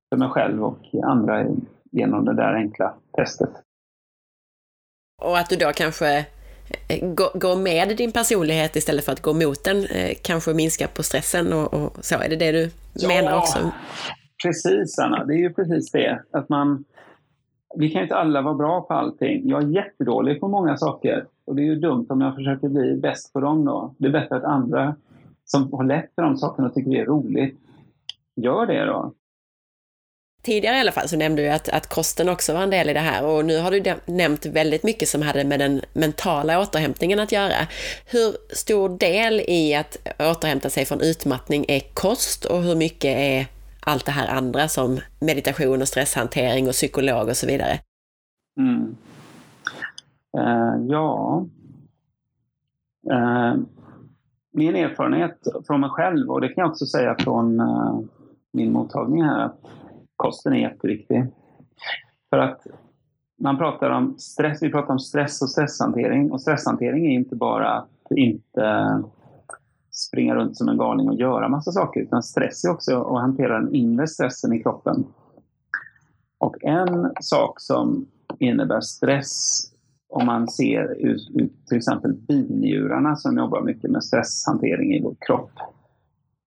för 0.10 0.18
mig 0.18 0.30
själv 0.30 0.64
och 0.64 0.80
andra 1.04 1.45
genom 1.91 2.26
det 2.26 2.34
där 2.34 2.54
enkla 2.54 2.94
testet. 3.18 3.49
Och 5.22 5.38
att 5.38 5.49
du 5.49 5.56
då 5.56 5.72
kanske 5.76 6.26
eh, 6.90 7.10
går 7.34 7.56
med 7.56 7.98
din 7.98 8.12
personlighet 8.12 8.76
istället 8.76 9.06
för 9.06 9.12
att 9.12 9.22
gå 9.22 9.34
mot 9.34 9.64
den, 9.64 9.86
eh, 9.86 10.18
kanske 10.24 10.54
minska 10.54 10.88
på 10.88 11.04
stressen 11.04 11.54
och, 11.54 11.74
och 11.74 12.06
så. 12.06 12.16
Är 12.16 12.30
det 12.30 12.36
det 12.36 12.52
du 12.52 12.70
ja, 12.94 13.08
menar 13.08 13.38
också? 13.38 13.72
Precis 14.44 14.99
Anna, 14.99 15.26
det 15.26 15.34
är 15.34 15.40
ju 15.40 15.54
precis 15.54 15.91
det. 15.91 16.22
Att 16.32 16.49
man, 16.49 16.84
vi 17.80 17.90
kan 17.90 17.99
ju 17.99 18.04
inte 18.04 18.16
alla 18.16 18.41
vara 18.41 18.54
bra 18.54 18.82
på 18.82 18.94
allting. 18.94 19.49
Jag 19.49 19.64
är 19.64 19.68
jättedålig 19.68 20.40
på 20.40 20.48
många 20.48 20.78
saker. 20.78 21.26
Och 21.45 21.56
det 21.56 21.62
är 21.62 21.66
ju 21.66 21.76
dumt 21.76 22.06
om 22.10 22.22
jag 22.22 22.36
försöker 22.36 22.70
bli 22.70 22.95
bäst 22.95 23.34
på 23.34 23.40
dem 23.40 23.66
då. 23.66 23.95
Det 23.98 24.08
är 24.08 24.12
bättre 24.12 24.36
att 24.36 24.44
andra 24.44 24.95
som 25.45 25.74
har 25.74 25.84
lätt 25.84 26.16
för 26.16 26.22
de 26.22 26.38
sakerna 26.38 26.68
och 26.68 26.74
tycker 26.74 26.91
det 26.91 26.99
är 26.99 27.06
roligt, 27.06 27.60
gör 28.36 28.66
det 28.66 28.86
då. 28.86 29.14
Tidigare 30.44 30.78
i 30.78 30.80
alla 30.80 30.91
fall 30.91 31.08
så 31.08 31.18
nämnde 31.18 31.41
du 31.41 31.49
att, 31.49 31.70
att 31.70 31.90
kosten 31.90 32.30
också 32.30 32.54
var 32.54 32.62
en 32.62 32.70
del 32.70 32.90
i 32.90 32.94
det 32.94 32.99
här 32.99 33.26
och 33.26 33.45
nu 33.45 33.60
har 33.60 33.72
du 33.72 33.95
nämnt 34.06 34.45
väldigt 34.45 34.84
mycket 34.84 35.10
som 35.10 35.22
hade 35.22 35.44
med 35.44 35.60
den 35.60 35.82
mentala 35.94 36.62
återhämtningen 36.62 37.20
att 37.20 37.32
göra. 37.32 37.68
Hur 38.06 38.56
stor 38.56 38.98
del 38.98 39.41
i 39.48 39.76
att 39.76 39.98
återhämta 40.20 40.70
sig 40.70 40.86
från 40.86 41.02
utmattning 41.02 41.66
är 41.68 41.80
kost 41.80 42.45
och 42.45 42.64
hur 42.64 42.76
mycket 42.76 43.18
är 43.18 43.57
allt 43.88 44.06
det 44.06 44.12
här 44.12 44.38
andra 44.38 44.68
som 44.68 45.00
meditation 45.20 45.82
och 45.82 45.88
stresshantering 45.88 46.68
och 46.68 46.74
psykolog 46.74 47.28
och 47.28 47.38
så 47.38 47.48
vidare? 47.48 47.80
Mm. 48.60 48.96
Uh, 50.38 50.88
ja. 50.88 51.46
Uh, 53.12 53.56
min 54.54 54.76
erfarenhet 54.76 55.38
från 55.68 55.82
mig 55.82 55.90
själv, 55.90 56.30
och 56.30 56.42
det 56.42 56.48
kan 56.48 56.62
jag 56.62 56.72
också 56.72 56.86
säga 56.86 57.16
från 57.20 57.60
uh, 57.60 58.00
min 58.54 58.72
mottagning 58.72 59.24
här, 59.24 59.40
att 59.40 59.62
kosten 60.16 60.54
är 60.54 60.58
jätteviktig. 60.58 61.26
För 62.30 62.38
att 62.38 62.68
man 63.40 63.58
pratar 63.58 63.90
om 63.90 64.16
stress, 64.18 64.64
vi 64.64 64.72
pratar 64.72 64.94
om 64.94 65.00
stress 65.00 65.42
och 65.42 65.50
stresshantering. 65.50 66.32
Och 66.32 66.42
stresshantering 66.42 67.06
är 67.06 67.12
inte 67.12 67.36
bara 67.36 67.70
att 67.70 68.12
inte 68.16 69.04
springa 69.98 70.36
runt 70.36 70.57
som 70.57 70.69
en 70.69 70.78
galning 70.78 71.10
och 71.10 71.15
göra 71.15 71.49
massa 71.49 71.72
saker, 71.72 72.02
utan 72.02 72.24
stress 72.24 72.65
är 72.65 72.72
också 72.72 73.02
att 73.02 73.22
hantera 73.22 73.60
den 73.60 73.76
inre 73.76 74.07
stressen 74.07 74.53
i 74.53 74.64
kroppen. 74.64 75.06
Och 76.38 76.64
en 76.64 77.11
sak 77.22 77.61
som 77.61 78.07
innebär 78.40 78.82
stress 78.82 79.64
om 80.10 80.26
man 80.26 80.48
ser 80.48 81.06
ut, 81.06 81.30
ut 81.36 81.68
till 81.68 81.78
exempel 81.78 82.14
binjurarna 82.14 83.15
som 83.15 83.38
jobbar 83.38 83.61
mycket 83.61 83.91
med 83.91 84.03
stresshantering 84.03 84.94
i 84.94 85.02
vår 85.02 85.15
kropp. 85.19 85.52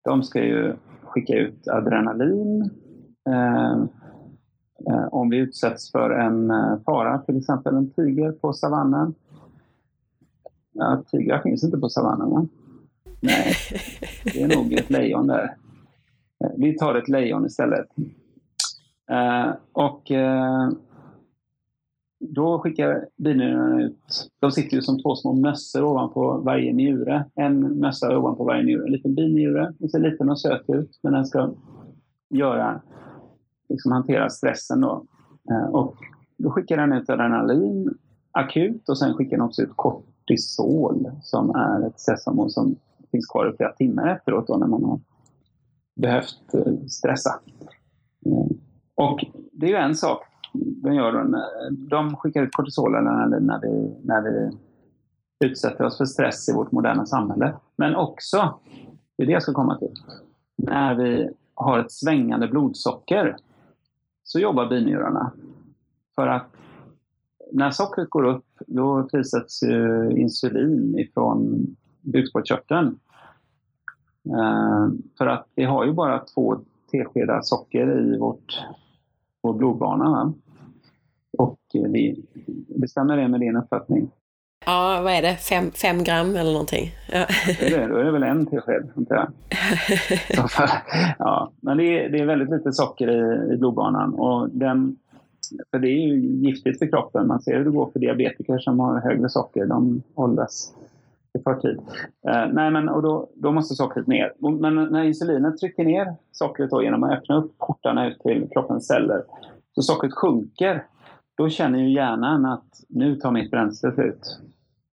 De 0.04 0.24
ska 0.24 0.44
ju 0.44 0.76
skicka 1.04 1.34
ut 1.34 1.68
adrenalin 1.68 2.70
eh, 3.30 3.74
eh, 4.90 5.08
om 5.12 5.30
vi 5.30 5.38
utsätts 5.38 5.92
för 5.92 6.10
en 6.10 6.52
eh, 6.52 6.80
fara, 6.86 7.18
till 7.18 7.38
exempel 7.38 7.76
en 7.76 7.90
tiger 7.90 8.32
på 8.32 8.54
savannen. 8.54 9.14
Ja, 10.74 11.04
tigrar 11.12 11.42
finns 11.42 11.64
inte 11.64 11.78
på 11.78 11.90
savannen 11.90 12.30
va? 12.30 12.48
Nej, 13.20 13.56
det 14.24 14.42
är 14.42 14.56
nog 14.56 14.74
ett 14.74 14.90
lejon 14.90 15.28
där. 15.28 15.58
Eh, 16.44 16.52
vi 16.58 16.78
tar 16.78 16.96
ett 16.96 17.10
lejon 17.10 17.46
istället. 17.46 17.88
Eh, 19.12 19.52
och 19.72 20.12
eh, 20.12 20.70
då 22.20 22.60
skickar 22.60 23.08
binjurarna 23.18 23.82
ut, 23.82 24.30
de 24.40 24.52
sitter 24.52 24.76
ju 24.76 24.82
som 24.82 25.02
två 25.02 25.16
små 25.16 25.34
mössor 25.34 25.84
ovanpå 25.84 26.38
varje 26.38 26.74
njure. 26.74 27.26
En 27.36 27.80
mössa 27.80 28.18
ovanpå 28.18 28.44
varje 28.44 28.64
njure. 28.64 28.86
En 28.86 28.92
liten 28.92 29.16
binjure, 29.16 29.74
den 29.78 29.90
ser 29.90 30.00
liten 30.00 30.30
och 30.30 30.40
söt 30.40 30.70
ut, 30.70 31.00
men 31.04 31.14
den 31.14 31.26
ska 31.26 31.52
göra, 32.30 32.82
liksom 33.70 33.92
hantera 33.92 34.30
stressen 34.30 34.82
då. 34.82 35.06
Eh, 35.50 35.70
och 35.70 35.96
då 36.38 36.52
skickar 36.52 36.78
den 36.78 36.94
ut 36.94 37.10
adrenalin 37.10 37.98
akut 38.32 38.90
och 38.90 38.98
sen 38.98 39.14
skickar 39.14 39.38
den 39.38 39.46
också 39.46 39.62
ut 39.62 39.76
kortisol 39.76 41.12
som 41.22 41.50
är 41.50 41.88
ett 41.88 42.00
stresshormon 42.00 42.50
som 42.50 42.76
finns 43.12 43.28
kvar 43.28 43.54
i 43.54 43.58
flera 43.58 43.72
timmar 43.72 44.08
efteråt 44.08 44.48
då 44.48 44.58
när 44.58 44.68
man 44.68 44.84
har 44.84 45.00
behövt 45.96 46.54
eh, 46.54 46.74
stressa. 46.88 47.40
Eh, 48.26 48.58
och 48.96 49.26
det 49.52 49.66
är 49.66 49.70
ju 49.70 49.76
en 49.76 49.96
sak 49.96 50.24
de, 50.54 50.94
gör, 50.94 51.28
de 51.72 52.16
skickar 52.16 52.44
ut 52.44 52.56
kortisol 52.56 52.92
när, 52.92 53.62
vi, 53.62 53.96
när 54.04 54.22
vi 54.22 54.58
utsätter 55.46 55.84
oss 55.84 55.98
för 55.98 56.06
stress 56.06 56.50
i 56.50 56.54
vårt 56.54 56.72
moderna 56.72 57.06
samhälle. 57.06 57.56
Men 57.76 57.96
också, 57.96 58.60
det 59.18 59.24
är 59.24 59.28
det 59.28 59.34
jag 59.34 59.44
ska 59.44 59.54
komma 59.54 59.78
till, 59.78 59.94
när 60.56 60.96
vi 60.96 61.30
har 61.54 61.80
ett 61.80 61.92
svängande 61.92 62.48
blodsocker 62.48 63.38
så 64.24 64.40
jobbar 64.40 64.70
binjurarna. 64.70 65.32
För 66.16 66.28
att 66.28 66.48
när 67.52 67.72
sockret 67.72 68.10
går 68.10 68.24
upp 68.24 68.46
då 68.68 69.08
frisätts 69.12 69.64
insulin 70.12 71.00
ifrån 71.00 71.68
bukspottkörteln. 72.14 73.00
Eh, 74.26 74.88
för 75.18 75.28
att 75.28 75.48
vi 75.56 75.64
har 75.64 75.86
ju 75.86 75.94
bara 75.94 76.20
två 76.20 76.60
teskedar 76.92 77.42
socker 77.42 78.00
i 78.00 78.18
vårt, 78.18 78.60
vår 79.44 79.54
blodbana. 79.54 80.34
Och 81.38 81.60
det, 81.72 82.16
det 82.68 82.88
stämmer 82.88 83.18
det 83.18 83.28
med 83.28 83.40
din 83.40 83.56
uppfattning? 83.56 84.12
Ja, 84.66 85.02
vad 85.04 85.14
är 85.14 85.22
det? 85.22 85.36
Fem, 85.36 85.72
fem 85.72 86.04
gram 86.04 86.36
eller 86.36 86.52
någonting? 86.52 86.92
Ja. 87.12 87.26
Det 87.60 87.74
är, 87.74 87.90
då 87.90 87.96
är 87.96 88.04
det 88.04 88.12
väl 88.12 88.24
en 88.24 88.46
tesked, 88.46 88.90
inte 88.98 89.14
jag. 89.14 89.32
ja, 91.20 91.52
men 91.62 91.78
det 91.78 91.84
är, 91.84 92.10
det 92.10 92.20
är 92.20 92.26
väldigt 92.26 92.50
lite 92.50 92.74
socker 92.74 93.10
i, 93.10 93.54
i 93.54 93.58
blodbanan. 93.58 94.14
Och 94.14 94.50
den, 94.50 94.96
för 95.72 95.80
det 95.80 95.88
är 95.88 96.08
ju 96.08 96.20
giftigt 96.20 96.80
för 96.80 96.88
kroppen. 96.88 97.28
Man 97.28 97.42
ser 97.42 97.58
hur 97.58 97.66
det 97.66 97.72
går 97.72 97.90
för 97.94 98.00
diabetiker 98.00 98.58
som 98.58 98.80
har 98.80 99.00
högre 99.00 99.30
socker. 99.30 99.66
De 99.66 100.04
åldras 100.16 100.74
förtid. 101.54 101.80
Eh, 102.28 102.48
nej, 102.54 102.72
men, 102.72 102.90
och 102.90 103.02
då, 103.02 103.30
då 103.36 103.52
måste 103.52 103.76
sockret 103.76 104.08
ner. 104.08 104.34
Men 104.60 104.76
när 104.76 105.04
insulinet 105.04 105.58
trycker 105.58 105.84
ner 105.84 106.16
sockret 106.32 106.70
då, 106.70 106.84
genom 106.84 107.04
att 107.04 107.12
öppna 107.12 107.38
upp 107.38 107.58
portarna 107.58 108.08
ut 108.08 108.20
till 108.20 108.50
kroppens 108.54 108.88
celler, 108.88 109.24
så 109.76 109.82
sockret 109.82 110.14
sjunker 110.14 110.84
då 111.38 111.50
känner 111.50 111.80
ju 111.80 111.94
hjärnan 111.94 112.46
att 112.46 112.66
nu 112.90 113.16
tar 113.16 113.32
mitt 113.32 113.52
bränsle 113.52 113.92
slut. 113.92 114.40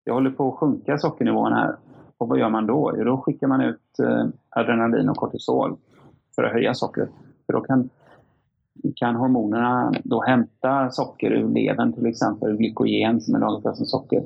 Jag 0.04 0.14
håller 0.14 0.30
på 0.30 0.48
att 0.48 0.56
sjunka 0.60 0.98
sockernivån 0.98 1.54
här. 1.54 1.76
Och 2.18 2.28
vad 2.28 2.40
gör 2.40 2.50
man 2.50 2.68
då? 2.68 2.94
Jo, 2.98 3.04
då 3.04 3.18
skickar 3.18 3.48
man 3.48 3.62
ut 3.62 4.00
eh, 4.00 4.26
adrenalin 4.50 5.10
och 5.10 5.18
kortisol 5.18 5.78
för 6.36 6.44
att 6.44 6.52
höja 6.52 6.74
sockret. 6.74 7.10
För 7.46 7.54
då 7.54 7.62
kan, 7.62 7.90
kan 8.96 9.16
hormonerna 9.16 9.94
då 10.04 10.22
hämta 10.22 10.90
socker 10.92 11.32
ur 11.32 11.50
levern, 11.50 11.94
till 11.94 12.06
exempel 12.06 12.58
glykogen 12.58 13.22
som 13.22 13.36
är 13.36 13.40
lagrat 13.40 13.78
som 13.78 13.86
socker. 13.86 14.24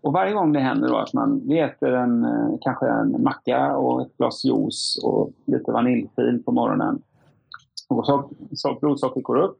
Och 0.00 0.12
varje 0.12 0.32
gång 0.32 0.52
det 0.52 0.60
händer 0.60 0.88
då 0.88 0.96
att 0.96 1.12
man 1.12 1.42
vi 1.48 1.58
äter 1.58 1.92
en, 1.92 2.24
eh, 2.24 2.54
kanske 2.60 2.88
en 2.88 3.22
macka 3.22 3.76
och 3.76 4.02
ett 4.02 4.16
glas 4.16 4.44
juice 4.44 5.00
och 5.04 5.30
lite 5.44 5.72
vaniljfil 5.72 6.42
på 6.44 6.52
morgonen. 6.52 7.02
Och 7.88 8.06
så, 8.06 8.30
så 8.52 8.78
blodsockret 8.80 9.24
går 9.24 9.36
upp 9.36 9.58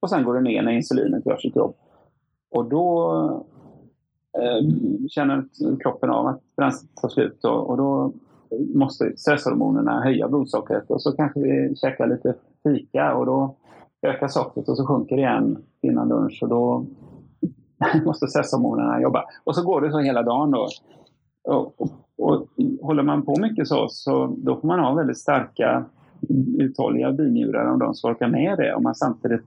och 0.00 0.10
sen 0.10 0.24
går 0.24 0.34
det 0.34 0.40
ner 0.40 0.62
när 0.62 0.72
insulinet 0.72 1.26
gör 1.26 1.36
sitt 1.36 1.56
jobb. 1.56 1.74
Och 2.50 2.64
då 2.64 3.12
eh, 4.38 4.68
känner 5.08 5.44
kroppen 5.82 6.10
av 6.10 6.26
att 6.26 6.40
bränslet 6.56 6.90
tar 6.94 7.08
slut 7.08 7.44
och, 7.44 7.70
och 7.70 7.76
då 7.76 8.12
måste 8.74 9.16
stresshormonerna 9.16 10.00
höja 10.00 10.28
blodsockret 10.28 10.90
och 10.90 11.02
så 11.02 11.12
kanske 11.12 11.40
vi 11.40 11.76
käkar 11.76 12.06
lite 12.06 12.34
fika 12.62 13.14
och 13.14 13.26
då 13.26 13.56
ökar 14.02 14.28
sockret 14.28 14.68
och 14.68 14.76
så 14.76 14.86
sjunker 14.86 15.16
det 15.16 15.22
igen 15.22 15.58
innan 15.80 16.08
lunch 16.08 16.38
och 16.42 16.48
då 16.48 16.86
måste 18.04 18.26
stresshormonerna 18.26 19.00
jobba. 19.00 19.24
Och 19.44 19.54
så 19.54 19.62
går 19.64 19.80
det 19.80 19.90
så 19.90 19.98
hela 19.98 20.22
dagen 20.22 20.50
då. 20.50 20.68
Och, 21.44 21.80
och, 21.80 21.90
och, 22.18 22.48
håller 22.82 23.02
man 23.02 23.22
på 23.22 23.36
mycket 23.40 23.68
så, 23.68 23.88
så 23.88 24.26
då 24.38 24.60
får 24.60 24.68
man 24.68 24.80
ha 24.80 24.94
väldigt 24.94 25.18
starka 25.18 25.84
uthålliga 26.58 27.12
binjurar 27.12 27.72
om 27.72 27.78
de 27.78 27.94
ska 27.94 28.08
orka 28.08 28.28
med 28.28 28.58
det. 28.58 28.74
Om 28.74 28.82
man 28.82 28.94
samtidigt 28.94 29.44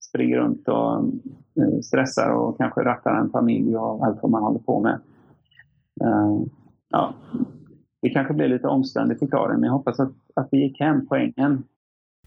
springer 0.00 0.36
runt 0.36 0.68
och 0.68 0.96
eh, 1.62 1.80
stressar 1.82 2.30
och 2.30 2.58
kanske 2.58 2.84
rattar 2.84 3.14
en 3.14 3.30
familj 3.30 3.76
och 3.76 4.06
allt 4.06 4.18
vad 4.22 4.30
man 4.30 4.42
håller 4.42 4.58
på 4.58 4.80
med. 4.80 5.00
Uh, 6.04 6.42
ja, 6.88 7.14
det 8.02 8.10
kanske 8.10 8.34
blir 8.34 8.48
lite 8.48 8.68
omständig 8.68 9.18
förklaring, 9.18 9.60
men 9.60 9.66
jag 9.66 9.72
hoppas 9.72 10.00
att, 10.00 10.12
att 10.34 10.48
vi 10.50 10.62
gick 10.62 10.80
hem 10.80 11.06
poängen. 11.06 11.64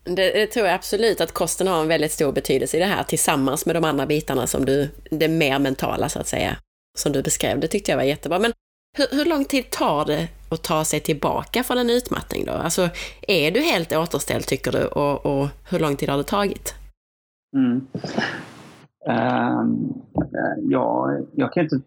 Det, 0.04 0.14
det, 0.14 0.48
tror 0.48 0.66
jag 0.66 0.76
absolut 0.76 1.22
att 1.22 1.32
kosten 1.32 1.68
har 1.68 1.82
en 1.82 1.88
väldigt 1.88 2.12
stor 2.12 2.32
betydelse 2.32 2.78
i 2.78 2.80
det 2.80 2.86
här 2.86 3.04
tillsammans 3.04 3.66
med 3.66 3.76
de 3.76 3.84
andra 3.84 4.06
bitarna 4.06 4.48
som 4.48 4.66
du, 4.66 4.90
det 5.12 5.28
mer 5.28 5.60
mentala 5.60 6.10
så 6.10 6.20
att 6.20 6.28
säga, 6.28 6.58
som 6.98 7.12
du 7.12 7.24
beskrev. 7.24 7.60
Det 7.60 7.68
tyckte 7.68 7.92
jag 7.92 7.98
var 7.98 8.04
jättebra. 8.04 8.40
Men 8.40 8.54
hur, 8.98 9.18
hur 9.18 9.26
lång 9.26 9.46
tid 9.46 9.70
tar 9.70 10.06
det 10.06 10.28
att 10.50 10.64
ta 10.64 10.86
sig 10.86 11.00
tillbaka 11.00 11.64
från 11.64 11.78
en 11.78 11.90
utmattning 11.90 12.46
då? 12.46 12.52
Alltså, 12.52 12.90
är 13.28 13.52
du 13.52 13.60
helt 13.60 13.92
återställd 13.94 14.46
tycker 14.46 14.72
du 14.72 14.86
och, 14.86 15.26
och 15.26 15.48
hur 15.70 15.80
lång 15.80 15.96
tid 15.96 16.10
har 16.10 16.18
det 16.18 16.24
tagit? 16.24 16.76
Mm. 17.56 17.88
Um, 19.08 19.94
ja, 20.70 21.20
jag 21.36 21.54
kan 21.54 21.64
inte 21.64 21.80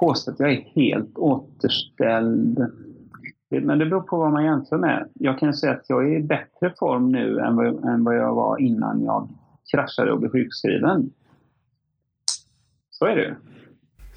påstå 0.00 0.30
att 0.30 0.40
jag 0.40 0.52
är 0.52 0.72
helt 0.74 1.18
återställd. 1.18 2.58
Men 3.48 3.78
det 3.78 3.86
beror 3.86 4.00
på 4.00 4.16
vad 4.16 4.32
man 4.32 4.44
jämför 4.44 4.78
med. 4.78 5.08
Jag 5.14 5.38
kan 5.38 5.54
säga 5.54 5.72
att 5.72 5.84
jag 5.88 6.12
är 6.12 6.18
i 6.18 6.22
bättre 6.22 6.74
form 6.78 7.12
nu 7.12 7.38
än 7.38 7.56
vad, 7.56 7.84
än 7.84 8.04
vad 8.04 8.16
jag 8.16 8.34
var 8.34 8.58
innan 8.58 9.04
jag 9.04 9.28
kraschade 9.70 10.12
och 10.12 10.20
blev 10.20 10.30
sjukskriven. 10.30 11.10
Så 12.90 13.04
är 13.04 13.16
det 13.16 13.36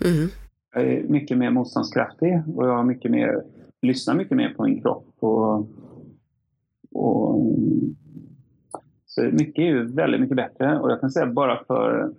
mm. 0.10 0.30
Jag 0.74 0.84
är 0.84 1.04
mycket 1.04 1.38
mer 1.38 1.50
motståndskraftig 1.50 2.42
och 2.56 2.68
jag 2.68 2.76
har 2.76 2.84
mycket 2.84 3.12
mer, 3.12 3.44
lyssnar 3.82 4.16
mycket 4.16 4.38
mer 4.38 4.54
på 4.54 4.64
min 4.64 4.82
kropp. 4.82 5.16
Och, 5.20 5.68
och, 6.92 7.46
så 9.06 9.22
mycket 9.22 9.58
är 9.58 9.68
ju 9.68 9.86
väldigt 9.86 10.22
mycket 10.22 10.38
bättre 10.38 10.80
och 10.80 10.92
jag 10.92 11.00
kan 11.00 11.12
säga 11.12 11.26
bara 11.26 11.64
för 11.68 12.14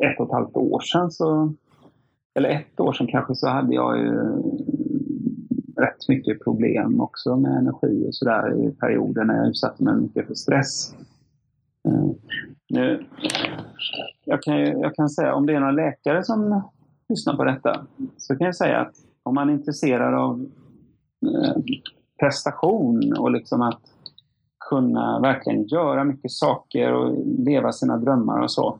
ett 0.00 0.20
och 0.20 0.26
ett 0.26 0.32
halvt 0.32 0.56
år 0.56 0.80
sedan 0.80 1.10
så 1.10 1.54
eller 2.34 2.48
ett 2.48 2.80
år 2.80 2.92
sedan 2.92 3.06
kanske 3.06 3.34
så 3.34 3.48
hade 3.48 3.74
jag 3.74 3.98
ju 3.98 4.12
rätt 5.82 6.08
mycket 6.08 6.44
problem 6.44 7.00
också 7.00 7.36
med 7.36 7.58
energi 7.58 8.08
och 8.08 8.14
sådär 8.14 8.64
i 8.64 8.70
perioder 8.70 9.24
när 9.24 9.36
jag 9.36 9.48
utsatte 9.48 9.84
mig 9.84 9.94
mycket 9.94 10.26
för 10.26 10.34
stress. 10.34 10.94
Eh, 11.88 12.10
nu, 12.68 13.04
jag, 14.24 14.42
kan, 14.42 14.58
jag 14.58 14.94
kan 14.94 15.08
säga, 15.08 15.34
om 15.34 15.46
det 15.46 15.54
är 15.54 15.60
någon 15.60 15.74
läkare 15.74 16.24
som 16.24 16.62
lyssnar 17.08 17.36
på 17.36 17.44
detta, 17.44 17.86
så 18.16 18.36
kan 18.36 18.44
jag 18.44 18.56
säga 18.56 18.80
att 18.80 18.94
om 19.22 19.34
man 19.34 19.48
är 19.48 19.52
intresserad 19.52 20.14
av 20.14 20.46
eh, 21.26 21.56
prestation 22.20 23.12
och 23.18 23.30
liksom 23.30 23.62
att 23.62 23.80
kunna 24.68 25.20
verkligen 25.20 25.62
göra 25.62 26.04
mycket 26.04 26.30
saker 26.30 26.92
och 26.92 27.16
leva 27.26 27.72
sina 27.72 27.96
drömmar 27.96 28.40
och 28.40 28.50
så. 28.50 28.78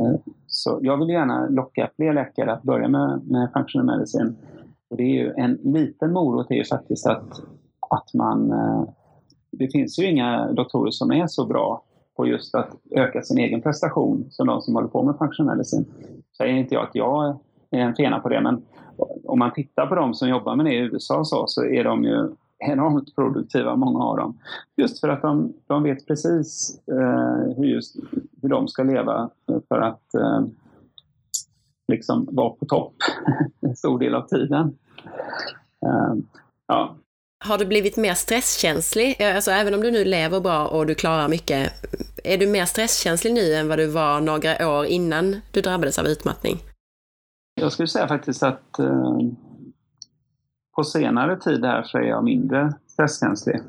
Eh, 0.00 0.20
så 0.46 0.78
jag 0.82 0.98
vill 0.98 1.08
gärna 1.08 1.48
locka 1.48 1.90
fler 1.96 2.12
läkare 2.12 2.52
att 2.52 2.62
börja 2.62 2.88
med, 2.88 3.20
med 3.26 3.52
functional 3.52 3.86
medicine. 3.86 4.34
Och 4.90 4.96
det 4.96 5.02
är 5.02 5.24
ju 5.24 5.32
en 5.36 5.54
liten 5.54 6.12
morot 6.12 6.50
är 6.50 6.54
ju 6.54 6.64
faktiskt 6.64 7.06
att, 7.06 7.40
att 7.90 8.14
man... 8.14 8.52
Eh, 8.52 8.84
det 9.50 9.68
finns 9.68 9.98
ju 9.98 10.06
inga 10.06 10.52
doktorer 10.52 10.90
som 10.90 11.12
är 11.12 11.26
så 11.26 11.46
bra 11.46 11.82
på 12.16 12.26
just 12.26 12.54
att 12.54 12.70
öka 12.90 13.22
sin 13.22 13.38
egen 13.38 13.62
prestation 13.62 14.26
som 14.30 14.46
de 14.46 14.60
som 14.60 14.74
håller 14.74 14.88
på 14.88 15.02
med 15.02 15.18
functional 15.18 15.56
medicine. 15.56 15.84
Säger 16.36 16.54
inte 16.54 16.74
jag 16.74 16.84
att 16.84 16.94
jag 16.94 17.38
är 17.70 17.78
en 17.78 17.94
fena 17.94 18.20
på 18.20 18.28
det, 18.28 18.40
men 18.40 18.62
om 19.24 19.38
man 19.38 19.52
tittar 19.52 19.86
på 19.86 19.94
de 19.94 20.14
som 20.14 20.28
jobbar 20.28 20.56
med 20.56 20.66
det 20.66 20.74
i 20.74 20.78
USA 20.78 21.24
så, 21.24 21.46
så 21.46 21.64
är 21.64 21.84
de 21.84 22.04
ju 22.04 22.28
enormt 22.58 23.14
produktiva, 23.14 23.76
många 23.76 24.04
av 24.04 24.16
dem. 24.16 24.38
Just 24.76 25.00
för 25.00 25.08
att 25.08 25.22
de, 25.22 25.52
de 25.66 25.82
vet 25.82 26.06
precis 26.06 26.80
eh, 26.86 27.56
hur, 27.56 27.64
just, 27.64 27.96
hur 28.42 28.48
de 28.48 28.68
ska 28.68 28.82
leva 28.82 29.30
för 29.68 29.78
att 29.78 30.14
eh, 30.14 30.40
liksom 31.88 32.28
vara 32.32 32.50
på 32.50 32.66
topp 32.66 32.94
en 33.60 33.76
stor 33.76 33.98
del 33.98 34.14
av 34.14 34.28
tiden. 34.28 34.78
Eh, 35.86 36.14
ja, 36.66 36.96
har 37.44 37.58
du 37.58 37.66
blivit 37.66 37.96
mer 37.96 38.14
stresskänslig? 38.14 39.22
Alltså 39.22 39.50
även 39.50 39.74
om 39.74 39.80
du 39.80 39.90
nu 39.90 40.04
lever 40.04 40.40
bra 40.40 40.66
och 40.66 40.86
du 40.86 40.94
klarar 40.94 41.28
mycket, 41.28 41.72
är 42.24 42.38
du 42.38 42.46
mer 42.46 42.64
stresskänslig 42.64 43.34
nu 43.34 43.54
än 43.54 43.68
vad 43.68 43.78
du 43.78 43.86
var 43.86 44.20
några 44.20 44.68
år 44.68 44.86
innan 44.86 45.36
du 45.52 45.60
drabbades 45.60 45.98
av 45.98 46.06
utmattning? 46.06 46.56
Jag 47.54 47.72
skulle 47.72 47.88
säga 47.88 48.08
faktiskt 48.08 48.42
att 48.42 48.78
eh, 48.78 49.18
på 50.76 50.84
senare 50.84 51.40
tid 51.40 51.64
här 51.64 51.82
så 51.82 51.98
är 51.98 52.02
jag 52.02 52.24
mindre 52.24 52.72
stresskänslig. 52.86 53.60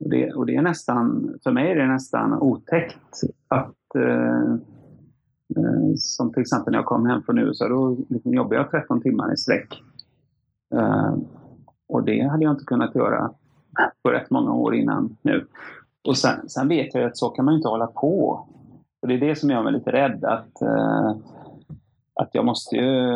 Och 0.00 0.10
det, 0.10 0.32
och 0.32 0.46
det 0.46 0.56
är 0.56 0.62
nästan, 0.62 1.34
för 1.42 1.50
mig 1.50 1.70
är 1.70 1.76
det 1.76 1.86
nästan 1.86 2.32
otäckt 2.32 3.20
att 3.48 3.94
eh, 3.94 4.02
eh 4.02 4.56
Eh, 5.56 5.94
som 5.96 6.32
till 6.32 6.40
exempel 6.40 6.72
när 6.72 6.78
jag 6.78 6.86
kom 6.86 7.06
hem 7.06 7.22
från 7.22 7.38
USA, 7.38 7.68
då 7.68 7.96
liksom 8.08 8.34
jobbade 8.34 8.56
jag 8.56 8.70
13 8.70 9.00
timmar 9.00 9.32
i 9.32 9.36
sträck. 9.36 9.82
Eh, 10.74 11.14
och 11.88 12.04
det 12.04 12.20
hade 12.20 12.44
jag 12.44 12.52
inte 12.52 12.64
kunnat 12.64 12.94
göra 12.94 13.30
på 14.02 14.10
rätt 14.10 14.30
många 14.30 14.52
år 14.52 14.74
innan 14.74 15.16
nu. 15.22 15.46
Och 16.08 16.18
sen, 16.18 16.48
sen 16.48 16.68
vet 16.68 16.94
jag 16.94 17.02
ju 17.02 17.08
att 17.08 17.16
så 17.16 17.28
kan 17.28 17.44
man 17.44 17.54
inte 17.54 17.68
hålla 17.68 17.86
på. 17.86 18.46
Och 19.02 19.08
det 19.08 19.14
är 19.14 19.20
det 19.20 19.36
som 19.36 19.50
gör 19.50 19.62
mig 19.62 19.72
lite 19.72 19.92
rädd. 19.92 20.24
Att, 20.24 20.62
eh, 20.62 21.16
att 22.14 22.30
jag 22.32 22.44
måste 22.44 22.76
ju... 22.76 23.12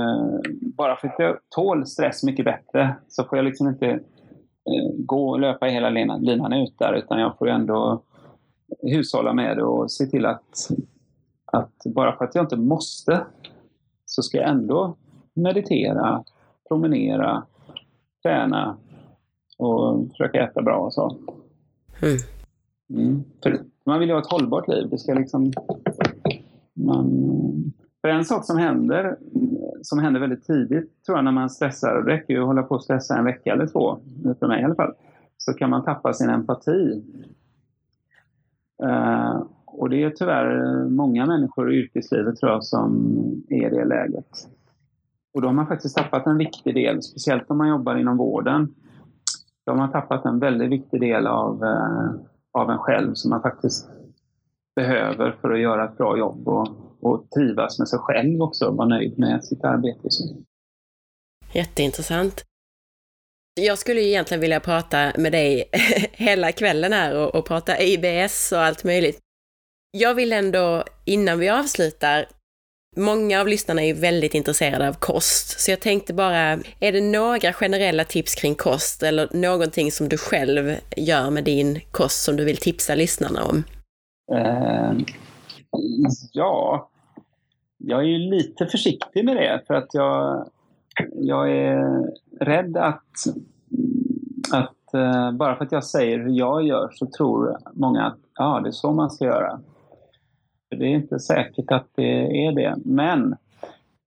Bara 0.77 0.97
för 0.97 1.09
att 1.09 1.19
jag 1.19 1.37
tål 1.49 1.87
stress 1.87 2.23
mycket 2.23 2.45
bättre 2.45 2.95
så 3.09 3.25
får 3.25 3.39
jag 3.39 3.45
liksom 3.45 3.69
inte 3.69 4.01
gå 4.97 5.29
och 5.29 5.41
löpa 5.41 5.67
hela 5.67 5.91
linan, 5.91 6.21
linan 6.21 6.53
ut 6.53 6.79
där. 6.79 6.93
Utan 6.93 7.21
jag 7.21 7.39
får 7.39 7.49
ju 7.49 7.55
ändå 7.55 8.03
hushålla 8.83 9.33
med 9.33 9.57
det 9.57 9.65
och 9.65 9.91
se 9.91 10.07
till 10.07 10.27
att, 10.27 10.71
att 11.53 11.83
bara 11.85 12.17
för 12.17 12.25
att 12.25 12.35
jag 12.35 12.45
inte 12.45 12.57
måste 12.57 13.25
så 14.07 14.23
ska 14.23 14.39
jag 14.39 14.51
ändå 14.51 14.97
meditera, 15.35 16.25
promenera, 16.69 17.43
träna 18.23 18.77
och 19.59 20.09
försöka 20.11 20.45
äta 20.45 20.63
bra 20.63 20.77
och 20.77 20.95
så. 20.95 21.17
Mm. 22.91 23.25
För 23.43 23.61
man 23.85 24.01
vill 24.01 24.09
ju 24.09 24.15
ha 24.15 24.21
ett 24.21 24.31
hållbart 24.31 24.69
liv. 24.69 24.89
Det 24.91 24.99
ska 24.99 25.15
liksom... 25.15 25.53
Man, 26.75 27.73
för 28.01 28.09
en 28.09 28.25
sak 28.25 28.45
som 28.45 28.59
händer, 28.59 29.19
som 29.83 29.99
händer 29.99 30.21
väldigt 30.21 30.47
tidigt, 30.47 31.05
tror 31.05 31.19
jag, 31.19 31.25
när 31.25 31.33
man 31.33 31.51
stressar, 31.51 31.95
det 31.95 32.13
räcker 32.13 32.35
ju 32.35 32.41
att 32.41 32.47
hålla 32.47 32.63
på 32.63 32.75
och 32.75 32.85
stressa 32.85 33.19
en 33.19 33.25
vecka 33.25 33.53
eller 33.53 33.67
två, 33.67 33.99
för 34.39 34.47
mig 34.47 34.61
i 34.61 34.65
alla 34.65 34.75
fall, 34.75 34.93
så 35.39 35.53
kan 35.53 35.71
man 35.71 35.85
tappa 35.85 36.13
sin 36.13 36.31
empati. 36.31 37.03
Uh, 38.83 39.43
och 39.73 39.91
det 39.91 40.03
är 40.03 40.11
tyvärr 40.11 40.85
många 40.89 41.27
människor 41.27 41.73
i 41.73 41.77
yrkeslivet 41.77 42.37
tror 42.37 42.53
jag 42.53 42.65
som 42.65 42.93
är 43.49 43.67
i 43.67 43.77
det 43.77 43.85
läget. 43.85 44.49
Och 45.35 45.43
då 45.43 45.49
har 45.49 45.55
man 45.55 45.67
faktiskt 45.67 45.97
tappat 45.97 46.27
en 46.27 46.39
viktig 46.39 46.75
del, 46.75 47.03
speciellt 47.03 47.51
om 47.51 47.59
man 47.59 47.69
jobbar 47.69 47.97
inom 47.97 48.17
vården. 48.17 48.75
Då 49.67 49.73
har 49.73 49.77
man 49.77 49.93
tappat 49.93 50.25
en 50.25 50.39
väldigt 50.39 50.71
viktig 50.71 51.01
del 51.01 51.27
av, 51.27 51.65
eh, 51.65 52.11
av 52.53 52.71
en 52.71 52.79
själv 52.79 53.15
som 53.15 53.31
man 53.31 53.43
faktiskt 53.43 53.91
behöver 54.77 55.37
för 55.41 55.51
att 55.51 55.61
göra 55.61 55.85
ett 55.85 55.97
bra 55.97 56.19
jobb 56.19 56.49
och, 56.49 56.69
och 57.01 57.31
trivas 57.31 57.79
med 57.79 57.89
sig 57.89 57.99
själv 57.99 58.43
också 58.43 58.67
och 58.67 58.77
vara 58.77 58.89
nöjd 58.89 59.19
med 59.19 59.45
sitt 59.45 59.65
arbete. 59.65 60.09
Jätteintressant. 61.53 62.45
Jag 63.61 63.79
skulle 63.79 64.01
egentligen 64.01 64.41
vilja 64.41 64.61
prata 64.61 65.13
med 65.19 65.33
dig 65.33 65.65
hela 66.13 66.53
kvällen 66.53 66.93
här 66.93 67.17
och, 67.17 67.35
och 67.35 67.47
prata 67.47 67.83
IBS 67.83 68.53
och 68.53 68.59
allt 68.59 68.85
möjligt. 68.85 69.19
Jag 69.99 70.15
vill 70.15 70.33
ändå, 70.33 70.85
innan 71.05 71.39
vi 71.39 71.49
avslutar, 71.49 72.27
Många 72.97 73.41
av 73.41 73.49
lyssnarna 73.49 73.83
är 73.83 73.95
väldigt 73.95 74.35
intresserade 74.35 74.89
av 74.89 74.93
kost, 74.93 75.61
så 75.61 75.71
jag 75.71 75.81
tänkte 75.81 76.15
bara, 76.15 76.59
är 76.81 76.93
det 76.93 77.01
några 77.01 77.53
generella 77.53 78.05
tips 78.05 78.35
kring 78.35 78.55
kost 78.55 79.03
eller 79.03 79.29
någonting 79.33 79.93
som 79.93 80.09
du 80.09 80.19
själv 80.19 80.77
gör 80.97 81.31
med 81.31 81.45
din 81.45 81.81
kost 81.91 82.25
som 82.25 82.37
du 82.37 82.45
vill 82.45 82.57
tipsa 82.57 82.95
lyssnarna 82.95 83.45
om? 83.45 83.65
Uh, 84.33 85.01
ja, 86.33 86.89
jag 87.79 88.01
är 88.01 88.07
ju 88.07 88.19
lite 88.19 88.67
försiktig 88.67 89.25
med 89.25 89.37
det 89.37 89.63
för 89.67 89.75
att 89.75 89.95
jag, 89.95 90.47
jag 91.15 91.51
är 91.51 92.11
rädd 92.41 92.77
att, 92.77 93.13
att 94.53 94.95
uh, 94.95 95.33
bara 95.33 95.57
för 95.57 95.65
att 95.65 95.73
jag 95.73 95.85
säger 95.85 96.19
hur 96.19 96.39
jag 96.39 96.63
gör 96.67 96.91
så 96.95 97.07
tror 97.07 97.59
många 97.73 98.07
att 98.07 98.19
ja, 98.35 98.61
det 98.63 98.69
är 98.69 98.73
så 98.73 98.93
man 98.93 99.11
ska 99.11 99.25
göra. 99.25 99.61
Det 100.77 100.85
är 100.85 100.95
inte 100.95 101.19
säkert 101.19 101.71
att 101.71 101.89
det 101.95 102.47
är 102.47 102.53
det. 102.53 102.77
Men 102.85 103.37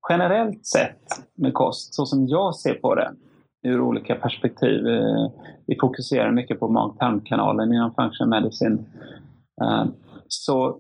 generellt 0.10 0.66
sett 0.66 1.24
med 1.36 1.54
kost, 1.54 1.94
så 1.94 2.06
som 2.06 2.28
jag 2.28 2.56
ser 2.56 2.74
på 2.74 2.96
det, 2.96 3.16
ur 3.62 3.82
olika 3.82 4.16
perspektiv. 4.16 4.88
Eh, 4.88 5.32
vi 5.66 5.78
fokuserar 5.82 6.32
mycket 6.32 6.60
på 6.60 6.68
mag-tarmkanalen 6.68 7.74
inom 7.74 7.94
functional 7.94 8.30
medicine. 8.30 8.78
Eh, 9.62 9.86
så, 10.28 10.80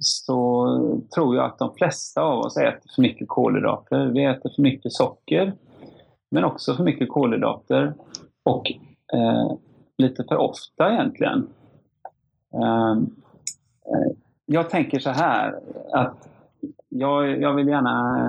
så 0.00 0.66
tror 1.14 1.36
jag 1.36 1.44
att 1.44 1.58
de 1.58 1.74
flesta 1.74 2.22
av 2.22 2.38
oss 2.38 2.56
äter 2.56 2.90
för 2.94 3.02
mycket 3.02 3.28
kolhydrater. 3.28 4.06
Vi 4.06 4.24
äter 4.24 4.50
för 4.56 4.62
mycket 4.62 4.92
socker, 4.92 5.52
men 6.30 6.44
också 6.44 6.74
för 6.74 6.84
mycket 6.84 7.08
kolhydrater. 7.08 7.94
Och 8.42 8.72
eh, 9.14 9.52
lite 9.98 10.24
för 10.24 10.36
ofta 10.36 10.92
egentligen. 10.92 11.48
Eh, 12.54 12.92
eh 13.86 14.12
jag 14.46 14.70
tänker 14.70 14.98
så 14.98 15.10
här 15.10 15.54
att 15.92 16.28
jag, 16.88 17.40
jag 17.40 17.54
vill 17.54 17.68
gärna 17.68 18.28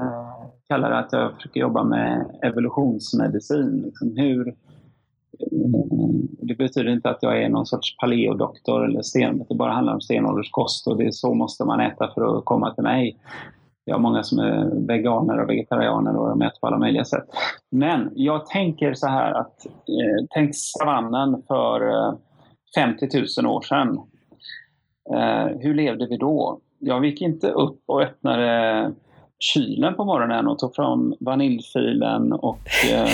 kalla 0.67 0.89
det 0.89 0.99
att 0.99 1.13
jag 1.13 1.33
försöker 1.33 1.59
jobba 1.59 1.83
med 1.83 2.25
evolutionsmedicin. 2.41 3.81
Liksom 3.85 4.17
hur, 4.17 4.55
det 6.41 6.55
betyder 6.55 6.91
inte 6.91 7.09
att 7.09 7.23
jag 7.23 7.43
är 7.43 7.49
någon 7.49 7.65
sorts 7.65 7.97
paleodoktor 7.97 8.85
eller 8.85 9.01
sten, 9.01 9.45
det 9.49 9.55
bara 9.55 9.71
handlar 9.71 9.93
om 9.93 10.01
stenålderskost 10.01 10.87
och 10.87 10.97
det 10.97 11.05
är 11.05 11.11
så 11.11 11.33
måste 11.33 11.65
man 11.65 11.79
äta 11.79 12.11
för 12.13 12.37
att 12.37 12.45
komma 12.45 12.73
till 12.73 12.83
mig. 12.83 13.17
Jag 13.85 13.95
har 13.95 14.01
många 14.01 14.23
som 14.23 14.39
är 14.39 14.87
veganer 14.87 15.39
och 15.39 15.49
vegetarianer 15.49 16.17
och 16.17 16.29
de 16.29 16.41
äter 16.41 16.59
på 16.61 16.67
alla 16.67 16.77
möjliga 16.77 17.05
sätt. 17.05 17.25
Men 17.71 18.11
jag 18.15 18.45
tänker 18.45 18.93
så 18.93 19.07
här 19.07 19.33
att, 19.33 19.65
eh, 19.65 20.25
tänk 20.29 20.51
savannen 20.55 21.43
för 21.47 21.89
eh, 21.89 22.13
50 22.75 23.07
000 23.41 23.55
år 23.55 23.61
sedan. 23.61 23.99
Eh, 25.09 25.57
hur 25.59 25.73
levde 25.73 26.07
vi 26.07 26.17
då? 26.17 26.59
jag 26.83 27.05
gick 27.05 27.21
inte 27.21 27.49
upp 27.49 27.81
och 27.85 28.01
öppnade 28.01 28.91
kylen 29.39 29.95
på 29.95 30.05
morgonen 30.05 30.47
och 30.47 30.59
tog 30.59 30.75
fram 30.75 31.15
vaniljfilen 31.19 32.33
och, 32.33 32.59
eh, 32.93 33.09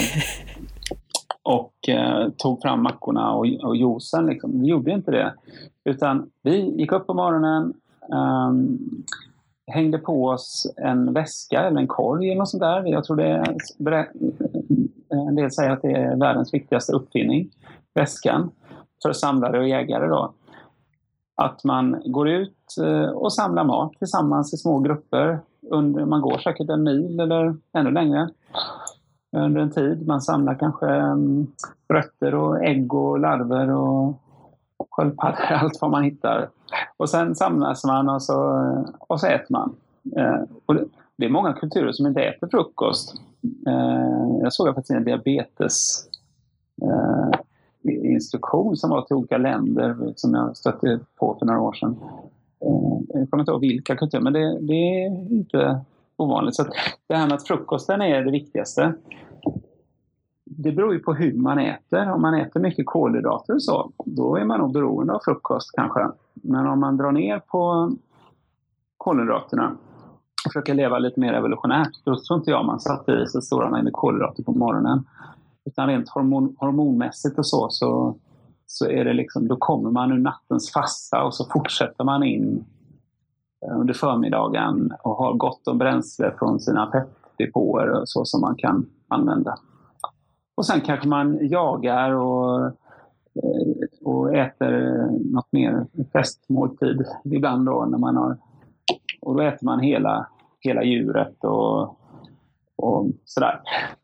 och 1.43 1.89
eh, 1.89 2.29
tog 2.37 2.61
fram 2.61 2.83
mackorna 2.83 3.33
och, 3.33 3.45
och 3.63 3.75
juicen. 3.75 4.25
Liksom. 4.25 4.61
Vi 4.61 4.67
gjorde 4.67 4.91
inte 4.91 5.11
det. 5.11 5.33
Utan 5.85 6.29
vi 6.43 6.79
gick 6.79 6.91
upp 6.91 7.07
på 7.07 7.13
morgonen, 7.13 7.73
um, 8.11 8.79
hängde 9.71 9.97
på 9.97 10.25
oss 10.25 10.73
en 10.77 11.13
väska 11.13 11.61
eller 11.61 11.81
en 11.81 11.87
korg 11.87 12.27
eller 12.27 12.39
något 12.39 12.49
sånt 12.49 12.61
där. 12.61 12.85
Jag 12.85 13.03
tror 13.03 13.17
det 13.17 13.27
är, 13.27 13.57
en 15.09 15.35
del 15.35 15.51
säger 15.51 15.69
att 15.69 15.81
det 15.81 15.91
är 15.91 16.15
världens 16.15 16.53
viktigaste 16.53 16.93
uppfinning, 16.93 17.49
väskan, 17.93 18.51
för 19.03 19.13
samlare 19.13 19.59
och 19.59 19.67
jägare. 19.67 20.07
Då. 20.07 20.33
Att 21.39 21.63
man 21.63 22.01
går 22.05 22.29
ut 22.29 22.77
eh, 22.83 23.09
och 23.09 23.33
samlar 23.33 23.63
mat 23.63 23.93
tillsammans 23.99 24.53
i 24.53 24.57
små 24.57 24.79
grupper. 24.79 25.39
Under, 25.71 26.05
man 26.05 26.21
går 26.21 26.37
säkert 26.37 26.69
en 26.69 26.83
mil 26.83 27.19
eller 27.19 27.57
ännu 27.73 27.91
längre 27.91 28.29
under 29.37 29.61
en 29.61 29.71
tid. 29.71 30.07
Man 30.07 30.21
samlar 30.21 30.55
kanske 30.55 30.87
mm, 30.87 31.47
rötter 31.93 32.35
och 32.35 32.63
ägg 32.63 32.93
och 32.93 33.19
larver 33.19 33.69
och 33.69 34.13
sköldpaddor, 34.89 35.41
allt 35.49 35.81
vad 35.81 35.91
man 35.91 36.03
hittar. 36.03 36.49
Och 36.97 37.09
sen 37.09 37.35
samlas 37.35 37.83
man 37.83 38.09
och 38.09 38.23
så, 38.23 38.57
eh, 38.57 38.83
och 38.99 39.19
så 39.19 39.27
äter 39.27 39.47
man. 39.49 39.75
Eh, 40.17 40.41
och 40.65 40.75
det, 41.17 41.25
är 41.25 41.29
många 41.29 41.53
kulturer 41.53 41.91
som 41.91 42.07
inte 42.07 42.21
äter 42.21 42.47
frukost. 42.47 43.21
Jag 44.41 44.53
såg 44.53 44.67
faktiskt 44.67 44.91
en 44.91 45.03
diabetes 45.03 46.05
instruktion 47.83 48.77
som 48.77 48.89
var 48.89 49.01
till 49.01 49.15
olika 49.15 49.37
länder 49.37 50.13
som 50.15 50.33
jag 50.33 50.57
stötte 50.57 50.99
på 51.19 51.35
för 51.39 51.45
några 51.45 51.61
år 51.61 51.73
sedan. 51.73 51.97
Eh, 52.65 53.19
jag 53.19 53.29
kommer 53.29 53.41
inte 53.41 53.51
ihåg 53.51 53.61
vilka 53.61 53.95
kulturer, 53.95 54.23
men 54.23 54.33
det, 54.33 54.59
det 54.59 54.73
är 54.73 55.31
inte 55.31 55.81
ovanligt. 56.17 56.55
Så 56.55 56.65
det 57.07 57.15
här 57.15 57.27
med 57.27 57.35
att 57.35 57.47
frukosten 57.47 58.01
är 58.01 58.21
det 58.21 58.31
viktigaste. 58.31 58.93
Det 60.45 60.71
beror 60.71 60.93
ju 60.93 60.99
på 60.99 61.13
hur 61.13 61.33
man 61.33 61.59
äter. 61.59 62.11
Om 62.11 62.21
man 62.21 62.33
äter 62.33 62.59
mycket 62.59 62.85
kolhydrater 62.85 63.53
och 63.53 63.63
så, 63.63 63.91
då 64.05 64.35
är 64.35 64.45
man 64.45 64.59
nog 64.59 64.73
beroende 64.73 65.13
av 65.13 65.19
frukost 65.25 65.71
kanske. 65.73 66.07
Men 66.33 66.67
om 66.67 66.79
man 66.79 66.97
drar 66.97 67.11
ner 67.11 67.39
på 67.39 67.91
kolhydraterna 68.97 69.77
och 70.45 70.51
försöker 70.51 70.73
leva 70.73 70.99
lite 70.99 71.19
mer 71.19 71.33
evolutionärt, 71.33 72.05
då 72.05 72.15
tror 72.19 72.39
inte 72.39 72.51
jag 72.51 72.65
man 72.65 72.79
satte 72.79 73.11
i 73.11 73.27
sig 73.27 73.41
stora 73.41 73.69
mängder 73.69 73.91
kolhydrater 73.91 74.43
på 74.43 74.51
morgonen. 74.51 75.03
Utan 75.65 75.87
rent 75.87 76.09
hormon, 76.09 76.55
hormonmässigt 76.59 77.39
och 77.39 77.45
så, 77.45 77.67
så, 77.69 78.15
så 78.65 78.89
är 78.89 79.05
det 79.05 79.13
liksom, 79.13 79.47
då 79.47 79.55
kommer 79.55 79.91
man 79.91 80.11
ur 80.11 80.17
nattens 80.17 80.71
fasta 80.71 81.23
och 81.23 81.33
så 81.33 81.45
fortsätter 81.45 82.03
man 82.03 82.23
in 82.23 82.65
eh, 83.65 83.79
under 83.79 83.93
förmiddagen 83.93 84.93
och 85.03 85.15
har 85.15 85.33
gott 85.33 85.67
om 85.67 85.77
bränsle 85.77 86.33
från 86.39 86.59
sina 86.59 86.91
fettdepåer 86.91 88.01
så 88.05 88.25
som 88.25 88.41
man 88.41 88.55
kan 88.55 88.85
använda. 89.07 89.55
Och 90.55 90.65
sen 90.65 90.81
kanske 90.81 91.07
man 91.07 91.47
jagar 91.47 92.11
och, 92.11 92.65
eh, 92.65 92.73
och 94.03 94.35
äter 94.35 94.71
något 95.33 95.51
mer 95.51 95.85
festmåltid 96.13 97.05
ibland 97.23 97.65
då 97.65 97.85
när 97.85 97.97
man 97.97 98.15
har 98.15 98.37
och 99.21 99.35
då 99.35 99.41
äter 99.41 99.65
man 99.65 99.79
hela, 99.79 100.27
hela 100.59 100.83
djuret 100.83 101.43
och 101.43 101.98
och 102.79 103.11
sådär. 103.25 103.61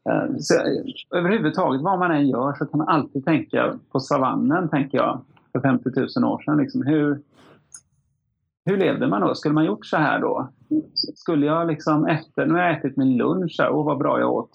Eh, 0.10 0.38
så, 0.40 0.54
eh, 0.54 1.20
överhuvudtaget 1.20 1.82
vad 1.82 2.00
man 2.00 2.12
än 2.12 2.28
gör 2.28 2.54
så 2.54 2.66
kan 2.66 2.78
man 2.78 2.88
alltid 2.88 3.26
tänka 3.26 3.80
på 3.92 4.00
savannen, 4.00 4.70
tänker 4.70 4.98
jag, 4.98 5.22
för 5.52 5.60
50 5.60 5.90
000 6.20 6.34
år 6.34 6.42
sedan. 6.42 6.58
Liksom, 6.58 6.82
hur, 6.82 7.22
hur 8.66 8.78
levde 8.78 9.08
man 9.08 9.22
då? 9.22 9.36
Skulle 9.36 9.54
man 9.54 9.66
gjort 9.66 9.86
så 9.86 9.98
här 9.98 10.20
då? 10.20 10.50
Skulle 11.16 11.46
jag 11.46 11.68
liksom 11.68 12.06
efter, 12.06 12.46
nu 12.46 12.54
har 12.54 12.62
jag 12.62 12.78
ätit 12.78 12.98
min 12.98 13.18
lunch, 13.18 13.56
här, 13.60 13.72
åh 13.72 13.86
vad 13.86 13.98
bra 13.98 14.20
jag 14.20 14.34
åt. 14.34 14.52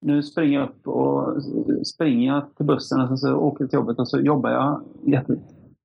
Nu 0.00 0.22
springer 0.22 0.58
jag 0.58 0.68
upp 0.68 0.88
och 0.88 1.42
springer 1.86 2.34
jag 2.34 2.56
till 2.56 2.66
bussen 2.66 3.00
och 3.00 3.18
så 3.18 3.34
åker 3.34 3.66
till 3.66 3.76
jobbet 3.76 3.98
och 3.98 4.08
så 4.08 4.20
jobbar 4.20 4.50
jag 4.50 4.82
jätte... 5.06 5.36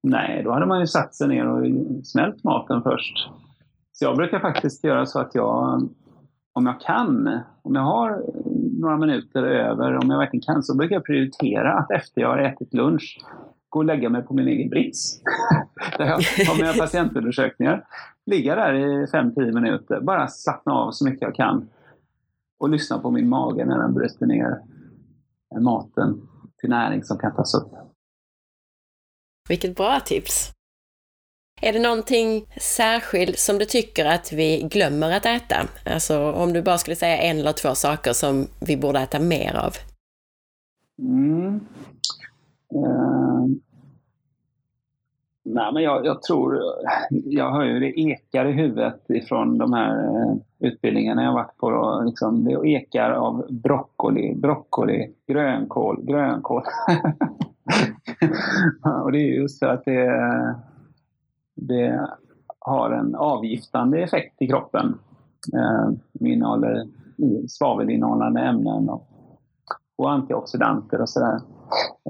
Nej, 0.03 0.43
då 0.43 0.51
hade 0.51 0.65
man 0.65 0.79
ju 0.79 0.87
satt 0.87 1.15
sig 1.15 1.27
ner 1.27 1.47
och 1.47 1.65
smält 2.05 2.43
maten 2.43 2.83
först. 2.83 3.29
Så 3.91 4.05
jag 4.05 4.17
brukar 4.17 4.39
faktiskt 4.39 4.83
göra 4.83 5.05
så 5.05 5.19
att 5.19 5.35
jag 5.35 5.89
om 6.53 6.65
jag 6.65 6.81
kan, 6.81 7.39
om 7.61 7.75
jag 7.75 7.81
har 7.81 8.23
några 8.79 8.97
minuter 8.97 9.43
över, 9.43 9.97
om 9.97 10.09
jag 10.09 10.17
verkligen 10.17 10.43
kan, 10.43 10.63
så 10.63 10.77
brukar 10.77 10.95
jag 10.95 11.05
prioritera 11.05 11.73
att 11.73 11.91
efter 11.91 12.21
jag 12.21 12.29
har 12.29 12.37
ätit 12.37 12.73
lunch 12.73 13.19
gå 13.69 13.79
och 13.79 13.85
lägga 13.85 14.09
mig 14.09 14.21
på 14.21 14.33
min 14.33 14.47
egen 14.47 14.69
brits. 14.69 15.21
där 15.97 16.05
jag 16.05 16.13
har 16.47 16.57
mina 16.57 16.73
patientundersökningar. 16.77 17.85
Ligga 18.25 18.55
där 18.55 18.73
i 18.73 19.05
5-10 19.05 19.53
minuter, 19.53 20.01
bara 20.01 20.27
slappna 20.27 20.73
av 20.73 20.91
så 20.91 21.05
mycket 21.05 21.21
jag 21.21 21.35
kan. 21.35 21.69
Och 22.59 22.69
lyssna 22.69 22.99
på 22.99 23.11
min 23.11 23.29
mage 23.29 23.65
när 23.65 23.77
den 23.77 23.93
bryter 23.93 24.25
ner 24.25 24.59
maten 25.59 26.21
till 26.59 26.69
näring 26.69 27.03
som 27.03 27.17
kan 27.17 27.35
tas 27.35 27.55
upp. 27.55 27.71
Vilket 29.49 29.75
bra 29.75 29.99
tips! 29.99 30.51
Är 31.61 31.73
det 31.73 31.79
någonting 31.79 32.45
särskilt 32.61 33.39
som 33.39 33.57
du 33.57 33.65
tycker 33.65 34.05
att 34.05 34.33
vi 34.33 34.67
glömmer 34.71 35.11
att 35.11 35.25
äta? 35.25 35.55
Alltså 35.85 36.31
om 36.31 36.53
du 36.53 36.61
bara 36.61 36.77
skulle 36.77 36.95
säga 36.95 37.17
en 37.17 37.39
eller 37.39 37.51
två 37.51 37.75
saker 37.75 38.13
som 38.13 38.47
vi 38.59 38.77
borde 38.77 38.99
äta 38.99 39.19
mer 39.19 39.55
av? 39.55 39.73
Mm. 40.99 41.59
Uh, 42.75 43.45
nej, 45.45 45.73
men 45.73 45.83
jag, 45.83 46.05
jag, 46.05 46.21
tror, 46.21 46.59
jag 47.09 47.51
hör 47.51 47.63
ju 47.63 47.79
det 47.79 47.99
ekar 47.99 48.45
i 48.45 48.51
huvudet 48.51 49.09
ifrån 49.09 49.57
de 49.57 49.73
här 49.73 50.05
eh, 50.05 50.35
utbildningarna 50.59 51.23
jag 51.23 51.33
varit 51.33 51.57
på. 51.57 51.69
Då, 51.69 52.03
liksom, 52.05 52.43
det 52.43 52.69
ekar 52.69 53.11
av 53.11 53.45
broccoli, 53.49 54.35
broccoli, 54.35 55.11
grönkål, 55.27 56.05
grönkål. 56.05 56.63
och 59.03 59.11
det 59.11 59.17
är 59.17 59.41
just 59.41 59.59
så 59.59 59.65
att 59.65 59.85
det 59.85 59.95
är 59.95 60.55
det 61.61 62.09
har 62.59 62.91
en 62.91 63.15
avgiftande 63.15 64.03
effekt 64.03 64.41
i 64.41 64.47
kroppen. 64.47 64.99
Eh, 65.53 65.89
innehåller 66.19 66.87
svavelinnehållande 67.47 68.41
ämnen 68.41 68.89
och, 68.89 69.07
och 69.97 70.11
antioxidanter 70.11 71.01
och 71.01 71.09
sådär. 71.09 71.39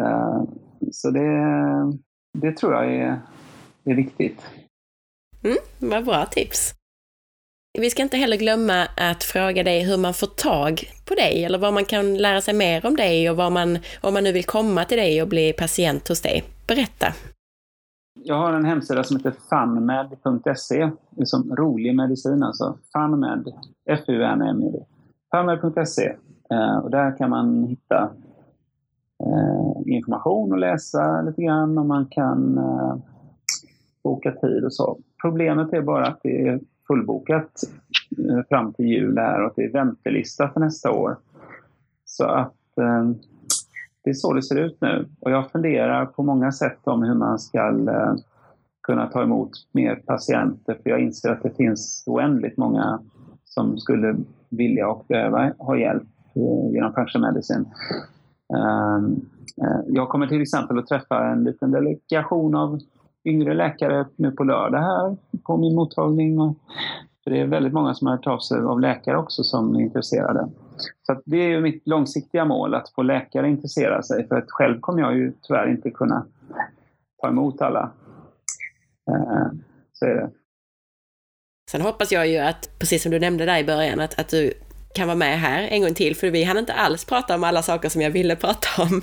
Eh, 0.02 0.44
så 0.92 1.12
det, 1.12 1.30
det 2.34 2.58
tror 2.58 2.74
jag 2.74 2.94
är, 2.94 3.22
är 3.84 3.96
viktigt. 3.96 4.42
Mm, 5.44 5.58
vad 5.80 6.06
bra 6.06 6.26
tips! 6.26 6.74
Vi 7.80 7.90
ska 7.90 8.04
inte 8.04 8.18
heller 8.18 8.38
glömma 8.38 8.88
att 8.98 9.24
fråga 9.24 9.64
dig 9.64 9.84
hur 9.84 9.98
man 9.98 10.14
får 10.14 10.28
tag 10.28 10.84
på 11.06 11.16
dig 11.16 11.46
eller 11.46 11.58
vad 11.58 11.74
man 11.74 11.86
kan 11.86 12.18
lära 12.18 12.42
sig 12.42 12.54
mer 12.54 12.86
om 12.86 12.96
dig 12.96 13.30
och 13.30 13.38
vad 13.38 13.52
man, 13.52 13.80
om 14.02 14.14
man 14.14 14.24
nu 14.24 14.32
vill 14.32 14.46
komma 14.46 14.86
till 14.86 14.98
dig 14.98 15.22
och 15.22 15.28
bli 15.28 15.54
patient 15.54 16.08
hos 16.08 16.22
dig. 16.22 16.44
Berätta! 16.68 17.14
Jag 18.24 18.36
har 18.36 18.54
en 18.54 18.66
hemsida 18.66 19.04
som 19.04 19.18
heter 19.18 19.34
funmed.se. 19.50 20.92
Det 21.10 21.22
är 21.22 21.26
som 21.26 21.56
rolig 21.56 21.96
medicin 21.96 22.44
alltså. 22.44 22.78
Funmed. 22.94 23.48
F-U-N-M-E-D. 23.86 24.86
Funmed.se. 25.32 26.16
Eh, 26.52 26.78
och 26.78 26.92
där 26.92 27.18
kan 27.18 27.30
man 27.30 27.64
hitta 27.64 28.10
eh, 29.24 29.94
information 29.94 30.52
och 30.52 30.58
läsa 30.58 31.22
lite 31.22 31.42
grann 31.42 31.78
och 31.78 31.86
man 31.86 32.06
kan 32.06 32.58
eh, 32.58 32.96
boka 34.04 34.32
tid 34.32 34.64
och 34.66 34.74
så. 34.74 35.00
Problemet 35.22 35.74
är 35.74 35.82
bara 35.82 36.08
att 36.08 36.20
det 36.24 36.48
är 36.48 36.60
fullbokat 36.88 37.52
fram 38.50 38.74
till 38.74 38.86
jul 38.86 39.18
här 39.18 39.42
och 39.42 39.48
att 39.48 39.56
det 39.56 39.66
är 39.66 39.72
väntelista 39.72 40.50
för 40.50 40.60
nästa 40.60 40.92
år. 40.92 41.18
Så 42.06 42.26
att 42.26 42.56
det 44.10 44.14
är 44.14 44.14
så 44.14 44.34
det 44.34 44.44
ser 44.44 44.56
ut 44.56 44.78
nu. 44.82 45.08
Och 45.20 45.32
jag 45.32 45.52
funderar 45.52 46.06
på 46.06 46.24
många 46.24 46.52
sätt 46.52 46.80
om 46.84 47.04
hur 47.04 47.16
man 47.16 47.40
ska 47.40 47.68
eh, 47.68 48.14
kunna 48.84 49.08
ta 49.08 49.24
emot 49.24 49.52
mer 49.72 49.96
patienter. 49.96 50.78
För 50.84 50.90
jag 50.90 51.00
inser 51.00 51.30
att 51.30 51.44
det 51.44 51.56
finns 51.58 52.04
oändligt 52.08 52.58
många 52.58 53.00
som 53.46 53.78
skulle 53.78 54.16
vilja 54.50 54.90
och 54.90 55.06
behöva 55.08 55.54
ha 55.58 55.78
hjälp 55.78 56.04
eh, 56.36 56.74
genom 56.74 56.94
Function 56.94 57.22
Medicine. 57.22 57.66
Ehm, 58.58 59.16
eh, 59.62 59.80
jag 59.88 60.10
kommer 60.10 60.28
till 60.28 60.42
exempel 60.42 60.80
att 60.80 60.88
träffa 60.88 61.26
en 61.26 61.44
liten 61.44 61.72
delegation 61.72 62.56
av 62.56 62.80
yngre 63.26 63.54
läkare 63.54 64.06
nu 64.16 64.32
på 64.32 64.44
lördag 64.44 64.80
här 64.80 65.18
på 65.44 65.58
min 65.58 65.76
mottagning. 65.76 66.56
För 67.24 67.32
det 67.32 67.42
är 67.42 67.48
väldigt 67.48 67.74
många 67.74 67.94
som 67.94 68.08
har 68.08 68.16
hört 68.16 68.28
av 68.28 68.40
sig 68.40 68.60
av 68.62 68.80
läkare 68.80 69.18
också 69.18 69.44
som 69.44 69.76
är 69.76 69.82
intresserade. 69.82 70.50
Så 71.04 71.22
det 71.26 71.38
är 71.38 71.62
mitt 71.62 71.88
långsiktiga 71.88 72.46
mål, 72.46 72.74
att 72.74 72.90
få 72.90 73.02
läkare 73.02 73.50
intressera 73.50 74.04
sig. 74.04 74.28
För 74.28 74.36
att 74.36 74.52
själv 74.52 74.80
kommer 74.80 75.02
jag 75.02 75.18
ju 75.18 75.34
tyvärr 75.42 75.72
inte 75.72 75.92
kunna 75.92 76.26
ta 77.22 77.28
emot 77.28 77.62
alla. 77.62 77.92
Eh, 79.12 79.48
så 79.94 80.06
är 80.06 80.16
det. 80.16 80.30
Sen 81.72 81.82
hoppas 81.82 82.12
jag 82.12 82.28
ju 82.28 82.38
att, 82.38 82.80
precis 82.80 83.04
som 83.04 83.12
du 83.12 83.20
nämnde 83.20 83.46
där 83.46 83.60
i 83.60 83.64
början, 83.64 84.00
att, 84.00 84.20
att 84.20 84.30
du 84.30 84.54
kan 84.96 85.08
vara 85.08 85.18
med 85.18 85.40
här 85.40 85.68
en 85.68 85.82
gång 85.82 85.94
till, 85.94 86.16
för 86.16 86.32
vi 86.32 86.44
hann 86.44 86.58
inte 86.58 86.74
alls 86.74 87.06
prata 87.06 87.36
om 87.36 87.44
alla 87.44 87.62
saker 87.62 87.90
som 87.90 88.02
jag 88.02 88.12
ville 88.12 88.36
prata 88.36 88.84
om. 88.84 89.02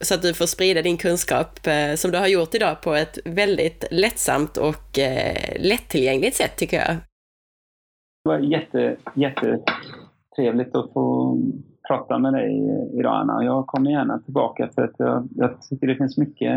så 0.00 0.14
att 0.14 0.22
du 0.22 0.34
får 0.34 0.46
sprida 0.46 0.82
din 0.82 0.96
kunskap 0.96 1.66
eh, 1.66 1.94
som 1.94 2.10
du 2.10 2.18
har 2.18 2.26
gjort 2.26 2.54
idag 2.54 2.80
på 2.82 2.94
ett 2.94 3.18
väldigt 3.24 3.84
lättsamt 3.90 4.56
och 4.56 4.98
eh, 4.98 5.60
lättillgängligt 5.60 6.36
sätt 6.36 6.56
tycker 6.56 6.76
jag. 6.76 6.96
Det 8.24 8.28
var 8.28 8.38
jätte, 8.38 8.96
Trevligt 10.36 10.76
att 10.76 10.92
få 10.92 11.36
prata 11.88 12.18
med 12.18 12.32
dig 12.32 12.80
idag 12.92 13.14
Anna. 13.16 13.44
Jag 13.44 13.66
kommer 13.66 13.90
gärna 13.90 14.18
tillbaka 14.18 14.68
för 14.74 14.82
att 14.82 14.94
jag, 14.98 15.28
jag 15.36 15.62
tycker 15.62 15.86
det 15.86 15.96
finns 15.96 16.16
mycket 16.16 16.52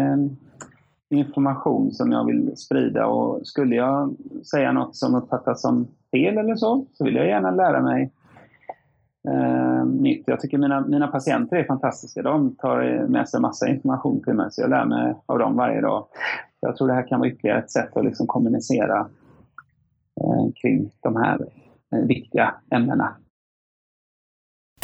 information 1.10 1.92
som 1.92 2.12
jag 2.12 2.26
vill 2.26 2.58
sprida 2.58 3.08
och 3.08 3.48
skulle 3.48 3.76
jag 3.76 4.16
säga 4.52 4.72
något 4.72 4.96
som 4.96 5.16
uppfattas 5.16 5.62
som 5.62 5.88
fel 6.12 6.38
eller 6.38 6.56
så, 6.56 6.86
så 6.94 7.06
vill 7.06 7.16
jag 7.16 7.28
gärna 7.28 7.52
lära 7.52 7.82
mig 7.82 8.12
eh, 9.28 9.86
nytt. 9.86 10.24
Jag 10.28 10.40
tycker 10.40 10.58
mina, 10.58 10.82
mina 10.82 11.08
patienter 11.08 11.58
är 11.58 11.64
fantastiska. 11.64 12.22
De 12.22 12.56
tar 12.56 13.08
med 13.08 13.30
sig 13.30 13.42
massa 13.42 13.68
information 13.68 14.24
till 14.24 14.34
mig, 14.34 14.48
så 14.52 14.62
jag 14.62 14.70
lär 14.70 14.86
mig 14.86 15.16
av 15.26 15.40
dem 15.40 15.56
varje 15.56 15.82
dag. 15.82 16.06
Jag 16.60 16.76
tror 16.76 16.88
det 16.88 16.94
här 16.94 17.08
kan 17.08 17.20
vara 17.20 17.30
ytterligare 17.30 17.60
ett 17.60 17.72
sätt 17.72 17.98
att 17.98 18.06
liksom 18.06 18.28
kommunicera 18.28 19.00
eh, 20.22 20.52
kring 20.62 20.92
de 21.02 21.16
här 21.16 21.48
eh, 21.94 22.06
viktiga 22.06 22.54
ämnena. 22.72 23.16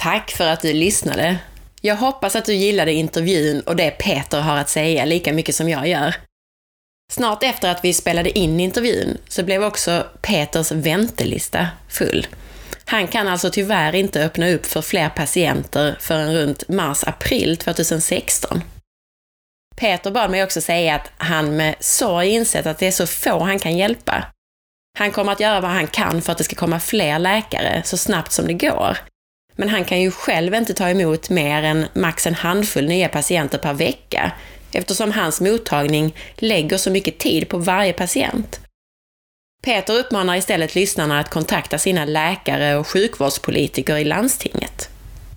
Tack 0.05 0.31
för 0.31 0.47
att 0.47 0.61
du 0.61 0.73
lyssnade. 0.73 1.37
Jag 1.81 1.95
hoppas 1.95 2.35
att 2.35 2.45
du 2.45 2.53
gillade 2.53 2.93
intervjun 2.93 3.61
och 3.61 3.75
det 3.75 3.91
Peter 3.91 4.41
har 4.41 4.57
att 4.57 4.69
säga 4.69 5.05
lika 5.05 5.33
mycket 5.33 5.55
som 5.55 5.69
jag 5.69 5.87
gör. 5.87 6.15
Snart 7.13 7.43
efter 7.43 7.71
att 7.71 7.85
vi 7.85 7.93
spelade 7.93 8.37
in 8.37 8.59
intervjun 8.59 9.17
så 9.27 9.43
blev 9.43 9.63
också 9.63 10.05
Peters 10.21 10.71
väntelista 10.71 11.67
full. 11.89 12.27
Han 12.85 13.07
kan 13.07 13.27
alltså 13.27 13.49
tyvärr 13.49 13.95
inte 13.95 14.25
öppna 14.25 14.49
upp 14.49 14.65
för 14.65 14.81
fler 14.81 15.09
patienter 15.09 15.97
förrän 15.99 16.33
runt 16.33 16.69
mars-april 16.69 17.57
2016. 17.57 18.61
Peter 19.75 20.11
bad 20.11 20.31
mig 20.31 20.43
också 20.43 20.61
säga 20.61 20.95
att 20.95 21.11
han 21.17 21.55
med 21.55 21.75
sorg 21.79 22.29
insett 22.29 22.65
att 22.65 22.77
det 22.77 22.87
är 22.87 22.91
så 22.91 23.07
få 23.07 23.39
han 23.39 23.59
kan 23.59 23.77
hjälpa. 23.77 24.25
Han 24.97 25.11
kommer 25.11 25.31
att 25.31 25.39
göra 25.39 25.61
vad 25.61 25.71
han 25.71 25.87
kan 25.87 26.21
för 26.21 26.31
att 26.31 26.37
det 26.37 26.43
ska 26.43 26.55
komma 26.55 26.79
fler 26.79 27.19
läkare 27.19 27.81
så 27.85 27.97
snabbt 27.97 28.31
som 28.31 28.47
det 28.47 28.53
går. 28.53 28.97
Men 29.55 29.69
han 29.69 29.85
kan 29.85 30.01
ju 30.01 30.11
själv 30.11 30.55
inte 30.55 30.73
ta 30.73 30.89
emot 30.89 31.29
mer 31.29 31.63
än 31.63 31.85
max 31.93 32.27
en 32.27 32.33
handfull 32.33 32.87
nya 32.87 33.09
patienter 33.09 33.57
per 33.57 33.73
vecka 33.73 34.31
eftersom 34.71 35.11
hans 35.11 35.41
mottagning 35.41 36.15
lägger 36.35 36.77
så 36.77 36.91
mycket 36.91 37.17
tid 37.17 37.49
på 37.49 37.57
varje 37.57 37.93
patient. 37.93 38.59
Peter 39.63 39.93
uppmanar 39.93 40.35
istället 40.35 40.75
lyssnarna 40.75 41.19
att 41.19 41.29
kontakta 41.29 41.77
sina 41.77 42.05
läkare 42.05 42.75
och 42.75 42.87
sjukvårdspolitiker 42.87 43.97
i 43.97 44.03
landstinget. 44.03 44.89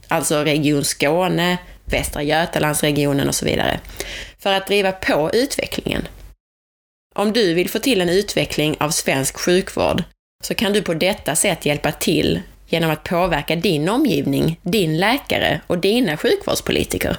Alltså 0.09 0.45
Region 0.45 0.85
Skåne, 0.85 1.59
Västra 1.85 2.23
Götalandsregionen 2.23 3.29
och 3.29 3.35
så 3.35 3.45
vidare. 3.45 3.81
För 4.39 4.53
att 4.53 4.67
driva 4.67 4.93
på 4.93 5.31
utvecklingen. 5.33 6.09
Om 7.15 7.33
du 7.33 7.55
vill 7.55 7.71
få 7.71 7.79
till 7.79 8.01
en 8.01 8.09
utveckling 8.09 8.77
av 8.81 8.91
svensk 8.91 9.37
sjukvård 9.39 10.03
så 10.45 10.55
kan 10.55 10.73
du 10.73 10.83
på 10.83 10.95
detta 10.95 11.35
sätt 11.35 11.67
hjälpa 11.67 11.93
till 11.93 12.41
genom 12.69 12.91
att 12.91 13.05
påverka 13.05 13.57
din 13.57 13.89
omgivning, 13.89 14.61
din 14.63 14.99
läkare 14.99 15.61
och 15.67 15.79
dina 15.79 16.17
sjukvårdspolitiker. 16.17 17.17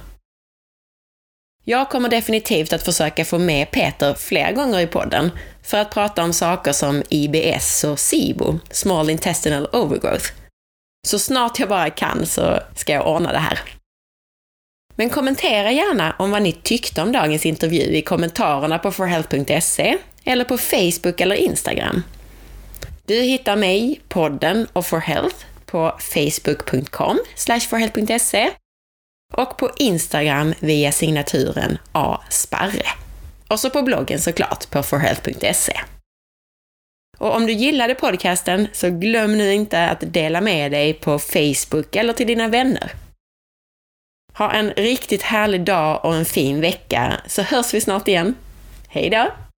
Jag 1.64 1.90
kommer 1.90 2.10
definitivt 2.10 2.74
att 2.74 2.84
försöka 2.84 3.26
få 3.26 3.38
med 3.38 3.72
Peter 3.72 4.14
fler 4.14 4.52
gånger 4.52 4.80
i 4.80 4.88
podden 4.88 5.32
för 5.64 5.78
att 5.78 5.92
prata 5.92 6.24
om 6.24 6.34
saker 6.34 6.72
som 6.72 7.04
IBS 7.10 7.84
och 7.84 8.00
SIBO, 8.00 8.60
Small 8.72 9.10
Intestinal 9.10 9.68
Overgrowth. 9.72 10.26
Så 11.08 11.20
snart 11.20 11.60
jag 11.60 11.70
bara 11.70 11.90
kan 11.90 12.26
så 12.26 12.60
ska 12.76 12.94
jag 12.94 13.08
ordna 13.08 13.32
det 13.32 13.38
här. 13.38 13.60
Men 14.96 15.10
kommentera 15.10 15.72
gärna 15.72 16.16
om 16.20 16.32
vad 16.32 16.42
ni 16.42 16.52
tyckte 16.52 17.02
om 17.02 17.12
dagens 17.12 17.46
intervju 17.46 17.82
i 17.82 18.02
kommentarerna 18.02 18.80
på 18.80 18.92
forhealth.se 18.92 19.98
eller 20.24 20.46
på 20.46 20.58
Facebook 20.58 21.22
eller 21.22 21.36
Instagram. 21.36 22.04
Du 23.10 23.22
hittar 23.22 23.56
mig, 23.56 24.02
podden 24.07 24.68
och 24.73 24.86
For 24.86 24.99
Health 24.99 25.45
på 25.65 25.98
facebook.com 25.99 27.19
forhealth.se 27.69 28.52
och 29.34 29.57
på 29.57 29.72
Instagram 29.77 30.53
via 30.60 30.91
signaturen 30.91 31.77
asparre. 31.91 32.86
Och 33.48 33.60
så 33.60 33.69
på 33.69 33.81
bloggen 33.81 34.19
såklart 34.19 34.69
på 34.69 34.84
forhealth.se. 34.84 35.80
Och 37.18 37.36
om 37.36 37.45
du 37.45 37.53
gillade 37.53 37.95
podcasten 37.95 38.68
så 38.73 38.90
glöm 38.90 39.38
nu 39.38 39.53
inte 39.53 39.88
att 39.88 40.14
dela 40.14 40.41
med 40.41 40.72
dig 40.72 40.94
på 40.94 41.19
Facebook 41.19 41.95
eller 41.95 42.14
till 42.14 42.27
dina 42.27 42.48
vänner. 42.48 42.91
Ha 44.34 44.52
en 44.52 44.72
riktigt 44.72 45.22
härlig 45.22 45.64
dag 45.64 46.06
och 46.06 46.15
en 46.15 46.26
fin 46.26 46.61
vecka 46.61 47.22
så 47.27 47.41
hörs 47.41 47.73
vi 47.73 47.81
snart 47.81 48.07
igen. 48.07 48.36
Hej 48.88 49.10
då! 49.10 49.49